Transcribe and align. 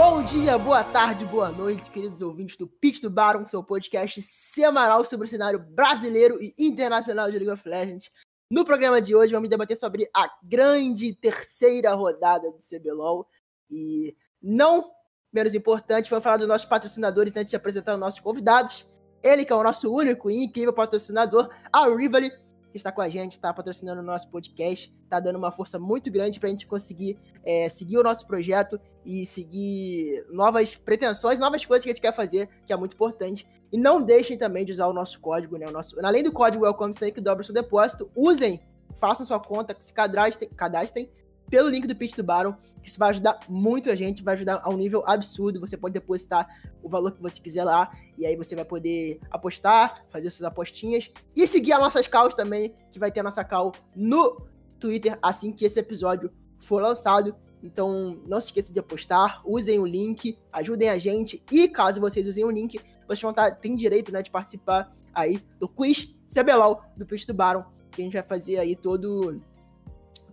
Bom 0.00 0.22
dia, 0.22 0.56
boa 0.56 0.84
tarde, 0.84 1.24
boa 1.24 1.50
noite, 1.50 1.90
queridos 1.90 2.22
ouvintes 2.22 2.56
do 2.56 2.68
Pitch 2.68 3.00
do 3.00 3.10
Baron, 3.10 3.44
seu 3.44 3.64
podcast 3.64 4.22
semanal 4.22 5.04
sobre 5.04 5.26
o 5.26 5.28
cenário 5.28 5.58
brasileiro 5.58 6.38
e 6.40 6.54
internacional 6.56 7.28
de 7.28 7.36
League 7.36 7.50
of 7.50 7.68
Legends. 7.68 8.12
No 8.48 8.64
programa 8.64 9.00
de 9.00 9.16
hoje, 9.16 9.32
vamos 9.32 9.48
debater 9.48 9.76
sobre 9.76 10.08
a 10.14 10.30
grande 10.40 11.12
terceira 11.16 11.94
rodada 11.94 12.48
do 12.48 12.58
CBLOL. 12.58 13.26
E 13.68 14.16
não 14.40 14.88
menos 15.32 15.52
importante, 15.52 16.08
vamos 16.08 16.22
falar 16.22 16.36
dos 16.36 16.46
nossos 16.46 16.68
patrocinadores 16.68 17.36
antes 17.36 17.50
de 17.50 17.56
apresentar 17.56 17.94
os 17.94 18.00
nossos 18.00 18.20
convidados. 18.20 18.88
Ele 19.20 19.44
que 19.44 19.52
é 19.52 19.56
o 19.56 19.64
nosso 19.64 19.92
único 19.92 20.30
e 20.30 20.44
incrível 20.44 20.72
patrocinador, 20.72 21.50
a 21.72 21.88
Rivali, 21.88 22.30
está 22.78 22.92
com 22.92 23.00
a 23.00 23.08
gente, 23.08 23.32
está 23.32 23.52
patrocinando 23.52 24.00
o 24.00 24.04
nosso 24.04 24.30
podcast, 24.30 24.94
está 25.04 25.20
dando 25.20 25.36
uma 25.36 25.52
força 25.52 25.78
muito 25.78 26.10
grande 26.10 26.38
para 26.38 26.48
a 26.48 26.50
gente 26.50 26.66
conseguir 26.66 27.18
é, 27.44 27.68
seguir 27.68 27.98
o 27.98 28.02
nosso 28.02 28.26
projeto 28.26 28.80
e 29.04 29.24
seguir 29.24 30.26
novas 30.30 30.74
pretensões, 30.74 31.38
novas 31.38 31.64
coisas 31.64 31.84
que 31.84 31.90
a 31.90 31.94
gente 31.94 32.02
quer 32.02 32.14
fazer, 32.14 32.48
que 32.66 32.72
é 32.72 32.76
muito 32.76 32.94
importante. 32.94 33.46
E 33.72 33.78
não 33.78 34.02
deixem 34.02 34.36
também 34.36 34.64
de 34.64 34.72
usar 34.72 34.86
o 34.86 34.92
nosso 34.92 35.20
código, 35.20 35.56
né? 35.56 35.66
O 35.66 35.72
nosso, 35.72 35.96
além 36.04 36.22
do 36.22 36.32
código 36.32 36.64
Welcome 36.64 36.94
Sem 36.94 37.12
que 37.12 37.20
dobra 37.20 37.42
o 37.42 37.44
seu 37.44 37.54
depósito, 37.54 38.10
usem, 38.14 38.60
façam 38.94 39.26
sua 39.26 39.40
conta, 39.40 39.76
se 39.78 39.92
cadastrem, 39.92 40.48
cadastrem 40.50 41.10
pelo 41.50 41.68
link 41.68 41.86
do 41.86 41.96
pitch 41.96 42.14
do 42.14 42.22
Baron, 42.22 42.54
isso 42.82 42.98
vai 42.98 43.10
ajudar 43.10 43.40
muito 43.48 43.90
a 43.90 43.96
gente, 43.96 44.22
vai 44.22 44.34
ajudar 44.34 44.60
a 44.62 44.68
um 44.70 44.76
nível 44.76 45.02
absurdo. 45.06 45.60
Você 45.60 45.76
pode 45.76 45.94
depositar 45.94 46.46
o 46.82 46.88
valor 46.88 47.12
que 47.12 47.22
você 47.22 47.40
quiser 47.40 47.64
lá, 47.64 47.90
e 48.16 48.26
aí 48.26 48.36
você 48.36 48.54
vai 48.54 48.64
poder 48.64 49.20
apostar, 49.30 50.04
fazer 50.10 50.30
suas 50.30 50.44
apostinhas 50.44 51.10
e 51.34 51.46
seguir 51.46 51.72
as 51.72 51.80
nossas 51.80 52.06
calls 52.06 52.34
também, 52.34 52.74
que 52.90 52.98
vai 52.98 53.10
ter 53.10 53.20
a 53.20 53.22
nossa 53.22 53.44
call 53.44 53.72
no 53.94 54.46
Twitter 54.78 55.18
assim 55.22 55.52
que 55.52 55.64
esse 55.64 55.80
episódio 55.80 56.30
for 56.60 56.82
lançado. 56.82 57.34
Então, 57.62 58.20
não 58.26 58.40
se 58.40 58.48
esqueça 58.48 58.72
de 58.72 58.78
apostar, 58.78 59.42
usem 59.44 59.80
o 59.80 59.86
link, 59.86 60.38
ajudem 60.52 60.90
a 60.90 60.98
gente, 60.98 61.42
e 61.50 61.66
caso 61.66 62.00
vocês 62.00 62.26
usem 62.26 62.44
o 62.44 62.50
link, 62.50 62.78
vocês 63.06 63.20
vão 63.20 63.30
estar, 63.30 63.50
tem 63.52 63.74
direito 63.74 64.12
né, 64.12 64.22
de 64.22 64.30
participar 64.30 64.92
aí 65.12 65.42
do 65.58 65.68
quiz 65.68 66.14
CBLOL 66.32 66.82
do 66.96 67.04
Pitch 67.04 67.26
do 67.26 67.34
Baron, 67.34 67.64
que 67.90 68.00
a 68.00 68.04
gente 68.04 68.12
vai 68.12 68.22
fazer 68.22 68.58
aí 68.58 68.76
todo 68.76 69.42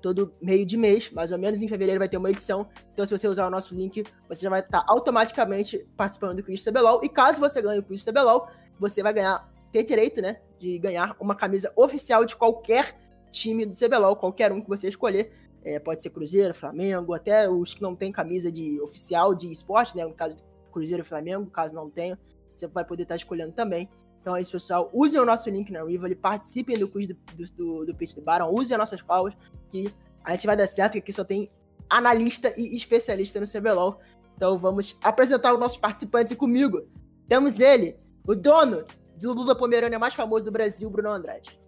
todo 0.05 0.31
meio 0.39 0.63
de 0.67 0.77
mês, 0.77 1.09
mais 1.09 1.31
ou 1.31 1.39
menos 1.39 1.63
em 1.63 1.67
fevereiro 1.67 1.97
vai 1.97 2.07
ter 2.07 2.17
uma 2.17 2.29
edição. 2.29 2.67
Então, 2.93 3.03
se 3.07 3.17
você 3.17 3.27
usar 3.27 3.47
o 3.47 3.49
nosso 3.49 3.73
link, 3.73 4.03
você 4.29 4.43
já 4.43 4.51
vai 4.51 4.59
estar 4.59 4.85
automaticamente 4.87 5.83
participando 5.97 6.35
do 6.35 6.43
quiz 6.43 6.63
CBLOL. 6.63 7.01
E 7.03 7.09
caso 7.09 7.39
você 7.39 7.59
ganhe 7.59 7.79
o 7.79 7.83
quiz 7.83 8.05
CBLOL, 8.05 8.47
você 8.79 9.01
vai 9.01 9.11
ganhar, 9.11 9.51
ter 9.71 9.81
direito, 9.81 10.21
né, 10.21 10.41
de 10.59 10.77
ganhar 10.77 11.15
uma 11.19 11.33
camisa 11.33 11.73
oficial 11.75 12.23
de 12.23 12.35
qualquer 12.35 12.95
time 13.31 13.65
do 13.65 13.75
CBLOL, 13.75 14.15
qualquer 14.15 14.51
um 14.51 14.61
que 14.61 14.69
você 14.69 14.89
escolher. 14.89 15.31
É, 15.63 15.79
pode 15.79 16.03
ser 16.03 16.11
Cruzeiro, 16.11 16.53
Flamengo, 16.53 17.11
até 17.15 17.49
os 17.49 17.73
que 17.73 17.81
não 17.81 17.95
tem 17.95 18.11
camisa 18.11 18.51
de 18.51 18.79
oficial 18.81 19.33
de 19.33 19.51
esporte, 19.51 19.97
né? 19.97 20.05
No 20.05 20.13
caso 20.13 20.37
Cruzeiro 20.71 21.01
e 21.01 21.05
Flamengo, 21.05 21.49
caso 21.49 21.73
não 21.73 21.89
tenha, 21.89 22.19
você 22.53 22.67
vai 22.67 22.85
poder 22.85 23.03
estar 23.03 23.15
escolhendo 23.15 23.53
também. 23.53 23.89
Então 24.25 24.35
é 24.35 24.41
isso, 24.41 24.53
pessoal. 24.53 24.89
Usem 24.91 25.19
o 25.19 25.25
nosso 25.25 25.47
link 25.51 25.71
na 25.71 25.83
Rivali, 25.83 26.15
participem 26.15 26.79
do 26.79 26.87
quiz 26.87 27.05
do, 27.05 27.15
do, 27.35 27.85
do, 27.85 27.95
pitch 27.95 28.15
do 28.15 28.23
Baron, 28.23 28.51
usem 28.51 28.73
as 28.73 28.79
nossas 28.79 28.99
palmas, 28.99 29.35
que 29.69 29.93
a 30.23 30.31
gente 30.31 30.47
vai 30.47 30.57
dar 30.57 30.65
certo, 30.65 30.93
que 30.93 30.97
aqui 30.97 31.13
só 31.13 31.23
tem 31.23 31.47
analista 31.87 32.51
e 32.59 32.75
especialista 32.75 33.39
no 33.39 33.45
CBLOL. 33.45 34.01
Então 34.35 34.57
vamos 34.57 34.97
apresentar 35.03 35.53
os 35.53 35.59
nossos 35.59 35.77
participantes 35.77 36.33
e 36.33 36.35
comigo. 36.35 36.87
Temos 37.27 37.59
ele, 37.59 37.99
o 38.25 38.33
dono 38.33 38.83
do 39.21 39.31
Lula 39.31 39.55
Pomerânia 39.55 39.99
mais 39.99 40.15
famoso 40.15 40.43
do 40.43 40.51
Brasil, 40.51 40.89
Bruno 40.89 41.11
Andrade. 41.11 41.61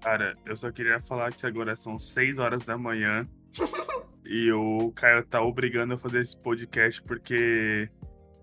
Cara, 0.00 0.36
eu 0.46 0.56
só 0.56 0.70
queria 0.70 1.00
falar 1.00 1.32
que 1.32 1.44
agora 1.44 1.74
são 1.74 1.98
6 1.98 2.38
horas 2.38 2.62
da 2.62 2.78
manhã 2.78 3.28
e 4.24 4.52
o 4.52 4.92
Caio 4.92 5.26
tá 5.26 5.42
obrigando 5.42 5.94
a 5.94 5.98
fazer 5.98 6.20
esse 6.20 6.36
podcast 6.36 7.02
porque 7.02 7.90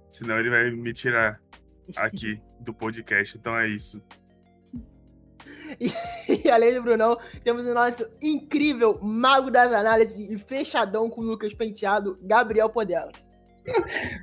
senão 0.10 0.38
ele 0.38 0.50
vai 0.50 0.72
me 0.72 0.92
tirar 0.92 1.42
aqui 1.98 2.42
do 2.60 2.74
podcast. 2.74 3.38
Então 3.38 3.58
é 3.58 3.68
isso. 3.68 4.02
E, 5.80 5.92
e, 6.46 6.50
além 6.50 6.74
do 6.74 6.84
Brunão, 6.84 7.18
temos 7.44 7.66
o 7.66 7.74
nosso 7.74 8.06
incrível 8.22 9.00
mago 9.02 9.50
das 9.50 9.72
análises 9.72 10.30
e 10.30 10.38
fechadão 10.38 11.10
com 11.10 11.22
o 11.22 11.24
Lucas 11.24 11.54
Penteado, 11.54 12.18
Gabriel 12.22 12.70
Podela. 12.70 13.12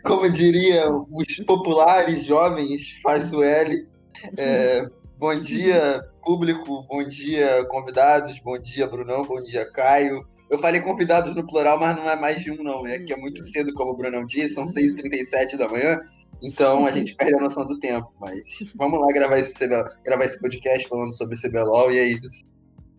Como 0.05 0.29
diria 0.29 0.89
os 0.91 1.37
populares 1.47 2.25
jovens, 2.25 3.01
faz 3.03 3.33
o 3.33 3.43
L. 3.43 3.89
É, 4.37 4.89
bom 5.19 5.39
dia, 5.39 6.05
público, 6.25 6.83
bom 6.89 7.07
dia, 7.07 7.65
convidados, 7.67 8.39
bom 8.41 8.59
dia, 8.59 8.87
Brunão, 8.87 9.25
bom 9.25 9.41
dia, 9.43 9.71
Caio. 9.71 10.27
Eu 10.51 10.59
falei 10.59 10.81
convidados 10.81 11.35
no 11.35 11.47
plural, 11.47 11.79
mas 11.79 11.97
não 11.97 12.09
é 12.09 12.17
mais 12.17 12.43
de 12.43 12.51
um, 12.51 12.63
não. 12.63 12.87
É 12.87 12.99
que 13.01 13.13
é 13.13 13.17
muito 13.17 13.45
cedo, 13.45 13.73
como 13.75 13.93
o 13.93 13.97
Brunão 13.97 14.25
disse, 14.25 14.55
são 14.55 14.65
6h37 14.67 15.57
da 15.57 15.69
manhã. 15.69 15.99
Então 16.43 16.87
a 16.87 16.93
gente 16.93 17.15
perde 17.15 17.35
a 17.35 17.41
noção 17.41 17.67
do 17.67 17.79
tempo. 17.79 18.13
Mas 18.21 18.73
vamos 18.75 19.01
lá 19.01 19.09
gravar 19.09 19.39
esse, 19.39 19.67
gravar 19.67 20.25
esse 20.25 20.41
podcast 20.41 20.89
falando 20.89 21.13
sobre 21.13 21.41
CBLOL 21.41 21.93
e 21.93 21.99
é 21.99 22.05
isso. 22.05 22.45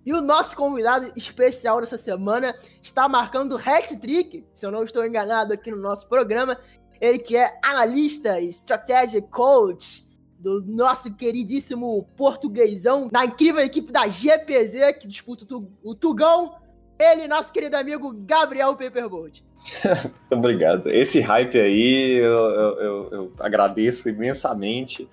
E 0.05 0.13
o 0.13 0.21
nosso 0.21 0.55
convidado 0.55 1.11
especial 1.17 1.81
dessa 1.81 1.97
semana 1.97 2.55
está 2.81 3.09
marcando 3.09 3.57
hat-trick, 3.57 4.45
se 4.53 4.65
eu 4.65 4.71
não 4.71 4.85
estou 4.85 5.05
enganado 5.05 5.51
aqui 5.51 5.69
no 5.69 5.81
nosso 5.81 6.07
programa. 6.07 6.57
Ele 7.01 7.19
que 7.19 7.35
é 7.35 7.59
analista 7.61 8.39
e 8.39 8.49
strategy 8.49 9.21
coach 9.23 10.07
do 10.39 10.63
nosso 10.65 11.13
queridíssimo 11.15 12.07
portuguesão, 12.15 13.09
na 13.11 13.25
incrível 13.25 13.61
equipe 13.61 13.91
da 13.91 14.07
GPZ, 14.07 14.93
que 14.99 15.07
disputa 15.07 15.45
o 15.83 15.95
Tugão. 15.95 16.55
Ele, 16.99 17.27
nosso 17.27 17.53
querido 17.53 17.77
amigo 17.77 18.11
Gabriel 18.13 18.75
Paperbolt. 18.75 19.41
Muito 19.83 20.31
obrigado. 20.31 20.89
Esse 20.89 21.19
hype 21.19 21.59
aí 21.59 22.13
eu, 22.13 22.33
eu, 22.33 22.81
eu, 22.81 23.09
eu 23.11 23.33
agradeço 23.39 24.09
imensamente. 24.09 25.07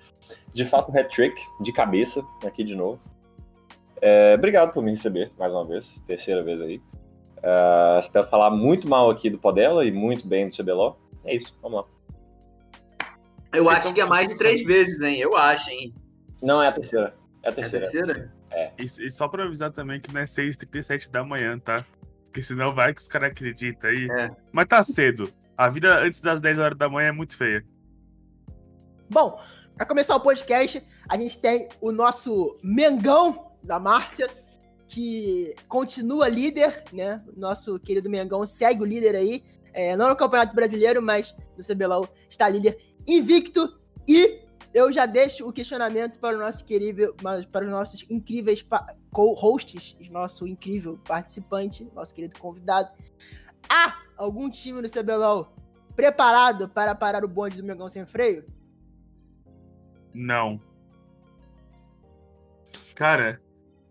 De 0.53 0.63
fato, 0.63 0.91
um 0.91 0.97
hat-trick 0.97 1.35
de 1.61 1.71
cabeça, 1.71 2.23
aqui 2.45 2.63
de 2.63 2.75
novo. 2.75 2.99
É, 4.01 4.35
obrigado 4.35 4.73
por 4.73 4.81
me 4.83 4.91
receber 4.91 5.31
mais 5.37 5.53
uma 5.53 5.65
vez, 5.65 6.01
terceira 6.07 6.43
vez 6.43 6.61
aí. 6.61 6.81
Uh, 7.37 7.99
espero 7.99 8.27
falar 8.27 8.49
muito 8.49 8.87
mal 8.87 9.09
aqui 9.09 9.29
do 9.29 9.37
Podela 9.37 9.85
e 9.85 9.91
muito 9.91 10.27
bem 10.27 10.47
do 10.47 10.55
CBLOL. 10.55 10.97
É 11.23 11.35
isso, 11.35 11.55
vamos 11.61 11.79
lá. 11.79 11.85
Eu 13.53 13.69
acho 13.69 13.93
que 13.93 14.01
é 14.01 14.05
mais 14.05 14.29
de 14.29 14.37
três 14.37 14.63
vezes, 14.63 14.99
hein? 15.01 15.19
Eu 15.19 15.37
acho, 15.37 15.69
hein? 15.69 15.93
Não, 16.41 16.61
é 16.61 16.67
a 16.67 16.71
terceira. 16.71 17.15
É 17.43 17.49
a 17.49 17.51
terceira. 17.51 17.85
É 17.85 17.87
a 17.87 17.91
terceira? 17.91 18.33
É. 18.55 18.71
E, 18.79 18.83
e 18.83 19.11
só 19.11 19.27
pra 19.27 19.43
avisar 19.43 19.71
também 19.71 19.99
que 19.99 20.13
não 20.13 20.21
é 20.21 20.23
6h37 20.23 21.11
da 21.11 21.23
manhã, 21.23 21.59
tá? 21.59 21.85
Porque 22.23 22.41
senão 22.41 22.73
vai 22.73 22.93
que 22.93 23.01
os 23.01 23.07
caras 23.07 23.31
acreditam 23.31 23.89
aí. 23.89 24.09
É. 24.09 24.31
Mas 24.51 24.65
tá 24.65 24.83
cedo. 24.83 25.31
A 25.57 25.69
vida 25.69 25.99
antes 25.99 26.21
das 26.21 26.41
10 26.41 26.59
horas 26.59 26.77
da 26.77 26.89
manhã 26.89 27.09
é 27.09 27.11
muito 27.11 27.35
feia. 27.35 27.65
Bom, 29.09 29.39
para 29.75 29.85
começar 29.85 30.15
o 30.15 30.21
podcast, 30.21 30.81
a 31.07 31.17
gente 31.17 31.39
tem 31.39 31.67
o 31.81 31.91
nosso 31.91 32.57
Mengão 32.63 33.51
da 33.61 33.79
Márcia, 33.79 34.29
que 34.87 35.53
continua 35.67 36.29
líder, 36.29 36.83
né? 36.93 37.21
Nosso 37.35 37.79
querido 37.79 38.09
Mengão 38.09 38.45
segue 38.45 38.81
o 38.81 38.85
líder 38.85 39.15
aí. 39.15 39.43
É, 39.73 39.95
não 39.95 40.07
no 40.07 40.15
Campeonato 40.15 40.55
Brasileiro, 40.55 41.01
mas 41.01 41.35
no 41.57 41.63
CBLOL 41.63 42.07
está 42.29 42.47
líder 42.47 42.77
invicto. 43.05 43.77
E 44.07 44.44
eu 44.75 44.91
já 44.91 45.05
deixo 45.05 45.47
o 45.47 45.53
questionamento 45.53 46.19
para 46.19 46.35
o 46.35 46.39
nosso 46.39 46.65
querido, 46.65 47.15
para 47.49 47.65
os 47.65 47.71
nossos 47.71 48.05
incríveis 48.09 48.63
co-hosts, 49.09 49.95
nosso 50.11 50.45
incrível 50.45 50.99
participante, 51.07 51.89
nosso 51.95 52.13
querido 52.13 52.37
convidado. 52.37 52.91
Há 53.69 53.97
algum 54.17 54.49
time 54.49 54.81
no 54.81 54.89
CBLOL 54.89 55.55
preparado 55.95 56.67
para 56.67 56.93
parar 56.93 57.23
o 57.23 57.27
bonde 57.27 57.55
do 57.55 57.63
Mengão 57.65 57.87
sem 57.87 58.05
freio? 58.05 58.43
Não. 60.13 60.59
Cara, 62.95 63.41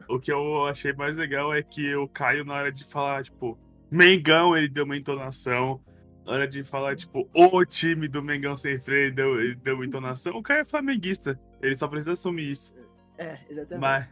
o 0.06 0.20
que 0.20 0.30
eu 0.30 0.66
achei 0.66 0.92
mais 0.92 1.16
legal 1.16 1.54
é 1.54 1.62
que 1.62 1.96
o 1.96 2.06
Caio, 2.06 2.44
na 2.44 2.56
hora 2.56 2.70
de 2.70 2.84
falar, 2.84 3.24
tipo, 3.24 3.58
Mengão, 3.90 4.54
ele 4.54 4.68
deu 4.68 4.84
uma 4.84 4.98
entonação 4.98 5.80
hora 6.26 6.48
de 6.48 6.64
falar, 6.64 6.96
tipo, 6.96 7.28
o 7.34 7.64
time 7.64 8.08
do 8.08 8.22
Mengão 8.22 8.56
sem 8.56 8.78
freio 8.78 9.14
deu, 9.14 9.54
deu 9.56 9.84
entonação, 9.84 10.36
o 10.36 10.42
cara 10.42 10.60
é 10.60 10.64
flamenguista. 10.64 11.38
Ele 11.60 11.76
só 11.76 11.86
precisa 11.86 12.12
assumir 12.12 12.50
isso. 12.50 12.74
É, 13.18 13.38
exatamente. 13.48 13.80
Mas, 13.80 14.08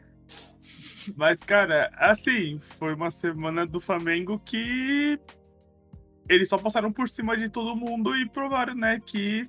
mas, 1.16 1.42
cara, 1.42 1.90
assim, 1.96 2.58
foi 2.58 2.94
uma 2.94 3.10
semana 3.10 3.66
do 3.66 3.80
Flamengo 3.80 4.38
que 4.38 5.18
eles 6.28 6.48
só 6.48 6.58
passaram 6.58 6.92
por 6.92 7.08
cima 7.08 7.36
de 7.36 7.48
todo 7.48 7.76
mundo 7.76 8.16
e 8.16 8.28
provaram, 8.28 8.74
né, 8.74 9.00
que 9.04 9.44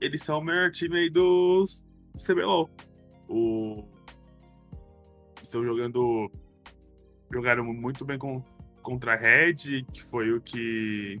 eles 0.00 0.22
são 0.22 0.38
o 0.38 0.44
melhor 0.44 0.70
time 0.70 0.98
aí 0.98 1.10
do 1.10 1.64
CBLOL. 2.16 2.70
O... 3.28 3.84
Estão 5.42 5.64
jogando. 5.64 6.30
Jogaram 7.32 7.64
muito 7.64 8.04
bem 8.04 8.18
com, 8.18 8.42
contra 8.82 9.14
a 9.14 9.16
Red, 9.16 9.84
que 9.92 10.02
foi 10.02 10.32
o 10.32 10.40
que 10.40 11.20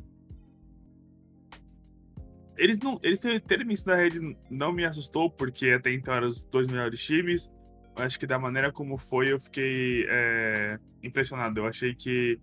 eles 2.58 2.78
não. 2.80 2.98
Eles 3.02 3.20
terem 3.20 3.72
isso 3.72 3.86
da 3.86 3.94
rede 3.94 4.36
não 4.50 4.72
me 4.72 4.84
assustou, 4.84 5.30
porque 5.30 5.70
até 5.70 5.92
então 5.92 6.12
eram 6.12 6.28
os 6.28 6.44
dois 6.44 6.66
melhores 6.66 7.00
times. 7.00 7.50
Eu 7.96 8.04
acho 8.04 8.18
que 8.18 8.26
da 8.26 8.38
maneira 8.38 8.72
como 8.72 8.98
foi, 8.98 9.32
eu 9.32 9.40
fiquei 9.40 10.06
é, 10.08 10.78
impressionado. 11.02 11.60
Eu 11.60 11.66
achei 11.66 11.94
que 11.94 12.40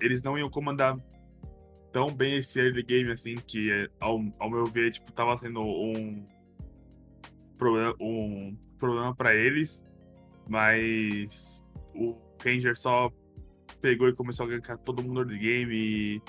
eles 0.00 0.22
não 0.22 0.38
iam 0.38 0.48
comandar 0.48 0.96
tão 1.92 2.12
bem 2.12 2.38
esse 2.38 2.58
early 2.60 2.82
game, 2.82 3.10
assim, 3.12 3.36
que, 3.36 3.88
ao, 4.00 4.20
ao 4.38 4.50
meu 4.50 4.64
ver, 4.66 4.90
tipo, 4.90 5.12
tava 5.12 5.36
sendo 5.38 5.60
um 5.62 6.26
problema, 7.56 7.94
um 8.00 8.56
problema 8.78 9.14
para 9.14 9.34
eles, 9.34 9.82
mas 10.48 11.62
o 11.94 12.16
Ranger 12.44 12.76
só 12.76 13.10
pegou 13.80 14.08
e 14.08 14.12
começou 14.12 14.46
a 14.46 14.48
gankar 14.48 14.78
todo 14.78 15.02
mundo 15.02 15.20
early 15.20 15.38
game 15.38 15.74
e 15.74 16.22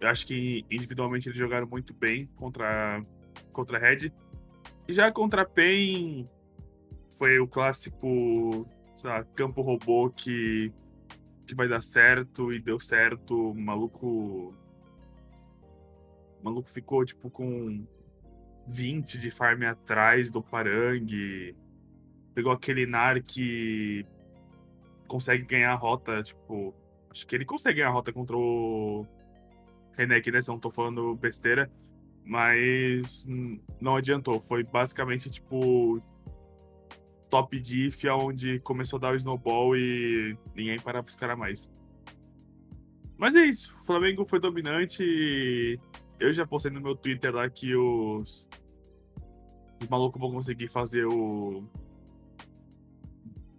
eu 0.00 0.08
acho 0.08 0.26
que 0.26 0.64
individualmente 0.70 1.28
eles 1.28 1.38
jogaram 1.38 1.66
muito 1.66 1.94
bem 1.94 2.26
contra, 2.36 3.04
contra 3.52 3.78
a 3.78 3.80
Red. 3.80 4.12
E 4.86 4.92
já 4.92 5.10
contra 5.10 5.42
a 5.42 5.44
PEN 5.44 6.28
foi 7.16 7.38
o 7.38 7.48
clássico 7.48 8.66
lá, 9.02 9.24
campo 9.34 9.62
robô 9.62 10.10
que, 10.10 10.72
que 11.46 11.54
vai 11.54 11.68
dar 11.68 11.82
certo 11.82 12.52
e 12.52 12.60
deu 12.60 12.78
certo. 12.78 13.50
O 13.50 13.54
maluco. 13.54 14.54
O 16.40 16.44
maluco 16.44 16.68
ficou 16.68 17.04
tipo 17.04 17.30
com 17.30 17.86
20 18.68 19.18
de 19.18 19.30
farm 19.30 19.62
atrás 19.62 20.30
do 20.30 20.42
Parang. 20.42 21.06
Pegou 22.34 22.52
aquele 22.52 22.84
Nar 22.84 23.22
que 23.22 24.04
consegue 25.08 25.44
ganhar 25.44 25.72
a 25.72 25.76
rota, 25.76 26.22
tipo. 26.22 26.74
Acho 27.10 27.26
que 27.26 27.34
ele 27.34 27.46
consegue 27.46 27.78
ganhar 27.78 27.88
a 27.88 27.92
rota 27.92 28.12
contra 28.12 28.36
o 28.36 29.06
Renek, 29.96 30.30
né? 30.30 30.40
Se 30.40 30.48
não 30.48 30.58
tô 30.58 30.70
falando 30.70 31.14
besteira. 31.16 31.70
Mas 32.24 33.24
não 33.80 33.96
adiantou. 33.96 34.40
Foi 34.40 34.64
basicamente, 34.64 35.30
tipo, 35.30 36.02
top 37.30 37.58
diff, 37.60 38.08
onde 38.08 38.58
começou 38.60 38.96
a 38.98 39.00
dar 39.00 39.12
o 39.12 39.16
snowball 39.16 39.76
e 39.76 40.36
ninguém 40.54 40.78
parava 40.80 41.06
os 41.06 41.14
caras 41.14 41.38
mais. 41.38 41.70
Mas 43.16 43.34
é 43.34 43.44
isso. 43.44 43.72
O 43.80 43.86
Flamengo 43.86 44.24
foi 44.24 44.40
dominante 44.40 45.02
e 45.02 45.78
eu 46.18 46.32
já 46.32 46.46
postei 46.46 46.70
no 46.70 46.80
meu 46.80 46.94
Twitter 46.94 47.34
lá 47.34 47.48
que 47.48 47.74
os, 47.74 48.46
os 49.80 49.88
malucos 49.88 50.20
vão 50.20 50.30
conseguir 50.30 50.68
fazer 50.68 51.06
o 51.06 51.64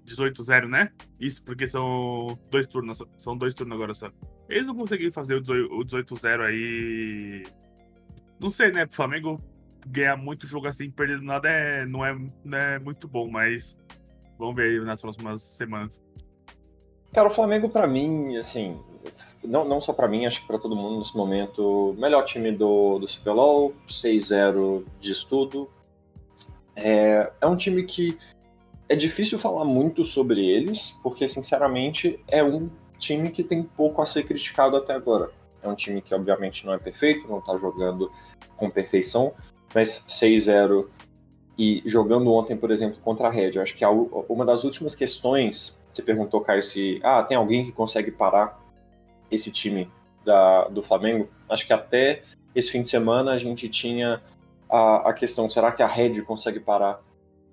18-0, 0.06 0.68
né? 0.68 0.92
Isso 1.20 1.44
porque 1.44 1.68
são 1.68 2.38
dois 2.50 2.68
turnos, 2.68 3.04
são 3.18 3.38
dois 3.38 3.54
turnos 3.54 3.76
agora 3.76 3.94
só. 3.94 4.12
Eles 4.50 4.68
vão 4.68 4.76
conseguir 4.76 5.12
fazer 5.12 5.36
o 5.36 5.42
18-0 5.42 6.42
aí. 6.42 7.44
Não 8.40 8.50
sei, 8.50 8.72
né? 8.72 8.86
Pro 8.86 8.96
Flamengo 8.96 9.42
ganhar 9.86 10.18
muito 10.18 10.46
jogo 10.46 10.68
assim, 10.68 10.90
perdendo 10.90 11.24
nada, 11.24 11.50
é, 11.50 11.86
não, 11.86 12.06
é, 12.06 12.18
não 12.44 12.58
é 12.58 12.80
muito 12.80 13.08
bom, 13.08 13.30
mas 13.30 13.78
vamos 14.38 14.56
ver 14.56 14.70
aí 14.70 14.86
nas 14.86 15.02
próximas 15.02 15.42
semanas. 15.42 16.02
Cara, 17.14 17.28
o 17.28 17.32
Flamengo, 17.32 17.70
para 17.70 17.88
mim, 17.88 18.36
assim, 18.38 18.80
não, 19.44 19.66
não 19.66 19.80
só 19.80 19.94
para 19.94 20.08
mim, 20.08 20.26
acho 20.26 20.42
que 20.42 20.48
para 20.48 20.60
todo 20.60 20.76
mundo 20.76 21.00
nesse 21.00 21.16
momento, 21.16 21.96
melhor 21.98 22.24
time 22.24 22.52
do, 22.52 23.00
do 23.00 23.08
CBLOL, 23.08 23.74
6-0 23.88 24.84
de 25.00 25.12
estudo. 25.12 25.70
É, 26.76 27.32
é 27.42 27.48
um 27.48 27.56
time 27.56 27.84
que 27.84 28.18
é 28.90 28.96
difícil 28.96 29.40
falar 29.40 29.66
muito 29.66 30.06
sobre 30.06 30.46
eles, 30.46 30.96
porque, 31.02 31.28
sinceramente, 31.28 32.20
é 32.28 32.44
um 32.44 32.70
time 32.98 33.30
que 33.30 33.44
tem 33.44 33.64
pouco 33.64 34.02
a 34.02 34.06
ser 34.06 34.24
criticado 34.24 34.76
até 34.76 34.94
agora. 34.94 35.30
É 35.62 35.68
um 35.68 35.76
time 35.76 36.02
que, 36.02 36.14
obviamente, 36.14 36.66
não 36.66 36.74
é 36.74 36.78
perfeito, 36.78 37.28
não 37.28 37.42
tá 37.42 37.58
jogando 37.58 38.12
com 38.56 38.70
perfeição, 38.70 39.34
mas 39.74 40.04
6-0 40.08 40.88
e 41.58 41.82
jogando 41.86 42.32
ontem, 42.32 42.56
por 42.56 42.70
exemplo, 42.70 43.00
contra 43.00 43.28
a 43.28 43.32
Red, 43.32 43.60
acho 43.60 43.76
que 43.76 43.84
uma 44.30 44.46
das 44.46 44.64
últimas 44.64 44.94
questões, 44.94 45.78
você 45.92 46.04
perguntou, 46.04 46.42
Caio, 46.42 46.62
se 46.62 47.00
ah, 47.04 47.24
tem 47.24 47.36
alguém 47.36 47.66
que 47.66 47.72
consegue 47.72 48.12
parar 48.12 48.64
esse 49.32 49.50
time 49.50 49.90
da, 50.24 50.68
do 50.68 50.84
Flamengo? 50.84 51.28
Acho 51.50 51.66
que 51.66 51.74
até 51.74 52.22
esse 52.54 52.72
fim 52.72 52.84
de 52.84 52.90
semana 52.90 53.32
a 53.32 53.38
gente 53.40 53.68
tinha 53.70 54.22
a, 54.70 55.10
a 55.10 55.14
questão, 55.14 55.50
será 55.50 55.72
que 55.72 55.82
a 55.82 55.88
Red 55.88 56.22
consegue 56.22 56.60
parar 56.60 57.02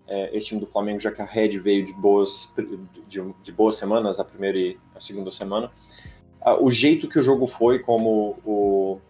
é, 0.06 0.36
esse 0.36 0.48
time 0.48 0.60
do 0.60 0.66
Flamengo, 0.66 1.00
já 1.00 1.10
que 1.10 1.22
a 1.22 1.24
Red 1.24 1.58
veio 1.58 1.84
de 1.84 1.92
boas, 1.92 2.52
de, 3.08 3.34
de 3.42 3.52
boas 3.52 3.76
semanas, 3.76 4.20
a 4.20 4.24
primeira 4.24 4.58
e 4.58 4.78
a 4.94 5.00
segunda 5.00 5.30
semana. 5.30 5.70
Ah, 6.40 6.56
o 6.60 6.70
jeito 6.70 7.08
que 7.08 7.18
o 7.18 7.22
jogo 7.22 7.46
foi, 7.46 7.78
como 7.78 8.36
o, 8.44 9.00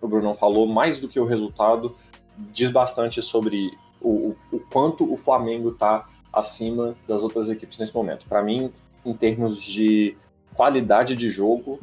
o 0.00 0.08
Bruno 0.08 0.34
falou, 0.34 0.66
mais 0.66 0.98
do 0.98 1.08
que 1.08 1.20
o 1.20 1.26
resultado, 1.26 1.94
diz 2.36 2.70
bastante 2.70 3.20
sobre 3.20 3.70
o, 4.00 4.34
o 4.50 4.60
quanto 4.72 5.10
o 5.10 5.16
Flamengo 5.16 5.70
está 5.70 6.08
acima 6.32 6.96
das 7.06 7.22
outras 7.22 7.48
equipes 7.50 7.78
nesse 7.78 7.94
momento. 7.94 8.26
Para 8.26 8.42
mim, 8.42 8.72
em 9.04 9.12
termos 9.12 9.62
de 9.62 10.16
qualidade 10.54 11.14
de 11.14 11.30
jogo, 11.30 11.78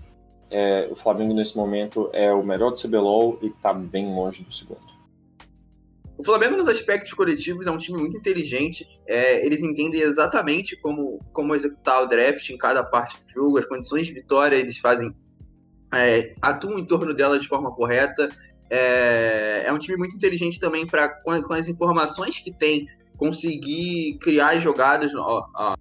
é, 0.50 0.88
o 0.92 0.96
Flamengo 0.96 1.34
nesse 1.34 1.56
momento 1.56 2.10
é 2.12 2.34
o 2.34 2.44
melhor 2.44 2.72
do 2.72 2.82
CBLOL 2.82 3.38
e 3.42 3.48
está 3.48 3.72
bem 3.72 4.14
longe 4.14 4.44
do 4.44 4.52
segundo. 4.52 4.99
O 6.20 6.24
Flamengo, 6.24 6.58
nos 6.58 6.68
aspectos 6.68 7.14
coletivos, 7.14 7.66
é 7.66 7.72
um 7.72 7.78
time 7.78 7.98
muito 7.98 8.18
inteligente. 8.18 8.86
É, 9.08 9.46
eles 9.46 9.62
entendem 9.62 10.02
exatamente 10.02 10.76
como, 10.76 11.18
como 11.32 11.56
executar 11.56 12.04
o 12.04 12.08
draft 12.08 12.50
em 12.50 12.58
cada 12.58 12.84
parte 12.84 13.16
do 13.24 13.32
jogo, 13.32 13.58
as 13.58 13.66
condições 13.66 14.06
de 14.06 14.14
vitória, 14.14 14.58
eles 14.58 14.80
fazem. 14.80 15.16
É, 15.96 16.36
atuam 16.42 16.78
em 16.78 16.84
torno 16.84 17.14
delas 17.14 17.42
de 17.42 17.48
forma 17.48 17.74
correta. 17.74 18.30
É, 18.70 19.64
é 19.66 19.72
um 19.72 19.78
time 19.78 19.96
muito 19.96 20.14
inteligente 20.18 20.60
também 20.60 20.86
para, 20.86 21.08
com, 21.08 21.42
com, 21.42 21.54
as 21.54 21.70
informações 21.70 22.38
que 22.38 22.52
tem, 22.52 22.86
conseguir 23.16 24.18
criar 24.20 24.60
jogadas 24.60 25.16
ó, 25.16 25.48
ó, 25.56 25.76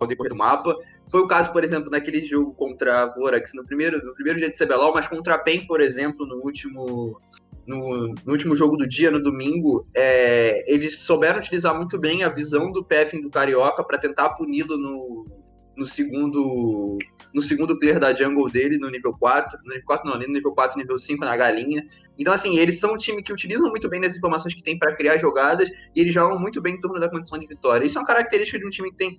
ao 0.00 0.06
decorrer 0.06 0.32
do 0.32 0.38
mapa. 0.38 0.74
Foi 1.10 1.20
o 1.20 1.28
caso, 1.28 1.52
por 1.52 1.62
exemplo, 1.62 1.90
naquele 1.90 2.22
jogo 2.22 2.54
contra 2.54 3.02
a 3.02 3.14
Vorax 3.14 3.52
no 3.52 3.62
primeiro, 3.66 4.02
no 4.02 4.14
primeiro 4.14 4.38
dia 4.38 4.50
de 4.50 4.58
CBLOL, 4.58 4.94
mas 4.94 5.06
contra 5.06 5.34
a 5.34 5.38
PEN, 5.38 5.66
por 5.66 5.82
exemplo, 5.82 6.26
no 6.26 6.36
último 6.36 7.20
no, 7.68 8.08
no, 8.08 8.32
último 8.32 8.56
jogo 8.56 8.78
do 8.78 8.88
dia, 8.88 9.10
no 9.10 9.22
domingo, 9.22 9.86
é, 9.94 10.64
eles 10.72 11.00
souberam 11.00 11.38
utilizar 11.38 11.76
muito 11.76 11.98
bem 11.98 12.24
a 12.24 12.30
visão 12.30 12.72
do 12.72 12.82
PF 12.82 13.20
do 13.20 13.28
Carioca 13.28 13.84
para 13.84 13.98
tentar 13.98 14.30
puni-lo 14.30 14.78
no, 14.78 15.26
no 15.76 15.86
segundo 15.86 16.96
no 17.34 17.42
segundo 17.42 17.78
clear 17.78 18.00
da 18.00 18.14
jungle 18.14 18.48
dele, 18.50 18.78
no 18.78 18.88
nível 18.88 19.12
4. 19.12 19.58
No 19.62 19.68
nível 19.68 19.84
4 19.86 20.10
não, 20.10 20.18
no 20.18 20.26
nível 20.26 20.52
4 20.54 20.78
nível 20.78 20.98
5 20.98 21.22
na 21.22 21.36
galinha. 21.36 21.86
Então, 22.18 22.32
assim, 22.32 22.58
eles 22.58 22.80
são 22.80 22.94
um 22.94 22.96
time 22.96 23.22
que 23.22 23.32
utilizam 23.32 23.68
muito 23.68 23.86
bem 23.86 24.02
as 24.04 24.16
informações 24.16 24.54
que 24.54 24.62
tem 24.62 24.78
para 24.78 24.96
criar 24.96 25.18
jogadas 25.18 25.68
e 25.94 26.00
eles 26.00 26.14
jogam 26.14 26.38
muito 26.38 26.62
bem 26.62 26.74
em 26.74 26.80
torno 26.80 26.98
da 26.98 27.10
condição 27.10 27.38
de 27.38 27.46
vitória. 27.46 27.84
Isso 27.84 27.98
é 27.98 28.00
uma 28.00 28.06
característica 28.06 28.58
de 28.58 28.66
um 28.66 28.70
time 28.70 28.90
que 28.90 28.96
tem 28.96 29.16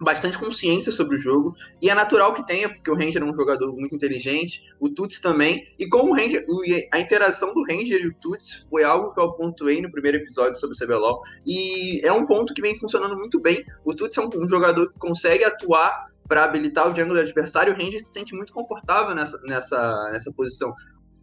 bastante 0.00 0.38
consciência 0.38 0.90
sobre 0.90 1.16
o 1.16 1.18
jogo, 1.18 1.54
e 1.80 1.90
é 1.90 1.94
natural 1.94 2.32
que 2.32 2.46
tenha, 2.46 2.68
porque 2.68 2.90
o 2.90 2.94
Ranger 2.94 3.22
é 3.22 3.24
um 3.24 3.34
jogador 3.34 3.72
muito 3.74 3.94
inteligente, 3.94 4.62
o 4.80 4.88
Tuts 4.88 5.20
também, 5.20 5.66
e 5.78 5.86
como 5.88 6.12
o 6.12 6.16
Ranger, 6.16 6.44
a 6.90 6.98
interação 6.98 7.52
do 7.52 7.62
Ranger 7.62 8.00
e 8.00 8.08
o 8.08 8.14
Tuts 8.14 8.66
foi 8.70 8.82
algo 8.82 9.12
que 9.12 9.20
eu 9.20 9.32
pontuei 9.32 9.82
no 9.82 9.90
primeiro 9.90 10.16
episódio 10.16 10.58
sobre 10.58 10.74
o 10.74 10.78
CBLOL, 10.78 11.22
e 11.46 12.00
é 12.02 12.12
um 12.12 12.26
ponto 12.26 12.54
que 12.54 12.62
vem 12.62 12.78
funcionando 12.78 13.16
muito 13.16 13.38
bem. 13.40 13.62
O 13.84 13.94
Tuts 13.94 14.16
é 14.16 14.20
um, 14.22 14.30
um 14.34 14.48
jogador 14.48 14.88
que 14.88 14.98
consegue 14.98 15.44
atuar 15.44 16.08
para 16.26 16.44
habilitar 16.44 16.90
o 16.90 16.96
jungle 16.96 17.14
do 17.14 17.20
adversário, 17.20 17.74
o 17.74 17.76
Ranger 17.76 18.00
se 18.00 18.12
sente 18.12 18.34
muito 18.34 18.52
confortável 18.52 19.14
nessa, 19.14 19.38
nessa, 19.42 20.10
nessa 20.12 20.32
posição. 20.32 20.72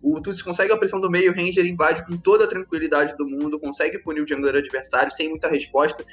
O 0.04 0.22
Tuts 0.22 0.44
consegue 0.44 0.72
a 0.72 0.78
pressão 0.78 1.01
do 1.01 1.10
meio, 1.10 1.32
o 1.32 1.36
Ranger 1.36 1.66
invade 1.66 2.06
com 2.06 2.16
toda 2.18 2.44
a 2.44 2.48
tranquilidade 2.48 3.18
do 3.18 3.25
mundo, 3.25 3.60
consegue 3.60 3.98
punir 4.00 4.22
o 4.22 4.28
jungler 4.28 4.56
adversário 4.56 5.12
sem 5.12 5.30
muita 5.30 5.48
resposta. 5.48 6.06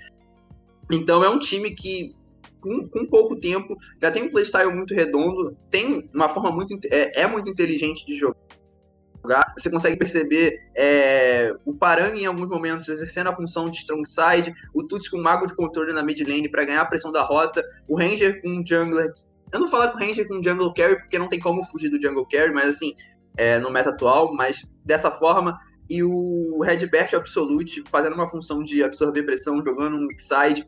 Então 0.91 1.23
é 1.23 1.29
um 1.29 1.39
time 1.39 1.75
que 1.75 2.15
com, 2.65 2.89
com 2.89 3.07
pouco 3.07 3.37
tempo, 3.37 3.77
já 4.01 4.11
tem 4.11 4.23
um 4.23 4.31
playstyle 4.31 4.73
muito 4.73 4.95
redondo, 4.95 5.55
tem 5.71 6.09
uma 6.15 6.29
forma 6.29 6.51
muito. 6.51 6.75
é, 6.91 7.21
é 7.21 7.27
muito 7.27 7.51
inteligente 7.51 8.07
de 8.07 8.17
jogar. 8.17 9.55
Você 9.57 9.71
consegue 9.71 9.99
perceber 9.99 10.59
é, 10.77 11.55
o 11.65 11.75
Parang 11.75 12.19
em 12.19 12.27
alguns 12.27 12.49
momentos 12.49 12.89
exercendo 12.89 13.29
a 13.29 13.37
função 13.37 13.71
de 13.71 13.79
strong 13.79 14.03
side, 14.07 14.53
o 14.75 14.83
Tuts 14.83 15.09
com 15.09 15.21
mago 15.21 15.47
de 15.47 15.55
controle 15.55 15.93
na 15.93 16.03
mid 16.03 16.21
lane 16.27 16.49
para 16.49 16.65
ganhar 16.65 16.83
a 16.83 16.87
pressão 16.87 17.13
da 17.13 17.23
rota, 17.23 17.63
o 17.87 17.97
Ranger 17.97 18.41
com 18.43 18.49
um 18.49 18.67
jungler. 18.67 19.13
Eu 19.53 19.61
não 19.61 19.69
falar 19.69 19.89
com 19.89 19.99
o 19.99 20.01
Ranger 20.01 20.27
com 20.27 20.43
jungle 20.43 20.75
carry 20.75 20.99
porque 20.99 21.19
não 21.19 21.29
tem 21.29 21.39
como 21.39 21.65
fugir 21.65 21.89
do 21.89 22.01
jungle 22.01 22.27
carry, 22.27 22.53
mas 22.53 22.69
assim, 22.69 22.95
é, 23.37 23.59
no 23.59 23.71
meta 23.71 23.91
atual, 23.91 24.35
mas 24.35 24.67
dessa 24.85 25.11
forma 25.11 25.59
e 25.89 26.03
o 26.03 26.63
Redbert 26.63 27.15
Absolute 27.15 27.83
fazendo 27.91 28.15
uma 28.15 28.29
função 28.29 28.63
de 28.63 28.83
absorver 28.83 29.23
pressão, 29.23 29.63
jogando 29.63 29.97
um 29.97 30.09
side 30.19 30.65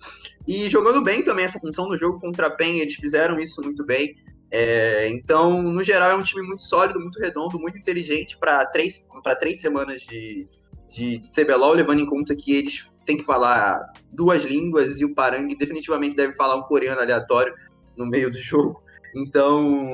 e 0.46 0.68
jogando 0.68 1.02
bem 1.02 1.22
também 1.22 1.44
essa 1.44 1.58
função 1.58 1.88
no 1.88 1.96
jogo 1.96 2.20
contra 2.20 2.48
a 2.48 2.50
PEN, 2.50 2.80
eles 2.80 2.94
fizeram 2.94 3.38
isso 3.38 3.62
muito 3.62 3.84
bem. 3.84 4.14
É, 4.50 5.08
então, 5.08 5.60
no 5.62 5.82
geral, 5.82 6.10
é 6.10 6.14
um 6.14 6.22
time 6.22 6.46
muito 6.46 6.62
sólido, 6.62 7.00
muito 7.00 7.18
redondo, 7.18 7.58
muito 7.58 7.78
inteligente 7.78 8.38
para 8.38 8.64
três, 8.66 9.06
três 9.40 9.60
semanas 9.60 10.02
de, 10.02 10.46
de, 10.88 11.18
de 11.18 11.28
CBLOL, 11.34 11.72
levando 11.72 12.00
em 12.00 12.06
conta 12.06 12.36
que 12.36 12.54
eles 12.54 12.90
têm 13.04 13.16
que 13.16 13.24
falar 13.24 13.92
duas 14.12 14.44
línguas 14.44 15.00
e 15.00 15.04
o 15.04 15.14
Parang 15.14 15.48
definitivamente 15.56 16.16
deve 16.16 16.32
falar 16.34 16.56
um 16.56 16.62
coreano 16.62 17.00
aleatório 17.00 17.54
no 17.96 18.06
meio 18.06 18.30
do 18.30 18.38
jogo. 18.38 18.82
Então, 19.14 19.88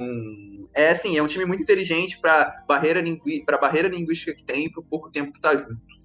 é 0.75 0.91
assim, 0.91 1.17
é 1.17 1.23
um 1.23 1.27
time 1.27 1.45
muito 1.45 1.63
inteligente 1.63 2.19
para 2.19 2.65
barreira, 2.67 3.01
lingui 3.01 3.45
barreira 3.61 3.89
linguística 3.89 4.35
que 4.35 4.45
tem 4.45 4.67
e 4.67 4.73
pro 4.73 4.83
pouco 4.83 5.11
tempo 5.11 5.33
que 5.33 5.41
tá 5.41 5.57
junto. 5.57 6.03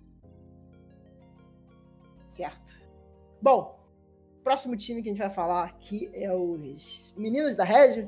Certo. 2.28 2.76
Bom, 3.42 3.78
próximo 4.44 4.78
time 4.78 5.02
que 5.02 5.10
a 5.10 5.12
gente 5.12 5.22
vai 5.22 5.30
falar 5.30 5.66
aqui 5.66 6.10
é 6.14 6.34
os 6.34 7.14
meninos 7.18 7.56
da 7.56 7.66
Red. 7.66 8.08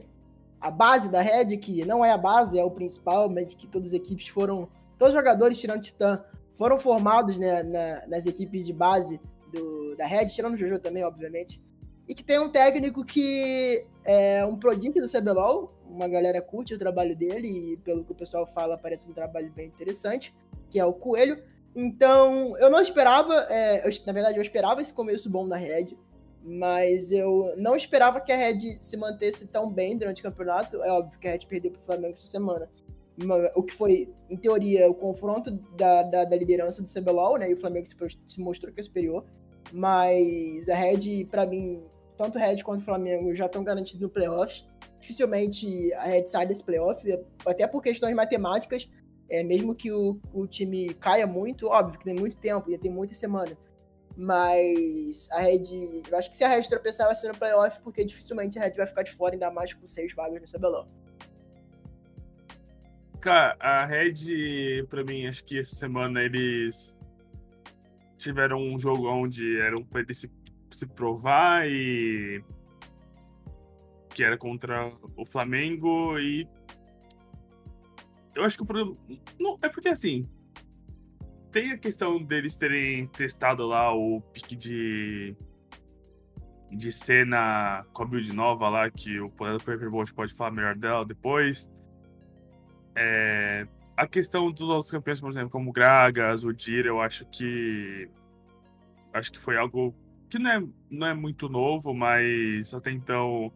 a 0.62 0.72
base 0.72 1.10
da 1.10 1.22
Red, 1.22 1.58
que 1.58 1.84
não 1.84 2.04
é 2.04 2.12
a 2.12 2.18
base, 2.18 2.58
é 2.58 2.64
o 2.64 2.72
principal, 2.72 3.30
mas 3.30 3.54
que 3.54 3.68
todas 3.68 3.90
as 3.90 3.94
equipes 3.94 4.30
foram. 4.30 4.70
Todos 4.98 5.14
os 5.14 5.20
jogadores, 5.20 5.60
tirando 5.60 5.82
Titã, 5.82 6.24
foram 6.54 6.78
formados 6.78 7.38
né, 7.38 7.64
na, 7.64 8.08
nas 8.08 8.26
equipes 8.26 8.66
de 8.66 8.74
base 8.74 9.20
do, 9.52 9.96
da 9.98 10.06
Red, 10.06 10.28
tirando 10.28 10.54
o 10.54 10.58
Jojo 10.58 10.80
também, 10.80 11.04
obviamente. 11.04 11.62
E 12.10 12.16
que 12.16 12.24
tem 12.24 12.40
um 12.40 12.50
técnico 12.50 13.06
que 13.06 13.86
é 14.04 14.44
um 14.44 14.58
prodígio 14.58 15.00
do 15.00 15.08
CBLOL, 15.08 15.72
uma 15.88 16.08
galera 16.08 16.42
curte 16.42 16.74
o 16.74 16.80
trabalho 16.80 17.16
dele, 17.16 17.48
e 17.48 17.78
pelo 17.78 18.04
que 18.04 18.12
o 18.12 18.16
pessoal 18.16 18.48
fala, 18.48 18.76
parece 18.80 19.08
um 19.08 19.14
trabalho 19.14 19.52
bem 19.52 19.68
interessante, 19.68 20.34
que 20.72 20.80
é 20.80 20.86
o 20.86 20.92
Coelho. 20.92 21.40
Então, 21.76 22.58
eu 22.58 22.68
não 22.72 22.82
esperava, 22.82 23.46
é, 23.48 23.88
eu, 23.88 23.92
na 24.08 24.12
verdade, 24.12 24.40
eu 24.40 24.42
esperava 24.42 24.82
esse 24.82 24.92
começo 24.92 25.30
bom 25.30 25.46
na 25.46 25.56
Red, 25.56 25.96
mas 26.44 27.12
eu 27.12 27.54
não 27.58 27.76
esperava 27.76 28.20
que 28.20 28.32
a 28.32 28.36
Red 28.36 28.78
se 28.80 28.98
mantesse 28.98 29.48
tão 29.48 29.72
bem 29.72 29.96
durante 29.96 30.22
o 30.22 30.24
campeonato. 30.24 30.82
É 30.82 30.92
óbvio 30.92 31.20
que 31.20 31.28
a 31.28 31.32
Red 31.32 31.46
perdeu 31.48 31.70
para 31.70 31.80
o 31.80 31.84
Flamengo 31.84 32.14
essa 32.14 32.26
semana. 32.26 32.68
O 33.54 33.62
que 33.62 33.76
foi, 33.76 34.12
em 34.32 34.36
teoria, 34.36 34.90
o 34.90 34.96
confronto 34.96 35.52
da, 35.78 36.02
da, 36.02 36.26
da 36.26 36.36
liderança 36.36 36.82
do 36.82 36.90
CBLOL, 36.90 37.38
né? 37.38 37.52
E 37.52 37.54
o 37.54 37.58
Flamengo 37.58 37.86
se, 37.86 37.96
se 38.26 38.42
mostrou 38.42 38.74
que 38.74 38.80
é 38.80 38.84
superior. 38.84 39.24
Mas 39.72 40.68
a 40.70 40.74
Red, 40.74 41.26
para 41.30 41.46
mim, 41.46 41.88
tanto 42.20 42.38
a 42.38 42.42
Red 42.42 42.64
quanto 42.64 42.82
o 42.82 42.84
Flamengo 42.84 43.34
já 43.34 43.46
estão 43.46 43.64
garantidos 43.64 44.02
no 44.02 44.10
playoffs. 44.10 44.68
Dificilmente 45.00 45.94
a 45.94 46.04
Red 46.04 46.28
sai 46.28 46.46
desse 46.46 46.62
playoff, 46.62 47.02
até 47.46 47.66
por 47.66 47.82
questões 47.82 48.14
matemáticas. 48.14 48.90
É, 49.30 49.42
mesmo 49.42 49.74
que 49.74 49.90
o, 49.92 50.20
o 50.34 50.46
time 50.46 50.94
caia 50.96 51.26
muito, 51.26 51.68
óbvio 51.68 51.98
que 51.98 52.04
tem 52.04 52.16
muito 52.16 52.36
tempo, 52.36 52.70
ia 52.70 52.78
ter 52.78 52.90
muita 52.90 53.14
semana 53.14 53.58
mas 54.18 55.30
a 55.32 55.40
Red. 55.40 56.04
Eu 56.12 56.18
acho 56.18 56.30
que 56.30 56.36
se 56.36 56.44
a 56.44 56.50
Red 56.50 56.64
tropeçar, 56.64 57.08
vai 57.08 57.16
ser 57.16 57.30
no 57.30 57.38
playoff, 57.38 57.80
porque 57.82 58.04
dificilmente 58.04 58.60
a 58.60 58.64
Red 58.64 58.74
vai 58.76 58.86
ficar 58.86 59.04
de 59.04 59.14
fora, 59.14 59.34
ainda 59.34 59.50
mais 59.50 59.74
com 59.74 59.88
seis 59.88 60.14
vagas 60.14 60.42
no 60.42 60.60
CBLOL. 60.60 60.86
Cara, 63.22 63.56
a 63.62 63.86
Red, 63.86 64.84
pra 64.90 65.06
mim, 65.06 65.26
acho 65.26 65.46
que 65.46 65.58
essa 65.58 65.74
semana 65.74 66.22
eles 66.22 66.94
tiveram 68.18 68.58
um 68.58 68.78
jogo 68.78 69.10
onde 69.10 69.58
eram 69.62 69.86
pra 69.86 70.02
eles 70.02 70.18
se, 70.18 70.30
se 70.72 70.86
provar 70.86 71.68
e. 71.68 72.44
que 74.14 74.24
era 74.24 74.38
contra 74.38 74.92
o 75.16 75.26
Flamengo 75.26 76.18
e. 76.20 76.48
Eu 78.36 78.44
acho 78.44 78.58
que 78.58 78.64
o 78.64 78.66
problema. 78.66 78.98
Não, 79.40 79.58
é 79.62 79.70
porque 79.70 79.90
assim, 79.90 80.28
tem 81.52 81.72
a 81.72 81.78
questão 81.78 82.22
deles 82.22 82.56
terem 82.56 83.08
testado 83.08 83.66
lá 83.66 83.94
o 83.94 84.22
pique 84.34 84.56
de 84.56 85.36
de 86.72 86.92
cena 86.92 87.84
com 87.94 88.04
a 88.04 88.06
build 88.06 88.32
nova 88.34 88.70
lá, 88.70 88.90
que 88.90 89.20
o 89.20 89.30
Paperbolt 89.30 90.14
pode 90.14 90.34
falar 90.34 90.52
melhor 90.52 90.76
dela 90.76 91.04
depois. 91.04 91.70
É, 92.96 93.68
a 93.98 94.08
questão 94.08 94.52
dos 94.52 94.62
outros 94.62 94.92
campeões, 94.92 95.20
por 95.20 95.32
exemplo, 95.32 95.50
como 95.50 95.72
o 95.72 95.74
Gragas, 95.74 96.44
o 96.44 96.54
Dir, 96.54 96.86
eu 96.86 97.02
acho 97.02 97.26
que. 97.26 98.10
Acho 99.12 99.32
que 99.32 99.40
foi 99.40 99.58
algo 99.58 99.96
que 100.30 100.40
não 100.40 100.52
é, 100.52 100.64
não 100.90 101.08
é 101.08 101.14
muito 101.14 101.50
novo, 101.50 101.94
mas 101.94 102.74
até 102.74 102.92
então 102.92 103.52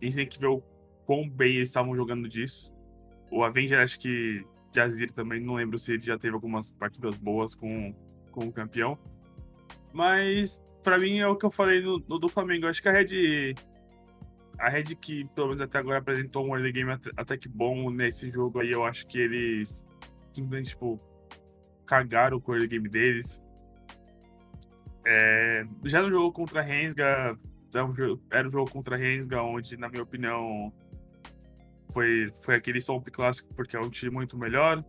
a 0.00 0.04
gente 0.04 0.16
tem 0.16 0.26
que 0.26 0.38
ver 0.38 0.46
o 0.46 0.62
quão 1.06 1.28
bem 1.28 1.56
eles 1.56 1.68
estavam 1.68 1.96
jogando 1.96 2.28
disso. 2.28 2.72
O 3.30 3.42
Avenger 3.42 3.80
acho 3.80 3.98
que 3.98 4.44
Jazir 4.74 5.10
também, 5.10 5.40
não 5.40 5.54
lembro 5.54 5.78
se 5.78 5.92
ele 5.92 6.02
já 6.02 6.18
teve 6.18 6.34
algumas 6.34 6.70
partidas 6.72 7.16
boas 7.16 7.54
com, 7.54 7.94
com 8.30 8.46
o 8.46 8.52
campeão. 8.52 8.98
Mas, 9.92 10.62
para 10.82 10.98
mim, 10.98 11.18
é 11.18 11.26
o 11.26 11.36
que 11.36 11.46
eu 11.46 11.50
falei 11.50 11.80
no, 11.80 11.98
no, 12.06 12.18
do 12.18 12.28
Flamengo. 12.28 12.66
Acho 12.66 12.82
que 12.82 12.88
a 12.88 12.92
Red. 12.92 13.54
A 14.58 14.68
Red 14.68 14.94
que, 15.00 15.24
pelo 15.34 15.48
menos 15.48 15.60
até 15.60 15.78
agora, 15.78 15.98
apresentou 15.98 16.46
um 16.46 16.54
early 16.54 16.72
game 16.72 16.90
até, 16.90 17.10
até 17.16 17.36
que 17.36 17.48
bom 17.48 17.90
nesse 17.90 18.30
jogo 18.30 18.60
aí. 18.60 18.70
Eu 18.70 18.84
acho 18.84 19.06
que 19.06 19.18
eles 19.18 19.84
simplesmente, 20.32 20.70
tipo, 20.70 21.00
cagaram 21.86 22.40
com 22.40 22.52
o 22.52 22.54
early 22.54 22.68
game 22.68 22.88
deles. 22.88 23.40
É, 25.10 25.66
já 25.84 26.02
no 26.02 26.10
jogo 26.10 26.30
contra 26.32 26.60
a 26.60 26.62
Rensga, 26.62 27.38
era 28.30 28.46
um 28.46 28.50
jogo 28.50 28.70
contra 28.70 28.94
a 28.94 28.98
Rensga, 28.98 29.42
onde, 29.42 29.74
na 29.78 29.88
minha 29.88 30.02
opinião, 30.02 30.70
foi, 31.90 32.30
foi 32.42 32.56
aquele 32.56 32.78
Swamp 32.78 33.08
clássico 33.08 33.52
porque 33.54 33.74
é 33.74 33.80
um 33.80 33.88
time 33.88 34.10
muito 34.10 34.36
melhor. 34.36 34.84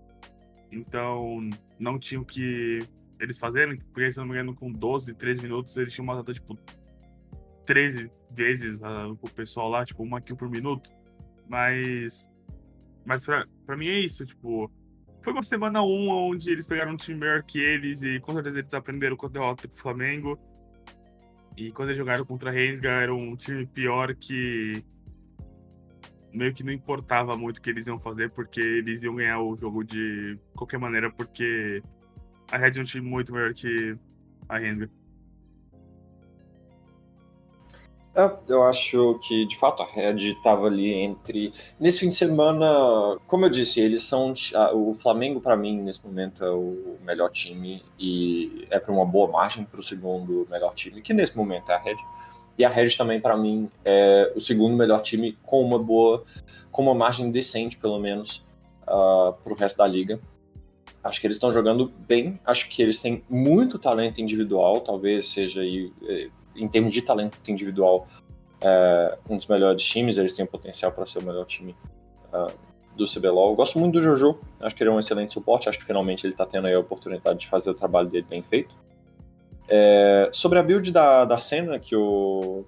Então, 0.70 1.40
não 1.80 1.98
tinham 1.98 2.26
que 2.26 2.80
eles 3.18 3.38
fazerem, 3.38 3.78
porque 3.94 4.12
se 4.12 4.18
não 4.18 4.26
me 4.26 4.34
engano, 4.34 4.54
com 4.54 4.70
12, 4.70 5.14
13 5.14 5.42
minutos, 5.42 5.78
eles 5.78 5.94
tinham 5.94 6.06
matado, 6.06 6.34
tipo, 6.34 6.58
13 7.66 8.12
vezes 8.30 8.78
uh, 8.82 9.18
o 9.22 9.30
pessoal 9.30 9.70
lá, 9.70 9.86
tipo, 9.86 10.04
uma 10.04 10.20
kill 10.20 10.36
por 10.36 10.50
minuto. 10.50 10.92
Mas. 11.48 12.30
Mas 13.06 13.24
pra, 13.24 13.48
pra 13.66 13.78
mim 13.78 13.88
é 13.88 14.00
isso, 14.00 14.26
tipo. 14.26 14.70
Foi 15.22 15.34
uma 15.34 15.44
semana 15.44 15.82
1 15.82 16.10
onde 16.10 16.50
eles 16.50 16.66
pegaram 16.66 16.94
um 16.94 16.98
time 16.98 17.20
melhor 17.20 17.44
que 17.44 17.60
eles 17.60 18.02
e 18.02 18.20
com 18.20 18.34
certeza 18.34 18.60
eles 18.60 18.74
aprenderam 18.74 19.18
com 19.18 19.26
a 19.26 19.30
derrota 19.30 19.68
pro 19.68 19.78
Flamengo. 19.78 20.40
E 21.58 21.72
quando 21.72 21.90
eles 21.90 21.98
jogaram 21.98 22.24
contra 22.26 22.50
a 22.50 22.54
Rensga, 22.54 22.90
era 22.90 23.14
um 23.14 23.36
time 23.36 23.66
pior 23.66 24.16
que 24.16 24.84
meio 26.32 26.54
que 26.54 26.64
não 26.64 26.72
importava 26.72 27.36
muito 27.36 27.58
o 27.58 27.62
que 27.62 27.70
eles 27.70 27.88
iam 27.88 28.00
fazer, 28.00 28.30
porque 28.32 28.62
eles 28.62 29.04
iam 29.04 29.16
ganhar 29.16 29.42
o 29.42 29.58
jogo 29.58 29.84
de 29.84 30.40
qualquer 30.56 30.78
maneira, 30.78 31.12
porque 31.12 31.82
a 32.52 32.58
Red 32.58 32.78
é 32.78 32.82
um 32.82 32.84
time 32.84 33.08
muito 33.08 33.34
melhor 33.34 33.54
que 33.54 33.98
a 34.48 34.58
Rensga. 34.58 34.90
Eu 38.48 38.64
acho 38.64 39.20
que, 39.28 39.46
de 39.46 39.58
fato, 39.58 39.82
a 39.82 39.86
Red 39.86 40.16
estava 40.16 40.66
ali 40.68 40.94
entre. 40.94 41.54
Nesse 41.80 42.00
fim 42.00 42.10
de 42.10 42.16
semana, 42.16 43.18
como 43.28 43.46
eu 43.46 43.50
disse, 43.50 43.80
eles 43.80 44.04
são. 44.04 44.34
O 44.74 44.94
Flamengo, 44.94 45.40
para 45.40 45.56
mim, 45.56 45.82
nesse 45.82 46.04
momento, 46.06 46.44
é 46.44 46.52
o 46.52 46.98
melhor 47.04 47.30
time 47.30 47.84
e 47.98 48.68
é 48.70 48.80
para 48.80 48.92
uma 48.92 49.06
boa 49.06 49.32
margem 49.32 49.64
para 49.64 49.80
o 49.80 49.84
segundo 49.84 50.48
melhor 50.50 50.74
time, 50.74 51.02
que 51.02 51.14
nesse 51.14 51.38
momento 51.38 51.72
é 51.72 51.76
a 51.76 51.80
Red. 51.80 51.98
E 52.58 52.66
a 52.66 52.70
Red 52.70 52.90
também, 52.98 53.22
para 53.22 53.38
mim, 53.38 53.70
é 53.86 54.34
o 54.36 54.40
segundo 54.40 54.76
melhor 54.76 55.02
time 55.02 55.38
com 55.44 55.62
uma 55.62 55.80
boa, 55.80 56.26
com 56.72 56.82
uma 56.82 56.94
margem 56.94 57.32
decente, 57.32 57.78
pelo 57.78 58.00
menos, 58.00 58.46
uh, 58.84 59.32
para 59.42 59.54
o 59.54 59.56
resto 59.56 59.78
da 59.78 59.88
liga. 59.88 60.20
Acho 61.02 61.22
que 61.22 61.28
eles 61.28 61.38
estão 61.38 61.54
jogando 61.54 61.90
bem. 62.06 62.38
Acho 62.46 62.68
que 62.68 62.82
eles 62.82 63.02
têm 63.02 63.24
muito 63.30 63.80
talento 63.80 64.20
individual, 64.20 64.82
talvez 64.82 65.30
seja 65.30 65.62
aí, 65.62 65.94
é, 66.06 66.30
em 66.60 66.68
termos 66.68 66.94
de 66.94 67.02
talento 67.02 67.38
individual, 67.48 68.08
é, 68.62 69.18
um 69.30 69.38
dos 69.38 69.48
melhores 69.48 69.84
times. 69.84 70.18
Eles 70.18 70.34
têm 70.34 70.46
potencial 70.46 70.92
para 70.92 71.06
ser 71.06 71.20
o 71.20 71.24
melhor 71.24 71.46
time 71.46 71.76
uh, 72.34 72.52
do 72.96 73.06
CBLOL. 73.06 73.52
Eu 73.52 73.56
gosto 73.56 73.80
muito 73.80 73.94
do 73.94 74.02
Jojo. 74.02 74.40
Acho 74.60 74.76
que 74.76 74.84
ele 74.84 74.90
é 74.90 74.94
um 74.94 75.00
excelente 75.00 75.34
suporte. 75.34 75.70
Acho 75.70 75.80
que 75.80 75.86
finalmente 75.86 76.26
ele 76.26 76.34
está 76.34 76.46
tendo 76.46 76.68
a 76.68 76.80
oportunidade 76.80 77.40
de 77.40 77.48
fazer 77.48 77.70
o 77.70 77.74
trabalho 77.74 78.10
dele 78.10 78.26
bem 78.30 78.44
feito. 78.44 78.76
É, 79.68 80.30
sobre 80.32 80.58
a 80.58 80.64
build 80.64 80.92
da, 80.92 81.26
da 81.26 81.38
cena 81.38 81.80
que 81.80 81.96
o, 81.96 82.66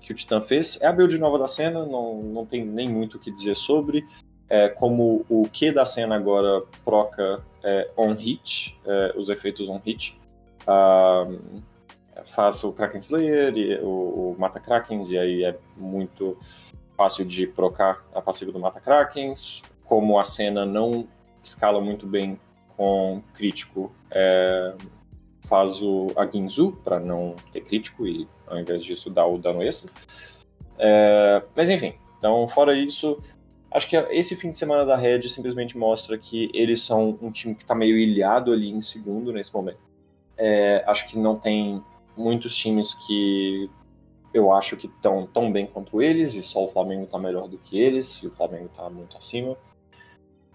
que 0.00 0.12
o 0.12 0.14
Titan 0.14 0.40
fez, 0.40 0.80
é 0.82 0.86
a 0.86 0.92
build 0.92 1.16
nova 1.18 1.38
da 1.38 1.46
cena, 1.46 1.86
não, 1.86 2.20
não 2.22 2.44
tem 2.44 2.64
nem 2.64 2.88
muito 2.88 3.16
o 3.16 3.20
que 3.20 3.30
dizer 3.30 3.54
sobre. 3.54 4.04
É, 4.48 4.68
como 4.68 5.24
o 5.28 5.48
que 5.48 5.72
da 5.72 5.84
cena 5.84 6.14
agora 6.14 6.62
proca 6.84 7.42
é, 7.64 7.90
on 7.96 8.12
hit, 8.12 8.78
é, 8.84 9.14
os 9.16 9.28
efeitos 9.28 9.68
on 9.68 9.80
hit. 9.84 10.20
Um, 10.68 11.60
faço 12.26 12.68
o 12.68 12.72
Kraken 12.72 12.98
Slayer, 12.98 13.56
e, 13.56 13.78
o, 13.80 14.32
o 14.32 14.36
Mata 14.38 14.60
Krakens, 14.60 15.10
e 15.10 15.18
aí 15.18 15.44
é 15.44 15.56
muito 15.76 16.36
fácil 16.96 17.24
de 17.24 17.46
procar 17.46 18.04
a 18.14 18.20
passiva 18.20 18.52
do 18.52 18.58
Mata 18.58 18.80
Krakens. 18.80 19.62
Como 19.84 20.18
a 20.18 20.24
cena 20.24 20.66
não 20.66 21.06
escala 21.42 21.80
muito 21.80 22.06
bem 22.06 22.38
com 22.76 23.22
crítico, 23.32 23.92
é, 24.10 24.74
faz 25.42 25.80
o 25.82 26.08
a 26.16 26.26
Ginzu 26.26 26.72
para 26.84 26.98
não 26.98 27.36
ter 27.52 27.62
crítico 27.62 28.06
e 28.06 28.28
ao 28.46 28.58
invés 28.58 28.84
disso 28.84 29.08
dar 29.08 29.26
o 29.26 29.38
dano 29.38 29.62
extra. 29.62 29.90
É, 30.78 31.42
mas 31.54 31.70
enfim, 31.70 31.94
então 32.18 32.46
fora 32.48 32.74
isso, 32.76 33.22
acho 33.70 33.88
que 33.88 33.96
esse 33.96 34.36
fim 34.36 34.50
de 34.50 34.58
semana 34.58 34.84
da 34.84 34.96
Red 34.96 35.22
simplesmente 35.28 35.78
mostra 35.78 36.18
que 36.18 36.50
eles 36.52 36.82
são 36.82 37.16
um 37.22 37.30
time 37.30 37.54
que 37.54 37.62
está 37.62 37.74
meio 37.74 37.96
ilhado 37.96 38.52
ali 38.52 38.70
em 38.70 38.80
segundo 38.80 39.32
nesse 39.32 39.54
momento. 39.54 39.78
É, 40.36 40.84
acho 40.86 41.08
que 41.08 41.18
não 41.18 41.36
tem 41.36 41.82
muitos 42.16 42.56
times 42.56 42.94
que 42.94 43.70
eu 44.32 44.52
acho 44.52 44.76
que 44.76 44.86
estão 44.86 45.26
tão 45.26 45.50
bem 45.50 45.66
quanto 45.66 46.02
eles, 46.02 46.34
e 46.34 46.42
só 46.42 46.64
o 46.64 46.68
Flamengo 46.68 47.04
está 47.04 47.18
melhor 47.18 47.48
do 47.48 47.58
que 47.58 47.78
eles, 47.78 48.20
e 48.22 48.26
o 48.26 48.30
Flamengo 48.30 48.66
está 48.66 48.88
muito 48.90 49.16
acima. 49.16 49.56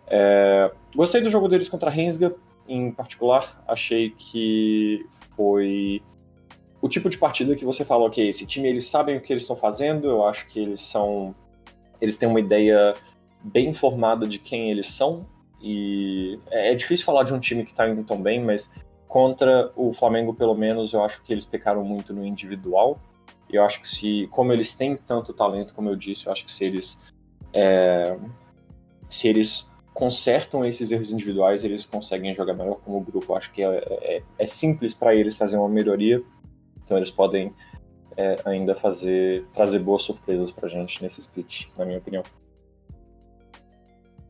É, 0.07 0.71
gostei 0.95 1.21
do 1.21 1.29
jogo 1.29 1.47
deles 1.47 1.69
contra 1.69 1.89
a 1.89 1.93
Rensga, 1.93 2.35
em 2.67 2.91
particular, 2.91 3.63
achei 3.67 4.11
que 4.11 5.05
foi 5.35 6.01
o 6.81 6.89
tipo 6.89 7.09
de 7.09 7.17
partida 7.17 7.55
que 7.55 7.63
você 7.63 7.85
fala, 7.85 8.05
ok, 8.05 8.27
esse 8.27 8.45
time 8.45 8.67
eles 8.67 8.87
sabem 8.87 9.17
o 9.17 9.21
que 9.21 9.31
eles 9.31 9.43
estão 9.43 9.55
fazendo, 9.55 10.07
eu 10.07 10.25
acho 10.25 10.47
que 10.47 10.59
eles 10.59 10.81
são. 10.81 11.35
Eles 11.99 12.17
têm 12.17 12.27
uma 12.27 12.39
ideia 12.39 12.95
bem 13.43 13.73
formada 13.73 14.27
de 14.27 14.39
quem 14.39 14.71
eles 14.71 14.87
são. 14.87 15.27
E 15.61 16.39
é, 16.49 16.71
é 16.71 16.75
difícil 16.75 17.05
falar 17.05 17.23
de 17.23 17.33
um 17.33 17.39
time 17.39 17.63
que 17.63 17.71
está 17.71 17.87
indo 17.87 18.03
tão 18.03 18.19
bem, 18.19 18.43
mas 18.43 18.71
contra 19.11 19.69
o 19.75 19.91
Flamengo, 19.91 20.33
pelo 20.33 20.55
menos, 20.55 20.93
eu 20.93 21.03
acho 21.03 21.21
que 21.21 21.33
eles 21.33 21.43
pecaram 21.43 21.83
muito 21.83 22.13
no 22.13 22.25
individual. 22.25 22.97
Eu 23.49 23.61
acho 23.65 23.81
que 23.81 23.87
se, 23.87 24.29
como 24.31 24.53
eles 24.53 24.73
têm 24.73 24.95
tanto 24.95 25.33
talento, 25.33 25.73
como 25.73 25.89
eu 25.89 25.97
disse, 25.97 26.27
eu 26.27 26.31
acho 26.31 26.45
que 26.45 26.51
se 26.51 26.63
eles 26.63 26.97
é, 27.53 28.17
se 29.09 29.27
eles 29.27 29.69
consertam 29.93 30.63
esses 30.63 30.91
erros 30.91 31.11
individuais, 31.11 31.65
eles 31.65 31.85
conseguem 31.85 32.33
jogar 32.33 32.53
melhor 32.53 32.79
como 32.85 33.01
grupo. 33.01 33.35
Acho 33.35 33.51
que 33.51 33.61
é, 33.61 33.83
é, 34.01 34.23
é 34.39 34.47
simples 34.47 34.93
para 34.93 35.13
eles 35.13 35.35
fazer 35.35 35.57
uma 35.57 35.67
melhoria, 35.67 36.23
então 36.85 36.95
eles 36.95 37.11
podem 37.11 37.53
é, 38.15 38.37
ainda 38.45 38.75
fazer 38.75 39.45
trazer 39.53 39.79
boas 39.79 40.03
surpresas 40.03 40.53
pra 40.53 40.69
gente 40.69 41.03
nesse 41.03 41.19
split, 41.19 41.67
na 41.77 41.83
minha 41.83 41.97
opinião. 41.97 42.23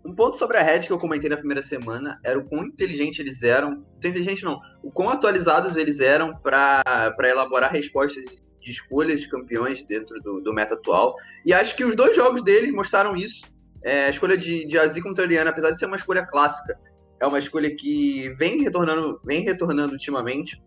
Um 0.04 0.16
ponto 0.16 0.36
sobre 0.36 0.58
a 0.58 0.64
Red 0.64 0.80
que 0.80 0.92
eu 0.92 0.98
comentei 0.98 1.30
na 1.30 1.38
primeira 1.38 1.62
semana 1.62 2.20
era 2.24 2.38
o 2.38 2.44
quão 2.44 2.66
inteligente 2.66 3.20
eles 3.20 3.44
eram. 3.44 3.86
Inteligente 3.98 4.44
não, 4.44 4.60
o 4.84 4.92
quão 4.92 5.10
atualizados 5.10 5.76
eles 5.76 6.00
eram 6.00 6.36
para 6.38 6.84
elaborar 7.24 7.72
respostas 7.72 8.42
de 8.60 8.72
escolhas 8.72 9.22
de 9.22 9.30
campeões 9.30 9.84
dentro 9.84 10.20
do, 10.22 10.42
do 10.42 10.54
meta 10.54 10.74
atual. 10.74 11.16
E 11.46 11.54
acho 11.54 11.76
que 11.76 11.84
os 11.84 11.96
dois 11.96 12.16
jogos 12.16 12.44
deles 12.44 12.72
mostraram 12.72 13.16
isso. 13.16 13.46
É, 13.84 14.06
a 14.06 14.10
escolha 14.10 14.38
de, 14.38 14.66
de 14.66 15.02
contra 15.02 15.24
Oriana, 15.24 15.50
apesar 15.50 15.72
de 15.72 15.80
ser 15.80 15.86
uma 15.86 15.96
escolha 15.96 16.26
clássica, 16.26 16.80
é 17.20 17.26
uma 17.26 17.40
escolha 17.40 17.76
que 17.76 18.30
vem 18.38 18.62
retornando, 18.62 19.20
vem 19.24 19.42
retornando 19.42 19.94
ultimamente 19.94 20.62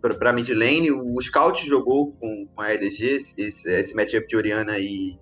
para 0.00 0.32
mid 0.32 0.48
lane. 0.50 0.92
O 0.92 1.20
Scout 1.20 1.66
jogou 1.66 2.12
com, 2.12 2.46
com 2.46 2.60
a 2.60 2.72
EDG, 2.74 3.16
esse, 3.38 3.68
esse 3.68 3.94
matchup 3.94 4.26
de 4.28 4.36
Oriana 4.36 4.78
e, 4.78 5.18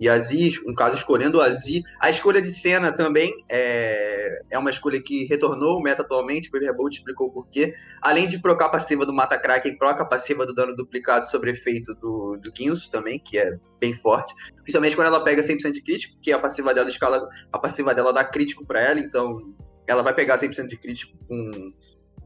e 0.00 0.08
Aziz, 0.08 0.60
um 0.66 0.74
caso 0.74 0.96
escolhendo 0.96 1.38
o 1.38 1.40
Aziz. 1.40 1.82
A 2.00 2.08
escolha 2.08 2.40
de 2.40 2.52
Senna 2.52 2.92
também 2.92 3.32
é, 3.48 4.40
é 4.50 4.58
uma 4.58 4.70
escolha 4.70 5.02
que 5.02 5.26
retornou 5.26 5.78
o 5.78 5.82
meta 5.82 6.02
atualmente, 6.02 6.50
o 6.52 6.58
Rebolt 6.58 6.94
explicou 6.94 7.28
o 7.28 7.32
porquê. 7.32 7.74
Além 8.00 8.26
de 8.28 8.40
procar 8.40 8.68
passiva 8.68 9.04
do 9.04 9.12
Mata 9.12 9.38
Kraken, 9.38 9.76
proca 9.76 10.04
passiva 10.06 10.46
do 10.46 10.54
dano 10.54 10.74
duplicado 10.74 11.26
sobre 11.28 11.50
efeito 11.50 11.94
do, 11.94 12.36
do 12.36 12.52
Guinso 12.52 12.90
também, 12.90 13.18
que 13.18 13.38
é 13.38 13.58
bem 13.80 13.94
forte. 13.94 14.34
Principalmente 14.62 14.94
quando 14.94 15.08
ela 15.08 15.24
pega 15.24 15.42
100% 15.42 15.72
de 15.72 15.82
crítico, 15.82 16.16
que 16.20 16.32
a 16.32 16.38
passiva 16.38 16.72
dela 16.72 16.88
escala, 16.88 17.28
a 17.52 17.58
passiva 17.58 17.94
dela 17.94 18.12
dá 18.12 18.24
crítico 18.24 18.64
para 18.64 18.80
ela, 18.80 19.00
então 19.00 19.54
ela 19.86 20.02
vai 20.02 20.14
pegar 20.14 20.38
100% 20.38 20.66
de 20.66 20.76
crítico 20.76 21.16
com, 21.26 21.72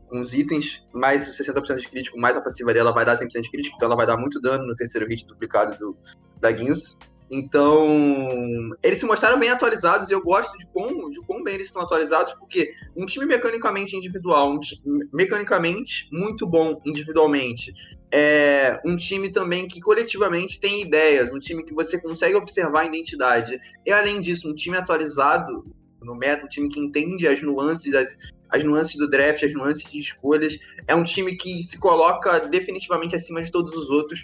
com 0.08 0.20
os 0.20 0.34
itens, 0.34 0.84
mais 0.92 1.24
60% 1.26 1.78
de 1.78 1.88
crítico, 1.88 2.18
mais 2.18 2.36
a 2.36 2.40
passiva 2.42 2.74
dela 2.74 2.92
vai 2.92 3.04
dar 3.04 3.16
100% 3.16 3.40
de 3.40 3.50
crítico, 3.50 3.76
então 3.76 3.86
ela 3.86 3.96
vai 3.96 4.06
dar 4.06 4.16
muito 4.16 4.40
dano 4.40 4.66
no 4.66 4.74
terceiro 4.74 5.06
hit 5.06 5.26
duplicado 5.26 5.78
do, 5.78 5.96
da 6.40 6.50
Guinso. 6.50 6.98
Então, 7.34 8.76
eles 8.82 8.98
se 8.98 9.06
mostraram 9.06 9.40
bem 9.40 9.48
atualizados 9.48 10.10
e 10.10 10.12
eu 10.12 10.22
gosto 10.22 10.54
de 10.58 10.66
quão, 10.66 11.10
de 11.10 11.18
quão 11.22 11.42
bem 11.42 11.54
eles 11.54 11.68
estão 11.68 11.80
atualizados, 11.80 12.34
porque 12.34 12.74
um 12.94 13.06
time 13.06 13.24
mecanicamente 13.24 13.96
individual, 13.96 14.52
um 14.52 14.60
time 14.60 15.08
mecanicamente 15.10 16.10
muito 16.12 16.46
bom 16.46 16.78
individualmente, 16.84 17.72
é 18.12 18.78
um 18.84 18.96
time 18.96 19.30
também 19.30 19.66
que 19.66 19.80
coletivamente 19.80 20.60
tem 20.60 20.82
ideias, 20.82 21.32
um 21.32 21.38
time 21.38 21.64
que 21.64 21.72
você 21.72 21.98
consegue 21.98 22.34
observar 22.34 22.80
a 22.80 22.84
identidade. 22.84 23.58
E 23.86 23.90
além 23.90 24.20
disso, 24.20 24.50
um 24.50 24.54
time 24.54 24.76
atualizado 24.76 25.64
no 26.02 26.14
meta, 26.14 26.44
um 26.44 26.48
time 26.48 26.68
que 26.68 26.78
entende 26.78 27.26
as 27.26 27.40
nuances 27.40 27.90
das, 27.90 28.14
as 28.50 28.62
nuances 28.62 28.96
do 28.96 29.08
draft, 29.08 29.42
as 29.42 29.54
nuances 29.54 29.90
de 29.90 30.00
escolhas. 30.00 30.58
É 30.86 30.94
um 30.94 31.04
time 31.04 31.34
que 31.34 31.62
se 31.62 31.78
coloca 31.78 32.40
definitivamente 32.40 33.16
acima 33.16 33.40
de 33.40 33.50
todos 33.50 33.74
os 33.74 33.88
outros 33.88 34.22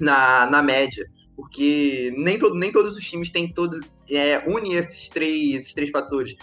na, 0.00 0.50
na 0.50 0.60
média 0.60 1.08
porque 1.36 2.14
nem, 2.16 2.38
todo, 2.38 2.54
nem 2.54 2.72
todos 2.72 2.96
os 2.96 3.04
times 3.04 3.30
têm 3.30 3.52
todos 3.52 3.80
é, 4.10 4.38
une 4.48 4.74
esses 4.74 5.08
três, 5.10 5.60
esses 5.60 5.74
três 5.74 5.90
fatores. 5.90 6.34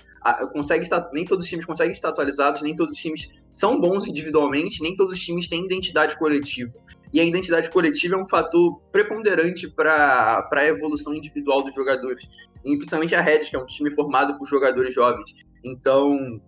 Consegue 0.54 0.84
estar, 0.84 1.10
nem 1.12 1.26
todos 1.26 1.44
os 1.44 1.50
times 1.50 1.66
conseguem 1.66 1.92
estar 1.92 2.10
atualizados, 2.10 2.62
nem 2.62 2.76
todos 2.76 2.96
os 2.96 3.02
times 3.02 3.30
são 3.52 3.80
bons 3.80 4.08
individualmente, 4.08 4.82
nem 4.82 4.96
todos 4.96 5.18
os 5.18 5.24
times 5.24 5.50
têm 5.50 5.66
identidade 5.66 6.18
coletiva. 6.18 6.72
E 7.12 7.20
a 7.20 7.24
identidade 7.24 7.70
coletiva 7.70 8.16
é 8.16 8.18
um 8.18 8.28
fator 8.28 8.80
preponderante 8.92 9.68
para 9.68 10.48
a 10.52 10.66
evolução 10.66 11.14
individual 11.14 11.64
dos 11.64 11.74
jogadores. 11.74 12.27
E 12.64 12.77
principalmente 12.77 13.14
a 13.14 13.22
Red, 13.22 13.46
que 13.46 13.56
é 13.56 13.60
um 13.60 13.66
time 13.66 13.92
formado 13.92 14.38
por 14.38 14.48
jogadores 14.48 14.94
jovens. 14.96 15.34
Então, 15.64 16.40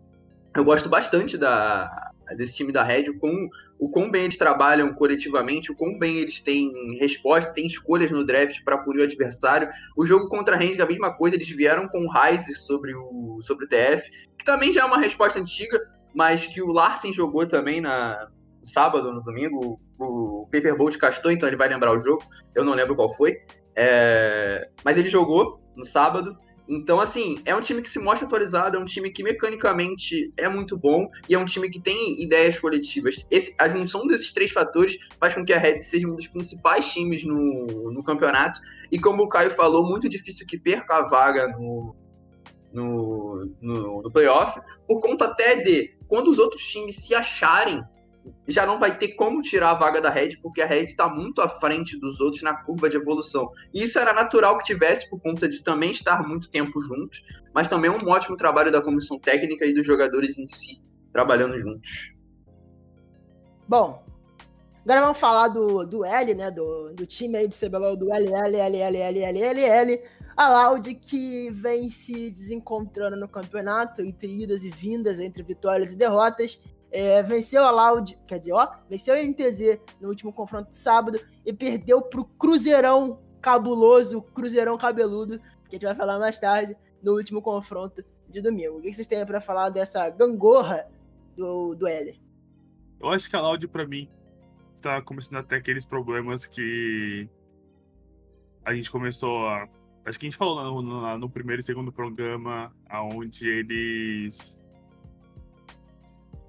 eu 0.55 0.63
gosto 0.63 0.87
bastante 0.87 1.37
da, 1.37 2.13
desse 2.37 2.55
time 2.55 2.71
da 2.71 2.83
Red, 2.83 3.13
com 3.19 3.49
o 3.77 3.89
quão 3.89 4.09
bem 4.09 4.23
eles 4.23 4.37
trabalham 4.37 4.93
coletivamente, 4.93 5.71
o 5.71 5.75
quão 5.75 5.97
bem 5.97 6.17
eles 6.17 6.39
têm 6.39 6.71
resposta, 6.99 7.53
têm 7.53 7.67
escolhas 7.67 8.09
no 8.09 8.25
draft 8.25 8.63
para 8.63 8.77
punir 8.77 9.01
o 9.01 9.03
adversário. 9.03 9.69
O 9.95 10.05
jogo 10.05 10.29
contra 10.29 10.55
a 10.55 10.59
Range 10.59 10.81
a 10.81 10.85
mesma 10.85 11.13
coisa, 11.15 11.35
eles 11.35 11.49
vieram 11.49 11.87
com 11.87 12.05
o 12.05 12.11
sobre 12.55 12.95
o, 12.95 13.39
sobre 13.41 13.65
o 13.65 13.67
TF, 13.67 14.09
que 14.37 14.45
também 14.45 14.71
já 14.71 14.81
é 14.81 14.85
uma 14.85 14.99
resposta 14.99 15.39
antiga, 15.39 15.79
mas 16.13 16.47
que 16.47 16.61
o 16.61 16.71
Larsen 16.71 17.11
jogou 17.11 17.45
também 17.45 17.81
na 17.81 18.29
no 18.65 18.65
sábado, 18.65 19.13
no 19.13 19.21
domingo. 19.21 19.79
O, 19.99 20.43
o 20.43 20.47
Paperbolt 20.47 20.97
castou, 20.97 21.31
então 21.31 21.47
ele 21.47 21.55
vai 21.55 21.69
lembrar 21.69 21.95
o 21.95 21.99
jogo. 21.99 22.23
Eu 22.53 22.65
não 22.65 22.73
lembro 22.73 22.95
qual 22.95 23.15
foi. 23.15 23.37
É, 23.75 24.69
mas 24.83 24.97
ele 24.97 25.07
jogou 25.07 25.61
no 25.75 25.85
sábado. 25.85 26.35
Então, 26.67 26.99
assim, 26.99 27.39
é 27.45 27.55
um 27.55 27.59
time 27.59 27.81
que 27.81 27.89
se 27.89 27.99
mostra 27.99 28.25
atualizado, 28.25 28.77
é 28.77 28.79
um 28.79 28.85
time 28.85 29.11
que 29.11 29.23
mecanicamente 29.23 30.33
é 30.35 30.47
muito 30.49 30.75
bom 30.75 31.07
e 31.29 31.35
é 31.35 31.39
um 31.39 31.45
time 31.45 31.69
que 31.69 31.79
tem 31.79 32.21
ideias 32.21 32.59
coletivas. 32.59 33.25
Esse, 33.29 33.55
a 33.59 33.69
junção 33.69 34.07
desses 34.07 34.31
três 34.31 34.51
fatores 34.51 34.97
faz 35.19 35.35
com 35.35 35.45
que 35.45 35.53
a 35.53 35.59
Red 35.59 35.81
seja 35.81 36.07
um 36.07 36.15
dos 36.15 36.27
principais 36.27 36.91
times 36.91 37.23
no, 37.23 37.91
no 37.91 38.03
campeonato. 38.03 38.59
E 38.91 38.99
como 38.99 39.23
o 39.23 39.29
Caio 39.29 39.51
falou, 39.51 39.87
muito 39.87 40.09
difícil 40.09 40.47
que 40.47 40.57
perca 40.57 40.97
a 40.97 41.07
vaga 41.07 41.47
no, 41.49 41.95
no, 42.73 43.49
no, 43.61 44.01
no 44.01 44.11
playoff, 44.11 44.59
por 44.87 44.99
conta 44.99 45.25
até 45.25 45.57
de 45.57 45.95
quando 46.07 46.29
os 46.29 46.39
outros 46.39 46.63
times 46.65 46.95
se 46.97 47.13
acharem 47.13 47.83
já 48.47 48.65
não 48.65 48.79
vai 48.79 48.97
ter 48.97 49.09
como 49.09 49.41
tirar 49.41 49.71
a 49.71 49.73
vaga 49.73 50.01
da 50.01 50.09
Red, 50.09 50.37
porque 50.41 50.61
a 50.61 50.65
Red 50.65 50.85
está 50.85 51.07
muito 51.07 51.41
à 51.41 51.49
frente 51.49 51.99
dos 51.99 52.19
outros 52.19 52.41
na 52.41 52.55
curva 52.55 52.89
de 52.89 52.97
evolução. 52.97 53.51
E 53.73 53.83
isso 53.83 53.99
era 53.99 54.13
natural 54.13 54.57
que 54.57 54.65
tivesse, 54.65 55.09
por 55.09 55.19
conta 55.19 55.47
de 55.47 55.63
também 55.63 55.91
estar 55.91 56.27
muito 56.27 56.49
tempo 56.49 56.81
juntos, 56.81 57.23
mas 57.53 57.67
também 57.67 57.89
um 57.89 58.07
ótimo 58.07 58.37
trabalho 58.37 58.71
da 58.71 58.81
comissão 58.81 59.19
técnica 59.19 59.65
e 59.65 59.73
dos 59.73 59.85
jogadores 59.85 60.37
em 60.37 60.47
si, 60.47 60.81
trabalhando 61.11 61.57
juntos. 61.57 62.13
Bom, 63.67 64.03
agora 64.83 65.01
vamos 65.01 65.17
falar 65.17 65.47
do, 65.47 65.85
do 65.85 66.05
L, 66.05 66.33
né, 66.35 66.51
do, 66.51 66.93
do 66.93 67.05
time 67.05 67.37
aí 67.37 67.47
de 67.47 67.55
CBLOL, 67.55 67.97
do 67.97 68.13
L, 68.13 68.31
L, 68.31 68.57
L, 68.57 68.77
L, 68.77 68.97
L, 68.97 69.19
L, 69.23 69.41
L, 69.41 69.61
L, 69.61 70.01
a 70.37 70.49
Loud 70.49 70.93
que 70.95 71.49
vem 71.51 71.89
se 71.89 72.29
desencontrando 72.29 73.15
no 73.15 73.27
campeonato, 73.27 74.01
entre 74.01 74.43
idas 74.43 74.63
e 74.63 74.69
vindas, 74.69 75.19
entre 75.19 75.41
vitórias 75.41 75.93
e 75.93 75.95
derrotas, 75.95 76.61
é, 76.95 77.21
venceu 77.21 77.61
a 77.65 77.71
Loud, 77.71 78.17
quer 78.25 78.39
dizer, 78.39 78.53
ó, 78.53 78.65
venceu 78.89 79.15
a 79.15 79.21
NTZ 79.21 79.81
no 79.99 80.07
último 80.07 80.31
confronto 80.31 80.69
de 80.69 80.77
sábado 80.77 81.19
e 81.45 81.51
perdeu 81.51 82.01
pro 82.01 82.23
Cruzeirão 82.23 83.19
cabuloso, 83.41 84.21
Cruzeirão 84.21 84.77
cabeludo, 84.77 85.37
que 85.67 85.71
a 85.71 85.73
gente 85.73 85.85
vai 85.85 85.93
falar 85.93 86.17
mais 86.17 86.39
tarde, 86.39 86.73
no 87.03 87.11
último 87.11 87.41
confronto 87.41 88.01
de 88.29 88.41
domingo. 88.41 88.77
O 88.77 88.81
que 88.81 88.93
vocês 88.93 89.07
têm 89.07 89.25
para 89.25 89.41
falar 89.41 89.71
dessa 89.71 90.09
gangorra 90.09 90.87
do, 91.35 91.75
do 91.75 91.85
L? 91.85 92.17
Eu 93.01 93.09
acho 93.09 93.29
que 93.29 93.35
a 93.35 93.41
Loud, 93.41 93.67
para 93.67 93.85
mim, 93.85 94.09
tá 94.81 95.01
começando 95.01 95.39
a 95.39 95.43
ter 95.43 95.57
aqueles 95.57 95.85
problemas 95.85 96.45
que 96.45 97.27
a 98.63 98.73
gente 98.73 98.89
começou 98.89 99.45
a. 99.49 99.67
Acho 100.05 100.17
que 100.17 100.27
a 100.27 100.29
gente 100.29 100.37
falou 100.37 100.63
no, 100.63 100.81
no, 100.81 101.17
no 101.17 101.29
primeiro 101.29 101.59
e 101.59 101.63
segundo 101.63 101.91
programa, 101.91 102.73
aonde 102.87 103.45
eles 103.49 104.57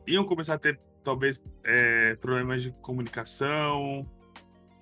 iam 0.07 0.25
começar 0.25 0.55
a 0.55 0.59
ter 0.59 0.79
talvez 1.03 1.43
é, 1.65 2.15
problemas 2.17 2.63
de 2.63 2.73
comunicação, 2.83 4.09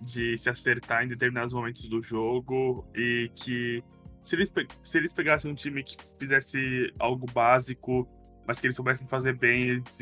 de 0.00 0.36
se 0.36 0.48
acertar 0.48 1.04
em 1.04 1.08
determinados 1.08 1.52
momentos 1.52 1.86
do 1.88 2.02
jogo 2.02 2.86
e 2.94 3.30
que 3.34 3.82
se 4.22 4.36
eles, 4.36 4.52
se 4.82 4.98
eles 4.98 5.12
pegassem 5.12 5.50
um 5.50 5.54
time 5.54 5.82
que 5.82 5.96
fizesse 6.18 6.92
algo 6.98 7.26
básico, 7.30 8.08
mas 8.46 8.58
que 8.58 8.66
eles 8.66 8.76
soubessem 8.76 9.06
fazer 9.06 9.36
bem, 9.36 9.68
eles 9.68 9.98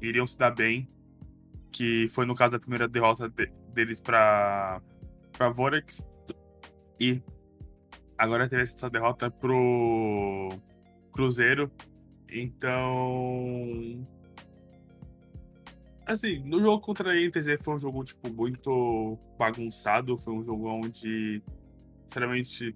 iriam 0.00 0.26
se 0.26 0.38
dar 0.38 0.54
bem. 0.54 0.88
Que 1.72 2.08
foi 2.08 2.24
no 2.24 2.34
caso 2.34 2.52
da 2.52 2.60
primeira 2.60 2.88
derrota 2.88 3.28
de, 3.28 3.50
deles 3.74 4.00
para 4.00 4.80
para 5.36 5.50
Vorex 5.50 6.06
e 6.98 7.22
agora 8.16 8.48
teve 8.48 8.62
essa 8.62 8.88
derrota 8.88 9.30
pro 9.30 10.48
Cruzeiro. 11.12 11.70
Então, 12.28 14.06
Assim, 16.06 16.38
no 16.44 16.60
jogo 16.60 16.80
contra 16.80 17.10
a 17.10 17.16
NTZ 17.16 17.60
foi 17.60 17.74
um 17.74 17.78
jogo, 17.80 18.04
tipo, 18.04 18.32
muito 18.32 19.18
bagunçado. 19.36 20.16
Foi 20.16 20.32
um 20.32 20.42
jogo 20.42 20.68
onde, 20.68 21.42
sinceramente, 22.04 22.72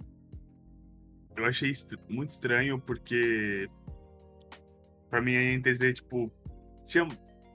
eu 1.37 1.45
achei 1.45 1.73
muito 2.09 2.31
estranho, 2.31 2.81
porque 2.81 3.71
pra 5.09 5.23
mim 5.23 5.37
a 5.37 5.59
NTZ, 5.59 5.95
tipo, 5.95 6.31
tinha, 6.85 7.07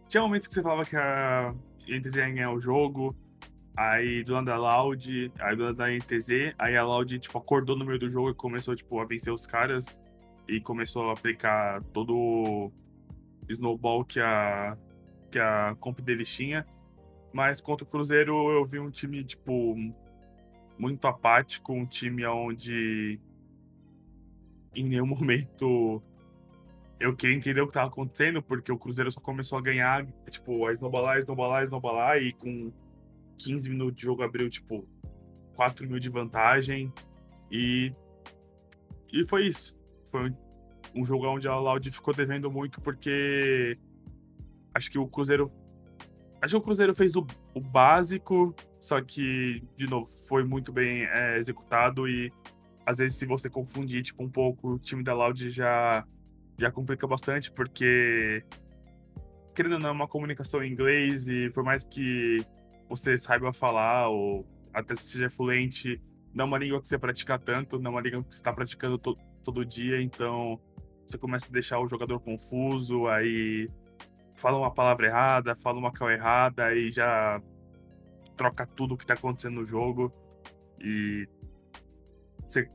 tinha 0.08 0.24
momentos 0.24 0.48
que 0.48 0.54
você 0.54 0.62
falava 0.62 0.86
que 0.86 0.96
a 0.96 1.54
NTZ 1.86 2.16
ia 2.16 2.30
ganhar 2.30 2.52
o 2.54 2.60
jogo, 2.60 3.14
aí 3.76 4.24
do 4.24 4.34
lado 4.34 4.46
da 4.46 4.58
Loud, 4.58 5.32
aí 5.40 5.56
do 5.58 5.64
lado 5.64 5.76
da 5.76 5.90
NTZ, 5.90 6.56
aí 6.58 6.78
a 6.78 6.86
Loud, 6.86 7.20
tipo, 7.20 7.38
acordou 7.38 7.78
no 7.78 7.84
meio 7.86 8.00
do 8.00 8.10
jogo 8.10 8.30
e 8.30 8.34
começou, 8.34 8.78
tipo, 8.78 8.98
a 9.00 9.06
vencer 9.06 9.34
os 9.34 9.46
caras 9.46 10.00
e 10.48 10.62
começou 10.62 11.10
a 11.10 11.14
aplicar 11.14 11.84
todo 11.92 12.16
o 12.16 12.72
snowball 13.50 14.06
que 14.06 14.22
a 14.22 14.78
que 15.30 15.40
a 15.40 15.76
comp 15.80 16.00
deles 16.00 16.30
tinha. 16.30 16.66
Mas 17.34 17.60
contra 17.60 17.86
o 17.86 17.90
Cruzeiro 17.90 18.34
eu 18.52 18.66
vi 18.66 18.80
um 18.80 18.90
time, 18.90 19.24
tipo, 19.24 19.76
muito 20.78 21.08
apático, 21.08 21.74
um 21.74 21.86
time 21.86 22.26
onde 22.26 23.20
em 24.74 24.84
nenhum 24.84 25.06
momento 25.08 26.02
eu 27.00 27.16
queria 27.16 27.36
entender 27.36 27.62
o 27.62 27.66
que 27.66 27.72
estava 27.72 27.88
acontecendo, 27.88 28.42
porque 28.42 28.72
o 28.72 28.78
Cruzeiro 28.78 29.12
só 29.12 29.20
começou 29.20 29.58
a 29.58 29.62
ganhar, 29.62 30.06
tipo, 30.30 30.66
a 30.66 30.72
esnobalar, 30.72 31.18
esnobalar, 31.18 31.64
esnobalar, 31.64 32.18
e 32.18 32.32
com 32.32 32.72
15 33.38 33.70
minutos 33.70 33.96
de 33.96 34.04
jogo 34.04 34.24
abriu, 34.24 34.50
tipo, 34.50 34.88
4 35.56 35.88
mil 35.88 36.00
de 36.00 36.10
vantagem, 36.10 36.92
e, 37.52 37.94
e 39.12 39.26
foi 39.26 39.48
isso. 39.48 39.78
Foi 40.06 40.34
um 40.96 41.04
jogo 41.04 41.28
onde 41.28 41.48
a 41.48 41.56
Laude 41.56 41.92
ficou 41.92 42.14
devendo 42.14 42.50
muito, 42.50 42.80
porque 42.80 43.78
acho 44.76 44.92
que 44.92 45.00
o 45.00 45.08
Cruzeiro. 45.08 45.50
Acho 46.42 46.56
que 46.56 46.58
o 46.58 46.62
Cruzeiro 46.62 46.94
fez 46.94 47.16
o, 47.16 47.26
o 47.56 47.62
básico, 47.62 48.54
só 48.82 49.02
que, 49.02 49.64
de 49.76 49.88
novo, 49.90 50.06
foi 50.28 50.44
muito 50.44 50.72
bem 50.72 51.06
é, 51.06 51.38
executado 51.38 52.08
e 52.08 52.32
às 52.86 53.00
vezes 53.00 53.18
se 53.18 53.26
você 53.26 53.50
confundir 53.50 54.04
tipo, 54.04 54.24
um 54.24 54.30
pouco, 54.30 54.74
o 54.74 54.80
time 54.80 55.02
da 55.02 55.14
Loud 55.16 55.50
já, 55.50 56.06
já 56.60 56.70
complica 56.70 57.08
bastante, 57.08 57.52
porque 57.52 58.46
querendo 59.56 59.74
ou 59.74 59.80
não, 59.80 59.90
é 59.90 59.92
uma 59.92 60.08
comunicação 60.08 60.64
em 60.64 60.72
inglês 60.72 61.28
e 61.28 61.50
por 61.50 61.64
mais 61.64 61.84
que 61.84 62.46
você 62.88 63.18
saiba 63.18 63.52
falar 63.52 64.10
ou 64.10 64.46
até 64.72 64.94
seja 64.96 65.30
fluente, 65.30 66.00
não 66.34 66.46
é 66.46 66.48
uma 66.48 66.58
língua 66.60 66.82
que 66.82 66.88
você 66.88 67.00
pratica 67.00 67.40
tanto, 67.40 67.80
não 67.80 67.90
é 67.90 67.94
uma 67.96 68.02
língua 68.02 68.22
que 68.22 68.36
você 68.36 68.42
está 68.42 68.54
praticando 68.54 69.00
to 69.00 69.18
todo 69.44 69.66
dia, 69.66 70.02
então 70.02 70.60
você 71.08 71.18
começa 71.18 71.48
a 71.48 71.52
deixar 71.52 71.80
o 71.80 71.88
jogador 71.88 72.20
confuso, 72.20 73.08
aí 73.08 73.70
fala 74.36 74.58
uma 74.58 74.71
palavra 74.71 75.08
errada, 75.08 75.56
fala 75.56 75.80
uma 75.80 75.91
cal 75.91 76.12
errada, 76.12 76.65
aí 76.65 76.91
já 76.91 77.41
troca 78.36 78.67
tudo 78.67 78.95
o 78.95 78.98
que 78.98 79.06
tá 79.06 79.13
acontecendo 79.13 79.56
no 79.56 79.65
jogo. 79.65 80.12
E 80.80 81.28
você 82.48 82.69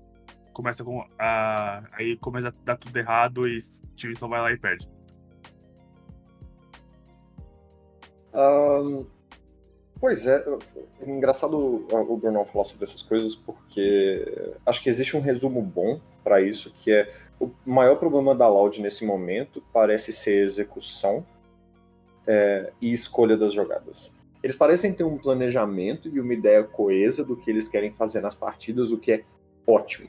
começa 0.52 0.82
com. 0.84 1.04
A, 1.18 1.82
aí 1.92 2.16
começa 2.16 2.48
a 2.48 2.52
dar 2.64 2.76
tudo 2.76 2.96
errado 2.96 3.46
e 3.46 3.58
o 3.58 3.94
time 3.94 4.16
só 4.16 4.26
vai 4.26 4.40
lá 4.40 4.52
e 4.52 4.58
perde. 4.58 4.88
Um, 8.32 9.06
pois 9.98 10.26
é, 10.26 10.44
é 11.00 11.10
engraçado 11.10 11.56
o 11.56 12.16
Bruno 12.16 12.44
falar 12.44 12.64
sobre 12.64 12.84
essas 12.84 13.02
coisas 13.02 13.34
porque 13.34 14.54
acho 14.64 14.80
que 14.82 14.88
existe 14.88 15.16
um 15.16 15.20
resumo 15.20 15.60
bom 15.60 16.00
para 16.22 16.40
isso, 16.40 16.72
que 16.72 16.92
é 16.92 17.08
o 17.40 17.50
maior 17.66 17.96
problema 17.96 18.34
da 18.34 18.48
Loud 18.48 18.80
nesse 18.80 19.04
momento 19.04 19.62
parece 19.72 20.12
ser 20.12 20.44
execução 20.44 21.26
é, 22.26 22.72
e 22.80 22.92
escolha 22.92 23.36
das 23.36 23.52
jogadas. 23.52 24.12
Eles 24.42 24.56
parecem 24.56 24.92
ter 24.92 25.04
um 25.04 25.18
planejamento 25.18 26.08
e 26.08 26.18
uma 26.18 26.32
ideia 26.32 26.64
coesa 26.64 27.24
do 27.24 27.36
que 27.36 27.50
eles 27.50 27.68
querem 27.68 27.92
fazer 27.92 28.20
nas 28.20 28.34
partidas, 28.34 28.90
o 28.90 28.98
que 28.98 29.12
é 29.12 29.24
ótimo. 29.66 30.08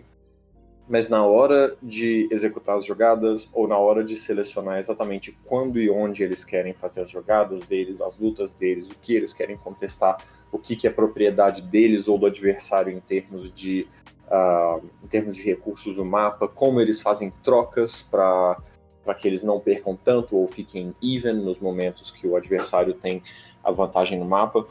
Mas 0.88 1.10
na 1.10 1.26
hora 1.26 1.76
de 1.82 2.28
executar 2.32 2.78
as 2.78 2.86
jogadas, 2.86 3.50
ou 3.54 3.68
na 3.68 3.78
hora 3.78 4.04
de 4.04 4.18
selecionar 4.18 4.80
exatamente 4.80 5.38
quando 5.46 5.80
e 5.80 5.90
onde 5.90 6.24
eles 6.24 6.44
querem 6.44 6.74
fazer 6.74 7.02
as 7.02 7.10
jogadas 7.10 7.62
deles, 7.62 8.02
as 8.02 8.18
lutas 8.18 8.52
deles, 8.52 8.90
o 8.90 8.96
que 9.00 9.14
eles 9.14 9.34
querem 9.34 9.58
contestar, 9.58 10.18
o 10.52 10.58
que, 10.58 10.76
que 10.76 10.88
é 10.88 10.90
propriedade 10.90 11.62
deles 11.62 12.08
ou 12.08 12.18
do 12.18 12.26
adversário 12.26 12.92
em 12.92 13.00
termos 13.00 13.52
de, 13.52 13.88
uh, 14.28 14.84
em 15.04 15.08
termos 15.08 15.36
de 15.36 15.44
recursos 15.44 15.96
do 15.96 16.04
mapa, 16.04 16.48
como 16.48 16.82
eles 16.82 17.02
fazem 17.02 17.32
trocas 17.44 18.02
para 18.02 18.58
para 19.04 19.14
que 19.16 19.28
eles 19.28 19.44
não 19.44 19.60
percam 19.60 19.96
tanto 19.96 20.38
ou 20.38 20.48
fiquem 20.48 20.94
even 21.02 21.34
nos 21.34 21.60
momentos 21.60 22.12
que 22.12 22.28
o 22.28 22.36
adversário 22.36 22.94
tem 22.94 23.24
a 23.64 23.72
vantagem 23.72 24.20
no 24.20 24.26
mapa. 24.26 24.66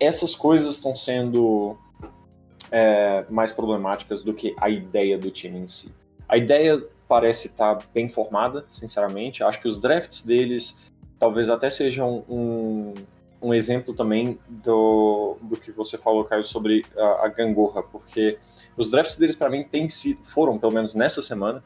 Essas 0.00 0.34
coisas 0.34 0.76
estão 0.76 0.94
sendo 0.94 1.76
é, 2.70 3.24
mais 3.30 3.52
problemáticas 3.52 4.22
do 4.22 4.34
que 4.34 4.54
a 4.58 4.68
ideia 4.68 5.18
do 5.18 5.30
time 5.30 5.58
em 5.58 5.68
si. 5.68 5.92
A 6.28 6.36
ideia 6.36 6.82
parece 7.08 7.48
estar 7.48 7.78
bem 7.94 8.08
formada, 8.08 8.66
sinceramente. 8.70 9.42
Acho 9.42 9.60
que 9.60 9.68
os 9.68 9.78
drafts 9.78 10.22
deles 10.22 10.76
talvez 11.18 11.48
até 11.48 11.68
sejam 11.70 12.24
um, 12.28 12.94
um 13.40 13.54
exemplo 13.54 13.94
também 13.94 14.38
do, 14.48 15.36
do 15.42 15.56
que 15.56 15.72
você 15.72 15.96
falou, 15.96 16.24
Caio, 16.24 16.44
sobre 16.44 16.84
a, 16.96 17.26
a 17.26 17.28
gangorra, 17.28 17.82
porque 17.82 18.38
os 18.76 18.90
drafts 18.90 19.16
deles, 19.16 19.34
para 19.34 19.50
mim, 19.50 19.64
têm 19.64 19.88
sido, 19.88 20.22
foram, 20.22 20.58
pelo 20.58 20.72
menos 20.72 20.94
nessa 20.94 21.22
semana, 21.22 21.64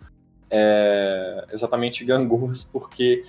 é, 0.53 1.47
exatamente 1.51 2.05
gangorras, 2.05 2.63
porque 2.63 3.25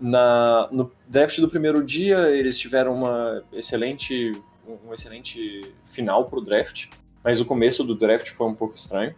na, 0.00 0.68
no 0.70 0.92
draft 1.08 1.40
do 1.40 1.48
primeiro 1.48 1.84
dia 1.84 2.30
eles 2.30 2.56
tiveram 2.56 2.94
uma 2.94 3.42
excelente, 3.52 4.30
um 4.86 4.94
excelente 4.94 5.74
final 5.84 6.26
para 6.26 6.38
o 6.38 6.42
draft, 6.42 6.86
mas 7.24 7.40
o 7.40 7.44
começo 7.44 7.82
do 7.82 7.96
draft 7.96 8.30
foi 8.30 8.46
um 8.46 8.54
pouco 8.54 8.76
estranho. 8.76 9.12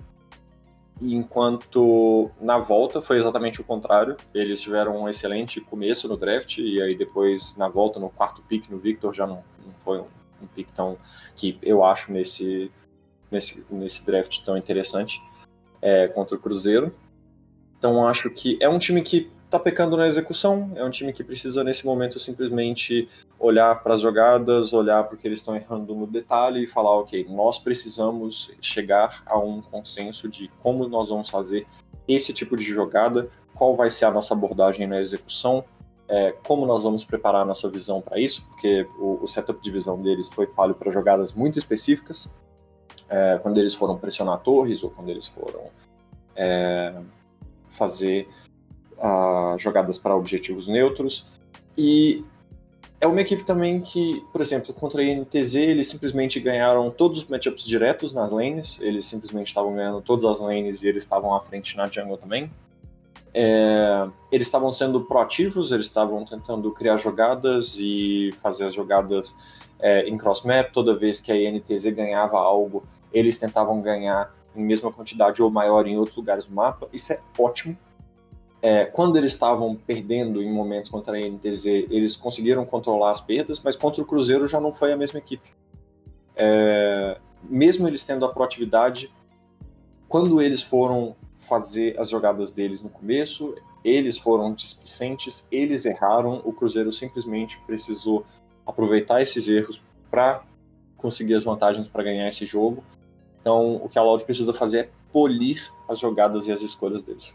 Enquanto 1.02 2.30
na 2.40 2.58
volta 2.58 3.00
foi 3.00 3.18
exatamente 3.18 3.60
o 3.60 3.64
contrário, 3.64 4.16
eles 4.34 4.60
tiveram 4.60 5.02
um 5.02 5.08
excelente 5.08 5.60
começo 5.60 6.08
no 6.08 6.16
draft 6.16 6.58
e 6.58 6.80
aí 6.80 6.96
depois 6.96 7.54
na 7.56 7.68
volta 7.68 8.00
no 8.00 8.08
quarto 8.08 8.42
pick 8.42 8.70
no 8.70 8.78
Victor 8.78 9.14
já 9.14 9.26
não, 9.26 9.42
não 9.64 9.72
foi 9.76 9.98
um, 9.98 10.06
um 10.42 10.46
pick 10.46 10.70
tão 10.72 10.98
que 11.36 11.58
eu 11.62 11.84
acho 11.84 12.12
nesse 12.12 12.70
nesse, 13.30 13.64
nesse 13.70 14.04
draft 14.04 14.40
tão 14.44 14.56
interessante 14.56 15.22
é, 15.80 16.08
contra 16.08 16.36
o 16.36 16.38
Cruzeiro. 16.38 16.94
Então 17.80 18.06
acho 18.06 18.28
que 18.28 18.58
é 18.60 18.68
um 18.68 18.76
time 18.76 19.00
que 19.00 19.30
está 19.46 19.58
pecando 19.58 19.96
na 19.96 20.06
execução, 20.06 20.70
é 20.76 20.84
um 20.84 20.90
time 20.90 21.14
que 21.14 21.24
precisa 21.24 21.64
nesse 21.64 21.84
momento 21.84 22.20
simplesmente 22.20 23.08
olhar 23.38 23.82
para 23.82 23.94
as 23.94 24.02
jogadas, 24.02 24.74
olhar 24.74 25.02
para 25.04 25.16
o 25.16 25.18
que 25.18 25.26
eles 25.26 25.38
estão 25.38 25.56
errando 25.56 25.94
no 25.94 26.06
detalhe 26.06 26.64
e 26.64 26.66
falar, 26.66 26.90
ok, 26.90 27.26
nós 27.28 27.58
precisamos 27.58 28.52
chegar 28.60 29.22
a 29.24 29.38
um 29.38 29.62
consenso 29.62 30.28
de 30.28 30.48
como 30.62 30.86
nós 30.86 31.08
vamos 31.08 31.30
fazer 31.30 31.66
esse 32.06 32.34
tipo 32.34 32.54
de 32.54 32.62
jogada, 32.64 33.30
qual 33.54 33.74
vai 33.74 33.88
ser 33.88 34.04
a 34.04 34.10
nossa 34.10 34.34
abordagem 34.34 34.86
na 34.86 35.00
execução, 35.00 35.64
é, 36.06 36.32
como 36.46 36.66
nós 36.66 36.82
vamos 36.82 37.02
preparar 37.02 37.42
a 37.42 37.44
nossa 37.44 37.68
visão 37.68 38.02
para 38.02 38.20
isso, 38.20 38.46
porque 38.48 38.86
o, 38.98 39.20
o, 39.22 39.26
setup 39.26 39.60
de 39.62 39.70
visão 39.70 40.00
deles 40.02 40.28
foi 40.28 40.46
falho 40.46 40.74
para 40.74 40.90
jogadas 40.90 41.32
muito 41.32 41.58
específicas, 41.58 42.34
é, 43.08 43.38
quando 43.42 43.58
eles 43.58 43.74
foram 43.74 43.96
pressionar 43.96 44.38
torres 44.40 44.84
ou 44.84 44.90
quando 44.90 45.08
eles 45.08 45.26
foram 45.26 45.70
é, 46.36 46.94
fazer 47.70 48.28
uh, 48.98 49.58
jogadas 49.58 49.98
para 49.98 50.14
objetivos 50.14 50.68
neutros. 50.68 51.26
E 51.76 52.24
é 53.00 53.06
uma 53.06 53.20
equipe 53.20 53.42
também 53.44 53.80
que, 53.80 54.22
por 54.30 54.40
exemplo, 54.40 54.74
contra 54.74 55.00
a 55.00 55.04
INTZ, 55.04 55.54
eles 55.54 55.86
simplesmente 55.86 56.38
ganharam 56.38 56.90
todos 56.90 57.18
os 57.18 57.26
matchups 57.26 57.64
diretos 57.64 58.12
nas 58.12 58.30
lanes, 58.30 58.78
eles 58.80 59.06
simplesmente 59.06 59.46
estavam 59.46 59.74
ganhando 59.74 60.02
todas 60.02 60.24
as 60.24 60.38
lanes 60.38 60.82
e 60.82 60.88
eles 60.88 61.04
estavam 61.04 61.34
à 61.34 61.40
frente 61.40 61.76
na 61.76 61.86
jungle 61.86 62.18
também. 62.18 62.50
É, 63.32 64.06
eles 64.30 64.48
estavam 64.48 64.70
sendo 64.70 65.02
proativos, 65.02 65.72
eles 65.72 65.86
estavam 65.86 66.24
tentando 66.24 66.70
criar 66.72 66.98
jogadas 66.98 67.76
e 67.78 68.34
fazer 68.42 68.64
as 68.64 68.74
jogadas 68.74 69.34
é, 69.78 70.06
em 70.06 70.18
cross-map. 70.18 70.70
Toda 70.70 70.94
vez 70.94 71.20
que 71.20 71.32
a 71.32 71.36
INTZ 71.36 71.86
ganhava 71.94 72.38
algo, 72.38 72.84
eles 73.12 73.38
tentavam 73.38 73.80
ganhar 73.80 74.34
em 74.54 74.62
mesma 74.62 74.92
quantidade 74.92 75.42
ou 75.42 75.50
maior 75.50 75.86
em 75.86 75.96
outros 75.96 76.16
lugares 76.16 76.44
do 76.44 76.54
mapa. 76.54 76.88
Isso 76.92 77.12
é 77.12 77.20
ótimo. 77.38 77.76
É, 78.62 78.84
quando 78.84 79.16
eles 79.16 79.32
estavam 79.32 79.74
perdendo 79.74 80.42
em 80.42 80.52
momentos 80.52 80.90
contra 80.90 81.16
a 81.16 81.20
NTZ, 81.20 81.66
eles 81.66 82.14
conseguiram 82.14 82.64
controlar 82.66 83.10
as 83.10 83.20
perdas, 83.20 83.60
mas 83.60 83.74
contra 83.74 84.02
o 84.02 84.04
Cruzeiro 84.04 84.46
já 84.46 84.60
não 84.60 84.72
foi 84.72 84.92
a 84.92 84.96
mesma 84.96 85.18
equipe. 85.18 85.50
É, 86.36 87.18
mesmo 87.42 87.88
eles 87.88 88.04
tendo 88.04 88.24
a 88.24 88.28
proatividade, 88.28 89.10
quando 90.08 90.42
eles 90.42 90.62
foram 90.62 91.16
fazer 91.36 91.98
as 91.98 92.10
jogadas 92.10 92.50
deles 92.50 92.82
no 92.82 92.90
começo, 92.90 93.54
eles 93.82 94.18
foram 94.18 94.52
displicentes, 94.52 95.46
eles 95.50 95.86
erraram, 95.86 96.42
o 96.44 96.52
Cruzeiro 96.52 96.92
simplesmente 96.92 97.58
precisou 97.66 98.26
aproveitar 98.66 99.22
esses 99.22 99.48
erros 99.48 99.82
para 100.10 100.42
conseguir 100.96 101.34
as 101.34 101.44
vantagens 101.44 101.88
para 101.88 102.02
ganhar 102.02 102.28
esse 102.28 102.44
jogo. 102.44 102.84
Então, 103.40 103.76
o 103.76 103.88
que 103.88 103.98
a 103.98 104.02
Loud 104.02 104.24
precisa 104.24 104.52
fazer 104.52 104.78
é 104.78 104.88
polir 105.12 105.70
as 105.88 105.98
jogadas 105.98 106.46
e 106.46 106.52
as 106.52 106.60
escolhas 106.60 107.04
deles. 107.04 107.34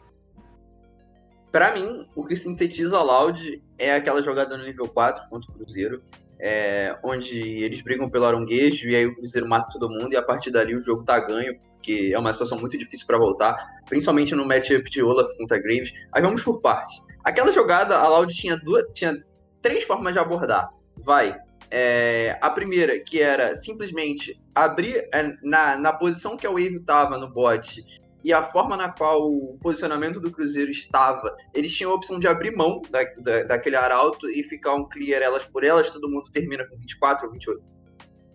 Para 1.52 1.74
mim, 1.74 2.06
o 2.16 2.26
que 2.26 2.36
sintetiza 2.36 2.98
a 2.98 3.04
Loud 3.04 3.64
é 3.78 3.94
aquela 3.96 4.22
jogada 4.22 4.58
no 4.58 4.66
nível 4.66 4.88
4 4.88 5.30
contra 5.30 5.50
o 5.50 5.54
Cruzeiro, 5.54 6.02
é, 6.38 6.98
onde 7.04 7.40
eles 7.40 7.82
brigam 7.82 8.10
pelo 8.10 8.26
aronguejo 8.26 8.90
e 8.90 8.96
aí 8.96 9.06
o 9.06 9.16
Cruzeiro 9.16 9.48
mata 9.48 9.70
todo 9.72 9.90
mundo 9.90 10.12
e 10.12 10.18
a 10.18 10.22
partir 10.22 10.52
dali 10.52 10.76
o 10.76 10.82
jogo 10.82 11.04
tá 11.04 11.18
ganho, 11.20 11.58
porque 11.76 12.12
é 12.14 12.20
uma 12.20 12.34
situação 12.34 12.60
muito 12.60 12.78
difícil 12.78 13.08
para 13.08 13.18
voltar, 13.18 13.56
principalmente 13.88 14.36
no 14.36 14.46
matchup 14.46 14.90
de 14.90 15.02
Olaf 15.02 15.32
contra 15.38 15.58
Graves. 15.58 15.94
Aí 16.12 16.22
vamos 16.22 16.44
por 16.44 16.60
partes. 16.60 17.02
Aquela 17.24 17.52
jogada, 17.52 17.98
a 17.98 18.08
Loud 18.10 18.34
tinha, 18.34 18.58
duas, 18.58 18.86
tinha 18.94 19.24
três 19.62 19.84
formas 19.86 20.12
de 20.12 20.20
abordar. 20.20 20.70
Vai, 20.98 21.40
é, 21.78 22.38
a 22.40 22.50
primeira, 22.50 22.98
que 22.98 23.22
era 23.22 23.54
simplesmente 23.58 24.42
abrir 24.56 25.10
é, 25.14 25.36
na, 25.44 25.78
na 25.78 25.92
posição 25.92 26.38
que 26.38 26.48
a 26.48 26.50
Wave 26.50 26.76
estava 26.76 27.18
no 27.18 27.30
bot 27.30 27.84
e 28.24 28.32
a 28.32 28.42
forma 28.42 28.78
na 28.78 28.90
qual 28.90 29.30
o 29.30 29.58
posicionamento 29.60 30.22
do 30.22 30.32
Cruzeiro 30.32 30.72
estava, 30.72 31.36
eles 31.54 31.76
tinham 31.76 31.92
a 31.92 31.96
opção 31.96 32.18
de 32.18 32.30
abrir 32.30 32.56
mão 32.56 32.82
da, 32.90 33.04
da, 33.18 33.44
daquele 33.44 33.76
arauto 33.76 34.30
e 34.30 34.42
ficar 34.44 34.74
um 34.74 34.88
clear 34.88 35.22
elas 35.22 35.44
por 35.44 35.66
elas, 35.66 35.90
todo 35.90 36.10
mundo 36.10 36.32
termina 36.32 36.66
com 36.66 36.78
24 36.78 37.26
ou 37.28 37.34
28. 37.34 37.62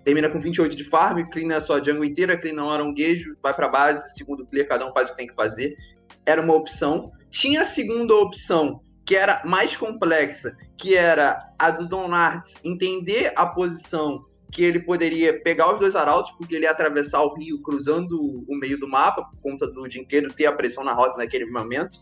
termina 0.05 0.29
com 0.29 0.39
28 0.39 0.77
de 0.77 0.85
farm, 0.85 1.25
cleana 1.31 1.57
a 1.57 1.61
sua 1.63 1.83
jungle 1.83 2.05
inteira, 2.05 2.37
cleana 2.37 2.63
um 2.63 2.71
aranguejo, 2.71 3.39
vai 3.43 3.55
pra 3.55 3.71
base, 3.71 4.19
segundo 4.19 4.45
player, 4.45 4.69
cada 4.69 4.87
um 4.87 4.93
faz 4.93 5.09
o 5.09 5.13
que 5.13 5.17
tem 5.17 5.27
que 5.27 5.35
fazer. 5.35 5.75
Era 6.27 6.43
uma 6.43 6.53
opção. 6.55 7.11
Tinha 7.31 7.63
a 7.63 7.65
segunda 7.65 8.15
opção, 8.17 8.83
que 9.05 9.17
era 9.17 9.43
mais 9.45 9.77
complexa, 9.77 10.55
que 10.77 10.95
era 10.95 11.53
a 11.59 11.71
do 11.71 11.89
Don 11.89 12.11
entender 12.65 13.33
a 13.37 13.47
posição 13.47 14.25
que 14.51 14.65
ele 14.65 14.81
poderia 14.81 15.41
pegar 15.43 15.73
os 15.73 15.81
dois 15.81 15.95
arautos, 15.95 16.33
porque 16.33 16.57
ele 16.57 16.65
ia 16.65 16.71
atravessar 16.71 17.23
o 17.23 17.35
rio 17.35 17.61
cruzando 17.63 18.17
o 18.49 18.57
meio 18.57 18.79
do 18.79 18.89
mapa, 18.89 19.25
por 19.25 19.41
conta 19.41 19.67
do 19.67 19.87
dinheiro 19.89 20.33
ter 20.33 20.47
a 20.47 20.53
pressão 20.53 20.83
na 20.83 20.93
rota 20.93 21.17
naquele 21.17 21.47
momento. 21.47 21.99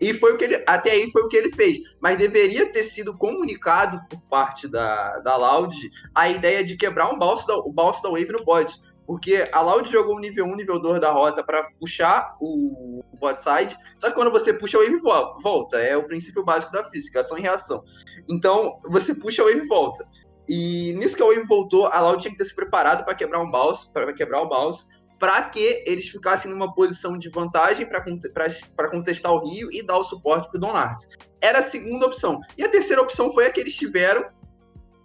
E 0.00 0.12
foi 0.12 0.34
o 0.34 0.36
que 0.36 0.44
ele. 0.44 0.62
Até 0.66 0.90
aí 0.90 1.10
foi 1.10 1.22
o 1.22 1.28
que 1.28 1.36
ele 1.36 1.50
fez. 1.50 1.78
Mas 2.02 2.18
deveria 2.18 2.70
ter 2.70 2.84
sido 2.84 3.16
comunicado 3.16 4.00
por 4.10 4.20
parte 4.28 4.68
da, 4.68 5.20
da 5.20 5.36
Loud 5.36 5.74
a 6.14 6.28
ideia 6.28 6.62
de 6.62 6.76
quebrar 6.76 7.10
um 7.10 7.18
bounce 7.18 7.46
da, 7.46 7.56
o 7.56 7.72
bounce 7.72 8.02
da 8.02 8.10
Wave 8.10 8.32
no 8.32 8.44
bot. 8.44 8.78
Porque 9.06 9.48
a 9.52 9.60
Loud 9.60 9.90
jogou 9.90 10.16
o 10.16 10.20
nível 10.20 10.44
1, 10.46 10.56
nível 10.56 10.80
2 10.80 11.00
da 11.00 11.12
rota 11.12 11.44
para 11.44 11.70
puxar 11.78 12.36
o, 12.40 13.04
bot 13.20 13.40
side. 13.40 13.76
Só 13.98 14.08
que 14.08 14.14
quando 14.14 14.30
você 14.30 14.52
puxa 14.52 14.78
a 14.78 14.80
wave, 14.80 14.98
volta. 14.98 15.78
É 15.78 15.96
o 15.96 16.04
princípio 16.04 16.44
básico 16.44 16.72
da 16.72 16.84
física, 16.84 17.20
ação 17.20 17.38
e 17.38 17.42
reação. 17.42 17.84
Então, 18.28 18.80
você 18.84 19.14
puxa 19.14 19.42
a 19.42 19.46
wave 19.46 19.66
volta. 19.66 20.06
E 20.48 20.94
nisso 20.96 21.16
que 21.16 21.22
a 21.22 21.26
Wave 21.26 21.46
voltou, 21.46 21.86
a 21.86 22.00
Loud 22.00 22.22
tinha 22.22 22.30
que 22.30 22.38
ter 22.38 22.44
se 22.44 22.54
preparado 22.54 23.04
para 23.04 23.14
quebrar 23.14 23.40
um 23.40 23.50
bounce, 23.50 23.90
para 23.92 24.12
quebrar 24.12 24.42
o 24.42 24.48
bounce, 24.48 24.86
para 25.18 25.42
que 25.42 25.82
eles 25.86 26.08
ficassem 26.08 26.50
numa 26.50 26.72
posição 26.74 27.18
de 27.18 27.28
vantagem 27.28 27.86
para 27.86 28.90
contestar 28.90 29.32
o 29.32 29.48
Rio 29.48 29.68
e 29.72 29.82
dar 29.82 29.98
o 29.98 30.04
suporte 30.04 30.48
para 30.50 30.60
o. 30.60 30.96
Era 31.40 31.60
a 31.60 31.62
segunda 31.62 32.06
opção. 32.06 32.40
E 32.56 32.62
a 32.62 32.68
terceira 32.68 33.02
opção 33.02 33.32
foi 33.32 33.46
a 33.46 33.50
que 33.50 33.60
eles 33.60 33.74
tiveram, 33.74 34.24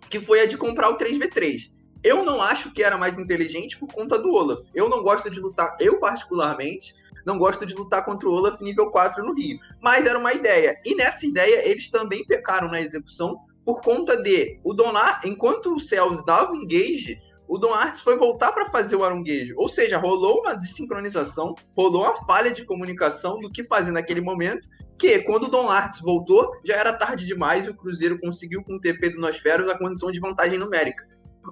que 0.10 0.20
foi 0.20 0.42
a 0.42 0.46
de 0.46 0.58
comprar 0.58 0.90
o 0.90 0.98
3v3. 0.98 1.72
Eu 2.04 2.24
não 2.26 2.42
acho 2.42 2.72
que 2.72 2.84
era 2.84 2.98
mais 2.98 3.20
inteligente 3.20 3.78
por 3.78 3.88
conta 3.94 4.18
do 4.18 4.34
Olaf. 4.34 4.62
Eu 4.74 4.90
não 4.90 5.04
gosto 5.04 5.30
de 5.30 5.40
lutar, 5.40 5.76
eu 5.80 6.00
particularmente, 6.00 6.96
não 7.26 7.38
gosto 7.38 7.66
de 7.66 7.76
lutar 7.76 8.04
contra 8.04 8.28
o 8.28 8.34
Olaf 8.34 8.60
nível 8.62 8.90
4 8.90 9.24
no 9.24 9.34
Rio. 9.34 9.60
Mas 9.80 10.06
era 10.06 10.18
uma 10.18 10.34
ideia. 10.34 10.80
E 10.86 10.96
nessa 10.96 11.26
ideia, 11.26 11.70
eles 11.70 11.90
também 11.90 12.26
pecaram 12.26 12.70
na 12.70 12.82
execução, 12.82 13.40
por 13.64 13.82
conta 13.82 14.22
de 14.22 14.60
o 14.64 14.74
Donar, 14.74 15.22
enquanto 15.24 15.76
o 15.76 15.80
Cells 15.80 16.26
dava 16.26 16.52
o 16.52 16.56
engage, 16.56 17.20
o 17.48 17.58
Don 17.58 17.74
Arts 17.74 18.00
foi 18.00 18.16
voltar 18.16 18.54
para 18.54 18.68
fazer 18.68 18.96
o 18.96 19.04
arunguejo. 19.04 19.54
Ou 19.58 19.68
seja, 19.68 19.98
rolou 19.98 20.40
uma 20.40 20.56
desincronização, 20.56 21.54
rolou 21.76 22.04
uma 22.04 22.16
falha 22.26 22.50
de 22.50 22.64
comunicação 22.64 23.42
do 23.42 23.52
que 23.52 23.62
fazer 23.66 23.92
naquele 23.92 24.22
momento, 24.22 24.70
que 24.98 25.20
quando 25.20 25.44
o 25.44 25.50
Don 25.50 25.70
Arts 25.70 26.00
voltou, 26.00 26.50
já 26.64 26.78
era 26.78 26.94
tarde 26.94 27.26
demais 27.26 27.66
e 27.66 27.70
o 27.70 27.76
Cruzeiro 27.76 28.18
conseguiu 28.22 28.64
com 28.64 28.76
o 28.76 28.80
TP 28.80 29.10
do 29.10 29.20
Nosferos 29.20 29.68
a 29.68 29.78
condição 29.78 30.12
de 30.12 30.20
vantagem 30.22 30.58
numérica. 30.58 31.06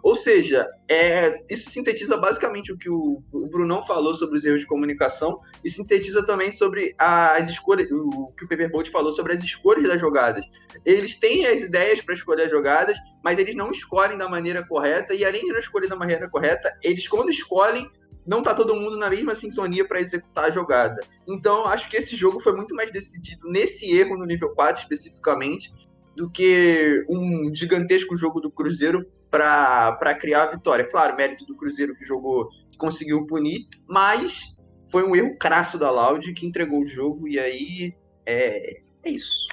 Ou 0.03 0.15
seja, 0.15 0.67
é, 0.87 1.43
isso 1.51 1.69
sintetiza 1.69 2.15
basicamente 2.15 2.71
o 2.71 2.77
que 2.77 2.89
o, 2.89 3.23
o 3.31 3.47
Brunão 3.47 3.83
falou 3.83 4.13
sobre 4.13 4.37
os 4.37 4.45
erros 4.45 4.61
de 4.61 4.67
comunicação 4.67 5.39
e 5.63 5.69
sintetiza 5.69 6.25
também 6.25 6.51
sobre 6.51 6.93
as 6.97 7.49
escolhas, 7.49 7.87
o 7.91 8.31
que 8.37 8.45
o 8.45 8.47
Pepperbolt 8.47 8.89
falou 8.91 9.11
sobre 9.11 9.33
as 9.33 9.43
escolhas 9.43 9.87
das 9.87 9.99
jogadas. 9.99 10.45
Eles 10.85 11.15
têm 11.15 11.45
as 11.47 11.61
ideias 11.61 12.01
para 12.01 12.13
escolher 12.13 12.43
as 12.43 12.51
jogadas, 12.51 12.97
mas 13.23 13.39
eles 13.39 13.55
não 13.55 13.71
escolhem 13.71 14.17
da 14.17 14.29
maneira 14.29 14.65
correta 14.65 15.13
e 15.13 15.25
além 15.25 15.43
de 15.43 15.51
não 15.51 15.59
escolher 15.59 15.87
da 15.87 15.95
maneira 15.95 16.29
correta, 16.29 16.71
eles 16.83 17.07
quando 17.07 17.29
escolhem 17.29 17.89
não 18.25 18.43
tá 18.43 18.53
todo 18.53 18.75
mundo 18.75 18.95
na 18.95 19.09
mesma 19.09 19.33
sintonia 19.33 19.87
para 19.87 19.99
executar 19.99 20.45
a 20.45 20.51
jogada. 20.51 21.01
Então, 21.27 21.65
acho 21.65 21.89
que 21.89 21.97
esse 21.97 22.15
jogo 22.15 22.39
foi 22.39 22.53
muito 22.53 22.75
mais 22.75 22.91
decidido 22.91 23.47
nesse 23.49 23.91
erro 23.91 24.15
no 24.17 24.25
nível 24.25 24.49
4 24.49 24.83
especificamente 24.83 25.73
do 26.15 26.29
que 26.29 27.03
um 27.09 27.51
gigantesco 27.51 28.15
jogo 28.15 28.39
do 28.39 28.51
Cruzeiro 28.51 29.03
para 29.29 30.13
criar 30.19 30.43
a 30.43 30.51
vitória. 30.51 30.87
Claro, 30.89 31.15
mérito 31.15 31.45
do 31.45 31.55
Cruzeiro 31.55 31.95
que 31.95 32.03
jogou, 32.03 32.47
que 32.71 32.77
conseguiu 32.77 33.25
punir, 33.25 33.67
mas 33.87 34.55
foi 34.91 35.03
um 35.03 35.15
erro 35.15 35.37
crasso 35.37 35.77
da 35.77 35.91
Loud 35.91 36.33
que 36.33 36.45
entregou 36.45 36.81
o 36.81 36.87
jogo 36.87 37.27
e 37.27 37.39
aí 37.39 37.95
é, 38.25 38.81
é 39.03 39.09
isso. 39.09 39.47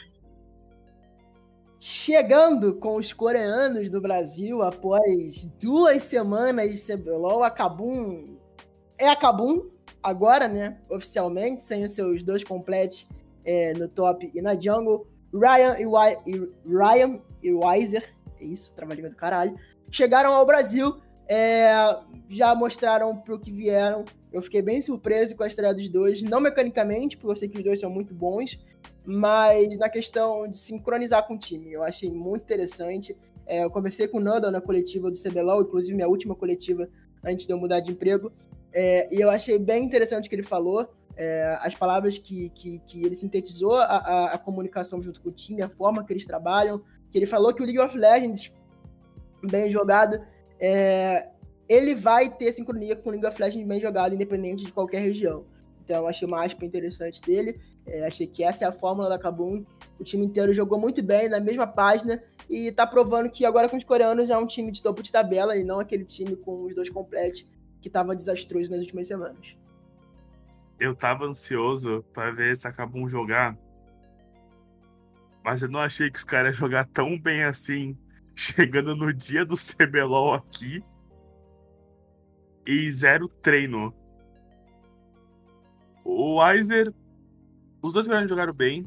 Chegando 1.78 2.76
com 2.76 2.96
os 2.96 3.12
coreanos 3.12 3.90
do 3.90 4.00
Brasil 4.00 4.60
após 4.62 5.44
duas 5.60 6.02
semanas 6.02 6.72
de 6.72 6.96
CBLOL, 6.96 7.44
a 7.44 7.50
Kabum 7.50 8.36
é 8.98 9.08
a 9.08 9.14
Kabum 9.14 9.68
agora, 10.02 10.48
né? 10.48 10.78
Oficialmente, 10.88 11.60
sem 11.60 11.84
os 11.84 11.92
seus 11.92 12.22
dois 12.22 12.42
completos 12.42 13.08
é, 13.44 13.72
no 13.74 13.88
top 13.88 14.30
e 14.34 14.40
na 14.40 14.58
jungle. 14.58 15.06
Ryan 15.32 15.76
e 15.78 15.84
Ryan 16.66 17.22
e 17.42 17.52
Weiser 17.52 18.15
é 18.40 18.44
isso, 18.44 18.74
trabalhinho 18.74 19.10
do 19.10 19.16
caralho. 19.16 19.56
Chegaram 19.90 20.32
ao 20.32 20.46
Brasil, 20.46 21.00
é, 21.28 21.70
já 22.28 22.54
mostraram 22.54 23.16
pro 23.16 23.38
que 23.38 23.50
vieram. 23.50 24.04
Eu 24.32 24.42
fiquei 24.42 24.62
bem 24.62 24.80
surpreso 24.80 25.36
com 25.36 25.42
a 25.42 25.46
estreia 25.48 25.74
dos 25.74 25.88
dois, 25.88 26.22
não 26.22 26.40
mecanicamente, 26.40 27.16
porque 27.16 27.32
eu 27.32 27.36
sei 27.36 27.48
que 27.48 27.58
os 27.58 27.64
dois 27.64 27.80
são 27.80 27.90
muito 27.90 28.14
bons, 28.14 28.58
mas 29.04 29.76
na 29.78 29.88
questão 29.88 30.48
de 30.48 30.58
sincronizar 30.58 31.26
com 31.26 31.34
o 31.34 31.38
time. 31.38 31.72
Eu 31.72 31.82
achei 31.82 32.10
muito 32.10 32.42
interessante. 32.42 33.16
É, 33.46 33.64
eu 33.64 33.70
conversei 33.70 34.08
com 34.08 34.18
o 34.18 34.20
Nando 34.20 34.50
na 34.50 34.60
coletiva 34.60 35.10
do 35.10 35.16
CBLOL, 35.16 35.62
inclusive 35.62 35.94
minha 35.94 36.08
última 36.08 36.34
coletiva 36.34 36.88
antes 37.24 37.46
de 37.46 37.52
eu 37.52 37.58
mudar 37.58 37.80
de 37.80 37.92
emprego, 37.92 38.32
é, 38.72 39.08
e 39.14 39.20
eu 39.20 39.30
achei 39.30 39.58
bem 39.58 39.84
interessante 39.84 40.26
o 40.26 40.28
que 40.28 40.36
ele 40.36 40.42
falou. 40.42 40.88
É, 41.16 41.58
as 41.62 41.74
palavras 41.74 42.18
que, 42.18 42.50
que, 42.50 42.78
que 42.86 43.02
ele 43.02 43.14
sintetizou, 43.14 43.74
a, 43.74 43.84
a, 43.84 44.34
a, 44.34 44.38
comunicação 44.38 45.02
junto 45.02 45.22
com 45.22 45.30
o 45.30 45.32
time, 45.32 45.62
a 45.62 45.68
forma 45.68 46.04
que 46.04 46.12
eles 46.12 46.26
trabalham, 46.26 46.82
que 47.16 47.20
ele 47.20 47.26
falou 47.26 47.54
que 47.54 47.62
o 47.62 47.64
League 47.64 47.78
of 47.78 47.96
Legends, 47.96 48.52
bem 49.42 49.70
jogado, 49.70 50.20
é, 50.60 51.30
ele 51.66 51.94
vai 51.94 52.28
ter 52.28 52.52
sincronia 52.52 52.94
com 52.94 53.08
o 53.08 53.12
League 53.12 53.26
of 53.26 53.40
Legends 53.40 53.66
bem 53.66 53.80
jogado, 53.80 54.14
independente 54.14 54.66
de 54.66 54.70
qualquer 54.70 55.00
região. 55.00 55.46
Então, 55.82 55.96
eu 55.96 56.08
achei 56.08 56.28
uma 56.28 56.44
aspa 56.44 56.66
interessante 56.66 57.22
dele. 57.22 57.58
É, 57.86 58.06
achei 58.06 58.26
que 58.26 58.44
essa 58.44 58.66
é 58.66 58.68
a 58.68 58.72
fórmula 58.72 59.08
da 59.08 59.18
Kabum. 59.18 59.64
O 59.98 60.04
time 60.04 60.26
inteiro 60.26 60.52
jogou 60.52 60.78
muito 60.78 61.02
bem, 61.02 61.26
na 61.26 61.40
mesma 61.40 61.66
página, 61.66 62.22
e 62.50 62.70
tá 62.70 62.86
provando 62.86 63.30
que 63.30 63.46
agora 63.46 63.66
com 63.66 63.78
os 63.78 63.84
coreanos 63.84 64.28
é 64.28 64.36
um 64.36 64.46
time 64.46 64.70
de 64.70 64.82
topo 64.82 65.02
de 65.02 65.10
tabela 65.10 65.56
e 65.56 65.64
não 65.64 65.80
aquele 65.80 66.04
time 66.04 66.36
com 66.36 66.64
os 66.64 66.74
dois 66.74 66.90
completos 66.90 67.46
que 67.80 67.88
tava 67.88 68.14
desastroso 68.14 68.70
nas 68.70 68.80
últimas 68.80 69.06
semanas. 69.06 69.56
Eu 70.78 70.94
tava 70.94 71.24
ansioso 71.24 72.04
para 72.12 72.30
ver 72.30 72.52
essa 72.52 72.70
Kabum 72.70 73.08
jogar 73.08 73.56
mas 75.46 75.62
eu 75.62 75.68
não 75.68 75.78
achei 75.78 76.10
que 76.10 76.18
os 76.18 76.24
caras 76.24 76.54
iam 76.54 76.58
jogar 76.58 76.86
tão 76.86 77.16
bem 77.16 77.44
assim, 77.44 77.96
chegando 78.34 78.96
no 78.96 79.14
dia 79.14 79.44
do 79.44 79.54
CBLOL 79.56 80.34
aqui. 80.34 80.82
E 82.66 82.90
zero 82.90 83.28
treino. 83.28 83.94
O 86.04 86.40
Weiser. 86.42 86.92
Os 87.80 87.92
dois 87.92 88.08
grandes 88.08 88.28
jogaram 88.28 88.52
bem. 88.52 88.84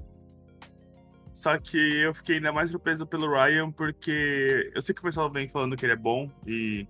Só 1.33 1.57
que 1.57 1.77
eu 1.77 2.13
fiquei 2.13 2.35
ainda 2.35 2.51
mais 2.51 2.71
surpreso 2.71 3.07
pelo 3.07 3.31
Ryan, 3.31 3.71
porque 3.71 4.69
eu 4.75 4.81
sei 4.81 4.93
que 4.93 4.99
o 4.99 5.05
pessoal 5.05 5.31
vem 5.31 5.47
falando 5.47 5.77
que 5.77 5.85
ele 5.85 5.93
é 5.93 5.95
bom 5.95 6.29
e. 6.45 6.85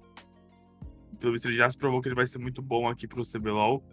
Pelo 1.20 1.34
visto, 1.34 1.48
ele 1.48 1.58
já 1.58 1.70
se 1.70 1.78
provou 1.78 2.02
que 2.02 2.08
ele 2.08 2.16
vai 2.16 2.26
ser 2.26 2.40
muito 2.40 2.60
bom 2.60 2.88
aqui 2.88 3.08
pro 3.08 3.22
CBLOL. 3.24 3.84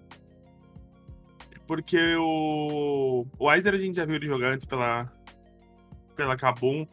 Porque 1.67 2.17
o. 2.17 3.27
O 3.39 3.47
Weiser 3.47 3.75
a 3.75 3.79
gente 3.79 3.97
já 3.97 4.07
viu 4.07 4.15
ele 4.15 4.27
jogar 4.27 4.55
antes 4.55 4.65
pela, 4.65 5.13
pela 6.17 6.37
Kabum. 6.37 6.87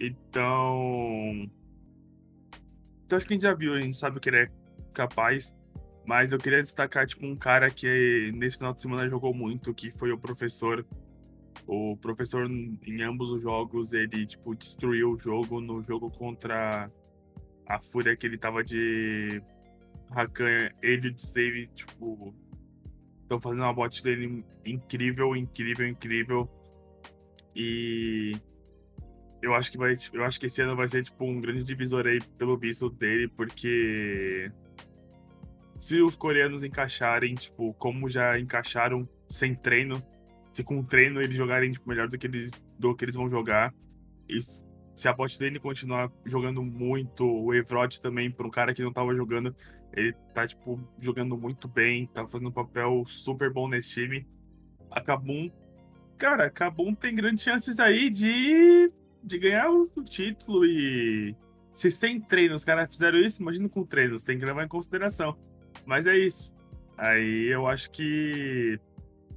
Então. 0.00 1.48
Então 3.04 3.16
acho 3.16 3.26
que 3.26 3.34
a 3.34 3.36
gente 3.36 3.42
já 3.42 3.54
viu, 3.54 3.74
a 3.74 3.80
gente 3.80 3.96
sabe 3.96 4.18
o 4.18 4.20
que 4.20 4.30
ele 4.30 4.38
é 4.38 4.50
capaz. 4.92 5.54
Mas 6.06 6.32
eu 6.32 6.38
queria 6.38 6.60
destacar, 6.60 7.06
tipo, 7.06 7.24
um 7.24 7.36
cara 7.36 7.70
que 7.70 8.30
nesse 8.34 8.58
final 8.58 8.74
de 8.74 8.82
semana 8.82 9.08
jogou 9.08 9.32
muito, 9.32 9.72
que 9.72 9.90
foi 9.92 10.12
o 10.12 10.18
professor. 10.18 10.84
O 11.66 11.96
professor, 11.96 12.46
em 12.50 13.02
ambos 13.02 13.30
os 13.30 13.40
jogos, 13.40 13.92
ele, 13.92 14.26
tipo, 14.26 14.54
destruiu 14.54 15.12
o 15.12 15.18
jogo. 15.18 15.60
No 15.60 15.82
jogo 15.82 16.10
contra 16.10 16.90
a 17.66 17.82
Fúria, 17.82 18.14
que 18.16 18.26
ele 18.26 18.36
tava 18.36 18.62
de 18.62 19.42
Rakan, 20.10 20.70
ele 20.82 21.08
e 21.08 21.10
o 21.12 21.18
Save, 21.18 21.68
tipo, 21.68 22.34
estão 23.22 23.40
fazendo 23.40 23.62
uma 23.62 23.72
bot 23.72 24.02
dele 24.02 24.44
incrível, 24.64 25.34
incrível, 25.34 25.88
incrível. 25.88 26.50
E 27.56 28.32
eu 29.44 29.54
acho 29.54 29.70
que 29.70 29.76
vai, 29.76 29.94
eu 30.12 30.24
acho 30.24 30.40
que 30.40 30.46
esse 30.46 30.62
ano 30.62 30.74
vai 30.74 30.88
ser 30.88 31.04
tipo 31.04 31.24
um 31.24 31.38
grande 31.38 31.62
divisor 31.62 32.06
aí 32.06 32.18
pelo 32.38 32.56
visto 32.56 32.88
dele, 32.88 33.28
porque 33.28 34.50
se 35.78 36.00
os 36.00 36.16
coreanos 36.16 36.64
encaixarem, 36.64 37.34
tipo, 37.34 37.74
como 37.74 38.08
já 38.08 38.38
encaixaram 38.38 39.06
sem 39.28 39.54
treino, 39.54 40.02
se 40.50 40.64
com 40.64 40.82
treino 40.82 41.20
eles 41.20 41.36
jogarem 41.36 41.70
tipo, 41.70 41.86
melhor 41.86 42.08
do 42.08 42.16
que 42.16 42.26
eles 42.26 42.52
do 42.78 42.94
que 42.94 43.04
eles 43.04 43.16
vão 43.16 43.28
jogar, 43.28 43.74
e 44.26 44.38
se 44.40 45.08
a 45.08 45.12
bot 45.12 45.38
dele 45.38 45.60
continuar 45.60 46.10
jogando 46.24 46.62
muito, 46.62 47.26
o 47.26 47.52
Evrod 47.52 48.00
também, 48.00 48.30
para 48.30 48.46
um 48.46 48.50
cara 48.50 48.72
que 48.72 48.82
não 48.82 48.92
tava 48.92 49.14
jogando, 49.14 49.54
ele 49.92 50.14
tá 50.32 50.46
tipo 50.46 50.80
jogando 50.98 51.36
muito 51.36 51.68
bem, 51.68 52.06
tá 52.06 52.26
fazendo 52.26 52.48
um 52.48 52.52
papel 52.52 53.04
super 53.06 53.52
bom 53.52 53.68
nesse 53.68 53.92
time. 53.92 54.26
A 54.90 55.02
Kabum, 55.02 55.50
cara, 56.16 56.46
a 56.46 56.50
Kabum 56.50 56.94
tem 56.94 57.14
grandes 57.14 57.44
chances 57.44 57.78
aí 57.78 58.08
de 58.08 58.90
de 59.24 59.38
ganhar 59.38 59.70
o 59.70 59.88
título 60.04 60.64
e 60.64 61.34
Se 61.72 61.90
sem 61.90 62.20
treino 62.20 62.54
os 62.54 62.64
caras 62.64 62.90
fizeram 62.90 63.18
isso, 63.18 63.40
imagina 63.42 63.68
com 63.68 63.84
treinos, 63.84 64.22
tem 64.22 64.38
que 64.38 64.44
levar 64.44 64.64
em 64.64 64.68
consideração. 64.68 65.36
Mas 65.84 66.06
é 66.06 66.16
isso. 66.16 66.54
Aí 66.96 67.46
eu 67.46 67.66
acho 67.66 67.90
que. 67.90 68.78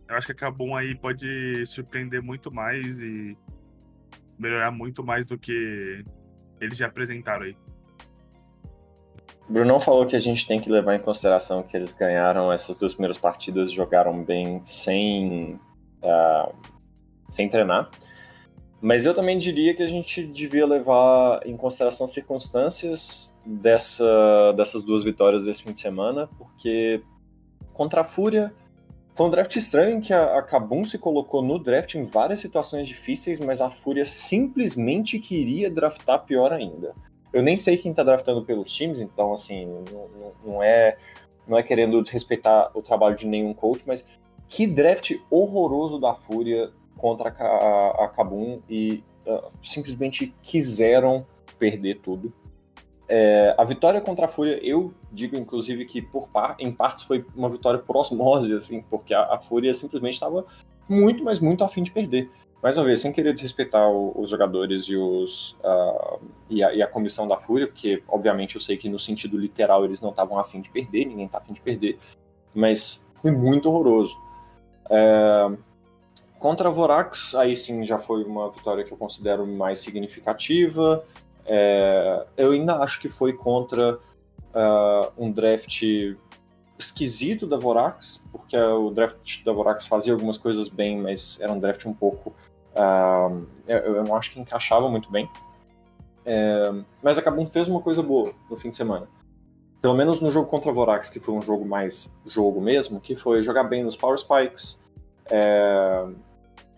Eu 0.08 0.16
acho 0.16 0.28
que 0.28 0.34
a 0.34 0.36
Cabum 0.36 0.76
aí 0.76 0.96
pode 0.96 1.66
surpreender 1.66 2.22
muito 2.22 2.52
mais 2.52 3.00
e 3.00 3.38
melhorar 4.38 4.72
muito 4.72 5.04
mais 5.04 5.26
do 5.26 5.38
que 5.38 6.06
eles 6.62 6.78
já 6.78 6.88
apresentaram 6.88 7.44
aí. 7.44 7.58
Brunão 9.50 9.80
falou 9.80 10.06
que 10.06 10.16
a 10.16 10.20
gente 10.20 10.46
tem 10.46 10.60
que 10.60 10.70
levar 10.70 10.96
em 10.96 11.00
consideração 11.00 11.64
que 11.64 11.76
eles 11.76 11.94
ganharam 11.94 12.52
essas 12.52 12.78
duas 12.78 12.94
primeiras 12.94 13.18
partidas, 13.18 13.72
jogaram 13.72 14.24
bem 14.24 14.62
sem, 14.66 15.60
uh, 16.04 16.54
sem 17.30 17.50
treinar. 17.50 17.90
Mas 18.88 19.06
eu 19.06 19.14
também 19.14 19.38
diria 19.38 19.74
que 19.76 19.84
a 19.84 19.88
gente 19.88 20.26
devia 20.26 20.66
levar 20.66 21.42
em 21.46 21.58
consideração 21.58 22.06
as 22.06 22.12
circunstâncias 22.12 23.34
dessa, 23.46 24.54
dessas 24.54 24.82
duas 24.82 25.04
vitórias 25.04 25.44
desse 25.44 25.64
fim 25.64 25.74
de 25.74 25.80
semana, 25.80 26.30
porque 26.38 27.04
contra 27.74 28.00
a 28.00 28.04
Fúria 28.06 28.54
foi 29.14 29.28
um 29.28 29.30
draft 29.30 29.54
estranho 29.58 30.00
que 30.00 30.14
a, 30.14 30.38
a 30.38 30.42
Kabum 30.42 30.86
se 30.86 30.98
colocou 30.98 31.42
no 31.42 31.60
draft 31.60 31.96
em 31.96 32.06
várias 32.06 32.40
situações 32.40 32.88
difíceis, 32.88 33.42
mas 33.42 33.60
a 33.60 33.70
Fúria 33.70 34.06
simplesmente 34.06 35.20
queria 35.20 35.70
draftar 35.70 36.24
pior 36.24 36.54
ainda. 36.54 36.96
Eu 37.34 37.44
nem 37.44 37.58
sei 37.58 37.76
quem 37.76 37.94
tá 37.94 38.06
draftando 38.06 38.46
pelos 38.46 38.72
times, 38.72 39.02
então, 39.02 39.34
assim, 39.34 39.66
não, 39.92 40.32
não 40.46 40.64
é 40.64 40.98
não 41.46 41.58
é 41.58 41.64
querendo 41.64 42.02
desrespeitar 42.02 42.72
o 42.74 42.82
trabalho 42.82 43.18
de 43.18 43.28
nenhum 43.28 43.54
coach, 43.54 43.84
mas 43.86 44.08
que 44.48 44.66
draft 44.66 45.12
horroroso 45.30 46.00
da 46.00 46.14
Fúria 46.14 46.72
contra 46.98 47.30
a, 47.30 48.12
Kabum 48.16 48.60
e 48.70 49.04
uh, 49.26 49.52
simplesmente 49.62 50.36
quiseram 50.42 51.26
perder 51.58 52.00
tudo. 52.02 52.34
É, 53.10 53.56
a 53.58 53.64
vitória 53.64 54.02
contra 54.02 54.26
a 54.26 54.28
Fúria, 54.28 54.60
eu 54.62 54.94
digo 55.12 55.38
inclusive 55.38 55.86
que 55.86 56.02
por 56.02 56.28
par, 56.28 56.58
em 56.60 56.72
partes 56.72 57.06
foi 57.06 57.26
uma 57.34 57.50
vitória 57.50 57.80
por 57.80 57.96
osmose, 57.96 58.54
assim, 58.54 58.82
porque 58.90 59.14
a, 59.14 59.36
a 59.36 59.40
Fúria 59.40 59.74
simplesmente 59.74 60.16
estava 60.16 60.46
muito, 60.90 61.24
mas 61.24 61.40
muito 61.40 61.64
afim 61.64 61.84
de 61.84 61.92
perder. 61.92 62.30
Mais 62.62 62.78
uma 62.78 62.86
vez, 62.86 63.00
sem 63.00 63.14
querer 63.14 63.34
desrespeitar 63.34 63.90
o, 63.90 64.20
os 64.20 64.30
jogadores 64.30 64.86
e, 64.86 64.98
os, 64.98 65.56
uh, 65.64 66.20
e, 66.50 66.64
a, 66.64 66.74
e, 66.74 66.82
a, 66.82 66.88
comissão 66.88 67.28
da 67.28 67.38
Fúria, 67.38 67.68
porque 67.68 68.04
obviamente 68.08 68.56
eu 68.56 68.62
sei 68.62 68.76
que 68.76 68.90
no 68.90 69.00
sentido 69.00 69.38
literal 69.38 69.86
eles 69.86 70.02
não 70.02 70.10
estavam 70.10 70.38
afim 70.38 70.60
de 70.60 70.70
perder, 70.70 71.06
ninguém 71.06 71.28
está 71.28 71.38
afim 71.38 71.54
de 71.54 71.62
perder, 71.62 71.98
mas 72.54 73.06
foi 73.22 73.32
muito 73.32 73.70
horroroso. 73.70 74.18
É, 74.90 75.58
contra 76.40 76.70
a 76.70 76.72
Vorax, 76.72 77.36
aí 77.36 77.56
sim 77.56 77.84
já 77.84 77.98
foi 77.98 78.24
uma 78.24 78.50
vitória 78.50 78.84
que 78.84 78.92
eu 78.92 78.98
considero 78.98 79.46
mais 79.46 79.80
significativa. 79.80 81.04
É, 81.46 82.26
eu 82.36 82.52
ainda 82.52 82.78
acho 82.78 83.00
que 83.00 83.10
foi 83.10 83.34
contra 83.34 83.96
uh, 83.96 85.12
um 85.18 85.32
draft 85.32 85.84
esquisito 86.78 87.48
da 87.48 87.58
Vorax, 87.58 88.24
porque 88.32 88.58
o 88.58 88.92
draft 88.92 89.44
da 89.44 89.52
Vorax 89.52 89.86
fazia 89.86 90.14
algumas 90.14 90.38
coisas 90.38 90.68
bem, 90.68 91.00
mas 91.00 91.40
era 91.40 91.52
um 91.52 91.60
draft 91.60 91.86
um 91.86 91.94
pouco. 91.94 92.34
Uh, 92.74 93.46
eu, 93.68 93.78
eu, 93.78 94.04
não 94.04 94.16
acho 94.16 94.32
que 94.32 94.40
encaixava 94.40 94.90
muito 94.90 95.12
bem. 95.12 95.30
É, 96.24 96.74
mas 97.02 97.18
a 97.18 97.22
Kabum 97.22 97.46
fez 97.46 97.68
uma 97.70 97.80
coisa 97.80 98.04
boa 98.04 98.34
no 98.50 98.58
fim 98.58 98.70
de 98.70 98.76
semana. 98.76 99.08
Pelo 99.82 99.96
menos 99.96 100.20
no 100.20 100.30
jogo 100.30 100.50
contra 100.50 100.70
a 100.70 100.74
Vorax, 100.74 101.10
que 101.10 101.20
foi 101.20 101.34
um 101.34 101.42
jogo 101.42 101.66
mais 101.66 102.14
jogo 102.26 102.60
mesmo, 102.60 103.00
que 103.00 103.16
foi 103.16 103.42
jogar 103.42 103.64
bem 103.64 103.84
nos 103.84 103.96
Power 103.96 104.18
Spikes, 104.18 104.78
é, 105.32 106.06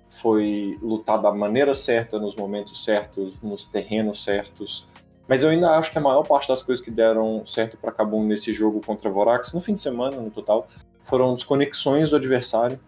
foi 0.10 0.78
lutar 0.82 1.22
da 1.22 1.32
maneira 1.32 1.74
certa, 1.74 2.20
nos 2.20 2.36
momentos 2.36 2.84
certos, 2.84 3.40
nos 3.42 3.64
terrenos 3.64 4.24
certos. 4.24 4.88
Mas 5.28 5.44
eu 5.44 5.50
ainda 5.50 5.72
acho 5.72 5.92
que 5.92 5.98
a 5.98 6.02
maior 6.02 6.24
parte 6.24 6.48
das 6.48 6.64
coisas 6.64 6.84
que 6.84 6.90
deram 6.90 7.46
certo 7.46 7.78
para 7.78 7.92
Kabum 7.92 8.26
nesse 8.26 8.52
jogo 8.52 8.82
contra 8.84 9.10
Vorax, 9.10 9.54
no 9.54 9.62
fim 9.62 9.76
de 9.76 9.82
semana, 9.82 10.18
no 10.18 10.32
total, 10.32 10.68
foram 11.04 11.36
desconexões 11.36 12.10
do 12.10 12.16
adversário 12.16 12.80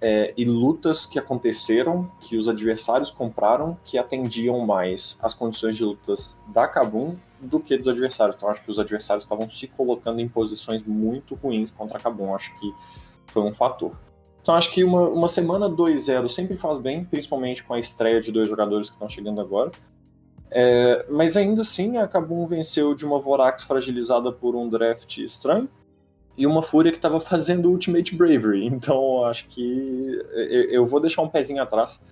é, 0.00 0.32
e 0.36 0.44
lutas 0.44 1.04
que 1.04 1.18
aconteceram, 1.18 2.10
que 2.20 2.36
os 2.36 2.48
adversários 2.48 3.10
compraram, 3.10 3.76
que 3.84 3.98
atendiam 3.98 4.58
mais 4.60 5.18
as 5.20 5.34
condições 5.34 5.76
de 5.76 5.84
lutas 5.84 6.36
da 6.48 6.66
Kabum 6.66 7.16
do 7.40 7.60
que 7.60 7.76
dos 7.76 7.88
adversários. 7.88 8.36
Então 8.36 8.48
acho 8.48 8.62
que 8.62 8.70
os 8.70 8.78
adversários 8.78 9.24
estavam 9.24 9.48
se 9.48 9.66
colocando 9.66 10.20
em 10.20 10.28
posições 10.28 10.82
muito 10.84 11.34
ruins 11.34 11.70
contra 11.70 11.98
a 11.98 12.00
Kabum. 12.00 12.34
Acho 12.34 12.58
que 12.58 12.72
foi 13.26 13.42
um 13.42 13.54
fator. 13.54 13.92
Então 14.48 14.56
acho 14.56 14.72
que 14.72 14.82
uma, 14.82 15.06
uma 15.10 15.28
semana 15.28 15.68
2-0 15.68 16.26
sempre 16.26 16.56
faz 16.56 16.78
bem, 16.78 17.04
principalmente 17.04 17.62
com 17.62 17.74
a 17.74 17.78
estreia 17.78 18.18
de 18.18 18.32
dois 18.32 18.48
jogadores 18.48 18.88
que 18.88 18.94
estão 18.96 19.06
chegando 19.06 19.42
agora. 19.42 19.70
É, 20.50 21.04
mas 21.10 21.36
ainda 21.36 21.60
assim, 21.60 21.98
a 21.98 22.08
Kabum 22.08 22.46
venceu 22.46 22.94
de 22.94 23.04
uma 23.04 23.18
Vorax 23.18 23.62
fragilizada 23.64 24.32
por 24.32 24.56
um 24.56 24.66
draft 24.66 25.18
estranho 25.18 25.68
e 26.34 26.46
uma 26.46 26.62
Fúria 26.62 26.90
que 26.90 26.96
estava 26.96 27.20
fazendo 27.20 27.70
Ultimate 27.70 28.16
Bravery. 28.16 28.64
Então 28.64 29.22
acho 29.26 29.46
que 29.48 30.18
eu, 30.70 30.86
vou 30.86 30.98
deixar 30.98 31.20
um 31.20 31.28
pezinho 31.28 31.62
atrás. 31.62 32.02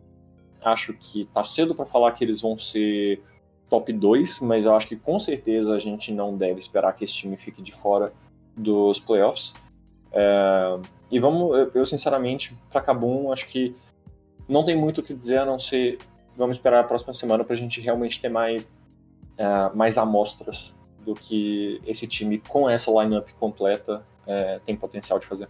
Acho 0.62 0.92
que 0.92 1.24
tá 1.32 1.42
cedo 1.42 1.74
para 1.74 1.86
falar 1.86 2.12
que 2.12 2.22
eles 2.22 2.42
vão 2.42 2.58
ser 2.58 3.22
top 3.70 3.90
2, 3.94 4.40
mas 4.40 4.66
eu 4.66 4.74
acho 4.74 4.88
que 4.88 4.96
com 4.96 5.18
certeza 5.18 5.74
a 5.74 5.78
gente 5.78 6.12
não 6.12 6.36
deve 6.36 6.58
esperar 6.58 6.92
que 6.92 7.06
esse 7.06 7.14
time 7.14 7.38
fique 7.38 7.62
de 7.62 7.72
fora 7.72 8.12
dos 8.54 9.00
playoffs. 9.00 9.54
É, 10.16 10.80
e 11.10 11.20
vamos, 11.20 11.68
eu 11.74 11.84
sinceramente, 11.84 12.56
para 12.70 12.80
Cabum, 12.80 13.30
acho 13.30 13.46
que 13.46 13.76
não 14.48 14.64
tem 14.64 14.74
muito 14.74 15.00
o 15.00 15.02
que 15.02 15.12
dizer 15.12 15.38
a 15.38 15.44
não 15.46 15.58
ser 15.58 15.98
vamos 16.36 16.58
esperar 16.58 16.80
a 16.80 16.84
próxima 16.84 17.14
semana 17.14 17.44
para 17.44 17.54
a 17.54 17.58
gente 17.58 17.80
realmente 17.80 18.20
ter 18.20 18.28
mais, 18.28 18.76
uh, 19.38 19.74
mais 19.74 19.96
amostras 19.96 20.74
do 21.00 21.14
que 21.14 21.80
esse 21.86 22.06
time 22.06 22.38
com 22.38 22.68
essa 22.68 22.90
lineup 22.90 23.30
completa 23.38 24.04
uh, 24.26 24.60
tem 24.64 24.76
potencial 24.76 25.18
de 25.18 25.26
fazer. 25.26 25.48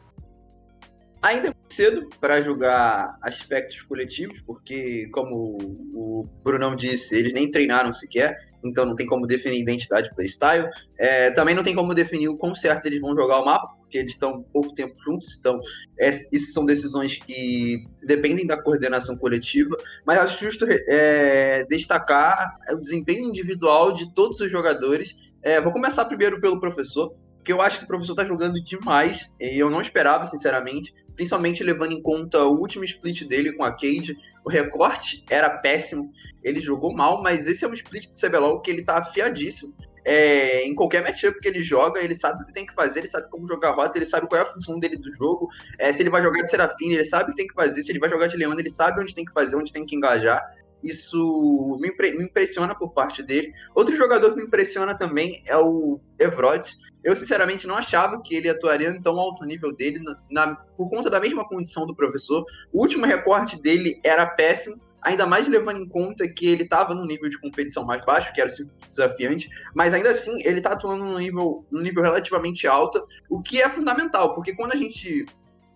Ainda 1.22 1.48
é 1.48 1.52
cedo 1.68 2.09
para 2.20 2.40
julgar 2.40 3.18
aspectos 3.20 3.83
coletivos, 3.83 4.40
porque, 4.42 5.09
como 5.12 5.59
o 5.92 6.29
Brunão 6.44 6.76
disse, 6.76 7.16
eles 7.16 7.33
nem 7.33 7.50
treinaram 7.50 7.92
sequer 7.92 8.46
então 8.68 8.85
não 8.85 8.94
tem 8.94 9.07
como 9.07 9.26
definir 9.26 9.61
identidade 9.61 10.12
playstyle. 10.14 10.68
É, 10.98 11.31
também 11.31 11.55
não 11.55 11.62
tem 11.62 11.74
como 11.74 11.94
definir 11.94 12.29
o 12.29 12.37
quão 12.37 12.55
certo 12.55 12.87
eles 12.87 13.00
vão 13.00 13.14
jogar 13.14 13.40
o 13.40 13.44
mapa, 13.44 13.76
porque 13.87 13.99
eles 13.99 14.12
estão 14.12 14.42
pouco 14.53 14.75
tempo 14.75 14.94
juntos, 15.03 15.37
então 15.38 15.61
é, 15.99 16.11
isso 16.33 16.53
são 16.53 16.66
decisões 16.66 17.16
que 17.16 17.85
dependem 18.05 18.46
da 18.46 18.61
coordenação 18.61 19.16
coletiva, 19.16 19.77
mas 20.05 20.18
acho 20.18 20.44
justo 20.44 20.66
é, 20.68 21.64
destacar 21.64 22.59
o 22.70 22.77
desempenho 22.77 23.29
individual 23.29 23.92
de 23.92 24.12
todos 24.12 24.40
os 24.40 24.51
jogadores. 24.51 25.16
É, 25.42 25.61
vou 25.61 25.72
começar 25.72 26.05
primeiro 26.05 26.40
pelo 26.40 26.61
professor, 26.61 27.14
porque 27.37 27.53
eu 27.53 27.62
acho 27.62 27.79
que 27.79 27.85
o 27.85 27.88
professor 27.88 28.12
está 28.12 28.25
jogando 28.25 28.61
demais, 28.61 29.31
e 29.40 29.57
eu 29.57 29.70
não 29.70 29.81
esperava, 29.81 30.27
sinceramente, 30.27 30.92
principalmente 31.14 31.62
levando 31.62 31.92
em 31.92 32.03
conta 32.03 32.42
o 32.44 32.59
último 32.59 32.85
split 32.85 33.22
dele 33.25 33.53
com 33.53 33.62
a 33.62 33.70
Cade. 33.70 34.16
O 34.44 34.51
recorte 34.51 35.25
era 35.31 35.49
péssimo, 35.49 36.12
ele 36.42 36.61
jogou 36.61 36.92
mal, 36.92 37.22
mas 37.22 37.46
esse 37.46 37.64
é 37.64 37.68
um 37.68 37.75
split 37.75 38.09
do 38.09 38.16
CBLOL 38.16 38.61
que 38.61 38.70
ele 38.70 38.85
tá 38.85 38.99
afiadíssimo. 38.99 39.72
É, 40.09 40.64
em 40.64 40.73
qualquer 40.73 41.03
matchup 41.03 41.40
que 41.40 41.49
ele 41.49 41.64
joga, 41.64 42.01
ele 42.01 42.14
sabe 42.14 42.40
o 42.40 42.47
que 42.47 42.53
tem 42.53 42.64
que 42.64 42.73
fazer, 42.73 43.01
ele 43.01 43.09
sabe 43.09 43.29
como 43.29 43.45
jogar 43.45 43.73
rota, 43.73 43.99
ele 43.99 44.07
sabe 44.07 44.29
qual 44.29 44.40
é 44.40 44.45
a 44.45 44.47
função 44.47 44.79
dele 44.79 44.97
do 44.97 45.12
jogo. 45.12 45.49
É, 45.81 45.92
se 45.92 46.01
ele 46.01 46.11
vai 46.11 46.23
jogar 46.23 46.42
de 46.42 46.49
Serafine, 46.49 46.95
ele 46.95 47.05
sabe 47.05 47.25
o 47.25 47.31
que 47.31 47.37
tem 47.37 47.47
que 47.49 47.55
fazer. 47.55 47.83
Se 47.83 47.90
ele 47.90 47.99
vai 47.99 48.09
jogar 48.09 48.29
de 48.29 48.37
Leona, 48.37 48.61
ele 48.61 48.71
sabe 48.71 49.01
onde 49.01 49.12
tem 49.12 49.25
que 49.25 49.33
fazer, 49.33 49.57
onde 49.57 49.73
tem 49.73 49.85
que 49.85 49.97
engajar. 49.97 50.40
Isso 50.81 51.77
me, 51.81 51.88
impre 51.88 52.12
me 52.12 52.25
impressiona 52.25 52.73
por 52.73 52.92
parte 52.92 53.21
dele. 53.21 53.53
Outro 53.75 53.97
jogador 53.97 54.31
que 54.31 54.37
me 54.37 54.47
impressiona 54.47 54.97
também 54.97 55.42
é 55.47 55.57
o 55.57 55.99
Evrod. 56.21 56.64
Eu, 57.03 57.16
sinceramente, 57.16 57.66
não 57.66 57.77
achava 57.77 58.23
que 58.23 58.37
ele 58.37 58.49
atuaria 58.49 58.90
em 58.90 59.01
tão 59.01 59.19
alto 59.19 59.45
nível 59.45 59.73
dele, 59.73 59.99
na, 60.01 60.19
na, 60.31 60.55
por 60.77 60.88
conta 60.88 61.11
da 61.11 61.19
mesma 61.19 61.49
condição 61.49 61.85
do 61.85 61.97
professor. 61.97 62.45
O 62.73 62.81
último 62.81 63.07
recorte 63.07 63.61
dele 63.61 64.01
era 64.05 64.27
péssimo, 64.27 64.80
ainda 65.07 65.24
mais 65.24 65.46
levando 65.46 65.80
em 65.80 65.88
conta 65.88 66.28
que 66.28 66.46
ele 66.46 66.64
estava 66.64 66.92
num 66.92 67.07
nível 67.07 67.30
de 67.30 67.38
competição 67.38 67.84
mais 67.84 68.04
baixo, 68.04 68.32
que 68.32 68.40
era 68.40 68.50
o 68.50 68.88
desafiante, 68.88 69.48
mas 69.72 69.94
ainda 69.94 70.11
assim 70.11 70.36
ele 70.44 70.59
está 70.59 70.72
atuando 70.72 71.04
num 71.04 71.18
nível, 71.18 71.64
num 71.70 71.80
nível 71.80 72.02
relativamente 72.02 72.66
alto, 72.66 73.07
o 73.30 73.40
que 73.40 73.62
é 73.62 73.68
fundamental, 73.68 74.34
porque 74.34 74.54
quando 74.54 74.72
a 74.72 74.76
gente 74.76 75.24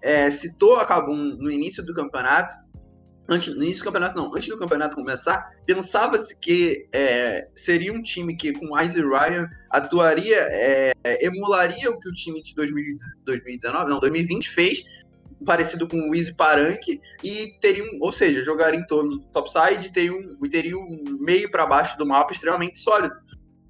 é, 0.03 0.31
citou 0.33 0.77
a 0.77 0.85
Kabum 0.85 1.15
no 1.15 1.49
início 1.49 1.81
do 1.85 1.95
campeonato, 1.95 2.57
antes, 3.29 3.55
no 3.55 3.63
início 3.63 3.85
do 3.85 3.85
campeonato 3.85 4.17
não, 4.17 4.35
antes 4.35 4.49
do 4.49 4.59
campeonato 4.59 4.97
começar, 4.97 5.49
pensava-se 5.65 6.37
que 6.41 6.89
é, 6.93 7.47
seria 7.55 7.93
um 7.93 8.03
time 8.03 8.37
que 8.37 8.53
com 8.53 8.77
Isaac 8.81 9.07
Ryan 9.07 9.49
atuaria, 9.71 10.39
é, 10.41 10.93
emularia 11.25 11.89
o 11.89 12.01
que 12.01 12.09
o 12.09 12.13
time 12.13 12.43
de 12.43 12.53
2019, 12.57 13.91
não, 13.91 14.01
2020 14.01 14.51
fez, 14.51 14.83
parecido 15.45 15.89
com 15.89 15.97
o 16.11 16.15
Easy 16.15 16.35
Parank 16.35 17.01
e 17.23 17.55
teriam, 17.61 17.87
ou 18.01 18.13
seja, 18.13 18.45
jogar 18.45 18.75
em 18.75 18.87
torno 18.87 19.19
do 19.19 19.25
topside, 19.27 19.93
teriam, 19.93 20.19
teriam 20.51 20.81
um 20.81 21.19
meio 21.21 21.51
para 21.51 21.67
baixo 21.67 21.97
do 21.99 22.07
mapa 22.07 22.33
extremamente 22.33 22.79
sólido. 22.79 23.15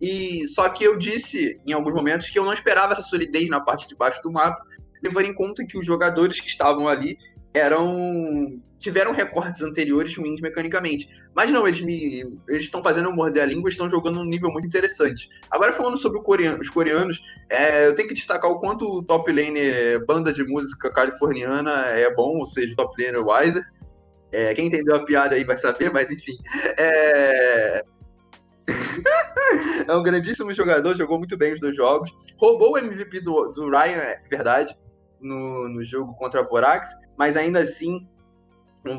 E 0.01 0.47
só 0.49 0.69
que 0.71 0.83
eu 0.83 0.99
disse 0.99 1.61
em 1.67 1.73
alguns 1.73 1.95
momentos 1.95 2.31
que 2.31 2.39
eu 2.39 2.45
não 2.45 2.53
esperava 2.53 2.95
essa 2.95 3.03
solidez 3.03 3.49
na 3.49 3.61
parte 3.61 3.87
de 3.87 3.95
baixo 3.95 4.21
do 4.23 4.33
mapa, 4.33 4.65
levando 5.03 5.27
em 5.27 5.35
conta 5.35 5.65
que 5.67 5.79
os 5.79 5.85
jogadores 5.85 6.41
que 6.41 6.49
estavam 6.49 6.89
ali 6.89 7.19
eram 7.55 8.61
tiveram 8.79 9.13
recortes 9.13 9.63
anteriores 9.63 10.17
ruins 10.17 10.41
mecanicamente. 10.41 11.09
Mas 11.35 11.53
não, 11.53 11.69
eles 11.69 11.81
me 11.83 12.21
eles 12.49 12.65
estão 12.65 12.83
fazendo 12.83 13.13
morder 13.13 13.43
a 13.43 13.47
língua, 13.47 13.69
estão 13.69 13.91
jogando 13.91 14.21
um 14.21 14.25
nível 14.25 14.51
muito 14.51 14.67
interessante. 14.67 15.29
Agora 15.51 15.73
falando 15.73 15.99
sobre 15.99 16.23
coreano, 16.23 16.61
os 16.61 16.71
coreanos, 16.71 17.21
é, 17.49 17.87
eu 17.87 17.95
tenho 17.95 18.09
que 18.09 18.15
destacar 18.15 18.51
o 18.51 18.59
quanto 18.59 18.87
o 18.87 19.03
top 19.03 19.31
lane 19.31 19.61
banda 20.07 20.33
de 20.33 20.45
música 20.45 20.91
californiana 20.93 21.71
é 21.87 22.13
bom, 22.15 22.39
ou 22.39 22.47
seja, 22.47 22.75
top 22.75 23.01
lane 23.03 23.19
Wiser. 23.19 23.65
É, 24.33 24.55
quem 24.55 24.67
entendeu 24.67 24.95
a 24.95 25.05
piada 25.05 25.35
aí 25.35 25.45
vai 25.45 25.57
saber, 25.57 25.93
mas 25.93 26.11
enfim. 26.11 26.33
É... 26.79 27.85
é 29.89 29.95
um 29.95 30.03
grandíssimo 30.03 30.55
jogador, 30.55 30.97
jogou 30.97 31.19
muito 31.19 31.37
bem 31.37 31.53
os 31.53 31.61
dois 31.61 31.77
jogos. 31.77 32.15
Roubou 32.37 32.73
o 32.73 32.79
MVP 32.79 33.21
do, 33.21 33.49
do 33.49 33.69
Ryan, 33.69 33.99
é 33.99 34.23
verdade, 34.31 34.77
no, 35.21 35.69
no 35.69 35.85
jogo 35.85 36.15
contra 36.15 36.41
a 36.41 36.45
Vorax, 36.45 36.89
mas 37.21 37.37
ainda 37.37 37.61
assim 37.61 38.09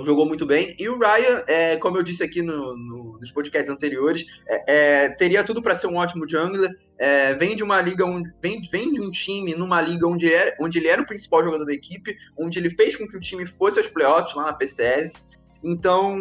jogou 0.05 0.27
muito 0.27 0.45
bem. 0.45 0.75
E 0.77 0.87
o 0.87 0.99
Ryan, 0.99 1.43
é, 1.47 1.75
como 1.77 1.97
eu 1.97 2.03
disse 2.03 2.23
aqui 2.23 2.43
no, 2.43 2.77
no, 2.77 3.17
nos 3.19 3.31
podcasts 3.31 3.67
anteriores, 3.67 4.27
é, 4.47 4.75
é, 4.75 5.09
teria 5.09 5.43
tudo 5.43 5.59
para 5.59 5.73
ser 5.73 5.87
um 5.87 5.95
ótimo 5.95 6.29
jungler. 6.29 6.69
É, 6.99 7.33
vem 7.33 7.55
de 7.55 7.63
uma 7.63 7.81
liga, 7.81 8.05
onde, 8.05 8.31
vem, 8.39 8.61
vem 8.71 8.93
de 8.93 9.01
um 9.01 9.09
time 9.09 9.55
numa 9.55 9.81
liga 9.81 10.05
onde, 10.07 10.31
era, 10.31 10.55
onde 10.61 10.77
ele 10.77 10.87
era 10.87 11.01
o 11.01 11.05
principal 11.07 11.43
jogador 11.43 11.65
da 11.65 11.73
equipe, 11.73 12.15
onde 12.37 12.59
ele 12.59 12.69
fez 12.69 12.95
com 12.95 13.07
que 13.07 13.17
o 13.17 13.19
time 13.19 13.43
fosse 13.43 13.79
aos 13.79 13.87
playoffs 13.87 14.35
lá 14.35 14.43
na 14.43 14.53
PCS. 14.53 15.25
Então, 15.63 16.15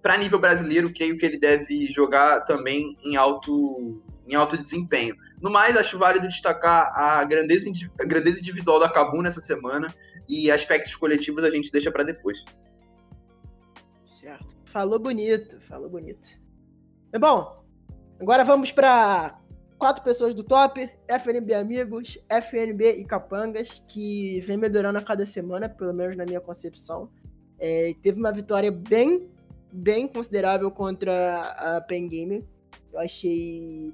para 0.00 0.16
nível 0.16 0.38
brasileiro, 0.38 0.94
creio 0.94 1.18
que 1.18 1.26
ele 1.26 1.36
deve 1.36 1.90
jogar 1.90 2.42
também 2.42 2.96
em 3.04 3.16
alto, 3.16 4.00
em 4.28 4.36
alto 4.36 4.56
desempenho. 4.56 5.16
No 5.42 5.50
mais, 5.50 5.76
acho 5.76 5.98
válido 5.98 6.28
destacar 6.28 6.92
a 6.94 7.24
grandeza, 7.24 7.68
a 8.00 8.04
grandeza 8.04 8.38
individual 8.38 8.78
da 8.78 8.88
Cabum 8.88 9.20
nessa 9.20 9.40
semana 9.40 9.92
e 10.28 10.50
aspectos 10.50 10.94
coletivos 10.96 11.44
a 11.44 11.50
gente 11.50 11.70
deixa 11.70 11.90
para 11.90 12.04
depois. 12.04 12.44
Certo. 14.06 14.56
Falou 14.64 14.98
bonito, 14.98 15.60
falou 15.62 15.88
bonito. 15.88 16.28
Bom, 17.18 17.64
agora 18.18 18.44
vamos 18.44 18.72
para 18.72 19.38
quatro 19.78 20.02
pessoas 20.02 20.34
do 20.34 20.42
top, 20.42 20.88
FNB 21.08 21.54
Amigos, 21.54 22.18
FNB 22.28 22.92
e 22.92 23.04
Capangas, 23.04 23.84
que 23.86 24.40
vem 24.40 24.56
melhorando 24.56 24.98
a 24.98 25.02
cada 25.02 25.26
semana, 25.26 25.68
pelo 25.68 25.92
menos 25.92 26.16
na 26.16 26.24
minha 26.24 26.40
concepção. 26.40 27.10
É, 27.58 27.92
teve 28.02 28.18
uma 28.18 28.32
vitória 28.32 28.72
bem, 28.72 29.28
bem 29.72 30.08
considerável 30.08 30.70
contra 30.70 31.40
a 31.42 31.80
Pen 31.82 32.08
Game. 32.08 32.44
Eu 32.92 33.00
achei 33.00 33.92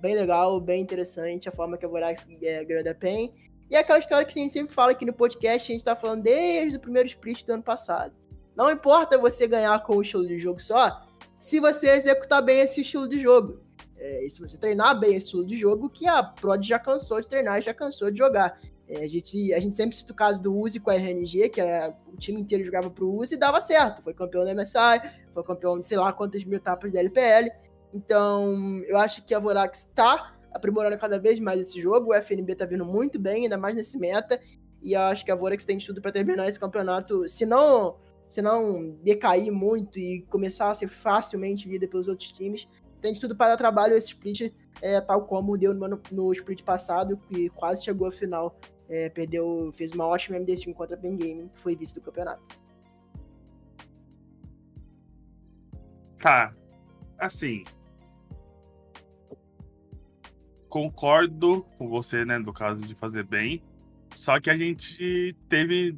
bem 0.00 0.14
legal, 0.14 0.60
bem 0.60 0.82
interessante 0.82 1.48
a 1.48 1.52
forma 1.52 1.76
que 1.76 1.84
a 1.84 1.88
Vorax 1.88 2.26
é, 2.42 2.64
ganhou 2.64 2.84
da 2.84 2.94
Pen. 2.94 3.34
E 3.72 3.74
é 3.74 3.78
aquela 3.78 3.98
história 3.98 4.26
que 4.26 4.38
a 4.38 4.42
gente 4.42 4.52
sempre 4.52 4.74
fala 4.74 4.92
aqui 4.92 5.06
no 5.06 5.14
podcast, 5.14 5.72
a 5.72 5.74
gente 5.74 5.82
tá 5.82 5.96
falando 5.96 6.24
desde 6.24 6.76
o 6.76 6.80
primeiro 6.80 7.08
split 7.08 7.42
do 7.46 7.54
ano 7.54 7.62
passado. 7.62 8.14
Não 8.54 8.70
importa 8.70 9.16
você 9.16 9.46
ganhar 9.46 9.82
com 9.82 9.96
o 9.96 10.02
estilo 10.02 10.26
de 10.26 10.38
jogo 10.38 10.60
só, 10.60 11.00
se 11.38 11.58
você 11.58 11.88
executar 11.88 12.42
bem 12.42 12.60
esse 12.60 12.82
estilo 12.82 13.08
de 13.08 13.18
jogo. 13.18 13.62
É, 13.96 14.26
se 14.28 14.42
você 14.42 14.58
treinar 14.58 15.00
bem 15.00 15.14
esse 15.14 15.24
estilo 15.24 15.46
de 15.46 15.56
jogo, 15.56 15.88
que 15.88 16.06
a 16.06 16.22
Prod 16.22 16.62
já 16.62 16.78
cansou 16.78 17.18
de 17.18 17.26
treinar 17.26 17.60
e 17.60 17.62
já 17.62 17.72
cansou 17.72 18.10
de 18.10 18.18
jogar. 18.18 18.60
É, 18.86 19.04
a, 19.04 19.08
gente, 19.08 19.54
a 19.54 19.58
gente 19.58 19.74
sempre 19.74 19.96
cita 19.96 20.12
o 20.12 20.16
caso 20.16 20.42
do 20.42 20.54
Uzi 20.54 20.78
com 20.78 20.90
a 20.90 20.94
RNG, 20.94 21.48
que 21.48 21.60
é, 21.62 21.94
o 22.12 22.16
time 22.18 22.42
inteiro 22.42 22.62
jogava 22.66 22.90
pro 22.90 23.10
Uzi 23.10 23.36
e 23.36 23.38
dava 23.38 23.58
certo. 23.58 24.02
Foi 24.02 24.12
campeão 24.12 24.44
da 24.44 24.54
MSI, 24.54 25.00
foi 25.32 25.42
campeão 25.44 25.80
de 25.80 25.86
sei 25.86 25.96
lá 25.96 26.12
quantas 26.12 26.44
mil 26.44 26.58
etapas 26.58 26.92
da 26.92 27.00
LPL. 27.00 27.50
Então, 27.94 28.82
eu 28.86 28.98
acho 28.98 29.24
que 29.24 29.34
a 29.34 29.38
Vorax 29.38 29.78
está 29.78 30.34
aprimorando 30.54 30.96
cada 30.98 31.18
vez 31.18 31.38
mais 31.40 31.60
esse 31.60 31.80
jogo. 31.80 32.10
O 32.10 32.14
FNB 32.14 32.54
tá 32.54 32.66
vindo 32.66 32.84
muito 32.84 33.18
bem, 33.18 33.44
ainda 33.44 33.56
mais 33.56 33.74
nesse 33.74 33.98
meta. 33.98 34.40
E 34.82 34.94
acho 34.94 35.24
que 35.24 35.30
a 35.30 35.34
Vorax 35.34 35.64
tem 35.64 35.78
tudo 35.78 36.02
para 36.02 36.12
terminar 36.12 36.48
esse 36.48 36.58
campeonato, 36.58 37.28
se 37.28 37.46
não 37.46 37.96
se 38.32 38.40
não 38.40 38.96
decair 39.02 39.52
muito 39.52 39.98
e 39.98 40.22
começar 40.30 40.70
a 40.70 40.74
ser 40.74 40.88
facilmente 40.88 41.68
líder 41.68 41.88
pelos 41.88 42.08
outros 42.08 42.32
times, 42.32 42.66
tem 42.98 43.12
de 43.12 43.20
tudo 43.20 43.36
para 43.36 43.48
dar 43.48 43.56
trabalho 43.58 43.94
esse 43.94 44.06
split, 44.08 44.50
é, 44.80 44.98
tal 45.02 45.26
como 45.26 45.58
deu 45.58 45.74
no, 45.74 46.00
no 46.10 46.32
split 46.32 46.62
passado, 46.62 47.18
que 47.18 47.50
quase 47.50 47.84
chegou 47.84 48.06
à 48.06 48.10
final. 48.10 48.58
É, 48.88 49.10
perdeu, 49.10 49.70
fez 49.74 49.92
uma 49.92 50.06
ótima 50.06 50.38
MD5 50.38 50.72
contra 50.72 50.96
a 50.96 50.98
Ben 50.98 51.14
Game, 51.14 51.50
que 51.50 51.60
foi 51.60 51.76
vice 51.76 51.94
do 51.94 52.00
campeonato. 52.00 52.42
Tá. 56.16 56.54
Assim. 57.18 57.64
Concordo 60.72 61.66
com 61.76 61.86
você, 61.86 62.24
né, 62.24 62.40
do 62.40 62.50
caso 62.50 62.82
de 62.86 62.94
fazer 62.94 63.24
bem. 63.24 63.62
Só 64.14 64.40
que 64.40 64.48
a 64.48 64.56
gente 64.56 65.36
teve 65.46 65.94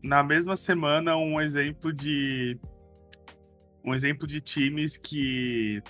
na 0.00 0.22
mesma 0.22 0.56
semana 0.56 1.16
um 1.16 1.40
exemplo 1.40 1.92
de 1.92 2.56
um 3.84 3.92
exemplo 3.92 4.24
de 4.24 4.40
times 4.40 4.96
que 4.96 5.82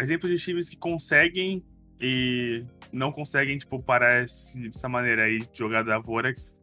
exemplo 0.00 0.28
de 0.28 0.36
times 0.36 0.68
que 0.68 0.76
conseguem 0.76 1.64
e 2.00 2.64
não 2.92 3.12
conseguem 3.12 3.56
tipo 3.56 3.80
parar 3.80 4.24
essa 4.24 4.88
maneira 4.88 5.26
aí 5.26 5.38
de 5.46 5.56
jogar 5.56 5.84
da 5.84 5.96
Vorax 5.96 6.56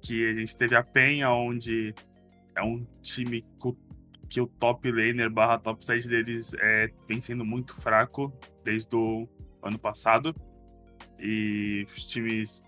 que 0.00 0.26
a 0.30 0.32
gente 0.32 0.56
teve 0.56 0.74
a 0.74 0.82
Penha 0.82 1.30
onde 1.30 1.94
é 2.56 2.62
um 2.62 2.86
time 3.02 3.44
que 4.32 4.40
o 4.40 4.46
top 4.46 4.90
laner 4.90 5.28
barra 5.28 5.58
top 5.58 5.84
side 5.84 6.08
deles 6.08 6.54
é, 6.58 6.90
vem 7.06 7.20
sendo 7.20 7.44
muito 7.44 7.74
fraco 7.74 8.32
desde 8.64 8.96
o 8.96 9.28
ano 9.62 9.78
passado 9.78 10.34
e 11.18 11.84
os 11.86 12.06
times 12.06 12.62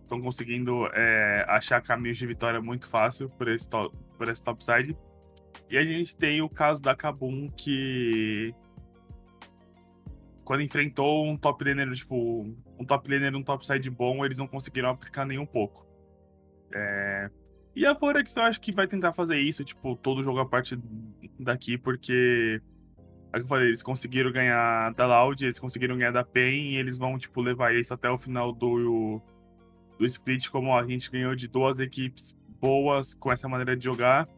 estão 0.00 0.22
conseguindo 0.22 0.86
é, 0.94 1.44
achar 1.48 1.82
caminhos 1.82 2.16
de 2.16 2.26
vitória 2.26 2.62
muito 2.62 2.88
fácil 2.88 3.28
por 3.28 3.46
esse, 3.48 3.68
top, 3.68 3.94
por 4.16 4.26
esse 4.30 4.42
topside. 4.42 4.96
E 5.68 5.76
a 5.76 5.84
gente 5.84 6.16
tem 6.16 6.40
o 6.40 6.48
caso 6.48 6.80
da 6.80 6.96
Kabum, 6.96 7.50
que 7.50 8.54
quando 10.46 10.62
enfrentou 10.62 11.26
um 11.26 11.36
top 11.36 11.62
laner, 11.62 11.92
tipo, 11.92 12.56
um 12.78 12.84
top 12.86 13.10
laner 13.10 13.36
um 13.36 13.42
topside 13.42 13.90
bom, 13.90 14.24
eles 14.24 14.38
não 14.38 14.46
conseguiram 14.46 14.88
aplicar 14.88 15.26
nem 15.26 15.38
um 15.38 15.46
pouco. 15.46 15.86
É... 16.74 17.30
E 17.74 17.86
a 17.86 17.94
Forex 17.94 18.36
eu 18.36 18.42
acho 18.42 18.60
que 18.60 18.72
vai 18.72 18.86
tentar 18.86 19.12
fazer 19.12 19.38
isso, 19.38 19.64
tipo, 19.64 19.96
todo 19.96 20.22
jogo 20.22 20.38
a 20.40 20.46
parte 20.46 20.78
daqui, 21.38 21.78
porque. 21.78 22.60
É 23.32 23.38
que 23.38 23.44
eu 23.44 23.48
falei, 23.48 23.68
eles 23.68 23.82
conseguiram 23.82 24.30
ganhar 24.30 24.92
da 24.92 25.06
Loud, 25.06 25.42
eles 25.42 25.58
conseguiram 25.58 25.96
ganhar 25.96 26.10
da 26.10 26.22
PEN 26.22 26.72
e 26.72 26.76
eles 26.76 26.98
vão, 26.98 27.16
tipo, 27.16 27.40
levar 27.40 27.74
isso 27.74 27.94
até 27.94 28.10
o 28.10 28.18
final 28.18 28.52
do, 28.52 29.22
do 29.98 30.04
split, 30.04 30.50
como 30.50 30.76
a 30.76 30.86
gente 30.86 31.10
ganhou 31.10 31.34
de 31.34 31.48
duas 31.48 31.80
equipes 31.80 32.36
boas 32.60 33.14
com 33.14 33.32
essa 33.32 33.48
maneira 33.48 33.74
de 33.74 33.84
jogar, 33.84 34.28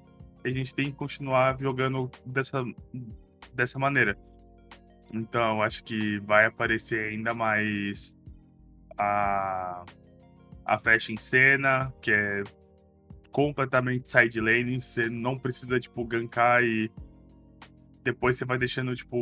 a 0.44 0.48
gente 0.48 0.74
tem 0.74 0.86
que 0.86 0.92
continuar 0.92 1.58
jogando 1.60 2.10
dessa, 2.24 2.64
dessa 3.52 3.78
maneira. 3.78 4.16
Então, 5.12 5.60
acho 5.62 5.82
que 5.84 6.18
vai 6.20 6.46
aparecer 6.46 7.10
ainda 7.10 7.34
mais 7.34 8.16
a, 8.96 9.84
a 10.64 10.78
Flash 10.78 11.10
em 11.10 11.16
cena, 11.16 11.92
que 12.00 12.12
é 12.12 12.42
completamente 13.34 14.08
side 14.08 14.40
lane, 14.40 14.80
você 14.80 15.08
não 15.08 15.36
precisa, 15.36 15.80
tipo, 15.80 16.04
gankar 16.04 16.62
e 16.62 16.88
depois 18.04 18.36
você 18.36 18.44
vai 18.44 18.56
deixando, 18.56 18.94
tipo, 18.94 19.16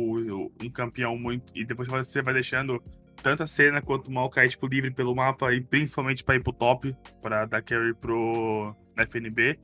um 0.61 0.69
campeão 0.69 1.17
muito. 1.17 1.51
E 1.55 1.65
depois 1.65 1.87
você 1.87 2.21
vai 2.21 2.31
deixando 2.31 2.79
tanto 3.23 3.41
a 3.41 3.47
cena 3.47 3.81
quanto 3.81 4.09
o 4.09 4.11
Maokai, 4.11 4.47
tipo, 4.47 4.67
livre 4.67 4.91
pelo 4.91 5.15
mapa 5.15 5.51
e 5.51 5.61
principalmente 5.61 6.23
para 6.23 6.35
ir 6.35 6.43
pro 6.43 6.53
top, 6.53 6.95
para 7.23 7.47
dar 7.47 7.63
carry 7.63 7.95
pro 7.95 8.75
FNB. 8.95 9.57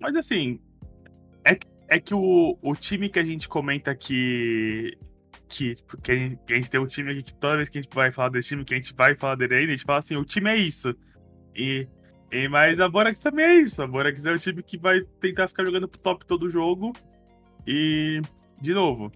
Mas 0.00 0.16
assim, 0.16 0.60
é, 1.44 1.56
é 1.86 2.00
que 2.00 2.14
o, 2.14 2.58
o 2.60 2.74
time 2.74 3.08
que 3.08 3.20
a 3.20 3.24
gente 3.24 3.48
comenta 3.48 3.94
que. 3.94 4.98
Que, 5.48 5.74
a 6.08 6.14
gente, 6.14 6.38
que 6.44 6.52
a 6.52 6.56
gente 6.56 6.70
tem 6.70 6.80
um 6.80 6.86
time 6.86 7.12
aqui 7.12 7.22
que 7.22 7.34
toda 7.34 7.56
vez 7.56 7.68
que 7.68 7.78
a 7.78 7.82
gente 7.82 7.94
vai 7.94 8.10
falar 8.10 8.30
desse 8.30 8.48
time, 8.48 8.64
que 8.64 8.74
a 8.74 8.76
gente 8.76 8.92
vai 8.94 9.14
falar 9.14 9.36
dele 9.36 9.54
a 9.54 9.66
gente 9.68 9.84
fala 9.84 10.00
assim: 10.00 10.16
o 10.16 10.24
time 10.24 10.50
é 10.50 10.56
isso. 10.56 10.92
E, 11.54 11.88
e, 12.30 12.48
mas 12.48 12.80
a 12.80 12.88
Borax 12.88 13.18
também 13.18 13.44
é 13.44 13.54
isso. 13.56 13.82
A 13.82 13.86
Borax 13.86 14.24
é 14.24 14.32
o 14.32 14.38
time 14.38 14.62
que 14.62 14.78
vai 14.78 15.00
tentar 15.20 15.48
ficar 15.48 15.64
jogando 15.64 15.88
pro 15.88 16.00
top 16.00 16.26
todo 16.26 16.50
jogo. 16.50 16.92
E, 17.66 18.20
de 18.60 18.72
novo, 18.72 19.10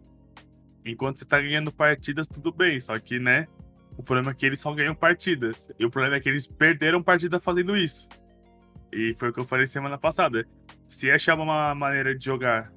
Enquanto 0.84 1.18
você 1.18 1.24
tá 1.24 1.40
ganhando 1.40 1.72
partidas, 1.72 2.26
tudo 2.26 2.52
bem. 2.52 2.80
Só 2.80 2.98
que, 2.98 3.18
né? 3.18 3.46
O 3.96 4.02
problema 4.02 4.32
é 4.32 4.34
que 4.34 4.44
eles 4.44 4.60
só 4.60 4.72
ganham 4.74 4.94
partidas. 4.94 5.70
E 5.78 5.84
o 5.84 5.90
problema 5.90 6.16
é 6.16 6.20
que 6.20 6.28
eles 6.28 6.46
perderam 6.46 7.02
partida 7.02 7.38
fazendo 7.38 7.76
isso. 7.76 8.08
E 8.92 9.14
foi 9.14 9.30
o 9.30 9.32
que 9.32 9.40
eu 9.40 9.46
falei 9.46 9.66
semana 9.66 9.96
passada. 9.96 10.46
Se 10.88 11.10
achar 11.10 11.38
uma 11.38 11.74
maneira 11.74 12.16
de 12.16 12.24
jogar. 12.24 12.72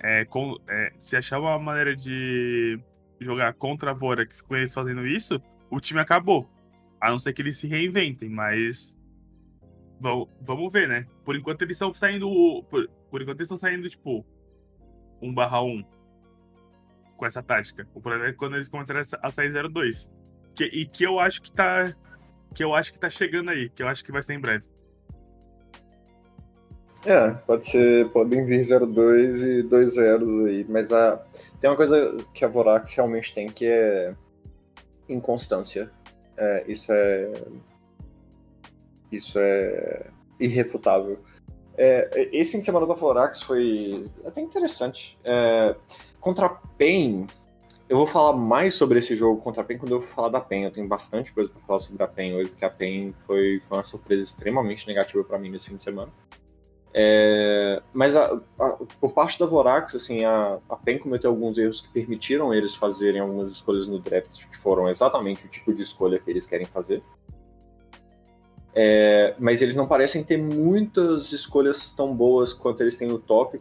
É, 0.00 0.24
com, 0.24 0.56
é, 0.68 0.92
se 0.98 1.16
achar 1.16 1.40
uma 1.40 1.58
maneira 1.58 1.96
de 1.96 2.78
jogar 3.18 3.52
contra 3.54 3.90
a 3.90 3.94
Vorax 3.94 4.40
com 4.40 4.54
eles 4.54 4.72
fazendo 4.72 5.04
isso, 5.04 5.42
o 5.70 5.80
time 5.80 5.98
acabou. 5.98 6.48
A 7.00 7.10
não 7.10 7.18
ser 7.18 7.32
que 7.32 7.42
eles 7.42 7.56
se 7.56 7.66
reinventem, 7.66 8.28
mas. 8.28 8.94
Vamos 10.00 10.72
ver, 10.72 10.88
né? 10.88 11.06
Por 11.24 11.36
enquanto 11.36 11.62
eles 11.62 11.76
estão 11.76 11.92
saindo. 11.92 12.28
Por, 12.70 12.88
por 13.10 13.22
enquanto 13.22 13.40
eles 13.40 13.46
estão 13.46 13.56
saindo, 13.56 13.88
tipo. 13.88 14.24
1 15.20 15.34
barra 15.34 15.60
1 15.62 15.84
com 17.16 17.26
essa 17.26 17.42
tática. 17.42 17.86
O 17.94 18.00
problema 18.00 18.28
é 18.28 18.32
quando 18.32 18.54
eles 18.54 18.68
começaram 18.68 19.00
a 19.00 19.30
sair 19.30 19.50
0-2. 19.50 20.08
Que, 20.54 20.64
e 20.64 20.86
que 20.86 21.04
eu 21.04 21.18
acho 21.18 21.42
que 21.42 21.52
tá. 21.52 21.92
que 22.54 22.62
eu 22.62 22.74
acho 22.74 22.92
que 22.92 22.98
tá 22.98 23.10
chegando 23.10 23.50
aí, 23.50 23.68
que 23.68 23.82
eu 23.82 23.88
acho 23.88 24.04
que 24.04 24.12
vai 24.12 24.22
ser 24.22 24.34
em 24.34 24.40
breve. 24.40 24.64
É, 27.04 27.30
pode 27.30 27.66
ser, 27.66 28.08
podem 28.10 28.44
vir 28.44 28.64
02 28.64 29.42
e 29.44 29.62
2 29.62 29.94
zeros 29.94 30.30
aí, 30.46 30.66
mas 30.68 30.92
a, 30.92 31.16
tem 31.60 31.70
uma 31.70 31.76
coisa 31.76 32.16
que 32.34 32.44
a 32.44 32.48
Vorax 32.48 32.92
realmente 32.92 33.32
tem 33.32 33.48
que 33.48 33.66
é 33.66 34.14
inconstância. 35.08 35.90
É, 36.36 36.64
isso 36.66 36.92
é 36.92 37.32
isso 39.10 39.38
é 39.38 40.10
irrefutável. 40.38 41.18
É, 41.76 42.28
esse 42.32 42.52
fim 42.52 42.58
de 42.58 42.64
semana 42.64 42.86
da 42.86 42.94
Vorax 42.94 43.42
foi 43.42 44.10
até 44.24 44.40
interessante. 44.40 45.18
É, 45.22 45.76
contra 46.20 46.48
PEN, 46.48 47.26
eu 47.88 47.96
vou 47.96 48.06
falar 48.06 48.36
mais 48.36 48.74
sobre 48.74 48.98
esse 48.98 49.16
jogo 49.16 49.40
contra 49.40 49.62
a 49.62 49.64
PEN 49.64 49.78
quando 49.78 49.92
eu 49.92 50.00
falar 50.00 50.28
da 50.28 50.40
PEN. 50.40 50.64
Eu 50.64 50.72
tenho 50.72 50.88
bastante 50.88 51.32
coisa 51.32 51.50
para 51.50 51.60
falar 51.62 51.78
sobre 51.78 52.02
a 52.02 52.08
PEN 52.08 52.34
hoje, 52.34 52.50
porque 52.50 52.64
a 52.64 52.70
PEN 52.70 53.12
foi, 53.12 53.60
foi 53.66 53.78
uma 53.78 53.84
surpresa 53.84 54.24
extremamente 54.24 54.86
negativa 54.86 55.22
para 55.22 55.38
mim 55.38 55.50
nesse 55.50 55.68
fim 55.68 55.76
de 55.76 55.82
semana. 55.82 56.12
É, 56.92 57.82
mas 57.92 58.16
a, 58.16 58.40
a, 58.58 58.78
por 59.00 59.12
parte 59.12 59.38
da 59.38 59.46
Vorax, 59.46 59.94
assim, 59.94 60.24
a, 60.24 60.58
a 60.68 60.76
PEN 60.76 60.98
cometeu 60.98 61.30
alguns 61.30 61.56
erros 61.56 61.80
que 61.80 61.88
permitiram 61.90 62.52
eles 62.52 62.74
fazerem 62.74 63.20
algumas 63.20 63.52
escolhas 63.52 63.86
no 63.86 63.98
draft 63.98 64.46
que 64.48 64.56
foram 64.56 64.88
exatamente 64.88 65.46
o 65.46 65.48
tipo 65.48 65.72
de 65.72 65.82
escolha 65.82 66.18
que 66.18 66.28
eles 66.28 66.44
querem 66.44 66.66
fazer. 66.66 67.02
É, 68.80 69.34
mas 69.40 69.60
eles 69.60 69.74
não 69.74 69.88
parecem 69.88 70.22
ter 70.22 70.36
muitas 70.36 71.32
escolhas 71.32 71.90
tão 71.90 72.14
boas 72.14 72.52
quanto 72.52 72.80
eles 72.80 72.96
têm 72.96 73.08
no 73.08 73.18
top 73.18 73.60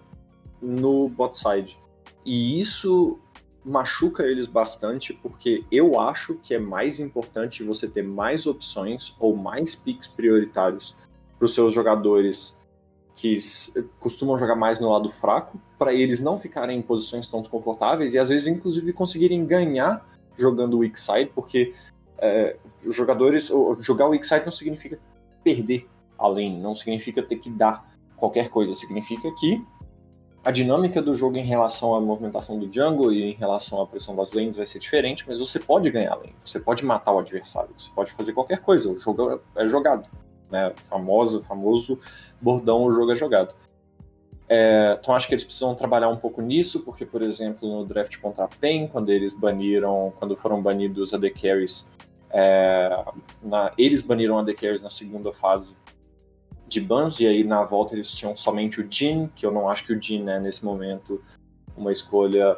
no 0.61 1.09
bot 1.09 1.35
side. 1.35 1.75
E 2.23 2.59
isso 2.61 3.19
machuca 3.65 4.27
eles 4.27 4.45
bastante, 4.45 5.13
porque 5.13 5.63
eu 5.71 5.99
acho 5.99 6.35
que 6.35 6.53
é 6.53 6.59
mais 6.59 6.99
importante 6.99 7.63
você 7.63 7.87
ter 7.87 8.03
mais 8.03 8.45
opções 8.45 9.15
ou 9.19 9.35
mais 9.35 9.73
picks 9.73 10.07
prioritários 10.07 10.95
para 11.39 11.47
os 11.47 11.53
seus 11.55 11.73
jogadores 11.73 12.55
que 13.15 13.35
costumam 13.99 14.37
jogar 14.37 14.55
mais 14.55 14.79
no 14.79 14.91
lado 14.91 15.09
fraco, 15.09 15.59
para 15.79 15.95
eles 15.95 16.19
não 16.19 16.37
ficarem 16.37 16.77
em 16.77 16.81
posições 16.83 17.27
tão 17.27 17.41
desconfortáveis 17.41 18.13
e 18.13 18.19
às 18.19 18.29
vezes, 18.29 18.47
inclusive, 18.47 18.93
conseguirem 18.93 19.43
ganhar 19.47 20.07
jogando 20.37 20.77
weak 20.77 20.99
side, 20.99 21.31
porque 21.33 21.73
é, 22.19 22.55
jogadores. 22.81 23.51
Jogar 23.79 24.09
o 24.09 24.23
side 24.23 24.45
não 24.45 24.51
significa 24.51 24.99
perder 25.43 25.87
além, 26.17 26.59
não 26.59 26.73
significa 26.73 27.21
ter 27.21 27.37
que 27.37 27.49
dar 27.49 27.95
qualquer 28.15 28.49
coisa, 28.49 28.73
significa 28.73 29.31
que 29.39 29.63
a 30.43 30.49
dinâmica 30.49 31.01
do 31.01 31.13
jogo 31.13 31.37
em 31.37 31.43
relação 31.43 31.93
à 31.93 32.01
movimentação 32.01 32.57
do 32.57 32.71
jungle 32.73 33.11
e 33.11 33.21
em 33.21 33.33
relação 33.33 33.81
à 33.81 33.85
pressão 33.85 34.15
das 34.15 34.31
lanes 34.31 34.57
vai 34.57 34.65
ser 34.65 34.79
diferente, 34.79 35.25
mas 35.27 35.39
você 35.39 35.59
pode 35.59 35.89
ganhar 35.91 36.15
lane, 36.15 36.33
você 36.43 36.59
pode 36.59 36.83
matar 36.83 37.11
o 37.11 37.19
adversário, 37.19 37.69
você 37.77 37.89
pode 37.93 38.11
fazer 38.13 38.33
qualquer 38.33 38.61
coisa, 38.61 38.89
o 38.89 38.99
jogo 38.99 39.39
é 39.55 39.67
jogado 39.67 40.09
né? 40.49 40.73
Famoso, 40.89 41.41
famoso 41.41 41.99
bordão 42.41 42.83
o 42.83 42.91
jogo 42.91 43.11
é 43.11 43.15
jogado. 43.15 43.53
É, 44.49 44.97
então 44.99 45.13
acho 45.13 45.27
que 45.27 45.33
eles 45.33 45.43
precisam 45.43 45.75
trabalhar 45.75 46.07
um 46.07 46.15
pouco 46.15 46.41
nisso, 46.41 46.79
porque, 46.81 47.05
por 47.05 47.21
exemplo, 47.21 47.69
no 47.69 47.85
draft 47.85 48.17
contra 48.17 48.45
a 48.45 48.47
PEN, 48.47 48.87
quando 48.87 49.09
eles 49.09 49.33
baniram, 49.33 50.13
quando 50.17 50.37
foram 50.37 50.61
banidos 50.61 51.13
AD 51.13 51.31
Carries, 51.31 51.85
é, 52.31 53.03
na, 53.41 53.71
eles 53.77 54.01
baniram 54.01 54.37
AD 54.39 54.53
Carries 54.53 54.81
na 54.81 54.89
segunda 54.89 55.31
fase 55.31 55.75
de 56.67 56.81
bans, 56.81 57.19
e 57.19 57.27
aí 57.27 57.43
na 57.43 57.63
volta 57.63 57.95
eles 57.95 58.11
tinham 58.11 58.35
somente 58.35 58.81
o 58.81 58.87
Jin, 58.89 59.29
que 59.35 59.45
eu 59.45 59.51
não 59.51 59.69
acho 59.69 59.85
que 59.85 59.93
o 59.93 60.01
Jin 60.01 60.27
é, 60.27 60.39
nesse 60.39 60.65
momento, 60.65 61.23
uma 61.75 61.91
escolha 61.91 62.57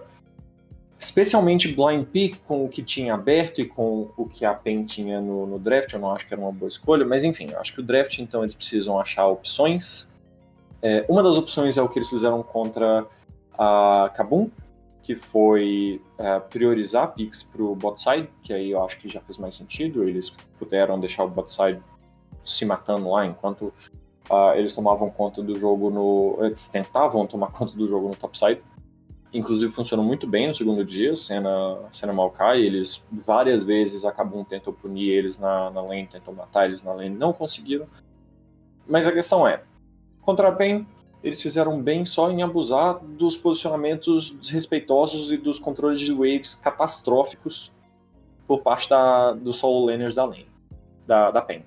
Especialmente 0.99 1.69
Blind 1.69 2.05
Pick, 2.07 2.41
com 2.45 2.65
o 2.65 2.67
que 2.67 2.83
tinha 2.83 3.13
aberto 3.13 3.61
e 3.61 3.65
com 3.65 4.11
o 4.17 4.25
que 4.25 4.43
a 4.43 4.53
PEN 4.53 4.83
tinha 4.83 5.21
no, 5.21 5.47
no, 5.47 5.57
draft, 5.57 5.93
eu 5.93 5.99
não 5.99 6.11
acho 6.11 6.27
que 6.27 6.33
era 6.33 6.41
uma 6.41 6.51
boa 6.51 6.67
escolha, 6.67 7.05
mas 7.05 7.23
enfim, 7.23 7.49
eu 7.51 7.59
acho 7.59 7.73
que 7.73 7.79
o 7.79 7.83
draft, 7.83 8.19
então, 8.19 8.43
eles 8.43 8.53
precisam 8.53 8.99
achar 8.99 9.25
opções. 9.25 10.09
É, 10.81 11.05
uma 11.07 11.23
das 11.23 11.37
opções 11.37 11.77
é 11.77 11.81
o 11.81 11.87
que 11.87 11.99
eles 11.99 12.09
fizeram 12.09 12.43
contra 12.43 13.07
a 13.57 14.11
Kabum, 14.13 14.49
que 15.01 15.15
foi 15.15 16.01
é, 16.17 16.39
priorizar 16.39 17.13
picks 17.13 17.41
para 17.43 17.63
o 17.63 17.75
bot 17.75 17.99
side, 18.01 18.29
que 18.43 18.53
aí 18.53 18.71
eu 18.71 18.83
acho 18.83 18.99
que 18.99 19.09
já 19.09 19.21
fez 19.21 19.37
mais 19.37 19.55
sentido, 19.55 20.03
eles 20.03 20.29
puderam 20.57 20.99
deixar 20.99 21.23
o 21.23 21.29
bot 21.29 21.51
side 21.51 21.81
se 22.43 22.65
matando 22.65 23.09
lá 23.09 23.25
enquanto 23.25 23.73
uh, 24.29 24.53
eles 24.55 24.73
tomavam 24.73 25.09
conta 25.09 25.41
do 25.41 25.57
jogo 25.59 25.89
no. 25.89 26.37
Eles 26.45 26.67
tentavam 26.67 27.25
tomar 27.25 27.51
conta 27.53 27.75
do 27.75 27.87
jogo 27.87 28.07
no 28.07 28.15
topside. 28.15 28.61
Inclusive 29.31 29.71
funcionou 29.71 30.03
muito 30.03 30.25
bem 30.25 30.47
no 30.47 30.55
segundo 30.55 30.83
dia, 30.83 31.15
cena, 31.15 31.77
cena 31.91 32.11
Maokai. 32.11 32.61
Eles 32.61 33.03
várias 33.11 33.63
vezes 33.63 34.03
acabam 34.03 34.43
tentou 34.43 34.73
punir 34.73 35.09
eles 35.09 35.37
na, 35.37 35.69
na 35.69 35.81
lane, 35.81 36.07
tentou 36.07 36.33
matar 36.33 36.65
eles 36.65 36.81
na 36.81 36.91
lane, 36.91 37.15
não 37.15 37.31
conseguiram. 37.31 37.87
Mas 38.87 39.05
a 39.05 39.11
questão 39.11 39.47
é, 39.47 39.61
contra 40.21 40.51
PEN, 40.51 40.87
eles 41.23 41.41
fizeram 41.41 41.81
bem 41.81 42.05
só 42.05 42.31
em 42.31 42.41
abusar 42.41 42.99
dos 42.99 43.35
posicionamentos 43.35 44.29
desrespeitosos 44.31 45.31
e 45.31 45.37
dos 45.37 45.59
controles 45.59 45.99
de 45.99 46.13
waves 46.13 46.55
catastróficos 46.55 47.71
por 48.47 48.61
parte 48.61 48.89
da, 48.89 49.33
dos 49.33 49.57
solo 49.57 49.85
laners 49.85 50.15
da 50.15 50.23
lane, 50.25 50.47
da, 51.05 51.29
da 51.29 51.41
PEN. 51.41 51.63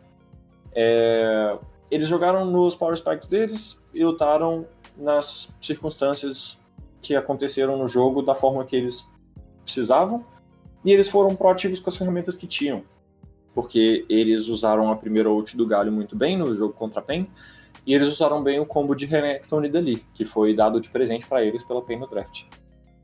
É, 0.74 1.58
eles 1.90 2.08
jogaram 2.08 2.44
nos 2.46 2.74
power 2.74 2.96
spikes 2.96 3.28
deles 3.28 3.80
e 3.92 4.02
lutaram 4.04 4.66
nas 4.96 5.50
circunstâncias 5.60 6.58
que 7.00 7.14
aconteceram 7.14 7.76
no 7.76 7.86
jogo 7.86 8.22
da 8.22 8.34
forma 8.34 8.64
que 8.64 8.74
eles 8.74 9.04
precisavam. 9.62 10.24
E 10.84 10.90
eles 10.90 11.08
foram 11.08 11.36
proativos 11.36 11.78
com 11.78 11.90
as 11.90 11.96
ferramentas 11.96 12.34
que 12.34 12.46
tinham. 12.46 12.82
Porque 13.54 14.06
eles 14.08 14.48
usaram 14.48 14.90
a 14.90 14.96
primeira 14.96 15.30
ult 15.30 15.56
do 15.56 15.66
Galho 15.66 15.92
muito 15.92 16.16
bem 16.16 16.36
no 16.36 16.56
jogo 16.56 16.72
contra 16.72 17.00
a 17.00 17.02
PEN. 17.02 17.28
E 17.86 17.94
eles 17.94 18.08
usaram 18.08 18.42
bem 18.42 18.60
o 18.60 18.66
combo 18.66 18.94
de 18.94 19.06
Renekton 19.06 19.64
e 19.64 19.68
Dali, 19.68 20.04
que 20.14 20.24
foi 20.24 20.54
dado 20.54 20.80
de 20.80 20.88
presente 20.88 21.26
para 21.26 21.42
eles 21.42 21.62
pela 21.62 21.82
PEN 21.82 21.98
no 21.98 22.06
draft. 22.06 22.44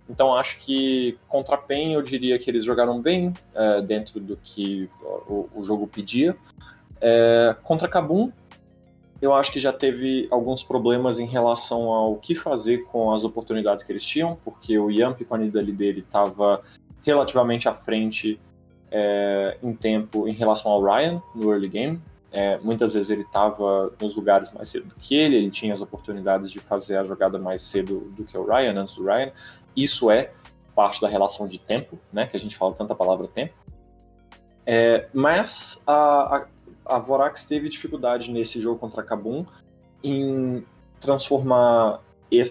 Então 0.09 0.35
acho 0.35 0.59
que 0.59 1.19
contra 1.29 1.57
a 1.57 1.59
PEN 1.59 1.95
eu 1.95 2.03
diria 2.03 2.39
que 2.39 2.51
eles 2.51 2.65
jogaram 2.65 3.01
bem, 3.01 3.35
é, 3.55 3.83
dentro 3.83 4.21
do 4.21 4.37
que 4.43 4.89
o, 5.03 5.49
o 5.55 5.65
jogo 5.65 5.87
pedia. 5.87 6.37
É, 7.01 7.55
contra 7.63 7.89
Kabum, 7.89 8.33
eu 9.21 9.35
acho 9.35 9.53
que 9.53 9.61
já 9.61 9.73
teve 9.73 10.29
alguns 10.31 10.63
problemas 10.63 11.19
em 11.19 11.27
relação 11.27 11.91
ao 11.91 12.17
que 12.17 12.35
fazer 12.35 12.85
com 12.85 13.13
as 13.13 13.25
oportunidades 13.25 13.85
que 13.85 13.91
eles 13.91 14.05
tinham, 14.05 14.39
porque 14.45 14.79
o 14.79 14.91
Yamp 14.91 15.21
com 15.23 15.35
a 15.35 15.39
Nidali 15.39 15.73
dele 15.73 16.01
estava 16.01 16.63
relativamente 17.03 17.69
à 17.69 17.75
frente 17.75 18.41
é, 18.91 19.59
em 19.63 19.75
tempo 19.75 20.29
em 20.29 20.33
relação 20.33 20.71
ao 20.71 20.83
Ryan 20.83 21.21
no 21.35 21.51
early 21.51 21.69
game. 21.69 22.01
É, 22.31 22.59
muitas 22.59 22.95
vezes 22.95 23.09
ele 23.09 23.23
estava 23.23 23.93
nos 24.01 24.15
lugares 24.15 24.53
mais 24.53 24.69
cedo 24.69 24.89
do 24.89 24.95
que 24.97 25.15
ele, 25.15 25.37
ele 25.37 25.51
tinha 25.51 25.73
as 25.73 25.81
oportunidades 25.81 26.51
de 26.51 26.59
fazer 26.59 26.97
a 26.99 27.05
jogada 27.05 27.39
mais 27.39 27.63
cedo 27.63 28.13
do 28.17 28.25
que 28.25 28.37
o 28.37 28.45
Ryan, 28.45 28.81
antes 28.81 28.95
do 28.95 29.05
Ryan. 29.05 29.33
Isso 29.75 30.11
é 30.11 30.33
parte 30.75 31.01
da 31.01 31.09
relação 31.09 31.49
de 31.49 31.59
tempo, 31.59 31.99
né, 32.13 32.27
que 32.27 32.37
a 32.37 32.41
gente 32.41 32.57
fala 32.57 32.75
tanta 32.75 32.95
palavra 32.95 33.27
tempo. 33.27 33.55
É, 34.67 35.09
mas 35.15 35.83
a, 35.87 36.37
a 36.37 36.47
a 36.89 36.99
Vorax 36.99 37.45
teve 37.45 37.69
dificuldade 37.69 38.33
nesse 38.33 38.61
jogo 38.61 38.81
contra 38.81 39.03
a 39.03 39.05
Kabum 39.05 39.45
em 40.03 40.65
transformar 40.99 42.01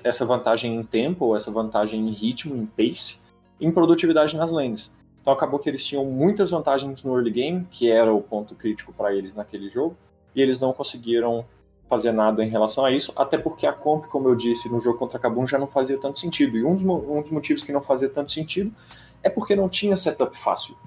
essa 0.03 0.25
vantagem 0.25 0.75
em 0.75 0.83
tempo, 0.83 1.35
essa 1.35 1.51
vantagem 1.51 2.07
em 2.07 2.11
ritmo, 2.11 2.55
em 2.55 2.65
pace, 2.65 3.19
em 3.59 3.71
produtividade 3.71 4.37
nas 4.37 4.51
lanes. 4.51 4.91
Então 5.27 5.35
acabou 5.35 5.59
que 5.59 5.67
eles 5.67 5.85
tinham 5.85 6.05
muitas 6.05 6.51
vantagens 6.51 7.03
no 7.03 7.13
early 7.13 7.31
game, 7.31 7.67
que 7.69 7.91
era 7.91 8.13
o 8.13 8.21
ponto 8.21 8.55
crítico 8.55 8.93
para 8.93 9.13
eles 9.13 9.35
naquele 9.35 9.69
jogo, 9.69 9.93
e 10.33 10.41
eles 10.41 10.57
não 10.57 10.71
conseguiram 10.71 11.43
fazer 11.89 12.13
nada 12.13 12.45
em 12.45 12.47
relação 12.47 12.85
a 12.85 12.91
isso, 12.91 13.11
até 13.13 13.37
porque 13.37 13.67
a 13.67 13.73
comp, 13.73 14.05
como 14.05 14.29
eu 14.29 14.35
disse, 14.35 14.69
no 14.69 14.79
jogo 14.79 14.97
contra 14.97 15.19
Kabum 15.19 15.45
já 15.45 15.57
não 15.57 15.67
fazia 15.67 15.99
tanto 15.99 16.17
sentido. 16.17 16.55
E 16.57 16.63
um 16.63 16.75
dos, 16.75 16.85
um 16.85 17.21
dos 17.21 17.29
motivos 17.29 17.61
que 17.61 17.73
não 17.73 17.81
fazia 17.81 18.07
tanto 18.07 18.31
sentido 18.31 18.73
é 19.21 19.29
porque 19.29 19.53
não 19.53 19.67
tinha 19.67 19.97
setup 19.97 20.37
fácil 20.37 20.77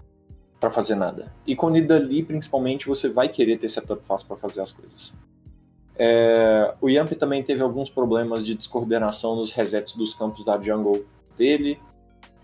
para 0.59 0.71
fazer 0.71 0.95
nada. 0.95 1.31
E 1.47 1.55
com 1.55 1.69
Nidalee, 1.69 2.23
principalmente, 2.23 2.89
você 2.89 3.11
vai 3.11 3.29
querer 3.29 3.59
ter 3.59 3.69
setup 3.69 4.03
fácil 4.07 4.27
para 4.27 4.39
fazer 4.39 4.63
as 4.63 4.73
coisas. 4.73 5.13
É, 5.97 6.75
o 6.81 6.89
Yamp 6.89 7.13
também 7.13 7.43
teve 7.43 7.61
alguns 7.61 7.91
problemas 7.91 8.47
de 8.47 8.55
descoordenação 8.55 9.37
nos 9.37 9.53
resets 9.53 9.93
dos 9.93 10.15
campos 10.15 10.43
da 10.47 10.59
jungle 10.59 11.05
dele. 11.37 11.79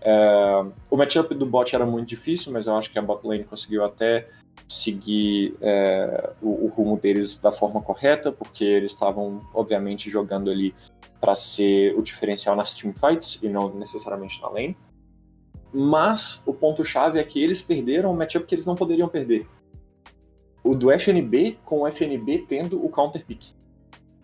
É, 0.01 0.65
o 0.89 0.97
matchup 0.97 1.33
do 1.33 1.45
bot 1.45 1.73
era 1.75 1.85
muito 1.85 2.07
difícil, 2.07 2.51
mas 2.51 2.67
eu 2.67 2.75
acho 2.75 2.91
que 2.91 2.99
a 2.99 3.01
bot 3.01 3.25
lane 3.25 3.43
conseguiu 3.43 3.83
até 3.83 4.27
seguir 4.67 5.55
é, 5.61 6.31
o, 6.41 6.65
o, 6.65 6.67
rumo 6.67 6.97
deles 6.97 7.37
da 7.37 7.51
forma 7.51 7.81
correta, 7.81 8.31
porque 8.31 8.63
eles 8.63 8.91
estavam, 8.91 9.41
obviamente, 9.53 10.09
jogando 10.09 10.49
ali 10.49 10.73
para 11.19 11.35
ser 11.35 11.97
o 11.97 12.01
diferencial 12.01 12.55
nas 12.55 12.73
teamfights 12.73 13.39
e 13.41 13.49
não 13.49 13.73
necessariamente 13.73 14.41
na 14.41 14.49
lane. 14.49 14.77
Mas 15.73 16.41
o 16.45 16.53
ponto-chave 16.53 17.19
é 17.19 17.23
que 17.23 17.41
eles 17.41 17.61
perderam 17.61 18.11
um 18.11 18.15
matchup 18.15 18.45
que 18.45 18.55
eles 18.55 18.65
não 18.65 18.75
poderiam 18.75 19.07
perder. 19.07 19.47
O 20.63 20.75
do 20.75 20.91
FNB 20.91 21.57
com 21.63 21.81
o 21.81 21.87
FNB 21.87 22.45
tendo 22.47 22.83
o 22.83 22.89
counter 22.89 23.25
pick. 23.25 23.51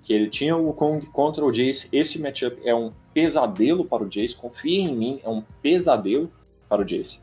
Que 0.02 0.14
ele 0.14 0.30
tinha 0.30 0.56
o 0.58 0.74
Kong 0.74 1.06
contra 1.08 1.46
o 1.46 1.52
Jace. 1.52 1.88
Esse 1.92 2.20
matchup 2.20 2.60
é 2.66 2.76
um 2.76 2.92
pesadelo 3.14 3.86
para 3.86 4.04
o 4.04 4.10
Jace. 4.10 4.36
Confia 4.36 4.82
em 4.82 4.96
mim, 4.96 5.20
é 5.24 5.30
um 5.30 5.42
pesadelo 5.62 6.32
para 6.68 6.82
o 6.82 6.86
Jace. 6.86 7.20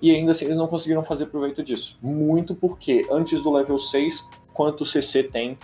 E 0.00 0.10
ainda 0.10 0.32
assim 0.32 0.44
eles 0.44 0.56
não 0.56 0.68
conseguiram 0.68 1.02
fazer 1.02 1.26
proveito 1.26 1.62
disso. 1.62 1.98
Muito 2.02 2.54
porque 2.54 3.06
antes 3.10 3.42
do 3.42 3.52
level 3.52 3.78
6, 3.78 4.28
quanto 4.52 4.84
CC 4.84 5.22
tem, 5.22 5.58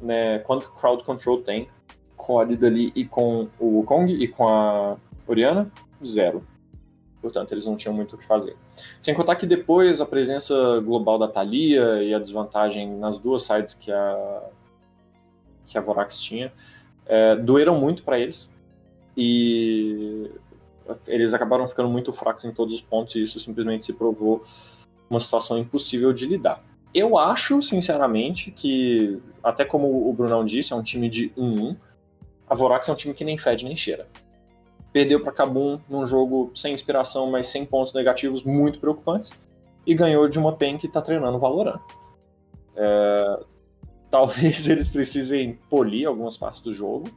né, 0.00 0.38
quanto 0.40 0.70
Crowd 0.72 1.02
Control 1.04 1.42
tem 1.42 1.68
com 2.16 2.38
a 2.38 2.44
Nidalee 2.44 2.92
e 2.94 3.04
com 3.04 3.48
o 3.58 3.82
Kong 3.84 4.12
e 4.12 4.28
com 4.28 4.48
a 4.48 4.96
Oriana? 5.26 5.70
Zero. 6.04 6.46
Portanto, 7.20 7.52
eles 7.52 7.66
não 7.66 7.76
tinham 7.76 7.94
muito 7.94 8.14
o 8.14 8.18
que 8.18 8.24
fazer. 8.24 8.56
Sem 9.00 9.14
contar 9.14 9.36
que 9.36 9.46
depois 9.46 10.00
a 10.00 10.06
presença 10.06 10.80
global 10.80 11.18
da 11.18 11.26
Thalia 11.26 12.02
e 12.02 12.14
a 12.14 12.18
desvantagem 12.18 12.96
nas 12.96 13.18
duas 13.18 13.42
sides 13.42 13.74
que 13.74 13.90
a, 13.90 14.42
que 15.66 15.76
a 15.76 15.80
Vorax 15.80 16.20
tinha 16.20 16.52
é, 17.06 17.36
doeram 17.36 17.78
muito 17.78 18.02
para 18.02 18.18
eles. 18.18 18.50
E 19.16 20.30
eles 21.06 21.34
acabaram 21.34 21.66
ficando 21.66 21.88
muito 21.88 22.12
fracos 22.12 22.44
em 22.44 22.52
todos 22.52 22.74
os 22.74 22.80
pontos 22.80 23.14
e 23.14 23.22
isso 23.22 23.40
simplesmente 23.40 23.86
se 23.86 23.92
provou 23.92 24.44
uma 25.08 25.18
situação 25.18 25.58
impossível 25.58 26.12
de 26.12 26.26
lidar. 26.26 26.62
Eu 26.94 27.18
acho, 27.18 27.60
sinceramente, 27.62 28.50
que, 28.50 29.20
até 29.42 29.64
como 29.64 30.08
o 30.08 30.12
Brunão 30.12 30.44
disse, 30.44 30.72
é 30.72 30.76
um 30.76 30.82
time 30.82 31.08
de 31.08 31.30
1-1. 31.30 31.76
A 32.48 32.54
Vorax 32.54 32.88
é 32.88 32.92
um 32.92 32.94
time 32.94 33.12
que 33.12 33.24
nem 33.24 33.36
fede 33.36 33.64
nem 33.64 33.76
cheira. 33.76 34.08
Perdeu 34.92 35.20
para 35.22 35.32
Kabum 35.32 35.78
num 35.88 36.06
jogo 36.06 36.50
sem 36.54 36.72
inspiração, 36.72 37.30
mas 37.30 37.46
sem 37.46 37.66
pontos 37.66 37.92
negativos 37.92 38.42
muito 38.44 38.78
preocupantes. 38.78 39.30
E 39.86 39.94
ganhou 39.94 40.26
de 40.28 40.38
uma 40.38 40.52
PEN 40.52 40.78
que 40.78 40.86
está 40.86 41.02
treinando 41.02 41.38
Valorant. 41.38 41.80
É... 42.74 43.40
Talvez 44.16 44.66
eles 44.68 44.88
precisem 44.88 45.58
polir 45.68 46.08
algumas 46.08 46.36
partes 46.36 46.60
do 46.60 46.72
jogo 46.72 47.08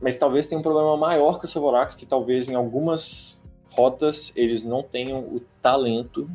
mas 0.00 0.16
talvez 0.16 0.46
tenha 0.46 0.58
um 0.58 0.62
problema 0.62 0.96
maior 0.96 1.38
que 1.38 1.44
o 1.44 1.48
Savorax, 1.48 1.94
que 1.94 2.06
talvez 2.06 2.48
em 2.48 2.54
algumas 2.54 3.38
rotas 3.70 4.32
eles 4.34 4.64
não 4.64 4.82
tenham 4.82 5.20
o 5.20 5.40
talento 5.60 6.28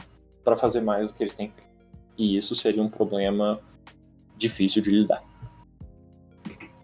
para 0.44 0.56
fazer 0.56 0.82
mais 0.82 1.08
do 1.08 1.14
que 1.14 1.24
eles 1.24 1.34
têm 1.34 1.50
feito. 1.50 1.66
E 2.18 2.38
isso 2.38 2.56
seria 2.56 2.84
um 2.84 2.90
problema 2.90 3.60
difícil 4.38 4.82
de 4.84 4.92
lidar. 4.92 5.24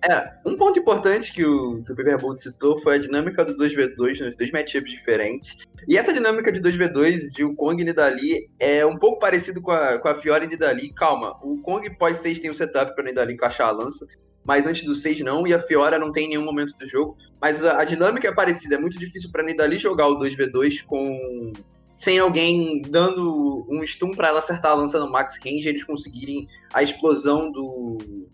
É, 0.09 0.31
um 0.45 0.57
ponto 0.57 0.79
importante 0.79 1.31
que 1.31 1.45
o, 1.45 1.83
que 1.83 1.91
o 1.91 2.17
Bolt 2.17 2.39
citou 2.39 2.81
foi 2.81 2.95
a 2.95 2.97
dinâmica 2.97 3.45
do 3.45 3.55
2v2 3.55 4.19
nos 4.19 4.35
dois 4.35 4.51
matchups 4.51 4.91
diferentes. 4.91 5.57
E 5.87 5.95
essa 5.95 6.11
dinâmica 6.11 6.51
de 6.51 6.59
2v2 6.59 7.29
de 7.31 7.43
o 7.43 7.55
Kong 7.55 7.79
e 7.79 7.85
Nidali 7.85 8.49
é 8.59 8.83
um 8.83 8.97
pouco 8.97 9.19
parecido 9.19 9.61
com 9.61 9.71
a, 9.71 9.99
com 9.99 10.07
a 10.07 10.15
Fiora 10.15 10.43
e 10.43 10.47
Nidali. 10.47 10.91
Calma, 10.91 11.37
o 11.43 11.61
Kong 11.61 11.87
pós-6 11.97 12.41
tem 12.41 12.49
um 12.49 12.55
setup 12.55 12.95
para 12.95 13.03
Nidali 13.03 13.33
encaixar 13.33 13.67
a 13.67 13.71
lança, 13.71 14.07
mas 14.43 14.65
antes 14.65 14.83
do 14.83 14.95
6 14.95 15.19
não, 15.21 15.45
e 15.45 15.53
a 15.53 15.59
Fiora 15.59 15.99
não 15.99 16.11
tem 16.11 16.25
em 16.25 16.29
nenhum 16.29 16.45
momento 16.45 16.75
do 16.77 16.87
jogo. 16.87 17.15
Mas 17.39 17.63
a, 17.63 17.81
a 17.81 17.85
dinâmica 17.85 18.27
é 18.27 18.33
parecida, 18.33 18.75
é 18.75 18.79
muito 18.79 18.97
difícil 18.97 19.29
para 19.31 19.43
Nidali 19.43 19.77
jogar 19.77 20.07
o 20.07 20.17
2v2 20.17 20.83
com 20.83 21.53
sem 21.95 22.17
alguém 22.17 22.81
dando 22.81 23.67
um 23.69 23.85
stun 23.85 24.15
para 24.15 24.29
ela 24.29 24.39
acertar 24.39 24.71
a 24.71 24.75
lança 24.75 24.97
no 24.99 25.11
max 25.11 25.37
range, 25.45 25.67
eles 25.67 25.83
conseguirem 25.83 26.47
a 26.73 26.81
explosão 26.81 27.51
do 27.51 28.27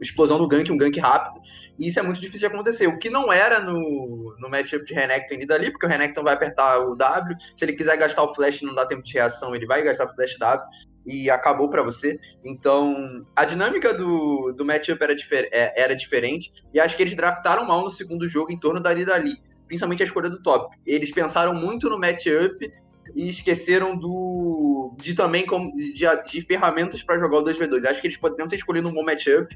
explosão 0.00 0.38
do 0.38 0.48
gank, 0.48 0.70
um 0.70 0.78
gank 0.78 0.98
rápido. 0.98 1.40
E 1.78 1.88
isso 1.88 1.98
é 1.98 2.02
muito 2.02 2.20
difícil 2.20 2.48
de 2.48 2.54
acontecer. 2.54 2.86
O 2.86 2.98
que 2.98 3.10
não 3.10 3.32
era 3.32 3.60
no, 3.60 4.36
no 4.38 4.50
matchup 4.50 4.84
de 4.84 4.94
Renekton 4.94 5.34
e 5.34 5.38
Nidali, 5.38 5.70
porque 5.70 5.86
o 5.86 5.88
Renekton 5.88 6.22
vai 6.22 6.34
apertar 6.34 6.78
o 6.80 6.96
W, 6.96 7.36
se 7.56 7.64
ele 7.64 7.72
quiser 7.72 7.96
gastar 7.96 8.22
o 8.22 8.34
flash 8.34 8.62
não 8.62 8.74
dá 8.74 8.86
tempo 8.86 9.02
de 9.02 9.12
reação, 9.14 9.54
ele 9.54 9.66
vai 9.66 9.82
gastar 9.82 10.06
o 10.06 10.14
flash 10.14 10.36
W 10.38 10.68
e 11.06 11.30
acabou 11.30 11.68
para 11.70 11.82
você. 11.82 12.18
Então, 12.44 13.24
a 13.34 13.44
dinâmica 13.44 13.94
do, 13.94 14.52
do 14.52 14.64
matchup 14.64 15.02
era, 15.02 15.14
difer 15.14 15.48
é, 15.52 15.80
era 15.80 15.94
diferente, 15.94 16.52
e 16.72 16.80
acho 16.80 16.96
que 16.96 17.02
eles 17.02 17.16
draftaram 17.16 17.66
mal 17.66 17.82
no 17.82 17.90
segundo 17.90 18.28
jogo 18.28 18.52
em 18.52 18.58
torno 18.58 18.80
da 18.80 18.92
Lidali, 18.92 19.40
principalmente 19.66 20.02
a 20.02 20.06
escolha 20.06 20.28
do 20.28 20.42
top. 20.42 20.76
Eles 20.86 21.12
pensaram 21.12 21.54
muito 21.54 21.88
no 21.88 21.98
matchup 21.98 22.70
e 23.14 23.28
esqueceram 23.28 23.96
do 23.96 24.94
de 24.98 25.14
também 25.14 25.44
como, 25.44 25.74
de, 25.76 26.04
de 26.28 26.42
ferramentas 26.42 27.02
para 27.02 27.18
jogar 27.18 27.38
o 27.38 27.44
2v2. 27.44 27.84
Acho 27.86 28.00
que 28.00 28.06
eles 28.06 28.16
poderiam 28.16 28.48
ter 28.48 28.56
escolhido 28.56 28.88
um 28.88 28.92
bom 28.92 29.04
matchup 29.04 29.54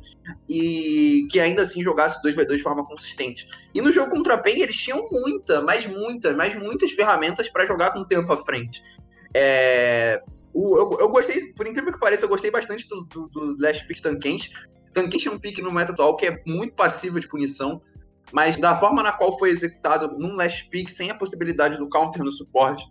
e 0.49 1.27
que 1.31 1.39
ainda 1.39 1.63
assim 1.63 1.83
jogasse 1.83 2.19
o 2.19 2.23
2v2 2.23 2.57
de 2.57 2.63
forma 2.63 2.85
consistente. 2.85 3.49
E 3.75 3.81
no 3.81 3.93
jogo 3.93 4.11
contra 4.11 4.35
a 4.35 4.39
PEN 4.39 4.61
eles 4.61 4.77
tinham 4.77 5.09
muita, 5.11 5.61
mas 5.61 5.87
muita, 5.87 6.35
mas 6.35 6.55
muitas 6.55 6.93
ferramentas 6.93 7.49
para 7.49 7.67
jogar 7.67 7.93
com 7.93 8.01
o 8.01 8.07
tempo 8.07 8.33
à 8.33 8.45
frente. 8.45 8.83
É, 9.35 10.23
o, 10.53 10.77
eu, 10.77 10.99
eu, 11.01 11.09
gostei, 11.09 11.53
por 11.53 11.67
incrível 11.67 11.93
que 11.93 11.99
pareça, 11.99 12.25
eu 12.25 12.29
gostei 12.29 12.51
bastante 12.51 12.89
do, 12.89 13.05
do, 13.05 13.29
do 13.29 13.57
Last 13.61 13.87
Pick 13.87 14.01
Tankench. 14.01 14.53
Tankench 14.93 15.29
é 15.29 15.31
um 15.31 15.39
pick 15.39 15.59
no 15.59 15.73
meta 15.73 15.93
atual 15.93 16.17
que 16.17 16.27
é 16.27 16.43
muito 16.47 16.75
passivo 16.75 17.19
de 17.19 17.29
punição, 17.29 17.83
mas 18.33 18.57
da 18.57 18.79
forma 18.79 19.03
na 19.03 19.13
qual 19.13 19.37
foi 19.39 19.51
executado 19.51 20.17
num 20.17 20.35
Last 20.35 20.69
Pick, 20.71 20.89
sem 20.91 21.11
a 21.11 21.15
possibilidade 21.15 21.77
do 21.77 21.89
counter 21.89 22.23
no 22.23 22.31
suporte 22.31 22.85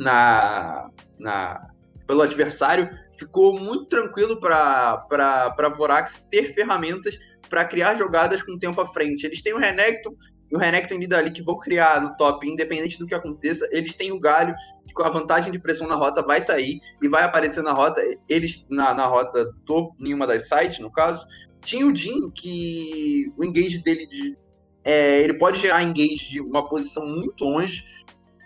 na, 0.00 0.88
na, 1.18 1.70
pelo 2.06 2.22
adversário, 2.22 2.88
ficou 3.18 3.60
muito 3.60 3.84
tranquilo 3.84 4.40
para 4.40 5.74
Vorax 5.76 6.24
ter 6.30 6.54
ferramentas 6.54 7.18
para 7.50 7.66
criar 7.66 7.94
jogadas 7.94 8.42
com 8.42 8.58
tempo 8.58 8.80
à 8.80 8.86
frente. 8.86 9.26
Eles 9.26 9.42
têm 9.42 9.52
o 9.52 9.58
Renekton, 9.58 10.14
e 10.50 10.56
o 10.56 10.58
Renekton 10.58 10.94
o 10.94 10.98
Nidali 10.98 11.30
que 11.30 11.42
vão 11.42 11.58
criar 11.58 12.00
no 12.00 12.16
top, 12.16 12.48
independente 12.48 12.98
do 12.98 13.06
que 13.06 13.14
aconteça, 13.14 13.68
eles 13.70 13.94
têm 13.94 14.10
o 14.10 14.18
galho 14.18 14.54
que 14.86 14.94
com 14.94 15.02
a 15.02 15.10
vantagem 15.10 15.52
de 15.52 15.58
pressão 15.58 15.86
na 15.86 15.96
rota 15.96 16.22
vai 16.22 16.40
sair 16.40 16.80
e 17.02 17.08
vai 17.08 17.22
aparecer 17.22 17.62
na 17.62 17.72
rota, 17.72 18.00
eles 18.26 18.66
na, 18.70 18.94
na 18.94 19.04
rota 19.04 19.52
top, 19.66 19.94
nenhuma 20.00 20.26
das 20.26 20.48
sites, 20.48 20.78
no 20.78 20.90
caso. 20.90 21.26
Tinha 21.60 21.86
o 21.86 21.94
Jin, 21.94 22.30
que 22.30 23.30
o 23.36 23.44
engage 23.44 23.82
dele 23.82 24.06
de, 24.06 24.34
é, 24.82 25.20
ele 25.20 25.34
pode 25.34 25.60
gerar 25.60 25.82
engage 25.82 26.30
de 26.30 26.40
uma 26.40 26.66
posição 26.66 27.06
muito 27.06 27.44
longe, 27.44 27.84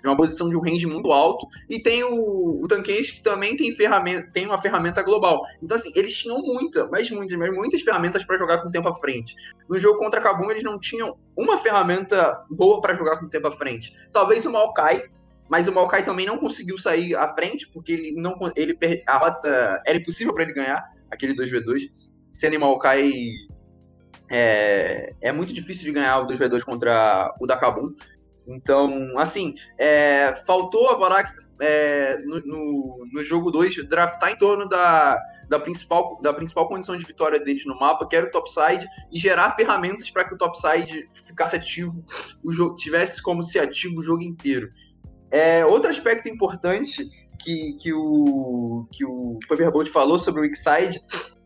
de 0.05 0.11
uma 0.11 0.16
posição 0.16 0.50
de 0.50 0.57
um 0.57 0.61
range 0.61 0.86
muito 0.86 1.11
alto, 1.11 1.48
e 1.68 1.82
tem 1.82 2.05
o, 2.05 2.62
o 2.62 2.68
que 2.68 3.22
também 3.22 3.57
tem, 3.57 3.74
ferramenta, 3.74 4.30
tem 4.32 4.44
uma 4.44 4.61
ferramenta 4.61 5.02
global. 5.02 5.40
Então, 5.62 5.78
assim, 5.78 5.90
eles 5.96 6.14
tinham 6.14 6.38
muita, 6.42 6.86
mas 6.90 7.11
muitas, 7.11 7.38
mas 7.38 7.50
muitas 7.55 7.80
ferramentas 7.80 8.22
para 8.22 8.36
jogar 8.36 8.59
com 8.59 8.68
o 8.68 8.70
tempo 8.70 8.86
à 8.86 8.94
frente. 8.94 9.34
No 9.66 9.78
jogo 9.78 9.98
contra 9.98 10.20
Kabum, 10.20 10.50
eles 10.50 10.62
não 10.62 10.78
tinham 10.78 11.16
uma 11.34 11.57
ferramenta 11.57 12.44
boa 12.50 12.82
para 12.82 12.94
jogar 12.94 13.18
com 13.18 13.24
o 13.24 13.30
tempo 13.30 13.48
à 13.48 13.52
frente. 13.52 13.96
Talvez 14.12 14.44
o 14.44 14.52
Maokai, 14.52 15.05
mas 15.48 15.66
o 15.68 15.72
Maokai 15.72 16.05
também 16.05 16.26
não 16.26 16.36
conseguiu 16.36 16.76
sair 16.76 17.16
à 17.16 17.34
frente, 17.34 17.66
porque 17.68 17.92
ele 17.92 18.12
não 18.14 18.36
ele 18.55 18.76
a 19.09 19.16
rota 19.16 19.82
era 19.86 19.96
impossível 19.96 20.34
para 20.34 20.42
ele 20.42 20.52
ganhar 20.52 20.84
aquele 21.11 21.34
2v2. 21.34 21.88
Sendo 22.30 22.61
Maokai 22.61 23.11
é, 24.30 25.14
é 25.20 25.32
muito 25.32 25.55
difícil 25.55 25.84
de 25.84 25.92
ganhar 25.92 26.18
o 26.18 26.26
2v2 26.26 26.62
contra 26.62 27.34
o 27.40 27.46
da 27.46 27.57
Kabum. 27.57 27.94
Então, 28.47 29.18
assim, 29.18 29.55
é, 29.78 30.34
faltou 30.47 30.88
a 30.90 30.95
Vorax 30.95 31.32
é, 31.61 32.18
no, 32.18 32.40
no, 32.40 33.07
no, 33.12 33.24
jogo 33.24 33.51
2 33.51 33.88
draftar 33.88 34.32
em 34.32 34.36
torno 34.36 34.68
da, 34.68 35.18
da, 35.49 35.59
principal, 35.59 36.20
da 36.22 36.32
principal 36.32 36.68
condição 36.68 36.97
de 36.97 37.05
vitória 37.05 37.40
deles 37.40 37.64
no 37.64 37.78
mapa, 37.78 38.07
que 38.07 38.16
era 38.16 38.26
o 38.26 38.30
topside, 38.30 38.86
e 39.11 39.18
gerar 39.18 39.57
ferramentas 39.57 40.11
para 40.11 40.24
que 40.24 40.34
o 40.34 40.38
topside 40.38 41.09
ficasse 41.14 41.57
ativo, 41.57 42.05
o 42.42 42.53
jogo 42.53 42.74
tivesse 42.76 43.22
como 43.22 43.42
ser 43.42 43.61
ativo 43.61 44.01
o 44.01 44.03
jogo 44.03 44.22
inteiro. 44.22 44.70
É, 45.30 45.64
outro 45.64 45.90
aspecto 45.90 46.28
importante 46.28 47.09
que, 47.42 47.72
que 47.74 47.92
o, 47.92 48.86
que 48.92 49.05
o 49.05 49.38
Faberbolt 49.49 49.90
falou 49.90 50.18
sobre 50.18 50.40
o 50.40 50.45
Wixside 50.45 51.03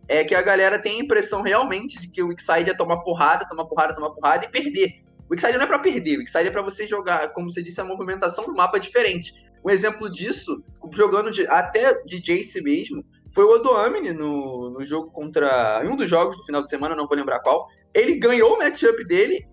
é 0.06 0.24
que 0.24 0.34
a 0.34 0.42
galera 0.42 0.78
tem 0.78 1.00
a 1.00 1.04
impressão 1.04 1.42
realmente 1.42 2.00
de 2.00 2.08
que 2.08 2.22
o 2.22 2.28
Wixside 2.28 2.70
é 2.70 2.74
tomar 2.74 2.98
porrada, 3.02 3.48
tomar 3.48 3.66
porrada, 3.66 3.94
tomar 3.94 4.10
porrada 4.10 4.44
e 4.46 4.48
perder. 4.48 5.07
O 5.28 5.34
Wixside 5.34 5.56
não 5.56 5.64
é 5.64 5.66
para 5.66 5.78
perder, 5.78 6.16
o 6.16 6.20
Wixside 6.20 6.48
é 6.48 6.50
para 6.50 6.62
você 6.62 6.86
jogar, 6.86 7.32
como 7.32 7.52
você 7.52 7.62
disse, 7.62 7.80
a 7.80 7.84
movimentação 7.84 8.46
do 8.46 8.54
mapa 8.54 8.78
é 8.78 8.80
diferente. 8.80 9.34
Um 9.64 9.70
exemplo 9.70 10.10
disso, 10.10 10.62
jogando 10.92 11.30
de, 11.30 11.46
até 11.46 12.02
de 12.04 12.20
Jace 12.20 12.62
mesmo, 12.62 13.04
foi 13.32 13.44
o 13.44 13.50
Odoamine 13.50 14.12
no, 14.12 14.70
no 14.70 14.84
jogo 14.86 15.10
contra. 15.10 15.82
Em 15.84 15.88
um 15.88 15.96
dos 15.96 16.08
jogos 16.08 16.36
do 16.36 16.44
final 16.44 16.62
de 16.62 16.70
semana, 16.70 16.96
não 16.96 17.06
vou 17.06 17.16
lembrar 17.16 17.40
qual. 17.40 17.68
Ele 17.94 18.14
ganhou 18.14 18.54
o 18.54 18.58
matchup 18.58 19.04
dele, 19.04 19.46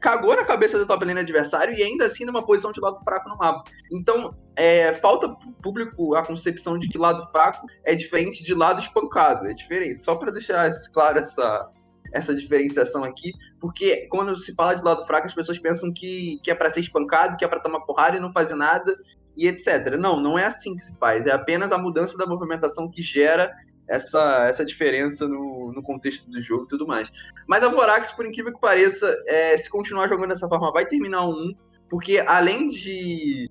cagou 0.00 0.36
na 0.36 0.44
cabeça 0.44 0.78
do 0.78 0.86
top 0.86 1.04
lane 1.04 1.20
adversário 1.20 1.74
e 1.74 1.82
ainda 1.82 2.06
assim 2.06 2.24
numa 2.24 2.44
posição 2.44 2.72
de 2.72 2.80
lado 2.80 3.02
fraco 3.04 3.28
no 3.28 3.36
mapa. 3.36 3.70
Então, 3.92 4.34
é, 4.56 4.92
falta 4.94 5.34
público 5.62 6.14
a 6.14 6.22
concepção 6.22 6.78
de 6.78 6.88
que 6.88 6.98
lado 6.98 7.26
fraco 7.30 7.66
é 7.84 7.94
diferente 7.94 8.42
de 8.42 8.54
lado 8.54 8.80
espancado. 8.80 9.46
É 9.46 9.52
diferente. 9.52 9.96
Só 9.96 10.14
para 10.14 10.30
deixar 10.30 10.70
claro 10.92 11.18
essa, 11.18 11.70
essa 12.14 12.34
diferenciação 12.34 13.02
aqui, 13.02 13.32
porque 13.60 14.06
quando 14.08 14.36
se 14.36 14.54
fala 14.54 14.74
de 14.74 14.82
lado 14.82 15.04
fraco, 15.04 15.26
as 15.26 15.34
pessoas 15.34 15.58
pensam 15.58 15.92
que, 15.92 16.38
que 16.42 16.50
é 16.50 16.54
para 16.54 16.70
ser 16.70 16.80
espancado, 16.80 17.36
que 17.36 17.44
é 17.44 17.48
para 17.48 17.60
tomar 17.60 17.80
porrada 17.80 18.16
e 18.16 18.20
não 18.20 18.32
fazer 18.32 18.54
nada, 18.54 18.96
e 19.36 19.48
etc. 19.48 19.96
Não, 19.98 20.18
não 20.18 20.38
é 20.38 20.46
assim 20.46 20.76
que 20.76 20.82
se 20.82 20.96
faz. 20.96 21.26
É 21.26 21.32
apenas 21.32 21.72
a 21.72 21.78
mudança 21.78 22.16
da 22.16 22.24
movimentação 22.24 22.88
que 22.88 23.02
gera 23.02 23.52
essa, 23.88 24.46
essa 24.48 24.64
diferença 24.64 25.26
no, 25.26 25.72
no 25.72 25.82
contexto 25.82 26.30
do 26.30 26.40
jogo 26.40 26.64
e 26.64 26.68
tudo 26.68 26.86
mais. 26.86 27.10
Mas 27.48 27.64
a 27.64 27.68
Vorax, 27.68 28.12
por 28.12 28.24
incrível 28.24 28.54
que 28.54 28.60
pareça, 28.60 29.12
é, 29.26 29.58
se 29.58 29.68
continuar 29.68 30.08
jogando 30.08 30.28
dessa 30.28 30.48
forma, 30.48 30.72
vai 30.72 30.86
terminar 30.86 31.26
um 31.26 31.32
1, 31.32 31.54
porque 31.90 32.22
além 32.26 32.68
de, 32.68 33.50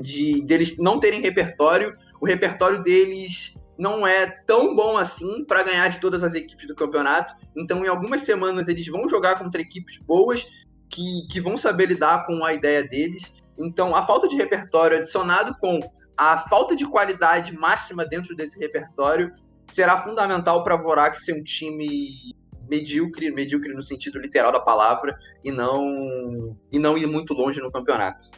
de 0.00 0.42
deles 0.42 0.78
não 0.78 0.98
terem 0.98 1.20
repertório, 1.20 1.94
o 2.18 2.26
repertório 2.26 2.82
deles 2.82 3.54
não 3.78 4.06
é 4.06 4.26
tão 4.26 4.74
bom 4.74 4.96
assim 4.96 5.44
para 5.44 5.62
ganhar 5.62 5.88
de 5.88 6.00
todas 6.00 6.22
as 6.22 6.34
equipes 6.34 6.66
do 6.66 6.74
campeonato. 6.74 7.34
Então, 7.56 7.84
em 7.84 7.88
algumas 7.88 8.22
semanas, 8.22 8.68
eles 8.68 8.86
vão 8.86 9.08
jogar 9.08 9.38
contra 9.38 9.60
equipes 9.60 9.98
boas 9.98 10.46
que, 10.88 11.26
que 11.30 11.40
vão 11.40 11.58
saber 11.58 11.86
lidar 11.86 12.26
com 12.26 12.44
a 12.44 12.52
ideia 12.52 12.82
deles. 12.86 13.32
Então, 13.58 13.94
a 13.94 14.06
falta 14.06 14.28
de 14.28 14.36
repertório 14.36 14.98
adicionado 14.98 15.56
com 15.60 15.80
a 16.16 16.38
falta 16.48 16.76
de 16.76 16.86
qualidade 16.86 17.52
máxima 17.52 18.06
dentro 18.06 18.34
desse 18.36 18.58
repertório 18.58 19.32
será 19.64 20.02
fundamental 20.02 20.62
para 20.62 20.74
a 20.74 20.76
Vorak 20.76 21.18
ser 21.18 21.32
um 21.32 21.42
time 21.42 22.34
medíocre, 22.68 23.30
medíocre 23.30 23.72
no 23.74 23.82
sentido 23.82 24.18
literal 24.18 24.52
da 24.52 24.60
palavra, 24.60 25.16
e 25.42 25.50
não, 25.50 26.56
e 26.70 26.78
não 26.78 26.96
ir 26.96 27.06
muito 27.06 27.34
longe 27.34 27.60
no 27.60 27.70
campeonato. 27.70 28.30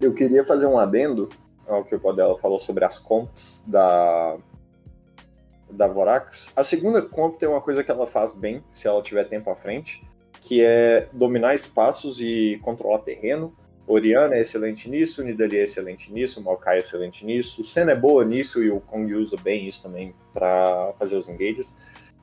Eu 0.00 0.12
queria 0.14 0.44
fazer 0.44 0.66
um 0.66 0.78
adendo 0.78 1.28
ao 1.68 1.84
que 1.84 1.94
o 1.94 2.00
Podela 2.00 2.38
falou 2.38 2.58
sobre 2.58 2.84
as 2.84 2.98
comps 2.98 3.62
da, 3.66 4.36
da 5.70 5.86
Vorax. 5.86 6.50
A 6.54 6.64
segunda 6.64 7.02
comp 7.02 7.38
tem 7.38 7.48
uma 7.48 7.60
coisa 7.60 7.82
que 7.82 7.90
ela 7.90 8.06
faz 8.06 8.32
bem, 8.32 8.62
se 8.72 8.86
ela 8.86 9.02
tiver 9.02 9.24
tempo 9.24 9.50
à 9.50 9.56
frente, 9.56 10.02
que 10.40 10.62
é 10.62 11.08
dominar 11.12 11.54
espaços 11.54 12.20
e 12.20 12.58
controlar 12.62 13.00
terreno. 13.00 13.54
Oriana 13.86 14.36
é 14.36 14.40
excelente 14.40 14.88
nisso, 14.88 15.22
Nidalee 15.22 15.58
é 15.58 15.64
excelente 15.64 16.10
nisso, 16.10 16.42
Maokai 16.42 16.78
é 16.78 16.80
excelente 16.80 17.24
nisso, 17.24 17.62
Sen 17.62 17.88
é 17.90 17.94
boa 17.94 18.24
nisso 18.24 18.62
e 18.62 18.70
o 18.70 18.80
Kong 18.80 19.12
usa 19.14 19.36
bem 19.36 19.68
isso 19.68 19.82
também 19.82 20.14
para 20.32 20.94
fazer 20.98 21.16
os 21.16 21.28
engages. 21.28 21.74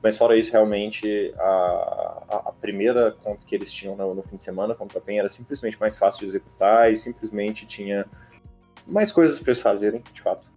Mas 0.02 0.18
fora 0.18 0.36
isso, 0.36 0.50
realmente, 0.50 1.32
a, 1.38 2.42
a 2.46 2.52
primeira 2.60 3.12
comp 3.12 3.38
que 3.46 3.54
eles 3.54 3.70
tinham 3.70 3.94
no, 3.94 4.14
no, 4.14 4.22
fim 4.24 4.36
de 4.36 4.42
semana 4.42 4.74
contra 4.74 4.98
a 4.98 5.00
PEN 5.00 5.20
era 5.20 5.28
simplesmente 5.28 5.78
mais 5.78 5.96
fácil 5.96 6.22
de 6.22 6.30
executar 6.30 6.90
e 6.90 6.96
simplesmente 6.96 7.64
tinha 7.64 8.04
mais 8.86 9.12
coisas 9.12 9.38
para 9.38 9.50
eles 9.50 9.60
fazerem, 9.60 10.02
de 10.12 10.20
fato. 10.20 10.48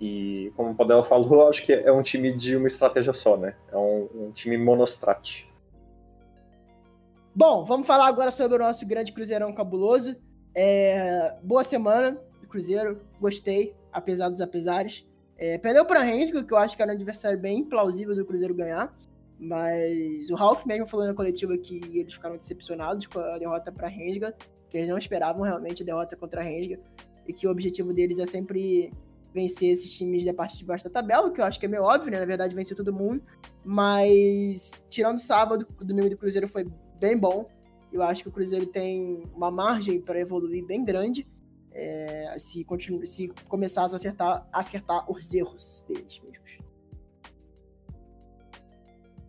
E 0.00 0.52
como 0.56 0.70
o 0.70 0.74
Padela 0.74 1.02
falou, 1.04 1.48
acho 1.48 1.64
que 1.64 1.72
é 1.72 1.92
um 1.92 2.02
time 2.02 2.32
de 2.32 2.56
uma 2.56 2.66
estratégia 2.66 3.12
só, 3.12 3.36
né? 3.36 3.54
É 3.70 3.76
um, 3.76 4.08
um 4.14 4.30
time 4.32 4.56
monostrat. 4.56 5.46
Bom, 7.34 7.64
vamos 7.64 7.86
falar 7.86 8.06
agora 8.06 8.30
sobre 8.30 8.56
o 8.56 8.60
nosso 8.60 8.86
grande 8.86 9.12
Cruzeirão 9.12 9.52
cabuloso. 9.52 10.16
É, 10.54 11.36
boa 11.42 11.62
semana 11.62 12.18
do 12.40 12.48
Cruzeiro, 12.48 13.02
gostei, 13.20 13.74
apesar 13.92 14.30
dos 14.30 14.40
apesares. 14.40 15.06
É, 15.36 15.58
perdeu 15.58 15.84
para 15.84 16.00
Rensga, 16.00 16.42
que 16.42 16.52
eu 16.54 16.56
acho 16.56 16.74
que 16.74 16.82
era 16.82 16.92
um 16.92 16.94
adversário 16.94 17.38
bem 17.38 17.62
plausível 17.62 18.16
do 18.16 18.24
Cruzeiro 18.24 18.54
ganhar. 18.54 18.94
Mas 19.38 20.30
o 20.30 20.34
Hulk 20.34 20.66
mesmo 20.66 20.86
falou 20.86 21.06
na 21.06 21.12
coletiva 21.12 21.58
que 21.58 21.76
eles 21.98 22.14
ficaram 22.14 22.36
decepcionados 22.36 23.06
com 23.06 23.18
a 23.18 23.38
derrota 23.38 23.70
para 23.70 23.86
Rensga, 23.86 24.34
que 24.70 24.78
eles 24.78 24.88
não 24.88 24.96
esperavam 24.96 25.42
realmente 25.42 25.82
a 25.82 25.86
derrota 25.86 26.16
contra 26.16 26.40
a 26.40 26.44
Rensga, 26.44 26.80
e 27.26 27.32
que 27.32 27.46
o 27.46 27.50
objetivo 27.50 27.92
deles 27.92 28.18
é 28.18 28.26
sempre 28.26 28.92
vencer 29.34 29.70
esses 29.70 29.92
times 29.92 30.24
da 30.24 30.32
parte 30.32 30.56
de 30.56 30.64
baixo 30.64 30.84
da 30.84 30.90
tabela, 30.90 31.30
que 31.30 31.40
eu 31.40 31.44
acho 31.44 31.60
que 31.60 31.66
é 31.66 31.68
meio 31.68 31.82
óbvio, 31.82 32.10
né? 32.10 32.18
Na 32.18 32.24
verdade, 32.24 32.54
venceu 32.54 32.76
todo 32.76 32.92
mundo. 32.92 33.22
Mas, 33.64 34.86
tirando 34.88 35.18
sábado, 35.18 35.66
o 35.78 35.84
domingo 35.84 36.08
do 36.08 36.16
Cruzeiro 36.16 36.48
foi 36.48 36.66
bem 36.98 37.18
bom. 37.18 37.46
Eu 37.92 38.02
acho 38.02 38.22
que 38.22 38.28
o 38.28 38.32
Cruzeiro 38.32 38.66
tem 38.66 39.22
uma 39.34 39.50
margem 39.50 40.00
para 40.00 40.18
evoluir 40.18 40.64
bem 40.64 40.84
grande 40.84 41.26
é, 41.72 42.34
se, 42.38 42.66
se 43.04 43.28
começasse 43.48 43.94
a 43.94 43.96
acertar, 43.96 44.48
acertar 44.50 45.10
os 45.10 45.32
erros 45.34 45.84
deles 45.86 46.20
mesmos. 46.20 46.58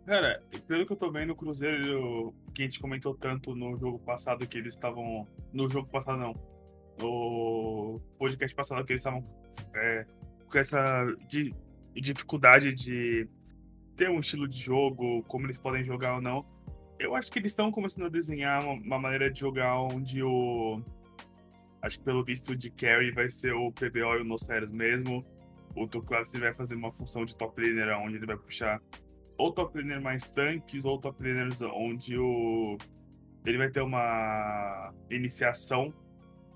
Cara, 0.06 0.42
pelo 0.66 0.86
que 0.86 0.92
eu 0.92 0.96
tô 0.96 1.10
vendo, 1.12 1.34
o 1.34 1.36
Cruzeiro, 1.36 2.34
que 2.54 2.62
a 2.62 2.64
gente 2.64 2.80
comentou 2.80 3.14
tanto 3.14 3.54
no 3.54 3.76
jogo 3.76 3.98
passado, 3.98 4.46
que 4.46 4.56
eles 4.56 4.72
estavam. 4.72 5.28
No 5.52 5.68
jogo 5.68 5.86
passado, 5.90 6.18
não. 6.18 6.34
No 7.00 8.00
podcast 8.18 8.54
passado, 8.54 8.84
que 8.84 8.92
eles 8.92 9.00
estavam 9.00 9.22
é, 9.74 10.06
com 10.50 10.58
essa 10.58 11.04
de, 11.28 11.54
dificuldade 11.94 12.72
de 12.72 13.28
ter 13.96 14.10
um 14.10 14.20
estilo 14.20 14.48
de 14.48 14.58
jogo, 14.58 15.22
como 15.24 15.46
eles 15.46 15.58
podem 15.58 15.84
jogar 15.84 16.16
ou 16.16 16.20
não. 16.20 16.44
Eu 16.98 17.14
acho 17.14 17.30
que 17.30 17.38
eles 17.38 17.52
estão 17.52 17.70
começando 17.70 18.06
a 18.06 18.08
desenhar 18.08 18.64
uma, 18.64 18.72
uma 18.74 18.98
maneira 18.98 19.30
de 19.30 19.40
jogar 19.40 19.80
onde 19.80 20.22
o 20.22 20.82
Acho 21.80 21.98
que 22.00 22.04
pelo 22.04 22.24
visto 22.24 22.56
de 22.56 22.70
carry 22.70 23.12
vai 23.12 23.30
ser 23.30 23.52
o 23.54 23.70
PBO 23.70 24.16
e 24.16 24.20
o 24.20 24.24
Nosferos 24.24 24.70
mesmo. 24.70 25.24
O 25.76 25.86
Tuclax 25.86 26.32
vai 26.32 26.52
fazer 26.52 26.74
uma 26.74 26.90
função 26.90 27.24
de 27.24 27.36
top 27.36 27.60
laner, 27.62 27.96
onde 28.00 28.16
ele 28.16 28.26
vai 28.26 28.36
puxar 28.36 28.82
ou 29.38 29.52
top 29.52 29.78
laner 29.78 30.02
mais 30.02 30.28
tanques, 30.28 30.84
ou 30.84 30.98
top 30.98 31.22
laners 31.22 31.62
onde 31.62 32.18
o... 32.18 32.76
ele 33.46 33.56
vai 33.56 33.70
ter 33.70 33.80
uma 33.80 34.92
iniciação, 35.08 35.94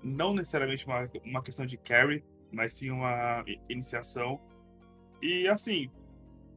não 0.03 0.33
necessariamente 0.33 0.85
uma, 0.85 1.09
uma 1.23 1.41
questão 1.41 1.65
de 1.65 1.77
carry, 1.77 2.23
mas 2.51 2.73
sim 2.73 2.91
uma 2.91 3.43
iniciação. 3.69 4.39
E 5.21 5.47
assim, 5.47 5.89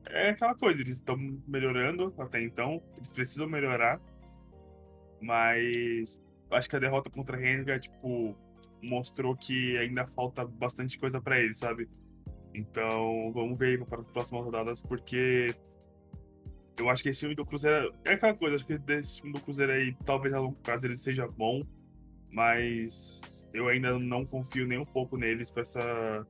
é 0.07 0.31
aquela 0.31 0.55
coisa, 0.55 0.81
eles 0.81 0.95
estão 0.95 1.17
melhorando 1.47 2.13
até 2.19 2.43
então, 2.43 2.83
eles 2.97 3.13
precisam 3.13 3.49
melhorar, 3.49 4.01
mas 5.21 6.21
acho 6.51 6.69
que 6.69 6.77
a 6.77 6.81
derrota 6.81 7.11
contra 7.11 7.37
a 7.37 7.41
Rengar, 7.41 7.81
tipo, 7.81 8.37
mostrou 8.83 9.37
que 9.37 9.77
ainda 9.79 10.07
falta 10.07 10.45
bastante 10.45 10.99
coisa 10.99 11.21
para 11.21 11.41
ele, 11.41 11.55
sabe? 11.55 11.89
Então, 12.55 13.33
vamos 13.33 13.59
ver 13.59 13.85
para 13.85 14.01
as 14.01 14.11
próximas 14.11 14.45
rodadas, 14.45 14.81
porque 14.81 15.55
eu 16.79 16.89
acho 16.89 17.03
que 17.03 17.09
esse 17.09 17.21
time 17.21 17.35
do 17.35 17.45
Cruzeiro 17.45 17.93
é 18.05 18.13
aquela 18.13 18.35
coisa, 18.35 18.57
acho 18.57 18.67
que 18.67 18.79
desse 18.79 19.17
time 19.17 19.33
do 19.33 19.41
Cruzeiro 19.41 19.73
aí, 19.73 19.95
talvez 20.05 20.33
a 20.33 20.41
longo 20.41 20.57
prazo 20.57 20.87
ele 20.87 20.97
seja 20.97 21.27
bom, 21.27 21.63
mas 22.31 23.36
eu 23.57 23.69
ainda 23.69 23.99
não 23.99 24.25
confio 24.25 24.67
nem 24.67 24.79
um 24.79 24.85
pouco 24.85 25.17
neles 25.17 25.51
para 25.51 25.63
essa 25.63 26.27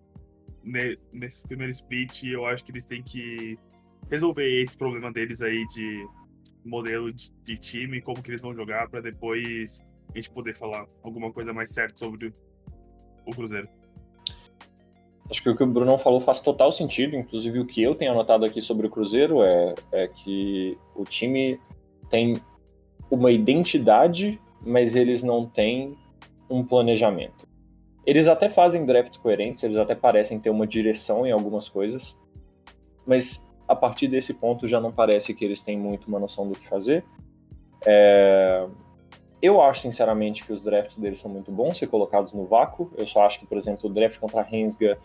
nesse 1.12 1.42
primeiro 1.42 1.70
split, 1.70 2.24
eu 2.24 2.44
acho 2.44 2.64
que 2.64 2.72
eles 2.72 2.84
têm 2.84 3.00
que 3.00 3.56
resolver 4.10 4.62
esse 4.62 4.76
problema 4.76 5.12
deles 5.12 5.40
aí 5.40 5.64
de 5.68 6.06
modelo 6.64 7.12
de, 7.12 7.30
de 7.44 7.56
time, 7.56 8.00
como 8.00 8.20
que 8.20 8.30
eles 8.30 8.40
vão 8.40 8.52
jogar 8.52 8.88
para 8.88 9.00
depois 9.00 9.80
a 10.12 10.18
gente 10.18 10.30
poder 10.30 10.54
falar 10.54 10.86
alguma 11.04 11.32
coisa 11.32 11.52
mais 11.52 11.70
certa 11.70 11.96
sobre 11.98 12.34
o 13.24 13.30
Cruzeiro. 13.30 13.68
Acho 15.30 15.42
que 15.42 15.50
o 15.50 15.56
que 15.56 15.62
o 15.62 15.66
Brunão 15.66 15.98
falou 15.98 16.20
faz 16.20 16.40
total 16.40 16.70
sentido. 16.70 17.16
Inclusive, 17.16 17.58
o 17.58 17.66
que 17.66 17.82
eu 17.82 17.94
tenho 17.94 18.12
anotado 18.12 18.44
aqui 18.44 18.60
sobre 18.60 18.86
o 18.86 18.90
Cruzeiro 18.90 19.42
é, 19.42 19.74
é 19.92 20.08
que 20.08 20.78
o 20.94 21.04
time 21.04 21.60
tem 22.08 22.40
uma 23.10 23.30
identidade, 23.30 24.40
mas 24.60 24.94
eles 24.94 25.22
não 25.22 25.46
têm 25.46 25.96
um 26.48 26.64
planejamento. 26.64 27.46
Eles 28.04 28.28
até 28.28 28.48
fazem 28.48 28.86
drafts 28.86 29.16
coerentes, 29.16 29.62
eles 29.64 29.76
até 29.76 29.94
parecem 29.94 30.38
ter 30.38 30.50
uma 30.50 30.66
direção 30.66 31.26
em 31.26 31.32
algumas 31.32 31.68
coisas, 31.68 32.16
mas 33.04 33.44
a 33.66 33.74
partir 33.74 34.06
desse 34.06 34.32
ponto 34.34 34.68
já 34.68 34.80
não 34.80 34.92
parece 34.92 35.34
que 35.34 35.44
eles 35.44 35.60
têm 35.60 35.76
muito 35.76 36.06
uma 36.06 36.20
noção 36.20 36.48
do 36.48 36.54
que 36.54 36.68
fazer. 36.68 37.04
É... 37.84 38.66
Eu 39.42 39.60
acho, 39.60 39.82
sinceramente, 39.82 40.44
que 40.44 40.52
os 40.52 40.62
drafts 40.62 40.96
deles 40.96 41.18
são 41.18 41.30
muito 41.30 41.50
bons 41.52 41.78
ser 41.78 41.88
colocados 41.88 42.32
no 42.32 42.46
vácuo. 42.46 42.90
Eu 42.96 43.06
só 43.06 43.22
acho 43.22 43.40
que, 43.40 43.46
por 43.46 43.58
exemplo, 43.58 43.90
o 43.90 43.92
draft 43.92 44.18
contra 44.18 44.40
a 44.40 44.44
Rensga, 44.44 44.98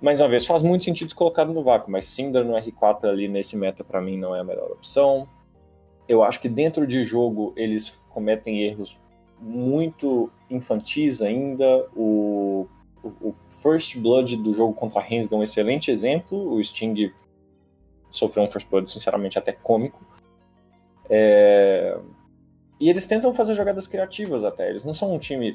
mais 0.00 0.20
uma 0.20 0.28
vez, 0.28 0.46
faz 0.46 0.62
muito 0.62 0.84
sentido 0.84 1.14
colocado 1.14 1.52
no 1.52 1.60
vácuo, 1.60 1.90
mas 1.90 2.06
Cinder 2.06 2.44
no 2.44 2.54
R4 2.54 3.04
ali 3.04 3.28
nesse 3.28 3.56
meta, 3.56 3.84
para 3.84 4.00
mim, 4.00 4.16
não 4.16 4.34
é 4.34 4.40
a 4.40 4.44
melhor 4.44 4.70
opção. 4.70 5.28
Eu 6.08 6.22
acho 6.24 6.40
que 6.40 6.48
dentro 6.48 6.86
de 6.86 7.04
jogo 7.04 7.52
eles 7.56 7.90
cometem 8.08 8.62
erros 8.62 8.98
muito 9.42 10.30
infantis 10.48 11.20
ainda. 11.20 11.86
O, 11.94 12.66
o, 13.02 13.08
o 13.28 13.34
First 13.50 13.98
Blood 13.98 14.36
do 14.36 14.54
jogo 14.54 14.72
contra 14.72 15.00
a 15.00 15.02
Rensga 15.02 15.34
é 15.34 15.38
um 15.38 15.42
excelente 15.42 15.90
exemplo. 15.90 16.54
O 16.54 16.62
Sting 16.62 17.12
sofreu 18.10 18.44
um 18.44 18.48
First 18.48 18.68
Blood, 18.68 18.90
sinceramente, 18.90 19.38
até 19.38 19.52
cômico. 19.52 20.00
É 21.10 21.98
e 22.82 22.90
eles 22.90 23.06
tentam 23.06 23.32
fazer 23.32 23.54
jogadas 23.54 23.86
criativas 23.86 24.42
até. 24.42 24.68
Eles 24.68 24.82
não 24.82 24.92
são 24.92 25.14
um 25.14 25.18
time 25.18 25.54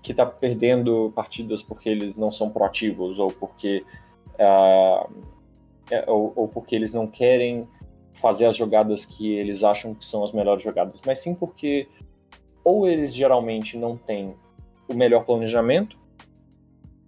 que 0.00 0.12
está 0.12 0.24
perdendo 0.24 1.10
partidas 1.16 1.64
porque 1.64 1.88
eles 1.88 2.14
não 2.14 2.30
são 2.30 2.48
proativos 2.48 3.18
ou 3.18 3.32
porque 3.32 3.84
uh, 4.38 5.12
ou, 6.06 6.32
ou, 6.36 6.46
porque 6.46 6.76
eles 6.76 6.92
não 6.92 7.08
querem 7.08 7.66
fazer 8.12 8.46
as 8.46 8.56
jogadas 8.56 9.04
que 9.04 9.32
eles 9.32 9.64
acham 9.64 9.96
que 9.96 10.04
são 10.04 10.22
as 10.22 10.30
melhores 10.30 10.62
jogadas, 10.62 11.00
mas 11.04 11.18
sim 11.18 11.34
porque 11.34 11.88
ou 12.64 12.86
eles 12.86 13.14
geralmente 13.14 13.76
não 13.76 13.96
têm 13.96 14.34
o 14.88 14.94
melhor 14.94 15.24
planejamento 15.24 15.98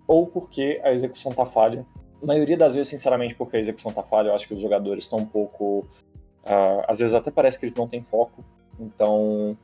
ou 0.06 0.26
porque 0.26 0.80
a 0.84 0.92
execução 0.92 1.30
está 1.30 1.46
falha. 1.46 1.86
A 2.22 2.26
maioria 2.26 2.56
das 2.56 2.74
vezes, 2.74 2.88
sinceramente, 2.88 3.34
porque 3.34 3.56
a 3.56 3.60
execução 3.60 3.90
está 3.90 4.02
falha, 4.02 4.28
eu 4.28 4.34
acho 4.34 4.46
que 4.46 4.54
os 4.54 4.60
jogadores 4.60 5.04
estão 5.04 5.18
um 5.18 5.26
pouco. 5.26 5.86
Uh, 6.44 6.82
às 6.88 6.98
vezes 6.98 7.14
até 7.14 7.30
parece 7.30 7.58
que 7.58 7.64
eles 7.64 7.74
não 7.74 7.86
têm 7.86 8.02
foco 8.02 8.44
então, 8.78 9.56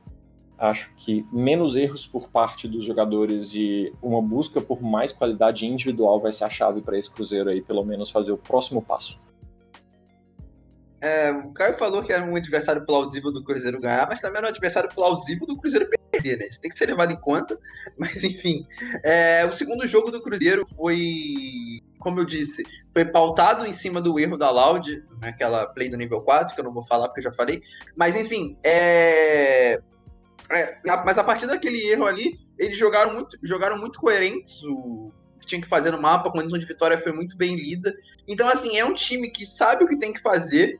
acho 0.57 0.93
que 0.95 1.25
menos 1.31 1.75
erros 1.75 2.05
por 2.07 2.29
parte 2.29 2.67
dos 2.67 2.85
jogadores 2.85 3.53
e 3.53 3.93
uma 4.01 4.21
busca 4.21 4.61
por 4.61 4.81
mais 4.81 5.11
qualidade 5.11 5.65
individual 5.65 6.19
vai 6.19 6.31
ser 6.31 6.45
a 6.45 6.49
chave 6.49 6.81
para 6.81 6.97
esse 6.97 7.09
Cruzeiro 7.09 7.49
aí, 7.49 7.61
pelo 7.61 7.83
menos 7.83 8.09
fazer 8.09 8.31
o 8.31 8.37
próximo 8.37 8.81
passo. 8.81 9.19
É, 11.01 11.31
o 11.31 11.51
Caio 11.51 11.75
falou 11.75 12.03
que 12.03 12.11
era 12.11 12.23
um 12.23 12.35
adversário 12.35 12.85
plausível 12.85 13.31
do 13.31 13.43
Cruzeiro 13.43 13.79
ganhar, 13.79 14.07
mas 14.07 14.19
também 14.19 14.39
era 14.39 14.47
um 14.47 14.49
adversário 14.49 14.89
plausível 14.93 15.47
do 15.47 15.57
Cruzeiro 15.57 15.89
perder, 16.11 16.37
né? 16.37 16.47
Isso 16.47 16.61
tem 16.61 16.69
que 16.69 16.77
ser 16.77 16.87
levado 16.87 17.11
em 17.11 17.19
conta. 17.19 17.57
Mas 17.97 18.23
enfim, 18.23 18.65
é, 19.03 19.45
o 19.45 19.51
segundo 19.51 19.87
jogo 19.87 20.11
do 20.11 20.21
Cruzeiro 20.21 20.65
foi, 20.75 21.81
como 21.99 22.19
eu 22.19 22.25
disse, 22.25 22.63
foi 22.93 23.05
pautado 23.05 23.65
em 23.65 23.73
cima 23.73 24.01
do 24.01 24.19
erro 24.19 24.37
da 24.37 24.49
Loud, 24.49 25.03
naquela 25.21 25.65
play 25.67 25.89
do 25.89 25.97
nível 25.97 26.21
4, 26.21 26.53
que 26.53 26.59
eu 26.59 26.65
não 26.65 26.73
vou 26.73 26.83
falar 26.83 27.07
porque 27.07 27.19
eu 27.19 27.25
já 27.25 27.33
falei. 27.33 27.61
Mas 27.95 28.15
enfim, 28.15 28.57
é, 28.63 29.81
é, 30.51 30.79
mas 31.05 31.17
a 31.17 31.23
partir 31.23 31.47
daquele 31.47 31.79
erro 31.87 32.05
ali, 32.05 32.39
eles 32.57 32.77
jogaram 32.77 33.13
muito, 33.13 33.37
jogaram 33.43 33.77
muito 33.77 33.99
coerentes 33.99 34.63
o 34.63 35.11
que 35.39 35.45
tinha 35.45 35.61
que 35.61 35.67
fazer 35.67 35.91
no 35.91 36.01
mapa, 36.01 36.29
a 36.29 36.31
condição 36.31 36.57
de 36.57 36.65
vitória 36.65 36.97
foi 36.97 37.11
muito 37.11 37.37
bem 37.37 37.55
lida. 37.55 37.95
Então, 38.27 38.47
assim, 38.49 38.77
é 38.77 38.83
um 38.83 38.93
time 38.93 39.29
que 39.29 39.45
sabe 39.45 39.83
o 39.83 39.87
que 39.87 39.97
tem 39.97 40.11
que 40.11 40.21
fazer, 40.21 40.79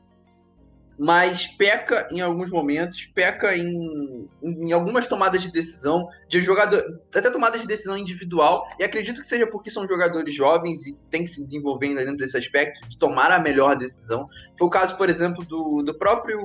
mas 1.00 1.46
peca 1.46 2.06
em 2.10 2.20
alguns 2.20 2.50
momentos, 2.50 3.06
peca 3.14 3.56
em, 3.56 4.28
em 4.42 4.70
algumas 4.70 5.06
tomadas 5.06 5.40
de 5.40 5.50
decisão, 5.50 6.06
de 6.28 6.42
jogador, 6.42 6.78
até 7.08 7.30
tomadas 7.30 7.62
de 7.62 7.66
decisão 7.66 7.96
individual, 7.96 8.68
e 8.78 8.84
acredito 8.84 9.22
que 9.22 9.26
seja 9.26 9.46
porque 9.46 9.70
são 9.70 9.88
jogadores 9.88 10.34
jovens 10.34 10.86
e 10.86 10.94
tem 11.10 11.24
que 11.24 11.30
se 11.30 11.42
desenvolver 11.42 11.86
ainda 11.86 12.04
dentro 12.04 12.18
desse 12.18 12.36
aspecto, 12.36 12.86
de 12.86 12.98
tomar 12.98 13.30
a 13.30 13.38
melhor 13.38 13.78
decisão. 13.78 14.28
Foi 14.58 14.66
o 14.66 14.70
caso, 14.70 14.98
por 14.98 15.08
exemplo, 15.08 15.42
do, 15.42 15.82
do 15.82 15.94
próprio 15.94 16.38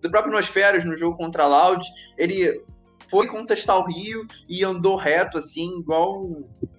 do 0.00 0.10
próprio 0.10 0.32
Nosferos 0.32 0.82
no 0.82 0.96
jogo 0.96 1.14
contra 1.14 1.42
a 1.42 1.46
Loud, 1.46 1.86
ele 2.16 2.64
foi 3.10 3.26
contestar 3.26 3.78
o 3.78 3.86
Rio 3.86 4.26
e 4.48 4.64
andou 4.64 4.96
reto, 4.96 5.36
assim, 5.36 5.80
igual. 5.80 6.30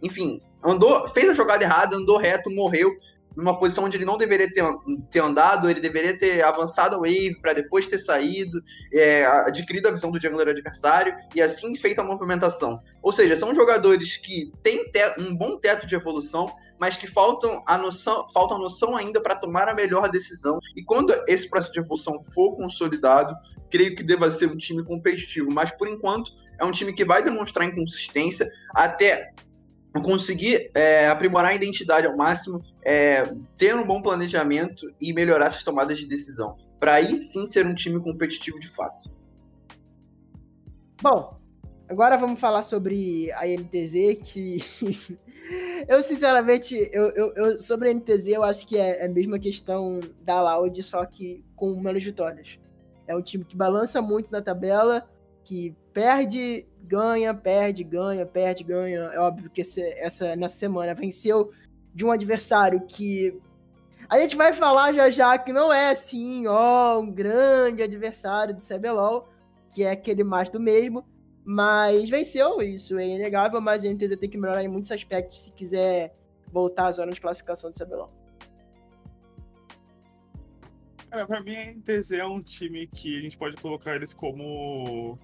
Enfim, 0.01 0.41
andou, 0.63 1.07
fez 1.09 1.29
a 1.29 1.35
jogada 1.35 1.63
errada, 1.63 1.95
andou 1.95 2.17
reto, 2.17 2.49
morreu 2.49 2.91
numa 3.35 3.57
posição 3.57 3.83
onde 3.83 3.97
ele 3.97 4.05
não 4.05 4.17
deveria 4.17 4.51
ter, 4.51 4.63
ter 5.11 5.19
andado, 5.19 5.69
ele 5.69 5.81
deveria 5.81 6.17
ter 6.17 6.43
avançado 6.43 6.95
a 6.95 6.99
wave 6.99 7.39
para 7.41 7.53
depois 7.53 7.87
ter 7.87 7.99
saído, 7.99 8.61
é, 8.93 9.25
adquirido 9.25 9.87
a 9.87 9.91
visão 9.91 10.11
do 10.11 10.21
jungler 10.21 10.49
adversário 10.49 11.15
e 11.33 11.41
assim 11.41 11.73
feito 11.75 11.99
a 11.99 12.03
movimentação. 12.03 12.81
Ou 13.01 13.11
seja, 13.11 13.35
são 13.35 13.53
jogadores 13.53 14.17
que 14.17 14.51
têm 14.63 14.85
um 15.17 15.35
bom 15.35 15.57
teto 15.57 15.85
de 15.85 15.95
evolução, 15.95 16.53
mas 16.79 16.97
que 16.97 17.07
faltam 17.07 17.63
a 17.65 17.77
noção, 17.77 18.27
faltam 18.33 18.57
a 18.57 18.59
noção 18.59 18.95
ainda 18.95 19.21
para 19.21 19.35
tomar 19.35 19.67
a 19.67 19.73
melhor 19.73 20.09
decisão. 20.09 20.59
E 20.75 20.83
quando 20.83 21.13
esse 21.27 21.49
processo 21.49 21.71
de 21.71 21.79
evolução 21.79 22.21
for 22.33 22.55
consolidado, 22.55 23.33
creio 23.69 23.95
que 23.95 24.03
deva 24.03 24.29
ser 24.31 24.47
um 24.47 24.57
time 24.57 24.83
competitivo. 24.83 25.51
Mas 25.51 25.71
por 25.71 25.87
enquanto 25.87 26.31
é 26.59 26.65
um 26.65 26.71
time 26.71 26.93
que 26.93 27.05
vai 27.05 27.23
demonstrar 27.23 27.67
inconsistência 27.67 28.49
até 28.73 29.31
conseguir 30.01 30.71
é, 30.73 31.07
aprimorar 31.07 31.51
a 31.51 31.55
identidade 31.55 32.07
ao 32.07 32.15
máximo, 32.15 32.63
é, 32.83 33.33
ter 33.57 33.75
um 33.75 33.85
bom 33.85 34.01
planejamento 34.01 34.85
e 34.99 35.13
melhorar 35.13 35.47
essas 35.47 35.63
tomadas 35.63 35.97
de 35.97 36.05
decisão. 36.05 36.57
Para 36.79 36.95
aí 36.95 37.17
sim 37.17 37.47
ser 37.47 37.65
um 37.65 37.73
time 37.73 37.99
competitivo 37.99 38.59
de 38.59 38.67
fato. 38.67 39.09
Bom, 41.01 41.37
agora 41.87 42.17
vamos 42.17 42.39
falar 42.39 42.61
sobre 42.61 43.31
a 43.33 43.45
NTZ, 43.45 44.19
que 44.23 44.63
eu 45.87 46.01
sinceramente, 46.01 46.75
eu, 46.91 47.07
eu, 47.09 47.33
eu, 47.35 47.57
sobre 47.57 47.89
a 47.89 47.93
NTZ 47.93 48.27
eu 48.27 48.43
acho 48.43 48.65
que 48.67 48.77
é, 48.77 49.03
é 49.03 49.05
a 49.05 49.09
mesma 49.09 49.39
questão 49.39 49.99
da 50.21 50.41
Loud, 50.41 50.81
só 50.83 51.05
que 51.05 51.43
com 51.55 51.79
menos 51.81 52.03
vitórias. 52.03 52.59
É 53.07 53.15
um 53.15 53.21
time 53.21 53.45
que 53.45 53.55
balança 53.55 54.01
muito 54.01 54.31
na 54.31 54.41
tabela, 54.41 55.07
que 55.43 55.75
perde 55.93 56.65
ganha, 56.85 57.33
perde, 57.33 57.83
ganha, 57.83 58.25
perde, 58.25 58.63
ganha. 58.63 58.99
É 59.13 59.19
óbvio 59.19 59.49
que 59.49 59.61
esse, 59.61 59.81
essa 59.99 60.35
nessa 60.35 60.55
semana 60.57 60.93
venceu 60.93 61.51
de 61.93 62.05
um 62.05 62.11
adversário 62.11 62.85
que 62.85 63.39
a 64.09 64.17
gente 64.17 64.35
vai 64.35 64.53
falar 64.53 64.93
já 64.93 65.09
já 65.09 65.37
que 65.37 65.51
não 65.51 65.73
é 65.73 65.89
assim, 65.89 66.45
ó, 66.47 66.99
um 66.99 67.11
grande 67.11 67.81
adversário 67.81 68.55
do 68.55 68.61
CBLOL, 68.61 69.27
que 69.73 69.83
é 69.83 69.91
aquele 69.91 70.23
mais 70.23 70.49
do 70.49 70.59
mesmo, 70.59 71.05
mas 71.43 72.09
venceu 72.09 72.61
isso, 72.61 72.97
é 72.99 73.07
inegável, 73.07 73.59
mas 73.59 73.83
a 73.83 73.87
NTZ 73.87 74.17
tem 74.17 74.29
que 74.29 74.37
melhorar 74.37 74.63
em 74.63 74.67
muitos 74.67 74.91
aspectos 74.91 75.43
se 75.43 75.51
quiser 75.51 76.15
voltar 76.51 76.87
à 76.87 76.91
zona 76.91 77.11
de 77.11 77.19
classificação 77.19 77.69
do 77.69 77.75
CBLOL. 77.75 78.11
Cara, 81.09 81.25
pra 81.25 81.41
mim 81.41 81.55
a 81.55 81.73
NTZ 81.73 82.11
é 82.11 82.25
um 82.25 82.41
time 82.43 82.87
que 82.87 83.17
a 83.17 83.21
gente 83.21 83.37
pode 83.37 83.55
colocar 83.57 83.95
eles 83.95 84.13
como 84.13 85.17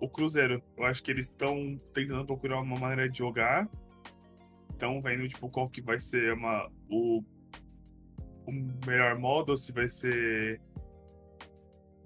o 0.00 0.08
Cruzeiro. 0.08 0.62
Eu 0.76 0.84
acho 0.84 1.02
que 1.02 1.10
eles 1.10 1.26
estão 1.26 1.80
tentando 1.92 2.24
procurar 2.24 2.60
uma 2.60 2.78
maneira 2.78 3.08
de 3.08 3.18
jogar. 3.18 3.68
Estão 4.70 5.00
vendo, 5.02 5.26
tipo, 5.28 5.48
qual 5.48 5.68
que 5.68 5.80
vai 5.80 6.00
ser 6.00 6.32
uma, 6.32 6.70
o, 6.88 7.22
o 8.46 8.52
melhor 8.86 9.18
modo, 9.18 9.56
se 9.56 9.72
vai 9.72 9.88
ser 9.88 10.60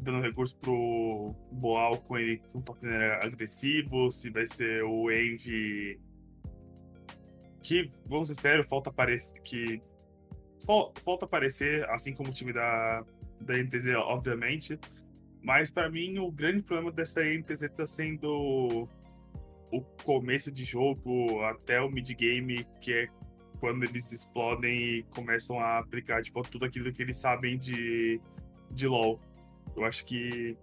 dando 0.01 0.21
recurso 0.21 0.57
pro 0.59 1.35
Boal 1.53 1.99
com 1.99 2.19
ele 2.19 2.39
com 2.39 2.59
um 2.59 2.63
top 2.63 2.85
agressivo, 3.23 4.11
se 4.11 4.31
vai 4.31 4.47
ser 4.47 4.83
o 4.83 5.11
Envy 5.11 6.01
que, 7.63 7.91
vamos 8.05 8.27
ser 8.29 8.35
sérios, 8.35 8.69
falta 8.69 8.91
aparecer 8.91 9.33
que 9.43 9.81
falta 11.05 11.25
aparecer, 11.25 11.89
assim 11.91 12.13
como 12.13 12.31
o 12.31 12.33
time 12.33 12.53
da, 12.53 13.05
da 13.41 13.55
NTZ, 13.57 13.97
obviamente. 13.97 14.79
Mas 15.43 15.71
para 15.71 15.91
mim 15.91 16.19
o 16.19 16.31
grande 16.31 16.63
problema 16.63 16.93
dessa 16.93 17.21
NTZ 17.23 17.69
tá 17.75 17.87
sendo 17.87 18.89
o 19.71 19.81
começo 20.05 20.53
de 20.53 20.65
jogo 20.65 21.43
até 21.45 21.81
o 21.81 21.91
mid 21.91 22.09
game, 22.15 22.67
que 22.81 22.93
é 22.93 23.09
quando 23.59 23.85
eles 23.85 24.13
explodem 24.13 24.99
e 24.99 25.03
começam 25.05 25.59
a 25.59 25.79
aplicar 25.79 26.23
tipo, 26.23 26.43
tudo 26.43 26.65
aquilo 26.65 26.93
que 26.93 27.03
eles 27.03 27.17
sabem 27.17 27.59
de, 27.59 28.21
de 28.71 28.87
LoL. 28.87 29.21
Eu 29.75 29.85
acho 29.85 30.05
que 30.05 30.57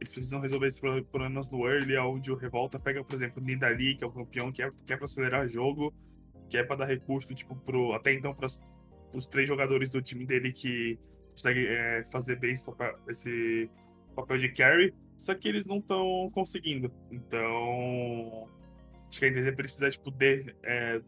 eles 0.00 0.12
precisam 0.12 0.40
resolver 0.40 0.68
esses 0.68 0.80
problemas 0.80 1.50
no 1.50 1.68
early, 1.68 1.96
onde 1.98 2.32
o 2.32 2.36
Revolta 2.36 2.78
pega, 2.78 3.04
por 3.04 3.14
exemplo, 3.14 3.42
Nidali, 3.42 3.96
que 3.96 4.04
é 4.04 4.06
o 4.06 4.10
campeão, 4.12 4.50
que 4.50 4.62
é, 4.62 4.70
que 4.86 4.92
é 4.92 4.96
pra 4.96 5.04
acelerar 5.04 5.44
o 5.44 5.48
jogo, 5.48 5.94
que 6.48 6.56
é 6.56 6.62
pra 6.62 6.76
dar 6.76 6.86
recurso, 6.86 7.34
tipo, 7.34 7.54
pro, 7.56 7.92
até 7.92 8.12
então, 8.12 8.34
para 8.34 8.46
os 9.12 9.26
três 9.26 9.48
jogadores 9.48 9.90
do 9.90 10.02
time 10.02 10.24
dele 10.24 10.52
que 10.52 10.98
conseguem 11.30 11.66
é, 11.66 12.04
fazer 12.04 12.38
bem 12.38 12.54
esse 13.08 13.70
papel 14.14 14.38
de 14.38 14.48
carry, 14.50 14.94
só 15.18 15.34
que 15.34 15.48
eles 15.48 15.66
não 15.66 15.78
estão 15.78 16.28
conseguindo. 16.32 16.92
Então, 17.10 18.48
acho 19.08 19.18
que 19.18 19.26
a 19.26 19.30
NTZ 19.30 19.54
precisa 19.54 19.90
tipo, 19.90 20.10
de, 20.10 20.54
é, 20.62 21.00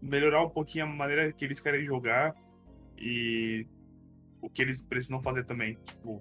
melhorar 0.00 0.44
um 0.44 0.50
pouquinho 0.50 0.84
a 0.84 0.88
maneira 0.88 1.32
que 1.32 1.44
eles 1.44 1.60
querem 1.60 1.84
jogar 1.84 2.34
e 2.96 3.66
o 4.40 4.48
que 4.48 4.62
eles 4.62 4.82
precisam 4.82 5.22
fazer 5.22 5.44
também. 5.44 5.76
Tipo, 5.84 6.20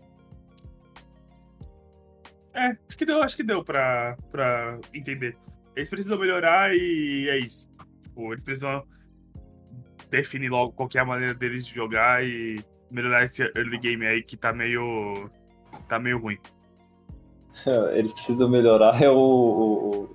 é, 2.53 2.77
acho 2.87 2.97
que 2.97 3.05
deu, 3.05 3.21
acho 3.21 3.35
que 3.35 3.43
deu 3.43 3.63
pra, 3.63 4.17
pra 4.31 4.79
entender. 4.93 5.37
Eles 5.75 5.89
precisam 5.89 6.17
melhorar 6.19 6.75
e 6.75 7.29
é 7.29 7.37
isso. 7.37 7.69
Tipo, 8.03 8.33
eles 8.33 8.43
precisam 8.43 8.85
definir 10.09 10.49
logo 10.49 10.73
qual 10.73 10.89
é 10.93 10.99
a 10.99 11.05
maneira 11.05 11.33
deles 11.33 11.65
de 11.65 11.75
jogar 11.75 12.25
e 12.25 12.63
melhorar 12.91 13.23
esse 13.23 13.43
early 13.55 13.77
game 13.77 14.05
aí 14.05 14.23
que 14.23 14.35
tá 14.35 14.51
meio 14.51 15.29
tá 15.89 15.99
meio 15.99 16.19
ruim. 16.19 16.37
Eles 17.93 18.13
precisam 18.13 18.47
melhorar, 18.47 19.01
é 19.01 19.09
o, 19.09 19.17
o, 19.17 20.09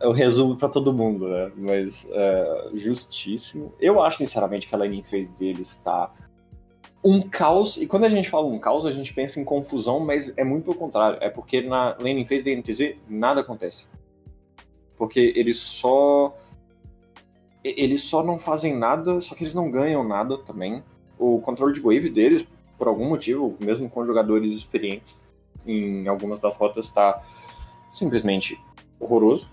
é 0.00 0.06
o 0.06 0.12
resumo 0.12 0.56
para 0.56 0.68
todo 0.68 0.92
mundo, 0.92 1.28
né? 1.28 1.50
Mas 1.56 2.06
é, 2.10 2.70
justíssimo. 2.74 3.72
Eu 3.80 4.02
acho, 4.02 4.18
sinceramente, 4.18 4.66
que 4.66 4.74
a 4.74 4.78
laning 4.78 5.02
phase 5.02 5.32
deles 5.34 5.70
está 5.70 6.12
um 7.02 7.22
caos. 7.22 7.76
E 7.76 7.86
quando 7.86 8.04
a 8.04 8.08
gente 8.08 8.28
fala 8.28 8.46
um 8.46 8.58
caos, 8.58 8.84
a 8.84 8.92
gente 8.92 9.14
pensa 9.14 9.40
em 9.40 9.44
confusão, 9.44 10.00
mas 10.00 10.36
é 10.36 10.44
muito 10.44 10.64
pelo 10.64 10.76
contrário. 10.76 11.18
É 11.20 11.30
porque 11.30 11.62
na 11.62 11.96
laning 12.00 12.24
phase 12.24 12.42
da 12.42 12.50
NTZ 12.50 12.96
nada 13.08 13.40
acontece. 13.40 13.86
Porque 14.96 15.32
eles 15.36 15.58
só. 15.58 16.36
Eles 17.62 18.02
só 18.02 18.22
não 18.22 18.38
fazem 18.38 18.76
nada, 18.76 19.20
só 19.20 19.34
que 19.34 19.42
eles 19.42 19.54
não 19.54 19.70
ganham 19.70 20.04
nada 20.06 20.38
também. 20.38 20.84
O 21.18 21.40
controle 21.40 21.72
de 21.72 21.80
wave 21.80 22.10
deles, 22.10 22.46
por 22.78 22.88
algum 22.88 23.08
motivo, 23.08 23.56
mesmo 23.60 23.88
com 23.88 24.04
jogadores 24.04 24.52
experientes 24.52 25.24
em 25.66 26.06
algumas 26.06 26.40
das 26.40 26.56
rotas, 26.56 26.86
está 26.86 27.22
simplesmente 27.90 28.60
horroroso. 29.00 29.50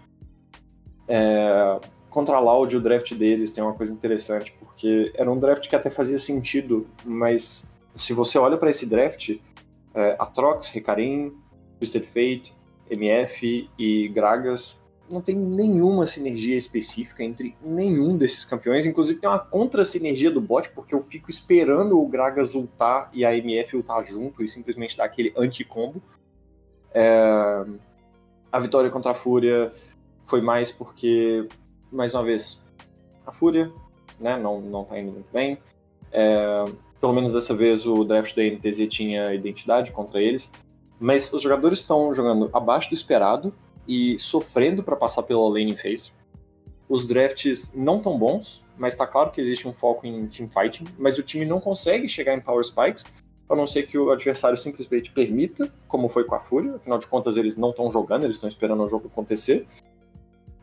É, 1.08 1.80
contra 2.10 2.36
a 2.36 2.40
Loud, 2.40 2.76
o 2.76 2.82
draft 2.82 3.14
deles 3.14 3.52
tem 3.52 3.64
uma 3.64 3.74
coisa 3.74 3.94
interessante, 3.94 4.56
porque 4.60 5.12
era 5.16 5.32
um 5.32 5.40
draft 5.40 5.68
que 5.68 5.76
até 5.76 5.90
fazia 5.90 6.20
sentido, 6.20 6.88
mas 7.06 7.66
se 7.96 8.14
você 8.14 8.38
olha 8.38 8.58
para 8.58 8.70
esse 8.70 8.86
draft, 8.86 9.38
é, 9.94 10.16
Atrox, 10.20 10.70
Recarim, 10.70 11.34
Twisted 11.80 12.06
Fate, 12.06 12.54
MF 12.90 13.70
e 13.78 14.08
Gragas 14.10 14.83
não 15.12 15.22
tem 15.22 15.36
nenhuma 15.36 16.06
sinergia 16.06 16.56
específica 16.56 17.24
entre 17.24 17.56
nenhum 17.62 18.18
desses 18.18 18.46
campeões. 18.46 18.86
Inclusive 18.86 19.20
tem 19.20 19.30
uma 19.30 19.40
contra-sinergia 19.40 20.32
do 20.32 20.42
bot, 20.42 20.70
porque 20.70 20.96
eu 20.96 21.02
fico 21.02 21.30
esperando 21.30 22.00
o 22.00 22.08
Gragas 22.08 22.56
ultar 22.56 23.10
e 23.14 23.26
a 23.26 23.36
MF 23.36 23.78
ultar 23.78 24.04
junto 24.06 24.44
e 24.44 24.48
simplesmente 24.48 24.98
dar 24.98 25.06
aquele 25.06 25.34
anti-combo. 25.36 26.02
É... 26.94 27.66
A 28.52 28.60
vitória 28.60 28.90
contra 28.90 29.12
a 29.12 29.16
Fúria 29.16 29.72
foi 30.24 30.42
mais 30.42 30.72
porque, 30.72 31.48
mais 31.92 32.14
uma 32.14 32.24
vez, 32.24 32.62
a 33.26 33.32
Fúria 33.32 33.72
né, 34.20 34.38
não, 34.38 34.62
não 34.62 34.84
tá 34.84 35.00
indo 35.00 35.12
muito 35.12 35.32
bem. 35.32 35.58
É... 36.12 36.66
Pelo 37.00 37.14
menos 37.14 37.34
dessa 37.34 37.54
vez 37.54 37.86
o 37.86 38.04
draft 38.06 38.34
da 38.36 38.44
NTZ 38.44 38.88
tinha 38.88 39.34
identidade 39.34 39.92
contra 39.92 40.22
eles. 40.22 40.50
Mas 41.00 41.32
os 41.34 41.42
jogadores 41.42 41.80
estão 41.80 42.14
jogando 42.14 42.50
abaixo 42.54 42.90
do 42.90 42.94
esperado 42.94 43.54
e 43.88 44.18
sofrendo 44.20 44.84
para 44.84 44.96
passar 44.96 45.24
pela 45.24 45.48
lane 45.48 45.76
phase. 45.76 46.12
Os 46.88 47.08
drafts 47.08 47.72
não 47.74 48.00
tão 48.00 48.18
bons, 48.18 48.64
mas 48.78 48.96
tá 48.96 49.08
claro 49.08 49.32
que 49.32 49.42
existe 49.42 49.68
um 49.68 49.74
foco 49.74 50.06
em 50.06 50.28
teamfighting, 50.28 50.86
mas 50.98 51.18
o 51.18 51.24
time 51.24 51.46
não 51.46 51.60
consegue 51.60 52.08
chegar 52.08 52.36
em 52.36 52.42
power 52.42 52.64
spikes, 52.64 53.06
a 53.50 53.56
não 53.56 53.68
ser 53.68 53.84
que 53.84 53.98
o 53.98 54.12
adversário 54.12 54.58
simplesmente 54.58 55.12
permita, 55.12 55.72
como 55.88 56.10
foi 56.10 56.24
com 56.24 56.36
a 56.36 56.40
Fúria, 56.40 56.76
afinal 56.76 56.98
de 56.98 57.08
contas 57.08 57.38
eles 57.38 57.56
não 57.56 57.70
estão 57.70 57.92
jogando, 57.92 58.24
eles 58.24 58.36
estão 58.36 58.48
esperando 58.48 58.84
o 58.84 58.88
jogo 58.88 59.08
acontecer. 59.08 59.68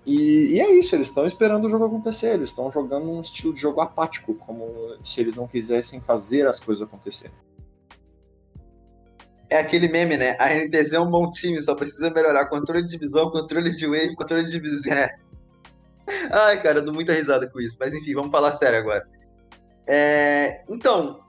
E, 0.05 0.55
e 0.55 0.61
é 0.61 0.71
isso, 0.75 0.95
eles 0.95 1.09
estão 1.09 1.27
esperando 1.27 1.67
o 1.67 1.69
jogo 1.69 1.85
acontecer, 1.85 2.35
eles 2.35 2.49
estão 2.49 2.71
jogando 2.71 3.11
um 3.11 3.21
estilo 3.21 3.53
de 3.53 3.61
jogo 3.61 3.81
apático, 3.81 4.35
como 4.35 4.97
se 5.05 5.21
eles 5.21 5.35
não 5.35 5.47
quisessem 5.47 6.01
fazer 6.01 6.47
as 6.47 6.59
coisas 6.59 6.83
acontecerem. 6.83 7.35
É 9.51 9.59
aquele 9.59 9.89
meme, 9.89 10.17
né? 10.17 10.37
A 10.39 10.55
NTZ 10.55 10.93
é 10.93 11.01
um 11.01 11.11
bom 11.11 11.29
time, 11.29 11.61
só 11.63 11.75
precisa 11.75 12.09
melhorar 12.09 12.47
controle 12.47 12.85
de 12.85 12.93
divisão, 12.93 13.31
controle 13.31 13.75
de 13.75 13.85
wave, 13.85 14.15
controle 14.15 14.45
de 14.45 14.53
divisão. 14.53 14.93
É. 14.93 15.19
Ai, 16.31 16.63
cara, 16.63 16.79
eu 16.79 16.85
dou 16.85 16.95
muita 16.95 17.13
risada 17.13 17.49
com 17.49 17.61
isso. 17.61 17.77
Mas 17.81 17.93
enfim, 17.93 18.15
vamos 18.15 18.31
falar 18.31 18.53
sério 18.53 18.79
agora. 18.79 19.07
É... 19.89 20.63
Então, 20.71 21.21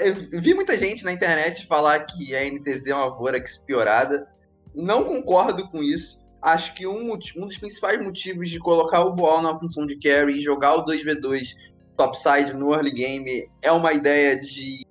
eu 0.00 0.40
vi 0.40 0.54
muita 0.54 0.76
gente 0.76 1.04
na 1.04 1.12
internet 1.12 1.66
falar 1.66 2.00
que 2.00 2.34
a 2.34 2.44
NTZ 2.44 2.86
é 2.86 2.94
uma 2.94 3.16
Vorax 3.16 3.58
piorada. 3.58 4.28
Não 4.74 5.04
concordo 5.04 5.68
com 5.70 5.82
isso. 5.82 6.20
Acho 6.42 6.74
que 6.74 6.86
um, 6.86 7.12
um 7.12 7.46
dos 7.46 7.58
principais 7.58 8.00
motivos 8.02 8.50
de 8.50 8.58
colocar 8.58 9.02
o 9.02 9.12
Boal 9.12 9.42
na 9.42 9.56
função 9.56 9.86
de 9.86 9.98
carry 9.98 10.38
e 10.38 10.40
jogar 10.40 10.74
o 10.74 10.84
2v2 10.84 11.54
topside 11.96 12.52
no 12.52 12.72
early 12.72 12.92
game 12.92 13.50
é 13.62 13.72
uma 13.72 13.92
ideia 13.92 14.38
de 14.38 14.86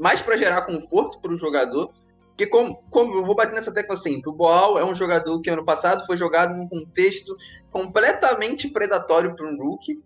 mais 0.00 0.22
para 0.22 0.36
gerar 0.36 0.62
conforto 0.62 1.20
para 1.20 1.32
o 1.32 1.36
jogador. 1.36 1.92
Porque, 2.28 2.46
como, 2.46 2.82
como 2.90 3.14
eu 3.16 3.24
vou 3.24 3.34
bater 3.34 3.54
nessa 3.54 3.72
tecla 3.72 3.98
sempre, 3.98 4.30
o 4.30 4.32
Boal 4.32 4.78
é 4.78 4.84
um 4.84 4.94
jogador 4.94 5.38
que 5.42 5.50
ano 5.50 5.64
passado 5.64 6.06
foi 6.06 6.16
jogado 6.16 6.56
num 6.56 6.66
contexto 6.66 7.36
completamente 7.70 8.68
predatório 8.68 9.36
para 9.36 9.46
um 9.46 9.58
rookie. 9.58 10.02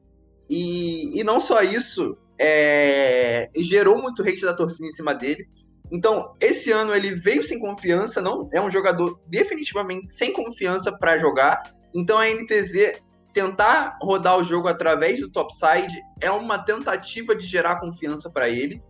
E, 0.51 1.19
e 1.19 1.23
não 1.23 1.39
só 1.39 1.63
isso, 1.63 2.19
é, 2.37 3.49
gerou 3.57 3.97
muito 3.97 4.23
hate 4.23 4.43
da 4.43 4.53
torcida 4.53 4.89
em 4.89 4.93
cima 4.93 5.15
dele. 5.15 5.49
Então, 5.93 6.35
esse 6.41 6.73
ano 6.73 6.93
ele 6.93 7.15
veio 7.15 7.45
sem 7.45 7.61
confiança, 7.61 8.21
não 8.21 8.49
é 8.53 8.61
um 8.61 8.71
jogador 8.71 9.21
definitivamente 9.29 10.13
sem 10.13 10.33
confiança 10.33 10.91
para 10.91 11.19
jogar. 11.19 11.73
Então, 11.95 12.19
a 12.19 12.27
NTZ 12.27 13.01
tentar 13.33 13.97
rodar 14.03 14.39
o 14.39 14.45
jogo 14.45 14.67
através 14.67 15.21
do 15.21 15.31
topside 15.31 16.03
é 16.21 16.31
uma 16.33 16.59
tentativa 16.59 17.35
de 17.35 17.47
gerar 17.47 17.81
confiança 17.81 18.29
para 18.29 18.49
ele. 18.49 18.83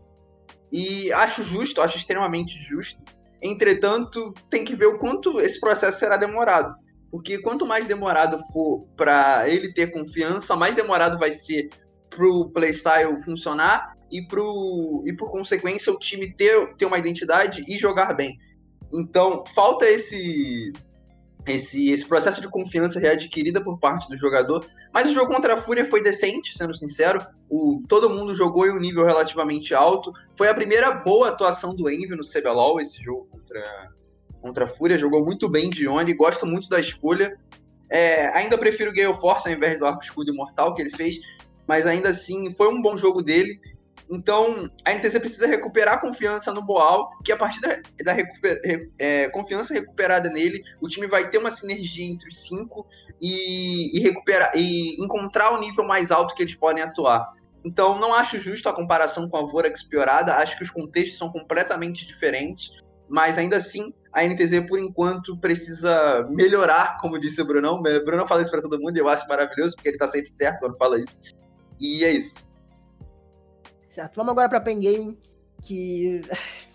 E 0.72 1.12
acho 1.12 1.42
justo, 1.42 1.80
acho 1.80 1.98
extremamente 1.98 2.58
justo. 2.58 3.02
Entretanto, 3.42 4.32
tem 4.48 4.64
que 4.64 4.74
ver 4.74 4.86
o 4.86 4.98
quanto 4.98 5.38
esse 5.40 5.60
processo 5.60 5.98
será 5.98 6.16
demorado. 6.16 6.74
Porque 7.10 7.38
quanto 7.38 7.66
mais 7.66 7.86
demorado 7.86 8.38
for 8.52 8.86
para 8.96 9.48
ele 9.48 9.72
ter 9.72 9.92
confiança, 9.92 10.56
mais 10.56 10.74
demorado 10.74 11.18
vai 11.18 11.30
ser 11.30 11.68
para 12.10 12.26
o 12.26 12.48
playstyle 12.50 13.22
funcionar 13.22 13.94
e, 14.10 14.22
pro, 14.22 15.02
e 15.06 15.12
por 15.12 15.30
consequência 15.30 15.92
o 15.92 15.98
time 15.98 16.32
ter, 16.32 16.74
ter 16.76 16.86
uma 16.86 16.98
identidade 16.98 17.62
e 17.68 17.76
jogar 17.76 18.14
bem. 18.14 18.38
Então, 18.92 19.44
falta 19.54 19.88
esse 19.88 20.72
esse, 21.46 21.90
esse 21.90 22.06
processo 22.06 22.40
de 22.40 22.48
confiança 22.48 22.98
readquirida 22.98 23.62
por 23.62 23.78
parte 23.78 24.08
do 24.08 24.16
jogador. 24.16 24.66
Mas 24.92 25.10
o 25.10 25.14
jogo 25.14 25.32
contra 25.32 25.54
a 25.54 25.56
Fúria 25.56 25.84
foi 25.84 26.02
decente, 26.02 26.56
sendo 26.56 26.74
sincero. 26.74 27.24
O, 27.48 27.82
todo 27.88 28.08
mundo 28.08 28.34
jogou 28.34 28.66
em 28.66 28.70
um 28.70 28.80
nível 28.80 29.04
relativamente 29.04 29.74
alto. 29.74 30.12
Foi 30.34 30.48
a 30.48 30.54
primeira 30.54 30.90
boa 30.90 31.28
atuação 31.28 31.74
do 31.74 31.90
Envy 31.90 32.16
no 32.16 32.24
CBLOL, 32.24 32.80
esse 32.80 33.02
jogo 33.02 33.28
contra, 33.30 33.90
contra 34.40 34.64
a 34.64 34.68
Fúria. 34.68 34.98
Jogou 34.98 35.24
muito 35.24 35.48
bem 35.48 35.68
Dione, 35.68 36.14
gosto 36.14 36.46
muito 36.46 36.68
da 36.68 36.80
escolha. 36.80 37.38
É, 37.90 38.28
ainda 38.28 38.56
prefiro 38.56 38.92
Gale 38.92 39.14
Force 39.14 39.48
ao 39.48 39.54
invés 39.54 39.78
do 39.78 39.86
Arco 39.86 40.02
Escudo 40.02 40.32
Imortal 40.32 40.74
que 40.74 40.82
ele 40.82 40.90
fez, 40.90 41.20
mas 41.66 41.86
ainda 41.86 42.08
assim 42.08 42.52
foi 42.52 42.68
um 42.68 42.80
bom 42.80 42.96
jogo 42.96 43.22
dele. 43.22 43.60
Então, 44.10 44.68
a 44.84 44.92
NTZ 44.92 45.18
precisa 45.18 45.46
recuperar 45.46 45.94
a 45.94 45.98
confiança 45.98 46.52
no 46.52 46.62
Boal, 46.62 47.10
que 47.24 47.32
a 47.32 47.36
partir 47.36 47.60
da, 47.60 47.80
da 48.04 48.12
recuper, 48.12 48.60
é, 48.98 49.28
confiança 49.30 49.72
recuperada 49.72 50.28
nele, 50.28 50.62
o 50.80 50.88
time 50.88 51.06
vai 51.06 51.30
ter 51.30 51.38
uma 51.38 51.50
sinergia 51.50 52.04
entre 52.04 52.28
os 52.28 52.46
cinco 52.46 52.86
e, 53.20 53.96
e, 53.96 54.00
recuperar, 54.00 54.52
e 54.54 55.02
encontrar 55.02 55.52
o 55.52 55.60
nível 55.60 55.84
mais 55.84 56.10
alto 56.10 56.34
que 56.34 56.42
eles 56.42 56.54
podem 56.54 56.82
atuar. 56.82 57.32
Então, 57.64 57.98
não 57.98 58.12
acho 58.12 58.38
justo 58.38 58.68
a 58.68 58.74
comparação 58.74 59.28
com 59.28 59.38
a 59.38 59.42
Vorax 59.42 59.82
piorada, 59.82 60.36
acho 60.36 60.56
que 60.56 60.62
os 60.62 60.70
contextos 60.70 61.18
são 61.18 61.30
completamente 61.32 62.06
diferentes, 62.06 62.70
mas 63.08 63.38
ainda 63.38 63.56
assim, 63.56 63.92
a 64.12 64.22
NTZ, 64.22 64.66
por 64.68 64.78
enquanto, 64.78 65.36
precisa 65.38 66.26
melhorar, 66.28 66.98
como 67.00 67.18
disse 67.18 67.40
o 67.40 67.44
Brunão. 67.44 67.76
O 67.76 67.82
Brunão 67.82 68.26
fala 68.26 68.42
isso 68.42 68.50
para 68.50 68.60
todo 68.60 68.78
mundo 68.78 68.96
e 68.96 69.00
eu 69.00 69.08
acho 69.08 69.26
maravilhoso, 69.26 69.74
porque 69.74 69.88
ele 69.88 69.98
tá 69.98 70.08
sempre 70.08 70.30
certo 70.30 70.60
quando 70.60 70.76
fala 70.76 71.00
isso. 71.00 71.34
E 71.80 72.04
é 72.04 72.12
isso. 72.12 72.46
Certo, 73.94 74.16
vamos 74.16 74.32
agora 74.32 74.48
pra 74.48 74.60
Pen 74.60 74.80
Game, 74.80 75.18
que. 75.62 76.20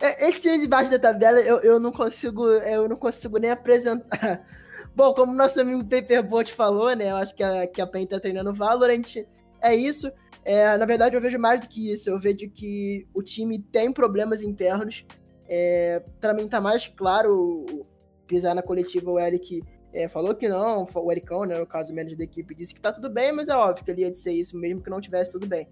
É, 0.00 0.26
esse 0.30 0.40
time 0.40 0.58
de 0.58 0.66
baixo 0.66 0.90
da 0.90 0.98
tabela 0.98 1.38
eu, 1.40 1.60
eu 1.60 1.78
não 1.78 1.92
consigo. 1.92 2.46
Eu 2.46 2.88
não 2.88 2.96
consigo 2.96 3.36
nem 3.36 3.50
apresentar. 3.50 4.42
Bom, 4.96 5.12
como 5.12 5.34
nosso 5.34 5.60
amigo 5.60 5.84
Paperbot 5.84 6.50
falou, 6.50 6.96
né? 6.96 7.10
Eu 7.10 7.16
acho 7.16 7.34
que 7.34 7.42
a, 7.42 7.66
que 7.66 7.78
a 7.78 7.86
PEN 7.86 8.06
tá 8.06 8.18
treinando 8.18 8.54
Valorant. 8.54 9.16
É 9.60 9.74
isso. 9.74 10.10
É, 10.46 10.78
na 10.78 10.86
verdade, 10.86 11.14
eu 11.14 11.20
vejo 11.20 11.38
mais 11.38 11.60
do 11.60 11.68
que 11.68 11.92
isso. 11.92 12.08
Eu 12.08 12.18
vejo 12.18 12.48
que 12.48 13.06
o 13.12 13.22
time 13.22 13.62
tem 13.64 13.92
problemas 13.92 14.40
internos. 14.42 15.04
É, 15.46 16.02
para 16.18 16.32
mim 16.32 16.48
tá 16.48 16.58
mais 16.58 16.88
claro 16.88 17.86
pisar 18.26 18.54
na 18.54 18.62
coletiva 18.62 19.10
o 19.10 19.20
Eric 19.20 19.62
é, 19.92 20.08
falou 20.08 20.34
que 20.34 20.48
não, 20.48 20.86
o 20.90 21.12
Ericão, 21.12 21.44
né, 21.44 21.58
no 21.58 21.66
caso, 21.66 21.94
manager 21.94 22.16
da 22.16 22.24
equipe, 22.24 22.54
disse 22.54 22.72
que 22.72 22.80
tá 22.80 22.90
tudo 22.90 23.10
bem, 23.10 23.30
mas 23.30 23.50
é 23.50 23.54
óbvio 23.54 23.84
que 23.84 23.90
ele 23.90 24.00
ia 24.00 24.10
dizer 24.10 24.32
isso 24.32 24.56
mesmo 24.56 24.80
que 24.80 24.88
não 24.88 25.02
tivesse 25.02 25.30
tudo 25.30 25.46
bem. 25.46 25.68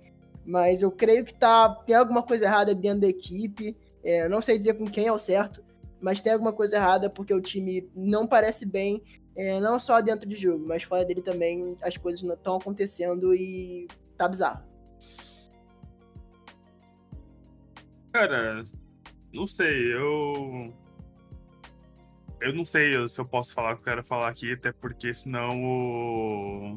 Mas 0.50 0.82
eu 0.82 0.90
creio 0.90 1.24
que 1.24 1.32
tá, 1.32 1.68
tem 1.86 1.94
alguma 1.94 2.24
coisa 2.24 2.44
errada 2.44 2.74
dentro 2.74 3.02
da 3.02 3.06
equipe. 3.06 3.76
É, 4.02 4.28
não 4.28 4.42
sei 4.42 4.58
dizer 4.58 4.74
com 4.74 4.84
quem 4.90 5.06
é 5.06 5.12
o 5.12 5.18
certo, 5.18 5.62
mas 6.00 6.20
tem 6.20 6.32
alguma 6.32 6.52
coisa 6.52 6.74
errada 6.74 7.08
porque 7.08 7.32
o 7.32 7.40
time 7.40 7.88
não 7.94 8.26
parece 8.26 8.66
bem, 8.66 9.00
é, 9.36 9.60
não 9.60 9.78
só 9.78 10.00
dentro 10.00 10.28
de 10.28 10.34
jogo, 10.34 10.66
mas 10.66 10.82
fora 10.82 11.04
dele 11.04 11.22
também 11.22 11.76
as 11.82 11.96
coisas 11.96 12.20
estão 12.20 12.56
acontecendo 12.56 13.32
e 13.32 13.86
tá 14.16 14.26
bizarro. 14.26 14.64
Cara, 18.12 18.64
não 19.32 19.46
sei, 19.46 19.94
eu. 19.94 20.74
Eu 22.40 22.52
não 22.54 22.64
sei 22.64 23.06
se 23.06 23.20
eu 23.20 23.24
posso 23.24 23.54
falar 23.54 23.72
o 23.72 23.74
que 23.74 23.82
eu 23.82 23.84
quero 23.84 24.02
falar 24.02 24.28
aqui, 24.28 24.52
até 24.52 24.72
porque 24.72 25.14
senão 25.14 25.62
o. 25.62 26.76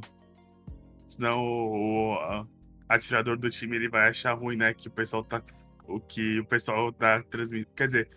Senão 1.08 1.44
o, 1.44 2.46
atirador 2.88 3.38
do 3.38 3.50
time 3.50 3.76
ele 3.76 3.90
vai 3.90 4.10
achar 4.10 4.34
ruim, 4.34 4.56
né? 4.56 4.74
Que 4.74 4.88
o 4.88 4.92
pessoal 4.92 5.24
tá. 5.24 5.42
O 5.88 6.00
que 6.00 6.40
o 6.40 6.46
pessoal 6.46 6.92
tá 6.92 7.22
transmitindo. 7.24 7.74
Quer 7.76 7.88
dizer, 7.88 8.10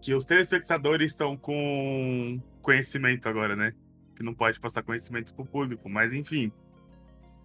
que 0.00 0.14
os 0.14 0.24
telespectadores 0.24 1.12
estão 1.12 1.36
com 1.36 2.40
conhecimento 2.62 3.28
agora, 3.28 3.54
né? 3.54 3.72
Que 4.16 4.22
não 4.22 4.34
pode 4.34 4.58
passar 4.58 4.82
conhecimento 4.82 5.34
pro 5.34 5.44
público, 5.44 5.88
mas 5.88 6.12
enfim. 6.12 6.50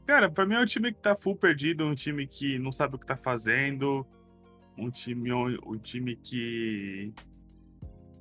Cara, 0.05 0.29
pra 0.29 0.45
mim 0.45 0.55
é 0.55 0.59
um 0.59 0.65
time 0.65 0.93
que 0.93 0.99
tá 0.99 1.15
full 1.15 1.35
perdido, 1.35 1.85
um 1.85 1.95
time 1.95 2.27
que 2.27 2.59
não 2.59 2.71
sabe 2.71 2.95
o 2.95 2.99
que 2.99 3.05
tá 3.05 3.17
fazendo, 3.17 4.05
um 4.77 4.89
time, 4.89 5.33
um 5.33 5.77
time 5.77 6.15
que 6.15 7.13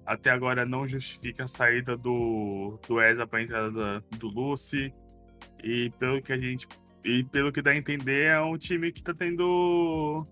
até 0.07 0.31
agora 0.31 0.65
não 0.67 0.87
justifica 0.87 1.45
a 1.45 1.49
saída 1.49 1.97
do, 1.97 2.79
do 2.89 3.01
ESA 3.01 3.27
pra 3.27 3.43
entrada 3.43 4.01
do 4.19 4.29
Lucy. 4.29 4.93
E 5.63 5.91
pelo 5.99 6.21
que 6.21 6.33
a 6.33 6.39
gente 6.39 6.67
e 7.05 7.23
pelo 7.25 7.53
que 7.53 7.61
dá 7.61 7.73
a 7.73 7.77
entender, 7.77 8.27
é 8.27 8.41
um 8.41 8.57
time 8.57 8.91
que 8.91 9.03
tá 9.03 9.13
tendo 9.13 10.27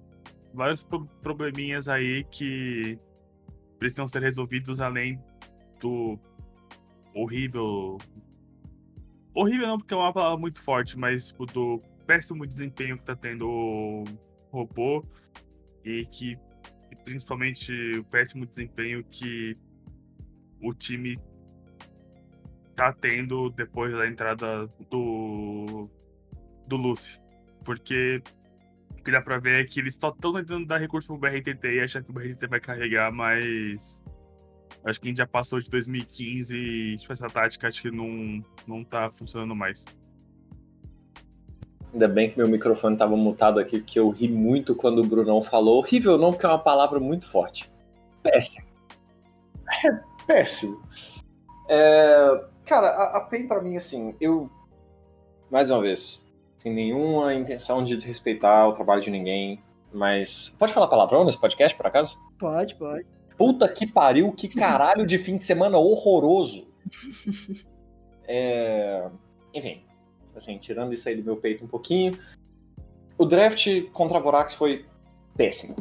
vários 0.55 0.87
probleminhas 1.23 1.89
aí 1.89 2.25
que 2.25 2.99
precisam 3.79 4.09
ser 4.09 4.23
resolvidos 4.23 4.81
além 4.81 5.23
do 5.81 6.19
horrível. 7.15 7.99
Horrível 9.35 9.67
não, 9.67 9.79
porque 9.79 9.93
é 9.93 9.97
uma 9.97 10.13
palavra 10.13 10.39
muito 10.39 10.63
forte, 10.63 10.99
mas 10.99 11.29
tipo, 11.29 11.45
do 11.45 11.83
péssimo 12.07 12.47
desempenho 12.47 12.97
que 12.97 13.05
tá 13.05 13.15
tendo 13.15 13.49
o 13.49 14.05
robô 14.51 15.05
e 15.85 16.07
que 16.07 16.39
principalmente 17.05 17.99
o 17.99 18.05
péssimo 18.05 18.47
desempenho 18.47 19.05
que 19.05 19.57
o 20.63 20.73
time 20.73 21.19
tá 22.75 22.93
tendo 22.93 23.51
depois 23.51 23.93
da 23.93 24.07
entrada 24.07 24.67
do 24.89 25.91
do 26.67 26.77
Lucy. 26.77 27.21
Porque 27.65 28.23
o 28.99 29.03
que 29.03 29.11
dá 29.11 29.21
pra 29.21 29.39
ver 29.39 29.61
é 29.61 29.65
que 29.65 29.81
eles 29.81 29.95
estão 29.95 30.13
tentando 30.13 30.67
dar 30.67 30.79
recurso 30.79 31.09
pro 31.09 31.19
BRTT 31.19 31.67
e 31.67 31.81
achar 31.81 32.03
que 32.03 32.11
o 32.11 32.15
BRTT 32.15 32.47
vai 32.47 32.61
carregar, 32.61 33.13
mas. 33.13 34.01
Acho 34.85 35.01
que 35.01 35.09
a 35.09 35.11
gente 35.11 35.19
já 35.19 35.27
passou 35.27 35.61
de 35.61 35.71
2015 35.71 36.57
e 36.57 36.97
tipo, 36.97 37.13
essa 37.13 37.29
tática 37.29 37.69
acho 37.69 37.83
que 37.83 37.91
não, 37.91 38.45
não 38.67 38.83
tá 38.83 39.11
funcionando 39.11 39.55
mais. 39.55 39.85
Ainda 41.93 42.09
bem 42.09 42.31
que 42.31 42.39
meu 42.39 42.49
microfone 42.49 42.97
tava 42.97 43.17
mutado 43.17 43.61
aqui, 43.61 43.81
que 43.81 43.99
eu 43.99 44.09
ri 44.09 44.27
muito 44.27 44.75
quando 44.75 45.01
o 45.01 45.07
Brunão 45.07 45.43
falou. 45.43 45.79
Horrível 45.79 46.17
não, 46.17 46.33
porque 46.33 46.47
é 46.47 46.49
uma 46.49 46.59
palavra 46.59 46.99
muito 46.99 47.29
forte. 47.29 47.71
Péssimo. 48.23 48.67
É 49.85 50.01
péssimo. 50.27 50.83
É, 51.69 52.45
cara, 52.65 52.89
a, 52.89 53.19
a 53.19 53.21
PEN 53.23 53.47
pra 53.47 53.61
mim, 53.61 53.77
assim, 53.77 54.15
eu. 54.21 54.51
Mais 55.51 55.71
uma 55.71 55.83
vez, 55.83 56.22
sem 56.63 56.73
nenhuma 56.73 57.35
intenção 57.35 57.83
de 57.83 57.99
respeitar 57.99 58.69
o 58.69 58.73
trabalho 58.73 59.03
de 59.03 59.11
ninguém. 59.11 59.61
Mas. 59.93 60.55
Pode 60.59 60.73
falar 60.73 60.87
palavrão 60.87 61.25
nesse 61.25 61.41
podcast, 61.41 61.77
por 61.77 61.87
acaso? 61.87 62.17
Pode, 62.39 62.77
pode. 62.77 63.05
Puta 63.37 63.69
que 63.69 63.85
pariu, 63.85 64.31
que 64.33 64.47
caralho 64.55 65.05
de 65.05 65.19
fim 65.19 65.37
de 65.37 65.43
semana 65.43 65.77
horroroso. 65.77 66.71
É... 68.29 69.09
Enfim, 69.53 69.83
assim, 70.37 70.57
tirando 70.57 70.95
isso 70.95 71.09
aí 71.09 71.17
do 71.17 71.25
meu 71.25 71.37
peito 71.37 71.65
um 71.65 71.69
pouquinho, 71.69 72.17
o 73.19 73.27
draft 73.27 73.91
contra 73.93 74.19
a 74.19 74.21
Vorax 74.21 74.55
foi 74.55 74.87
péssimo. 75.37 75.75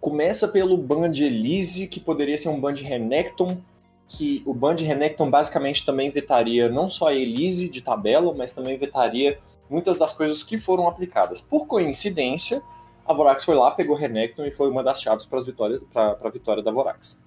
Começa 0.00 0.48
pelo 0.48 0.78
Band 0.78 1.12
Elise, 1.12 1.86
que 1.86 2.00
poderia 2.00 2.38
ser 2.38 2.48
um 2.48 2.58
Band 2.58 2.74
Renekton, 2.74 3.58
que 4.08 4.42
o 4.46 4.54
Band 4.54 4.76
Renekton 4.76 5.30
basicamente 5.30 5.84
também 5.84 6.10
vetaria 6.10 6.68
não 6.70 6.88
só 6.88 7.08
a 7.08 7.14
Elise 7.14 7.68
de 7.68 7.82
tabela, 7.82 8.34
mas 8.34 8.52
também 8.52 8.76
vetaria 8.76 9.38
muitas 9.68 9.98
das 9.98 10.12
coisas 10.12 10.42
que 10.42 10.58
foram 10.58 10.86
aplicadas. 10.86 11.40
Por 11.40 11.66
coincidência, 11.66 12.62
a 13.06 13.12
Vorax 13.12 13.44
foi 13.44 13.54
lá, 13.54 13.70
pegou 13.70 13.96
Renekton 13.96 14.44
e 14.44 14.50
foi 14.50 14.70
uma 14.70 14.82
das 14.82 15.00
chaves 15.00 15.26
para 15.26 15.38
a 15.38 16.30
vitória 16.30 16.62
da 16.62 16.70
Vorax. 16.70 17.22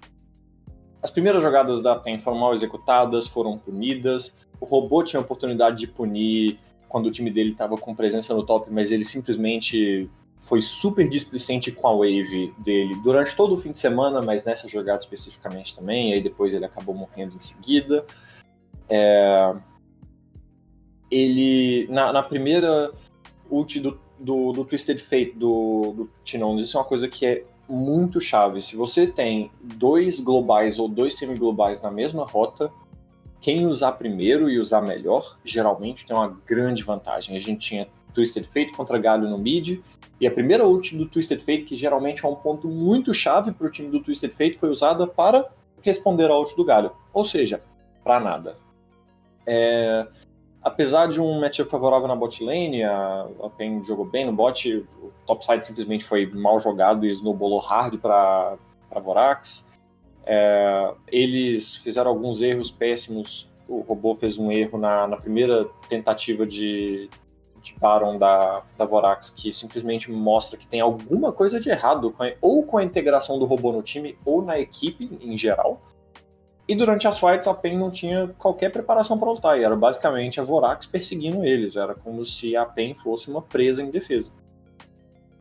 As 1.02 1.12
primeiras 1.12 1.42
jogadas 1.42 1.82
da 1.82 1.96
PEN 1.96 2.20
foram 2.20 2.38
mal 2.38 2.54
executadas, 2.54 3.28
foram 3.28 3.58
punidas. 3.58 4.36
O 4.60 4.66
robô 4.66 5.04
tinha 5.04 5.20
a 5.20 5.24
oportunidade 5.24 5.78
de 5.78 5.88
punir 5.88 6.60
quando 6.90 7.08
o 7.08 7.12
time 7.12 7.30
dele 7.30 7.52
estava 7.52 7.78
com 7.78 7.94
presença 7.94 8.34
no 8.34 8.44
top, 8.44 8.72
mas 8.72 8.92
ele 8.92 9.06
simplesmente 9.06 10.10
foi 10.40 10.62
super 10.62 11.08
displicente 11.08 11.72
com 11.72 11.88
a 11.88 11.92
wave 11.92 12.54
dele 12.60 12.96
durante 13.04 13.36
todo 13.36 13.54
o 13.54 13.58
fim 13.58 13.72
de 13.72 13.78
semana, 13.78 14.22
mas 14.22 14.44
nessa 14.46 14.68
jogada 14.68 15.00
especificamente 15.00 15.76
também. 15.76 16.14
Aí 16.14 16.22
depois 16.22 16.54
ele 16.54 16.66
acabou 16.66 16.96
morrendo 16.96 17.36
em 17.36 17.40
seguida. 17.40 18.06
É... 18.90 19.54
Ele, 21.10 21.88
na, 21.90 22.12
na, 22.12 22.24
primeira 22.24 22.92
ult 23.50 23.80
do, 23.80 24.00
do, 24.20 24.52
do 24.52 24.66
Twisted 24.66 25.00
Fate 25.00 25.32
do, 25.36 25.94
do 25.94 26.60
isso 26.60 26.78
é 26.78 26.80
uma 26.80 26.86
coisa 26.86 27.08
que 27.08 27.26
é 27.26 27.44
muito 27.70 28.20
chave. 28.20 28.62
Se 28.62 28.76
você 28.76 29.08
tem 29.08 29.52
dois 29.62 30.20
globais 30.20 30.80
ou 30.80 30.88
dois 30.88 31.18
semi-globais 31.18 31.82
na 31.82 31.92
mesma 31.92 32.26
rota, 32.26 32.72
quem 33.40 33.66
usar 33.66 33.94
primeiro 33.94 34.50
e 34.50 34.60
usar 34.60 34.82
melhor, 34.82 35.38
geralmente 35.44 36.06
tem 36.06 36.16
uma 36.16 36.38
grande 36.46 36.84
vantagem. 36.84 37.36
A 37.36 37.40
gente 37.40 37.68
tinha 37.68 37.88
Twisted 38.14 38.46
Fate 38.46 38.72
contra 38.72 38.98
Galho 38.98 39.30
no 39.30 39.38
mid, 39.38 39.80
e 40.20 40.26
a 40.26 40.32
primeira 40.32 40.68
ult 40.68 40.96
do 40.98 41.06
Twisted 41.06 41.40
Fate, 41.40 41.64
que 41.64 41.76
geralmente 41.76 42.26
é 42.26 42.28
um 42.28 42.36
ponto 42.36 42.68
muito 42.68 43.14
chave 43.14 43.52
para 43.52 43.68
o 43.68 43.72
time 43.72 43.90
do 43.90 44.00
Twisted 44.00 44.32
Fate, 44.32 44.58
foi 44.58 44.70
usada 44.70 45.06
para 45.06 45.48
responder 45.82 46.30
a 46.32 46.38
ult 46.38 46.56
do 46.56 46.66
Galho. 46.66 46.92
Ou 47.14 47.24
seja, 47.24 47.62
para 48.04 48.20
nada. 48.20 48.58
É... 49.46 50.08
Apesar 50.68 51.08
de 51.08 51.22
um 51.22 51.40
matchup 51.40 51.72
favorável 51.72 52.10
na 52.10 52.16
bot 52.16 52.44
lane, 52.44 52.84
a, 52.84 53.26
a 53.42 53.50
PEN 53.50 53.82
jogou 53.86 54.04
bem 54.04 54.26
no 54.26 54.34
bot, 54.34 54.86
o 55.02 55.14
topside 55.26 55.66
simplesmente 55.66 56.04
foi 56.04 56.26
mal 56.26 56.60
jogado 56.60 57.06
e 57.06 57.10
snowballou 57.10 57.60
hard 57.60 57.98
para 58.00 58.58
Vorax. 59.02 59.66
É, 60.26 60.94
eles 61.08 61.78
fizeram 61.78 62.12
alguns 62.12 62.42
erros 62.42 62.70
péssimos. 62.70 63.50
O 63.66 63.80
robô 63.80 64.14
fez 64.14 64.38
um 64.38 64.52
erro 64.52 64.78
na, 64.78 65.08
na 65.08 65.16
primeira 65.16 65.70
tentativa 65.88 66.46
de, 66.46 67.10
de 67.62 67.74
Baron 67.80 68.18
da, 68.18 68.62
da 68.78 68.84
Vorax, 68.84 69.30
que 69.30 69.54
simplesmente 69.54 70.12
mostra 70.12 70.58
que 70.58 70.68
tem 70.68 70.82
alguma 70.82 71.32
coisa 71.32 71.62
de 71.62 71.70
errado 71.70 72.12
com 72.12 72.24
a, 72.24 72.34
ou 72.42 72.62
com 72.64 72.78
a 72.78 72.84
integração 72.84 73.40
do 73.40 73.46
robô 73.46 73.72
no 73.72 73.82
time 73.82 74.18
ou 74.26 74.42
na 74.42 74.60
equipe 74.60 75.18
em 75.22 75.38
geral. 75.38 75.82
E 76.68 76.76
durante 76.76 77.08
as 77.08 77.20
fights 77.20 77.48
a 77.48 77.54
PEN 77.54 77.78
não 77.78 77.90
tinha 77.90 78.28
qualquer 78.38 78.70
preparação 78.70 79.18
para 79.18 79.32
lutar, 79.32 79.58
e 79.58 79.64
era 79.64 79.76
basicamente 79.76 80.40
a 80.40 80.44
Vorax 80.44 80.86
perseguindo 80.86 81.46
eles, 81.46 81.78
era 81.78 81.96
como 81.96 82.26
se 82.26 82.58
a 82.58 82.66
PEN 82.66 82.94
fosse 82.94 83.32
uma 83.32 83.42
presa 83.42 83.82
em 83.82 83.90
defesa. 83.90 84.32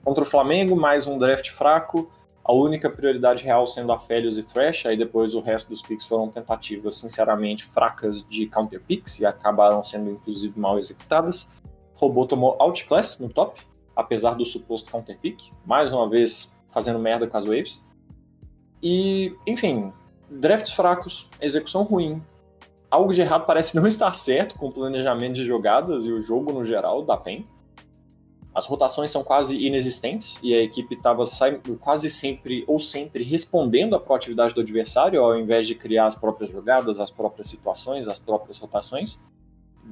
Contra 0.05 0.23
o 0.23 0.27
Flamengo, 0.27 0.77
mais 0.77 1.09
um 1.09 1.19
draft 1.19 1.51
fraco, 1.51 2.09
a 2.45 2.53
única 2.53 2.89
prioridade 2.89 3.43
real 3.43 3.67
sendo 3.67 3.91
a 3.91 3.99
Felios 3.99 4.39
e 4.39 4.43
Thresh, 4.45 4.87
aí 4.87 4.97
depois 4.97 5.35
o 5.35 5.41
resto 5.41 5.69
dos 5.69 5.83
picks 5.83 6.07
foram 6.07 6.29
tentativas 6.29 6.95
sinceramente 6.95 7.65
fracas 7.65 8.25
de 8.25 8.47
counter 8.47 8.81
picks 8.81 9.19
e 9.19 9.27
acabaram 9.27 9.83
sendo 9.83 10.13
inclusive 10.13 10.57
mal 10.57 10.79
executadas. 10.79 11.49
Robô 11.95 12.25
tomou 12.25 12.55
outclass 12.61 13.19
no 13.19 13.29
top, 13.29 13.61
apesar 13.97 14.35
do 14.35 14.45
suposto 14.45 14.93
counter 14.93 15.19
pick, 15.19 15.41
mais 15.65 15.91
uma 15.91 16.09
vez 16.09 16.57
fazendo 16.69 17.01
merda 17.01 17.27
com 17.27 17.37
as 17.37 17.45
waves. 17.45 17.85
E, 18.81 19.35
enfim, 19.45 19.93
drafts 20.31 20.73
fracos, 20.73 21.29
execução 21.41 21.83
ruim. 21.83 22.23
Algo 22.91 23.13
de 23.13 23.21
errado 23.21 23.47
parece 23.47 23.75
não 23.75 23.87
estar 23.87 24.13
certo 24.13 24.57
com 24.57 24.69
o 24.69 24.73
planejamento 24.73 25.35
de 25.35 25.45
jogadas 25.45 26.05
e 26.05 26.13
o 26.13 26.23
jogo 26.23 26.53
no 26.53 26.65
geral 26.65 27.03
da 27.03 27.17
PEN. 27.17 27.47
As 28.55 28.65
rotações 28.65 29.11
são 29.11 29.23
quase 29.23 29.55
inexistentes 29.67 30.39
e 30.43 30.55
a 30.55 30.63
equipe 30.63 30.95
estava 30.95 31.25
quase 31.79 32.09
sempre 32.09 32.65
ou 32.67 32.79
sempre 32.79 33.23
respondendo 33.23 33.95
à 33.95 34.01
proatividade 34.01 34.55
do 34.55 34.63
adversário 34.63 35.23
ao 35.23 35.39
invés 35.39 35.67
de 35.67 35.75
criar 35.75 36.07
as 36.07 36.15
próprias 36.15 36.51
jogadas, 36.51 36.99
as 36.99 37.11
próprias 37.11 37.49
situações, 37.49 38.09
as 38.09 38.19
próprias 38.19 38.59
rotações. 38.59 39.19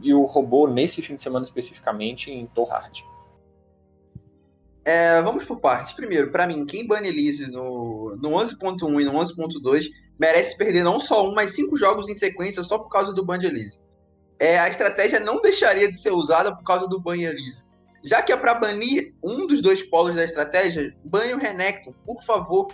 E 0.02 0.14
o 0.14 0.24
robô, 0.24 0.66
nesse 0.66 1.02
fim 1.02 1.14
de 1.14 1.22
semana 1.22 1.44
especificamente, 1.44 2.30
em 2.30 2.46
Torhard. 2.46 3.04
É, 4.84 5.20
vamos 5.22 5.44
por 5.44 5.60
partes. 5.60 5.92
Primeiro, 5.92 6.30
para 6.30 6.46
mim, 6.46 6.64
quem 6.66 6.86
bane 6.86 7.08
Elise 7.08 7.50
no, 7.50 8.16
no 8.16 8.30
11.1 8.30 9.00
e 9.00 9.04
no 9.04 9.12
11.2 9.12 9.86
merece 10.18 10.56
perder 10.56 10.84
não 10.84 11.00
só 11.00 11.26
um, 11.26 11.34
mas 11.34 11.54
cinco 11.54 11.76
jogos 11.76 12.08
em 12.08 12.14
sequência 12.14 12.62
só 12.62 12.78
por 12.78 12.88
causa 12.88 13.12
do 13.12 13.24
ban 13.24 13.38
Elise. 13.42 13.84
É, 14.38 14.58
a 14.58 14.68
estratégia 14.68 15.20
não 15.20 15.40
deixaria 15.40 15.90
de 15.90 16.00
ser 16.00 16.10
usada 16.10 16.54
por 16.54 16.64
causa 16.64 16.86
do 16.88 17.00
ban 17.00 17.16
Elise. 17.16 17.64
Já 18.02 18.20
que 18.20 18.32
é 18.32 18.36
para 18.36 18.54
banir 18.54 19.14
um 19.22 19.46
dos 19.46 19.62
dois 19.62 19.82
polos 19.82 20.14
da 20.14 20.24
estratégia, 20.24 20.94
banhe 21.04 21.32
o 21.32 21.38
Renekton, 21.38 21.94
por 22.04 22.22
favor. 22.22 22.68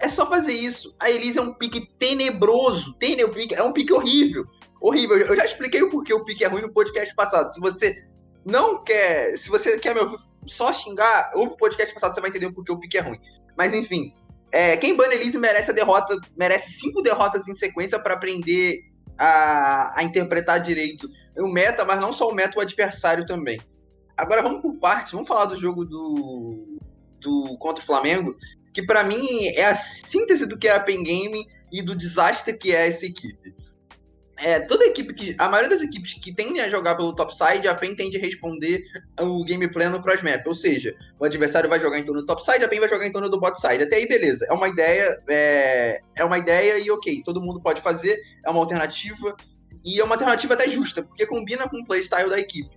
É 0.00 0.08
só 0.08 0.26
fazer 0.26 0.54
isso. 0.54 0.94
A 0.98 1.10
Elise 1.10 1.38
é 1.38 1.42
um 1.42 1.52
pique 1.52 1.86
tenebroso. 1.98 2.94
Tenebroso. 2.94 3.54
É 3.54 3.62
um 3.62 3.72
pique 3.72 3.92
horrível. 3.92 4.46
Horrível. 4.80 5.18
Eu 5.18 5.36
já 5.36 5.44
expliquei 5.44 5.82
o 5.82 5.90
porquê 5.90 6.14
o 6.14 6.24
pique 6.24 6.42
é 6.42 6.48
ruim 6.48 6.62
no 6.62 6.72
podcast 6.72 7.14
passado. 7.14 7.52
Se 7.52 7.60
você 7.60 8.02
não 8.42 8.82
quer. 8.82 9.36
Se 9.36 9.50
você 9.50 9.78
quer 9.78 9.94
me 9.94 10.00
ouvir 10.00 10.16
só 10.46 10.72
xingar, 10.72 11.32
ouve 11.34 11.52
o 11.52 11.56
podcast 11.58 11.92
passado, 11.92 12.14
você 12.14 12.20
vai 12.22 12.30
entender 12.30 12.46
o 12.46 12.54
porquê 12.54 12.72
o 12.72 12.78
pique 12.78 12.96
é 12.96 13.02
ruim. 13.02 13.20
Mas 13.58 13.74
enfim. 13.74 14.14
É, 14.52 14.76
quem 14.76 14.96
bana 14.96 15.14
Elise 15.14 15.38
merece 15.38 15.70
a 15.70 15.74
derrota, 15.74 16.16
merece 16.36 16.72
cinco 16.72 17.02
derrotas 17.02 17.46
em 17.46 17.54
sequência 17.54 17.98
para 18.00 18.14
aprender 18.14 18.80
a, 19.16 20.00
a 20.00 20.02
interpretar 20.02 20.60
direito 20.60 21.08
o 21.36 21.48
meta, 21.48 21.84
mas 21.84 22.00
não 22.00 22.12
só 22.12 22.28
o 22.28 22.34
meta, 22.34 22.58
o 22.58 22.62
adversário 22.62 23.24
também. 23.24 23.60
Agora 24.16 24.42
vamos 24.42 24.60
por 24.60 24.74
partes, 24.74 25.12
vamos 25.12 25.28
falar 25.28 25.46
do 25.46 25.56
jogo 25.56 25.84
do, 25.84 26.78
do 27.20 27.56
contra 27.58 27.82
o 27.82 27.86
Flamengo, 27.86 28.34
que 28.72 28.82
para 28.82 29.04
mim 29.04 29.46
é 29.54 29.66
a 29.66 29.74
síntese 29.74 30.46
do 30.46 30.58
que 30.58 30.68
é 30.68 30.74
a 30.74 30.80
Pen 30.80 31.02
Game 31.02 31.46
e 31.72 31.82
do 31.82 31.94
desastre 31.94 32.56
que 32.56 32.74
é 32.74 32.88
essa 32.88 33.06
equipe. 33.06 33.54
É, 34.42 34.58
toda 34.60 34.86
equipe 34.86 35.12
que. 35.12 35.36
A 35.38 35.48
maioria 35.48 35.68
das 35.68 35.82
equipes 35.82 36.14
que 36.14 36.34
tendem 36.34 36.62
a 36.62 36.70
jogar 36.70 36.94
pelo 36.94 37.14
topside, 37.14 37.68
a 37.68 37.74
PEN 37.74 37.94
tende 37.94 38.16
a 38.16 38.20
responder 38.20 38.82
o 39.20 39.44
gameplay 39.44 39.86
no 39.88 40.02
crossmap. 40.02 40.46
Ou 40.46 40.54
seja, 40.54 40.96
o 41.18 41.24
adversário 41.26 41.68
vai 41.68 41.78
jogar 41.78 41.98
em 41.98 42.04
torno 42.04 42.22
do 42.22 42.26
topside, 42.26 42.64
a 42.64 42.68
PEN 42.68 42.80
vai 42.80 42.88
jogar 42.88 43.06
em 43.06 43.12
torno 43.12 43.28
do 43.28 43.38
botside. 43.38 43.84
Até 43.84 43.96
aí, 43.96 44.08
beleza. 44.08 44.46
É 44.48 44.52
uma 44.54 44.68
ideia. 44.68 45.22
É, 45.28 46.00
é 46.16 46.24
uma 46.24 46.38
ideia 46.38 46.78
e 46.78 46.90
ok, 46.90 47.22
todo 47.22 47.40
mundo 47.40 47.60
pode 47.60 47.82
fazer, 47.82 48.18
é 48.44 48.50
uma 48.50 48.60
alternativa. 48.60 49.36
E 49.84 50.00
é 50.00 50.04
uma 50.04 50.14
alternativa 50.14 50.54
até 50.54 50.68
justa, 50.68 51.02
porque 51.02 51.26
combina 51.26 51.68
com 51.68 51.76
o 51.78 51.84
playstyle 51.84 52.30
da 52.30 52.38
equipe. 52.38 52.70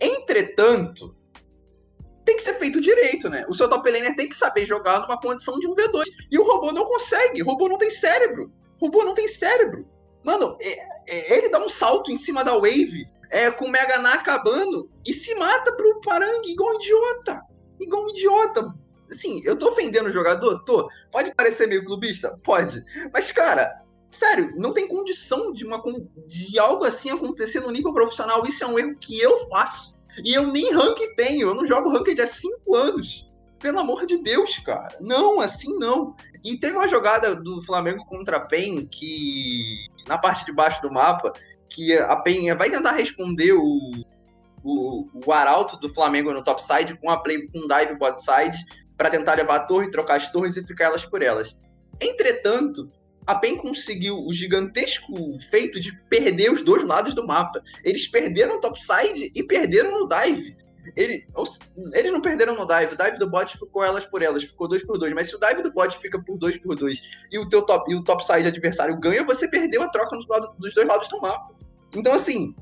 Entretanto, 0.00 1.14
tem 2.24 2.36
que 2.36 2.42
ser 2.42 2.54
feito 2.54 2.80
direito, 2.80 3.28
né? 3.28 3.44
O 3.48 3.54
seu 3.54 3.68
top 3.68 3.90
laner 3.90 4.16
tem 4.16 4.28
que 4.28 4.34
saber 4.34 4.64
jogar 4.64 5.00
numa 5.00 5.20
condição 5.20 5.58
de 5.60 5.66
um 5.66 5.74
V2. 5.74 6.04
E 6.30 6.38
o 6.38 6.42
robô 6.42 6.72
não 6.72 6.86
consegue. 6.86 7.42
O 7.42 7.44
robô 7.44 7.68
não 7.68 7.76
tem 7.76 7.90
cérebro. 7.90 8.50
O 8.80 8.86
robô 8.86 9.04
não 9.04 9.12
tem 9.12 9.28
cérebro. 9.28 9.86
Mano, 10.24 10.56
é, 10.60 10.78
é, 11.08 11.38
ele 11.38 11.48
dá 11.48 11.64
um 11.64 11.68
salto 11.68 12.10
em 12.10 12.16
cima 12.16 12.44
da 12.44 12.54
wave 12.54 13.08
é, 13.30 13.50
com 13.50 13.66
o 13.66 13.70
Mega 13.70 13.98
Na 13.98 14.14
acabando 14.14 14.90
e 15.06 15.12
se 15.12 15.34
mata 15.36 15.72
pro 15.76 16.00
Parang 16.00 16.42
igual 16.46 16.74
um 16.74 16.74
idiota. 16.74 17.42
Igual 17.80 18.04
um 18.04 18.10
idiota. 18.10 18.74
Assim, 19.10 19.40
eu 19.44 19.56
tô 19.56 19.68
ofendendo 19.68 20.08
o 20.08 20.12
jogador? 20.12 20.62
Tô. 20.64 20.88
Pode 21.10 21.34
parecer 21.34 21.66
meio 21.66 21.84
clubista? 21.84 22.38
Pode. 22.44 22.84
Mas, 23.12 23.32
cara, 23.32 23.82
sério, 24.10 24.52
não 24.56 24.72
tem 24.72 24.86
condição 24.86 25.52
de, 25.52 25.64
uma, 25.64 25.82
de 26.26 26.58
algo 26.58 26.84
assim 26.84 27.10
acontecer 27.10 27.60
no 27.60 27.70
nível 27.70 27.92
profissional. 27.92 28.44
Isso 28.46 28.62
é 28.62 28.66
um 28.66 28.78
erro 28.78 28.96
que 29.00 29.18
eu 29.18 29.48
faço. 29.48 29.94
E 30.24 30.34
eu 30.34 30.46
nem 30.46 30.72
rank 30.72 30.98
tenho. 31.16 31.48
Eu 31.48 31.54
não 31.54 31.66
jogo 31.66 31.90
ranked 31.90 32.20
há 32.20 32.26
5 32.26 32.74
anos. 32.74 33.28
Pelo 33.58 33.78
amor 33.78 34.06
de 34.06 34.18
Deus, 34.18 34.58
cara. 34.58 34.96
Não, 35.00 35.40
assim 35.40 35.76
não. 35.76 36.14
E 36.42 36.56
teve 36.56 36.76
uma 36.76 36.88
jogada 36.88 37.36
do 37.36 37.60
Flamengo 37.62 38.04
contra 38.06 38.38
a 38.38 38.40
PEN 38.40 38.86
que, 38.86 39.86
na 40.06 40.18
parte 40.18 40.44
de 40.44 40.52
baixo 40.52 40.80
do 40.82 40.92
mapa, 40.92 41.32
que 41.68 41.96
a 41.96 42.16
PEN 42.16 42.54
vai 42.56 42.70
tentar 42.70 42.92
responder 42.92 43.52
o, 43.52 43.90
o, 44.62 45.06
o 45.26 45.32
arauto 45.32 45.76
do 45.76 45.92
Flamengo 45.92 46.32
no 46.32 46.42
topside 46.42 46.98
com 46.98 47.10
a 47.10 47.22
play 47.22 47.48
com 47.48 47.66
dive 47.66 47.96
botside 47.96 48.58
para 48.96 49.10
tentar 49.10 49.34
levar 49.34 49.56
a 49.56 49.66
torre, 49.66 49.90
trocar 49.90 50.16
as 50.16 50.30
torres 50.30 50.56
e 50.56 50.66
ficar 50.66 50.86
elas 50.86 51.04
por 51.04 51.22
elas. 51.22 51.54
Entretanto, 52.00 52.90
a 53.26 53.34
PEN 53.34 53.56
conseguiu 53.56 54.18
o 54.18 54.32
gigantesco 54.32 55.14
feito 55.50 55.78
de 55.78 55.92
perder 56.08 56.50
os 56.50 56.62
dois 56.62 56.82
lados 56.84 57.14
do 57.14 57.26
mapa. 57.26 57.62
Eles 57.84 58.08
perderam 58.08 58.56
o 58.56 58.60
topside 58.60 59.30
e 59.34 59.42
perderam 59.42 60.00
no 60.00 60.08
dive. 60.08 60.56
Ele, 60.96 61.26
eles 61.94 62.12
não 62.12 62.20
perderam 62.20 62.54
no 62.54 62.66
dive. 62.66 62.94
O 62.94 62.96
dive 62.96 63.18
do 63.18 63.30
bot 63.30 63.56
ficou 63.58 63.84
elas 63.84 64.04
por 64.04 64.22
elas, 64.22 64.44
ficou 64.44 64.68
2 64.68 64.84
por 64.84 64.98
2 64.98 65.14
Mas 65.14 65.28
se 65.28 65.36
o 65.36 65.40
dive 65.40 65.62
do 65.62 65.72
bot 65.72 65.96
fica 65.98 66.22
por 66.22 66.38
2 66.38 66.58
por 66.58 66.74
2 66.74 67.00
e 67.32 67.38
o 67.38 67.48
teu 67.48 67.64
top, 67.64 67.90
e 67.90 67.94
o 67.94 68.04
top 68.04 68.24
side 68.24 68.46
adversário 68.46 68.98
ganha, 68.98 69.24
você 69.24 69.48
perdeu 69.48 69.82
a 69.82 69.88
troca 69.88 70.16
do 70.16 70.26
lado, 70.28 70.54
dos 70.58 70.74
dois 70.74 70.86
lados 70.86 71.08
do 71.08 71.20
mapa. 71.20 71.54
Então, 71.94 72.12
assim, 72.12 72.54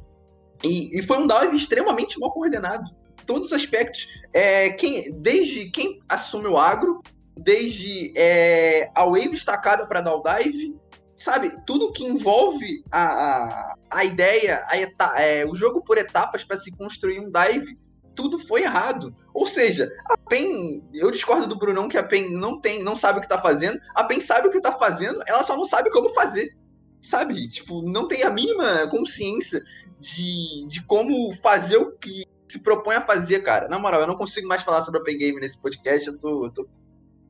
e, 0.63 0.99
e 0.99 1.03
foi 1.03 1.19
um 1.19 1.27
dive 1.27 1.57
extremamente 1.57 2.19
mal 2.19 2.33
coordenado. 2.33 2.85
Todos 3.27 3.49
os 3.49 3.53
aspectos. 3.53 4.07
É, 4.33 4.71
quem, 4.71 5.13
desde 5.21 5.71
quem 5.71 6.01
assume 6.09 6.49
o 6.49 6.57
agro, 6.57 7.03
desde 7.37 8.13
é, 8.17 8.91
a 8.95 9.05
wave 9.05 9.35
estacada 9.35 9.87
para 9.87 10.01
dar 10.01 10.15
o 10.15 10.23
dive, 10.23 10.75
sabe? 11.15 11.53
Tudo 11.67 11.93
que 11.93 12.05
envolve 12.05 12.83
a, 12.91 13.03
a, 13.03 13.75
a 13.91 14.05
ideia, 14.05 14.65
a 14.69 14.77
eta, 14.77 15.15
é, 15.19 15.45
o 15.45 15.55
jogo 15.55 15.83
por 15.83 15.99
etapas 15.99 16.45
para 16.45 16.57
se 16.57 16.71
construir 16.71 17.21
um 17.21 17.31
dive, 17.31 17.79
tudo 18.19 18.37
foi 18.37 18.63
errado. 18.63 19.15
Ou 19.33 19.47
seja, 19.47 19.89
a 20.11 20.17
PEN, 20.17 20.85
eu 20.93 21.09
discordo 21.13 21.47
do 21.47 21.57
Brunão 21.57 21.89
que 21.89 21.97
a 21.97 22.03
PEN 22.03 22.31
não 22.31 22.61
tem, 22.61 22.83
não 22.83 22.97
sabe 22.97 23.21
o 23.21 23.23
que 23.23 23.29
tá 23.29 23.41
fazendo. 23.41 23.79
A 23.95 24.03
PEN 24.03 24.19
sabe 24.21 24.49
o 24.49 24.51
que 24.51 24.61
tá 24.61 24.73
fazendo, 24.73 25.23
ela 25.25 25.45
só 25.45 25.57
não 25.57 25.65
sabe 25.65 25.89
como 25.93 26.09
fazer. 26.09 26.53
Sabe? 27.01 27.47
Tipo, 27.47 27.81
não 27.81 28.09
tem 28.09 28.25
a 28.25 28.31
mínima 28.31 28.89
consciência 28.89 29.63
de, 30.01 30.67
de 30.67 30.83
como 30.83 31.33
fazer 31.37 31.77
o 31.77 31.93
que 31.93 32.25
se 32.49 32.59
propõe 32.59 32.97
a 32.97 33.07
fazer, 33.07 33.45
cara. 33.45 33.69
Na 33.69 33.79
moral, 33.79 34.01
eu 34.01 34.09
não 34.09 34.17
consigo 34.17 34.49
mais 34.49 34.63
falar 34.63 34.83
sobre 34.83 35.01
a 35.01 35.05
PEN 35.05 35.17
Game 35.17 35.41
nesse 35.41 35.57
podcast, 35.57 36.09
eu 36.09 36.19
tô, 36.19 36.51
tô 36.51 36.69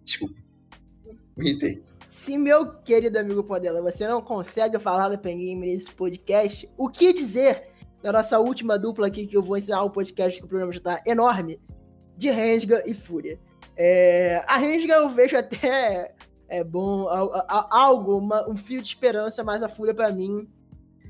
Desculpa. 0.02 0.36
Irritei. 1.36 1.82
Se, 2.06 2.39
meu 2.39 2.73
querido 2.81 3.19
amigo 3.19 3.44
Podela, 3.44 3.82
você 3.82 4.09
não 4.09 4.23
consegue 4.23 4.78
falar 4.78 5.16
Pen 5.19 5.39
Game 5.39 5.66
nesse 5.66 5.90
podcast, 5.90 6.69
o 6.78 6.89
que 6.89 7.12
dizer 7.12 7.69
da 8.03 8.12
nossa 8.12 8.39
última 8.39 8.79
dupla 8.79 9.07
aqui, 9.07 9.27
que 9.27 9.37
eu 9.37 9.43
vou 9.43 9.57
encerrar 9.57 9.85
o 9.85 9.91
podcast, 9.91 10.39
que 10.39 10.45
o 10.45 10.49
programa 10.49 10.73
já 10.73 10.81
tá 10.81 11.03
enorme, 11.07 11.61
de 12.16 12.31
Rensga 12.31 12.83
e 12.87 12.95
Fúria. 12.95 13.39
É, 13.77 14.45
a 14.47 14.57
Rensga 14.57 14.95
eu 14.95 15.09
vejo 15.09 15.37
até 15.37 16.15
é 16.49 16.65
bom, 16.65 17.07
algo, 17.70 18.19
uma, 18.19 18.49
um 18.49 18.57
fio 18.57 18.81
de 18.81 18.89
esperança, 18.89 19.45
mas 19.45 19.62
a 19.62 19.69
Fúria 19.69 19.95
para 19.95 20.11
mim. 20.11 20.49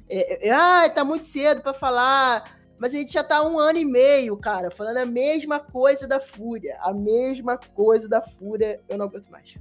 É, 0.08 0.48
é, 0.48 0.50
ah, 0.50 0.88
tá 0.88 1.04
muito 1.04 1.26
cedo 1.26 1.60
para 1.60 1.74
falar 1.74 2.58
mas 2.78 2.94
a 2.94 2.98
gente 2.98 3.12
já 3.12 3.24
tá 3.24 3.42
um 3.42 3.58
ano 3.58 3.78
e 3.78 3.84
meio, 3.84 4.36
cara, 4.36 4.70
falando 4.70 4.98
a 4.98 5.06
mesma 5.06 5.58
coisa 5.58 6.06
da 6.06 6.20
Fúria. 6.20 6.78
A 6.80 6.94
mesma 6.94 7.58
coisa 7.58 8.08
da 8.08 8.22
Fúria. 8.22 8.80
Eu 8.88 8.96
não 8.96 9.06
aguento 9.06 9.28
mais. 9.28 9.56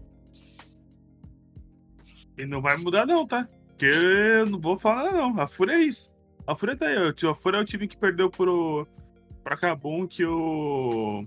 E 2.37 2.45
não 2.45 2.61
vai 2.61 2.77
mudar, 2.77 3.07
não, 3.07 3.25
tá? 3.25 3.49
Porque 3.69 3.87
eu 3.87 4.45
não 4.45 4.59
vou 4.59 4.77
falar, 4.77 5.11
não. 5.11 5.39
A 5.41 5.47
Fúria 5.47 5.73
é 5.73 5.79
isso. 5.79 6.11
A 6.47 6.55
Fúria 6.55 6.77
tá 6.77 6.87
aí. 6.87 6.95
A 6.97 7.35
Fúria 7.35 7.57
é 7.57 7.61
o 7.61 7.65
time 7.65 7.87
que 7.87 7.97
perdeu 7.97 8.31
pro, 8.31 8.87
pra 9.43 9.57
Cabum 9.57 10.07
que 10.07 10.25
o. 10.25 11.25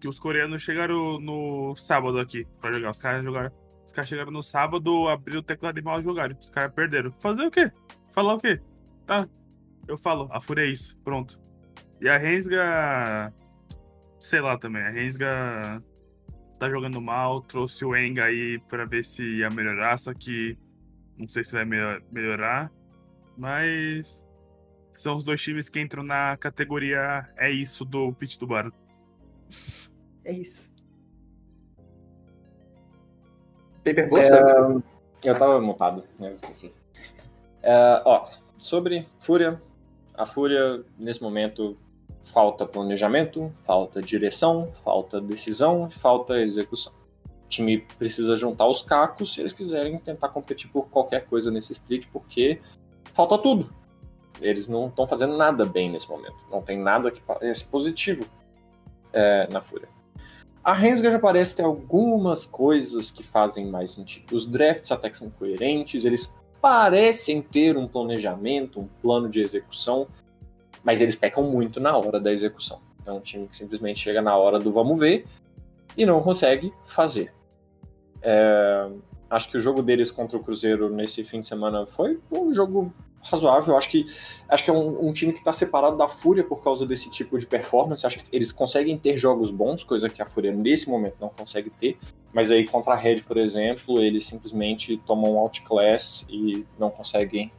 Que 0.00 0.08
os 0.08 0.18
coreanos 0.18 0.62
chegaram 0.62 1.20
no 1.20 1.76
sábado 1.76 2.18
aqui 2.18 2.44
pra 2.60 2.72
jogar. 2.72 2.90
Os 2.90 2.98
caras 2.98 3.24
jogaram. 3.24 3.52
Os 3.84 3.92
caras 3.92 4.08
chegaram 4.08 4.32
no 4.32 4.42
sábado, 4.42 5.08
abriram 5.08 5.40
o 5.40 5.44
teclado 5.44 5.78
e 5.78 5.82
mal 5.82 6.02
jogaram. 6.02 6.36
Os 6.40 6.50
caras 6.50 6.72
perderam. 6.72 7.12
Fazer 7.20 7.42
o 7.42 7.50
quê? 7.50 7.70
Falar 8.10 8.34
o 8.34 8.38
quê? 8.38 8.60
Tá, 9.06 9.28
eu 9.88 9.98
falo, 9.98 10.28
a 10.30 10.40
Fúria 10.40 10.64
é 10.64 10.68
isso, 10.68 10.96
pronto. 10.98 11.38
E 12.00 12.08
a 12.08 12.16
Rensga. 12.18 13.32
Sei 14.18 14.40
lá 14.40 14.56
também, 14.56 14.82
a 14.82 14.90
Rensga 14.90 15.82
tá 16.58 16.70
jogando 16.70 17.00
mal, 17.00 17.42
trouxe 17.42 17.84
o 17.84 17.96
Enga 17.96 18.26
aí 18.26 18.60
pra 18.68 18.84
ver 18.84 19.04
se 19.04 19.38
ia 19.38 19.50
melhorar, 19.50 19.96
só 19.98 20.14
que 20.14 20.56
não 21.18 21.26
sei 21.26 21.42
se 21.42 21.52
vai 21.52 21.64
melhorar. 22.10 22.70
Mas 23.36 24.21
são 25.00 25.16
os 25.16 25.24
dois 25.24 25.40
times 25.40 25.68
que 25.68 25.80
entram 25.80 26.02
na 26.02 26.36
categoria 26.36 27.28
é 27.36 27.50
isso 27.50 27.84
do 27.84 28.12
Pit 28.12 28.38
do 28.38 28.46
Bar. 28.46 28.72
É 30.24 30.32
isso. 30.32 30.74
Paperbox, 33.84 34.30
é, 34.30 35.30
eu 35.30 35.38
tava 35.38 35.60
montado, 35.60 36.04
né? 36.18 36.28
Eu 36.28 36.34
esqueci. 36.34 36.72
É, 37.62 38.02
ó, 38.04 38.28
sobre 38.56 39.08
Fúria, 39.18 39.60
a 40.14 40.24
Fúria, 40.24 40.84
nesse 40.98 41.22
momento, 41.22 41.76
falta 42.24 42.66
planejamento, 42.66 43.52
falta 43.60 44.00
direção, 44.00 44.66
falta 44.66 45.20
decisão, 45.20 45.90
falta 45.90 46.40
execução. 46.40 46.92
O 47.44 47.48
time 47.48 47.86
precisa 47.98 48.36
juntar 48.36 48.66
os 48.66 48.82
cacos 48.82 49.34
se 49.34 49.40
eles 49.40 49.52
quiserem 49.52 49.98
tentar 49.98 50.28
competir 50.28 50.70
por 50.70 50.88
qualquer 50.88 51.26
coisa 51.26 51.50
nesse 51.50 51.72
split, 51.72 52.06
porque 52.12 52.60
falta 53.12 53.36
tudo. 53.36 53.72
Eles 54.42 54.68
não 54.68 54.88
estão 54.88 55.06
fazendo 55.06 55.36
nada 55.36 55.64
bem 55.64 55.90
nesse 55.90 56.08
momento. 56.08 56.36
Não 56.50 56.62
tem 56.62 56.78
nada 56.78 57.10
que 57.10 57.20
pareça 57.20 57.64
positivo 57.70 58.26
é, 59.12 59.48
na 59.50 59.60
Fúria. 59.60 59.88
A 60.64 60.72
Rensga 60.72 61.10
já 61.10 61.18
parece 61.18 61.56
ter 61.56 61.64
algumas 61.64 62.46
coisas 62.46 63.10
que 63.10 63.22
fazem 63.22 63.66
mais 63.66 63.90
sentido. 63.90 64.36
Os 64.36 64.46
drafts 64.46 64.92
até 64.92 65.10
que 65.10 65.16
são 65.16 65.28
coerentes, 65.28 66.04
eles 66.04 66.32
parecem 66.60 67.42
ter 67.42 67.76
um 67.76 67.88
planejamento, 67.88 68.78
um 68.78 68.88
plano 69.00 69.28
de 69.28 69.40
execução, 69.40 70.06
mas 70.84 71.00
eles 71.00 71.16
pecam 71.16 71.42
muito 71.42 71.80
na 71.80 71.96
hora 71.96 72.20
da 72.20 72.32
execução. 72.32 72.80
É 73.04 73.10
um 73.10 73.20
time 73.20 73.48
que 73.48 73.56
simplesmente 73.56 73.98
chega 73.98 74.22
na 74.22 74.36
hora 74.36 74.60
do 74.60 74.70
vamos 74.70 74.98
ver 74.98 75.26
e 75.96 76.06
não 76.06 76.22
consegue 76.22 76.72
fazer. 76.86 77.34
É, 78.22 78.88
acho 79.28 79.50
que 79.50 79.56
o 79.56 79.60
jogo 79.60 79.82
deles 79.82 80.12
contra 80.12 80.36
o 80.36 80.40
Cruzeiro 80.40 80.88
nesse 80.88 81.24
fim 81.24 81.40
de 81.40 81.48
semana 81.48 81.84
foi 81.86 82.20
um 82.30 82.54
jogo 82.54 82.94
razoável. 83.22 83.76
Acho 83.76 83.88
que, 83.88 84.06
acho 84.48 84.64
que 84.64 84.70
é 84.70 84.72
um, 84.72 85.08
um 85.08 85.12
time 85.12 85.32
que 85.32 85.38
está 85.38 85.52
separado 85.52 85.96
da 85.96 86.08
Fúria 86.08 86.44
por 86.44 86.62
causa 86.62 86.86
desse 86.86 87.08
tipo 87.10 87.38
de 87.38 87.46
performance. 87.46 88.06
Acho 88.06 88.18
que 88.18 88.24
eles 88.32 88.52
conseguem 88.52 88.98
ter 88.98 89.18
jogos 89.18 89.50
bons, 89.50 89.84
coisa 89.84 90.08
que 90.08 90.20
a 90.20 90.26
Fúria 90.26 90.52
nesse 90.52 90.88
momento 90.88 91.16
não 91.20 91.28
consegue 91.28 91.70
ter. 91.70 91.96
Mas 92.32 92.50
aí 92.50 92.66
contra 92.66 92.94
a 92.94 92.96
Red, 92.96 93.22
por 93.22 93.36
exemplo, 93.36 94.00
eles 94.00 94.24
simplesmente 94.24 94.96
tomam 95.06 95.38
outclass 95.38 96.26
e 96.28 96.66
não 96.78 96.90
conseguem 96.90 97.52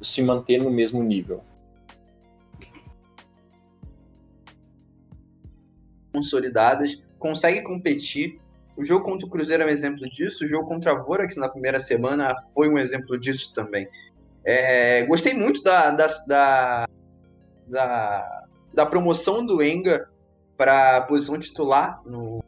se 0.00 0.22
manter 0.22 0.58
no 0.58 0.70
mesmo 0.70 1.02
nível. 1.02 1.42
Consolidadas, 6.12 7.02
consegue 7.18 7.62
competir. 7.62 8.40
O 8.76 8.84
jogo 8.84 9.04
contra 9.04 9.26
o 9.26 9.30
Cruzeiro 9.30 9.62
é 9.62 9.66
um 9.66 9.68
exemplo 9.68 10.08
disso. 10.08 10.44
O 10.44 10.48
jogo 10.48 10.66
contra 10.66 10.92
a 10.92 11.02
Vorax 11.02 11.36
na 11.36 11.48
primeira 11.48 11.78
semana 11.78 12.34
foi 12.54 12.68
um 12.68 12.78
exemplo 12.78 13.18
disso 13.18 13.52
também. 13.52 13.86
É, 14.44 15.04
gostei 15.04 15.34
muito 15.34 15.62
da, 15.62 15.90
da, 15.90 16.06
da, 16.26 16.88
da, 17.66 18.44
da 18.72 18.86
promoção 18.86 19.44
do 19.44 19.62
Enga 19.62 20.08
para 20.56 20.96
a 20.96 21.00
posição 21.02 21.38
titular 21.38 22.00
no 22.04 22.42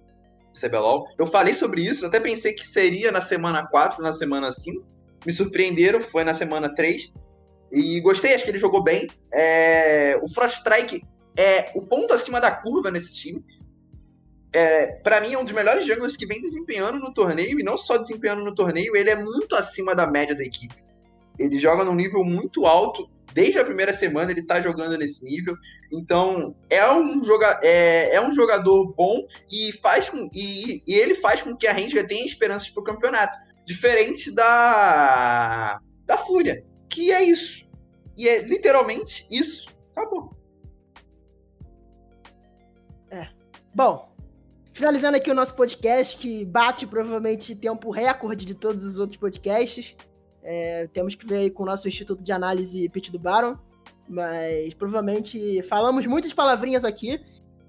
CBLOL. 0.59 1.07
Eu 1.19 1.27
falei 1.27 1.55
sobre 1.55 1.83
isso, 1.83 2.05
até 2.05 2.21
pensei 2.21 2.53
que 2.53 2.67
seria 2.67 3.11
na 3.11 3.21
semana 3.21 3.67
4, 3.67 4.03
na 4.03 4.13
semana 4.13 4.53
5. 4.53 4.85
Me 5.25 5.33
surpreenderam, 5.33 6.01
foi 6.01 6.25
na 6.25 6.35
semana 6.35 6.75
3. 6.75 7.13
E 7.71 8.01
gostei, 8.01 8.35
acho 8.35 8.45
que 8.45 8.51
ele 8.51 8.59
jogou 8.59 8.83
bem. 8.83 9.09
É, 9.33 10.19
o 10.23 10.29
Frost 10.29 10.57
Strike 10.59 11.03
é 11.37 11.73
o 11.75 11.87
ponto 11.87 12.13
acima 12.13 12.41
da 12.41 12.51
curva 12.51 12.91
nesse 12.91 13.15
time. 13.15 13.43
É, 14.53 14.87
para 15.03 15.21
mim 15.21 15.33
é 15.33 15.39
um 15.39 15.45
dos 15.45 15.55
melhores 15.55 15.87
junglers 15.87 16.17
que 16.17 16.27
vem 16.27 16.41
desempenhando 16.41 16.99
no 16.99 17.15
torneio, 17.15 17.59
e 17.59 17.63
não 17.63 17.79
só 17.79 17.97
desempenhando 17.97 18.45
no 18.45 18.55
torneio, 18.55 18.95
ele 18.95 19.09
é 19.09 19.17
muito 19.17 19.57
acima 19.57 19.95
da 19.95 20.07
média 20.07 20.37
da 20.37 20.43
equipe. 20.43 20.75
Ele 21.39 21.59
joga 21.59 21.85
num 21.85 21.95
nível 21.95 22.25
muito 22.25 22.67
alto. 22.67 23.09
Desde 23.33 23.59
a 23.59 23.65
primeira 23.65 23.95
semana 23.95 24.31
ele 24.31 24.43
tá 24.43 24.61
jogando 24.61 24.99
nesse 24.99 25.25
nível. 25.25 25.57
Então, 25.91 26.55
é 26.69 26.91
um, 26.91 27.23
joga 27.25 27.61
é, 27.63 28.15
é 28.15 28.21
um 28.21 28.33
jogador 28.33 28.93
bom 28.95 29.27
e 29.51 29.73
faz 29.73 30.11
com, 30.11 30.29
e, 30.35 30.83
e 30.87 30.95
ele 30.95 31.15
faz 31.15 31.43
com 31.43 31.57
que 31.57 31.67
a 31.67 31.73
Ranger 31.73 32.07
tenha 32.07 32.25
esperanças 32.25 32.69
pro 32.71 32.85
campeonato. 32.85 33.37
Diferente 33.65 34.31
da, 34.31 35.81
da 36.05 36.19
Fúria, 36.19 36.65
que 36.89 37.13
é 37.13 37.23
isso. 37.23 37.67
E 38.17 38.29
é 38.29 38.43
literalmente 38.43 39.27
isso. 39.31 39.69
Acabou. 39.95 40.35
É. 43.11 43.29
Bom, 43.75 44.13
finalizando 44.73 45.17
aqui 45.17 45.31
o 45.31 45.35
nosso 45.35 45.55
podcast, 45.55 46.17
que 46.17 46.45
bate 46.45 46.87
provavelmente 46.87 47.55
tempo 47.55 47.91
recorde 47.91 48.45
de 48.45 48.55
todos 48.55 48.85
os 48.85 48.99
outros 48.99 49.19
podcasts. 49.19 49.97
É, 50.43 50.89
temos 50.89 51.15
que 51.15 51.27
ver 51.27 51.37
aí 51.37 51.51
com 51.51 51.63
o 51.63 51.67
nosso 51.67 51.87
Instituto 51.87 52.23
de 52.23 52.33
Análise 52.33 52.89
Pitch 52.89 53.11
do 53.11 53.19
Baron. 53.19 53.57
Mas 54.09 54.75
provavelmente 54.75 55.63
falamos 55.63 56.07
muitas 56.07 56.33
palavrinhas 56.33 56.85
aqui. 56.85 57.21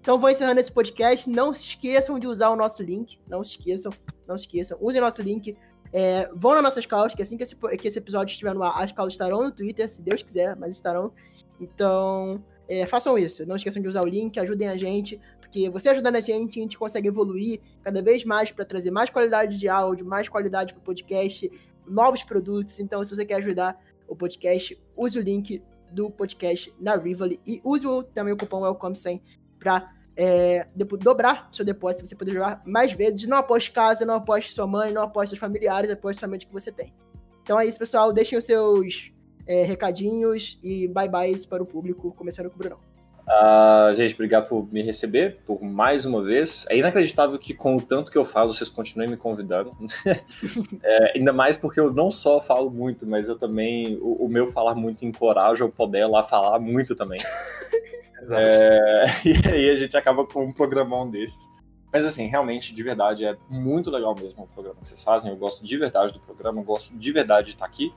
Então 0.02 0.20
vou 0.20 0.30
encerrando 0.30 0.60
esse 0.60 0.72
podcast. 0.72 1.30
Não 1.30 1.54
se 1.54 1.66
esqueçam 1.66 2.20
de 2.20 2.28
usar 2.28 2.50
o 2.50 2.56
nosso 2.56 2.84
link. 2.84 3.20
Não 3.28 3.44
se 3.44 3.52
esqueçam, 3.52 3.92
não 4.28 4.38
se 4.38 4.46
esqueçam. 4.46 4.78
Usem 4.82 5.00
o 5.00 5.04
nosso 5.04 5.22
link. 5.22 5.56
É, 5.94 6.28
vão 6.34 6.56
nas 6.56 6.64
nossas 6.64 6.88
calls, 6.88 7.14
que 7.14 7.22
assim 7.22 7.38
que 7.38 7.44
esse, 7.44 7.56
que 7.56 7.88
esse 7.88 8.00
episódio 8.00 8.32
estiver 8.32 8.56
no 8.56 8.64
ar, 8.64 8.82
as 8.82 8.92
calls 8.92 9.14
estarão 9.14 9.44
no 9.44 9.52
Twitter, 9.52 9.88
se 9.88 10.02
Deus 10.02 10.24
quiser, 10.24 10.56
mas 10.56 10.76
estarão. 10.76 11.14
Então, 11.62 12.44
é, 12.68 12.88
façam 12.88 13.16
isso. 13.16 13.46
Não 13.46 13.56
esqueçam 13.56 13.80
de 13.80 13.88
usar 13.88 14.02
o 14.02 14.08
link, 14.08 14.40
ajudem 14.40 14.68
a 14.68 14.76
gente, 14.76 15.22
porque 15.40 15.70
você 15.70 15.90
ajudando 15.90 16.16
a 16.16 16.22
gente, 16.22 16.60
a 16.60 16.64
gente 16.64 16.80
consegue 16.80 17.08
evoluir 17.08 17.62
cada 17.84 18.02
vez 18.02 18.26
mais 18.26 18.52
para 18.52 18.66
trazer 18.66 18.90
mais 18.90 19.12
qualidade 19.12 19.56
de 19.56 19.70
áudio, 19.70 20.04
mais 20.04 20.28
qualidade 20.28 20.74
para 20.74 20.82
o 20.82 20.84
podcast, 20.84 21.52
novos 21.88 22.24
produtos. 22.24 22.80
Então, 22.80 23.04
se 23.04 23.16
você 23.16 23.26
quer 23.26 23.36
ajudar 23.36 23.80
o 24.08 24.16
podcast, 24.16 24.80
use 24.96 25.18
o 25.18 25.22
link 25.22 25.62
do 25.92 26.10
podcast 26.10 26.74
na 26.80 26.96
Rivoli. 26.96 27.40
E 27.46 27.62
use 27.64 27.86
o, 27.86 28.04
também 28.04 28.34
o 28.34 28.38
cupom 28.38 28.62
WELCOME100 28.62 29.22
para 29.60 29.92
é, 30.16 30.68
dobrar 30.76 31.50
seu 31.52 31.66
depósito, 31.66 32.06
você 32.06 32.16
poder 32.16 32.34
jogar 32.34 32.62
mais 32.66 32.94
vezes. 32.94 33.28
Não 33.28 33.38
aposte 33.38 33.72
casa, 33.72 34.06
não 34.06 34.16
aposte 34.16 34.52
sua 34.52 34.68
mãe, 34.68 34.92
não 34.92 35.04
aposte 35.04 35.30
seus 35.30 35.40
familiares, 35.40 35.90
aposte 35.90 36.20
somente 36.20 36.46
o 36.46 36.48
que 36.50 36.54
você 36.54 36.72
tem. 36.72 36.94
Então 37.42 37.60
é 37.60 37.66
isso, 37.66 37.80
pessoal. 37.80 38.12
Deixem 38.14 38.38
os 38.38 38.46
seus 38.46 39.12
é, 39.46 39.64
recadinhos 39.64 40.60
e 40.64 40.88
bye-bye 40.88 41.36
para 41.48 41.64
o 41.64 41.66
público, 41.66 42.14
começando 42.14 42.50
com 42.50 42.56
o 42.56 42.60
Brunão. 42.60 42.93
Uh, 43.34 43.96
gente, 43.96 44.14
obrigado 44.14 44.48
por 44.48 44.72
me 44.72 44.84
receber 44.84 45.40
por 45.46 45.64
mais 45.64 46.06
uma 46.06 46.22
vez. 46.22 46.66
É 46.70 46.78
inacreditável 46.78 47.40
que, 47.40 47.54
com 47.54 47.78
o 47.78 47.82
tanto 47.82 48.12
que 48.12 48.18
eu 48.18 48.26
falo, 48.26 48.54
vocês 48.54 48.70
continuem 48.70 49.10
me 49.10 49.18
convidando. 49.18 49.76
é, 50.84 51.18
ainda 51.18 51.34
mais 51.34 51.58
porque 51.58 51.80
eu 51.80 51.92
não 51.92 52.12
só 52.12 52.42
falo 52.42 52.70
muito, 52.70 53.08
mas 53.08 53.28
eu 53.28 53.38
também. 53.38 53.98
O, 54.02 54.26
o 54.26 54.30
meu 54.30 54.52
falar 54.52 54.76
muito 54.76 55.06
encoraja 55.06 55.66
o 55.66 55.72
poder 55.72 56.06
lá 56.06 56.24
falar 56.24 56.60
muito 56.60 56.96
também. 56.96 57.20
é, 58.32 59.06
e 59.26 59.50
aí 59.50 59.70
a 59.70 59.76
gente 59.76 59.98
acaba 59.98 60.26
com 60.26 60.46
um 60.46 60.54
programão 60.54 61.10
desses. 61.10 61.52
Mas 61.92 62.06
assim, 62.06 62.28
realmente, 62.28 62.74
de 62.74 62.84
verdade, 62.84 63.26
é 63.26 63.38
muito 63.50 63.90
legal 63.90 64.16
mesmo 64.16 64.44
o 64.44 64.48
programa 64.48 64.80
que 64.82 64.88
vocês 64.88 65.04
fazem. 65.04 65.32
Eu 65.32 65.38
gosto 65.38 65.66
de 65.66 65.78
verdade 65.78 66.14
do 66.14 66.20
programa, 66.20 66.60
eu 66.60 66.66
gosto 66.66 66.96
de 66.96 67.12
verdade 67.12 67.48
de 67.48 67.54
estar 67.54 67.66
aqui. 67.66 67.94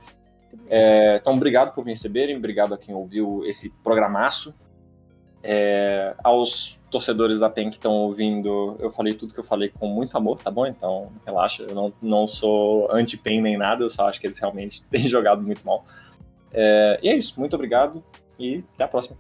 É, 0.69 1.17
então, 1.17 1.35
obrigado 1.35 1.75
por 1.75 1.85
me 1.85 1.93
receberem, 1.93 2.37
obrigado 2.37 2.75
a 2.75 2.79
quem 2.79 2.95
ouviu 2.95 3.43
esse 3.45 3.71
programaço. 3.83 4.55
É, 5.49 6.13
aos 6.25 6.81
torcedores 6.91 7.39
da 7.39 7.49
PEN 7.49 7.71
que 7.71 7.77
estão 7.77 7.93
ouvindo, 7.93 8.77
eu 8.81 8.91
falei 8.91 9.15
tudo 9.15 9.33
que 9.33 9.39
eu 9.39 9.45
falei 9.45 9.69
com 9.69 9.87
muito 9.87 10.17
amor, 10.17 10.41
tá 10.41 10.51
bom? 10.51 10.67
Então, 10.67 11.13
relaxa, 11.25 11.63
eu 11.63 11.73
não, 11.73 11.93
não 12.03 12.27
sou 12.27 12.91
anti-PEN 12.91 13.41
nem 13.41 13.57
nada, 13.57 13.85
eu 13.85 13.91
só 13.91 14.09
acho 14.09 14.21
que 14.21 14.27
eles 14.27 14.41
realmente 14.41 14.83
têm 14.91 15.09
jogado 15.09 15.41
muito 15.41 15.65
mal. 15.65 15.85
É, 16.53 16.99
e 17.01 17.09
é 17.09 17.17
isso, 17.17 17.39
muito 17.39 17.55
obrigado 17.55 18.03
e 18.37 18.65
até 18.75 18.83
a 18.85 18.89
próxima. 18.89 19.17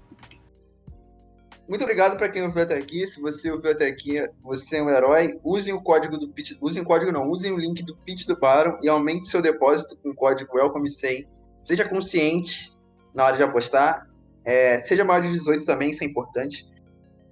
Muito 1.69 1.83
obrigado 1.83 2.17
para 2.17 2.29
quem 2.29 2.43
ouviu 2.43 2.63
até 2.63 2.77
aqui. 2.77 3.07
Se 3.07 3.21
você 3.21 3.51
ouviu 3.51 3.71
até 3.71 3.87
aqui, 3.87 4.25
você 4.43 4.79
é 4.79 4.83
um 4.83 4.91
herói. 4.91 5.39
Usem 5.45 5.75
o 5.75 5.81
código 5.81 6.19
do 6.19 6.29
Pitch, 6.29 6.57
usem 6.61 6.83
o 6.83 6.85
código 6.85 7.13
não, 7.13 7.29
usem 7.29 7.53
o 7.53 7.59
link 7.59 7.85
do 7.85 7.97
Pitch 7.99 8.27
do 8.27 8.39
Baron 8.39 8.77
e 8.83 8.89
aumente 8.89 9.27
seu 9.27 9.41
depósito 9.41 9.97
com 9.97 10.11
o 10.11 10.15
código 10.15 10.57
WELCOME100. 10.57 11.27
Seja 11.63 11.89
consciente 11.89 12.73
na 13.15 13.25
hora 13.25 13.37
de 13.37 13.43
apostar 13.43 14.06
é, 14.47 14.79
seja 14.79 15.05
maior 15.05 15.21
de 15.21 15.33
18 15.33 15.67
também, 15.67 15.91
isso 15.91 16.05
é 16.05 16.07
importante. 16.07 16.65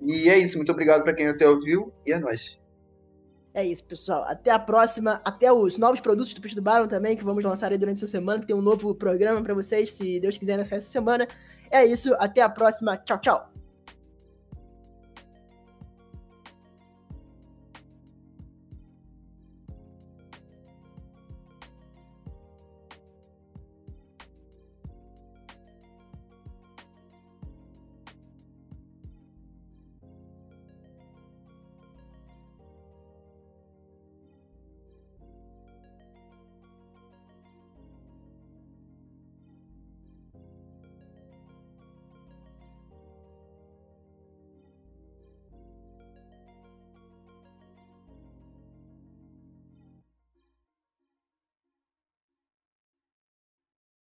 E 0.00 0.28
é 0.28 0.36
isso, 0.36 0.56
muito 0.56 0.72
obrigado 0.72 1.04
para 1.04 1.14
quem 1.14 1.28
até 1.28 1.48
ouviu 1.48 1.92
e 2.04 2.12
é 2.12 2.18
nóis. 2.18 2.62
É 3.54 3.64
isso, 3.64 3.84
pessoal. 3.86 4.24
Até 4.24 4.50
a 4.50 4.58
próxima. 4.58 5.22
Até 5.24 5.52
os 5.52 5.78
novos 5.78 6.00
produtos 6.00 6.34
do 6.34 6.40
Pitch 6.40 6.54
do 6.54 6.60
Baron 6.60 6.88
também, 6.88 7.16
que 7.16 7.22
vamos 7.22 7.44
lançar 7.44 7.70
aí 7.70 7.78
durante 7.78 7.98
essa 7.98 8.08
semana, 8.08 8.40
que 8.40 8.48
tem 8.48 8.56
um 8.56 8.60
novo 8.60 8.92
programa 8.96 9.40
para 9.42 9.54
vocês, 9.54 9.92
se 9.92 10.18
Deus 10.18 10.36
quiser, 10.36 10.58
nessa 10.58 10.80
semana. 10.80 11.28
É 11.70 11.84
isso, 11.84 12.12
até 12.18 12.42
a 12.42 12.48
próxima. 12.48 12.96
Tchau, 12.96 13.20
tchau. 13.20 13.53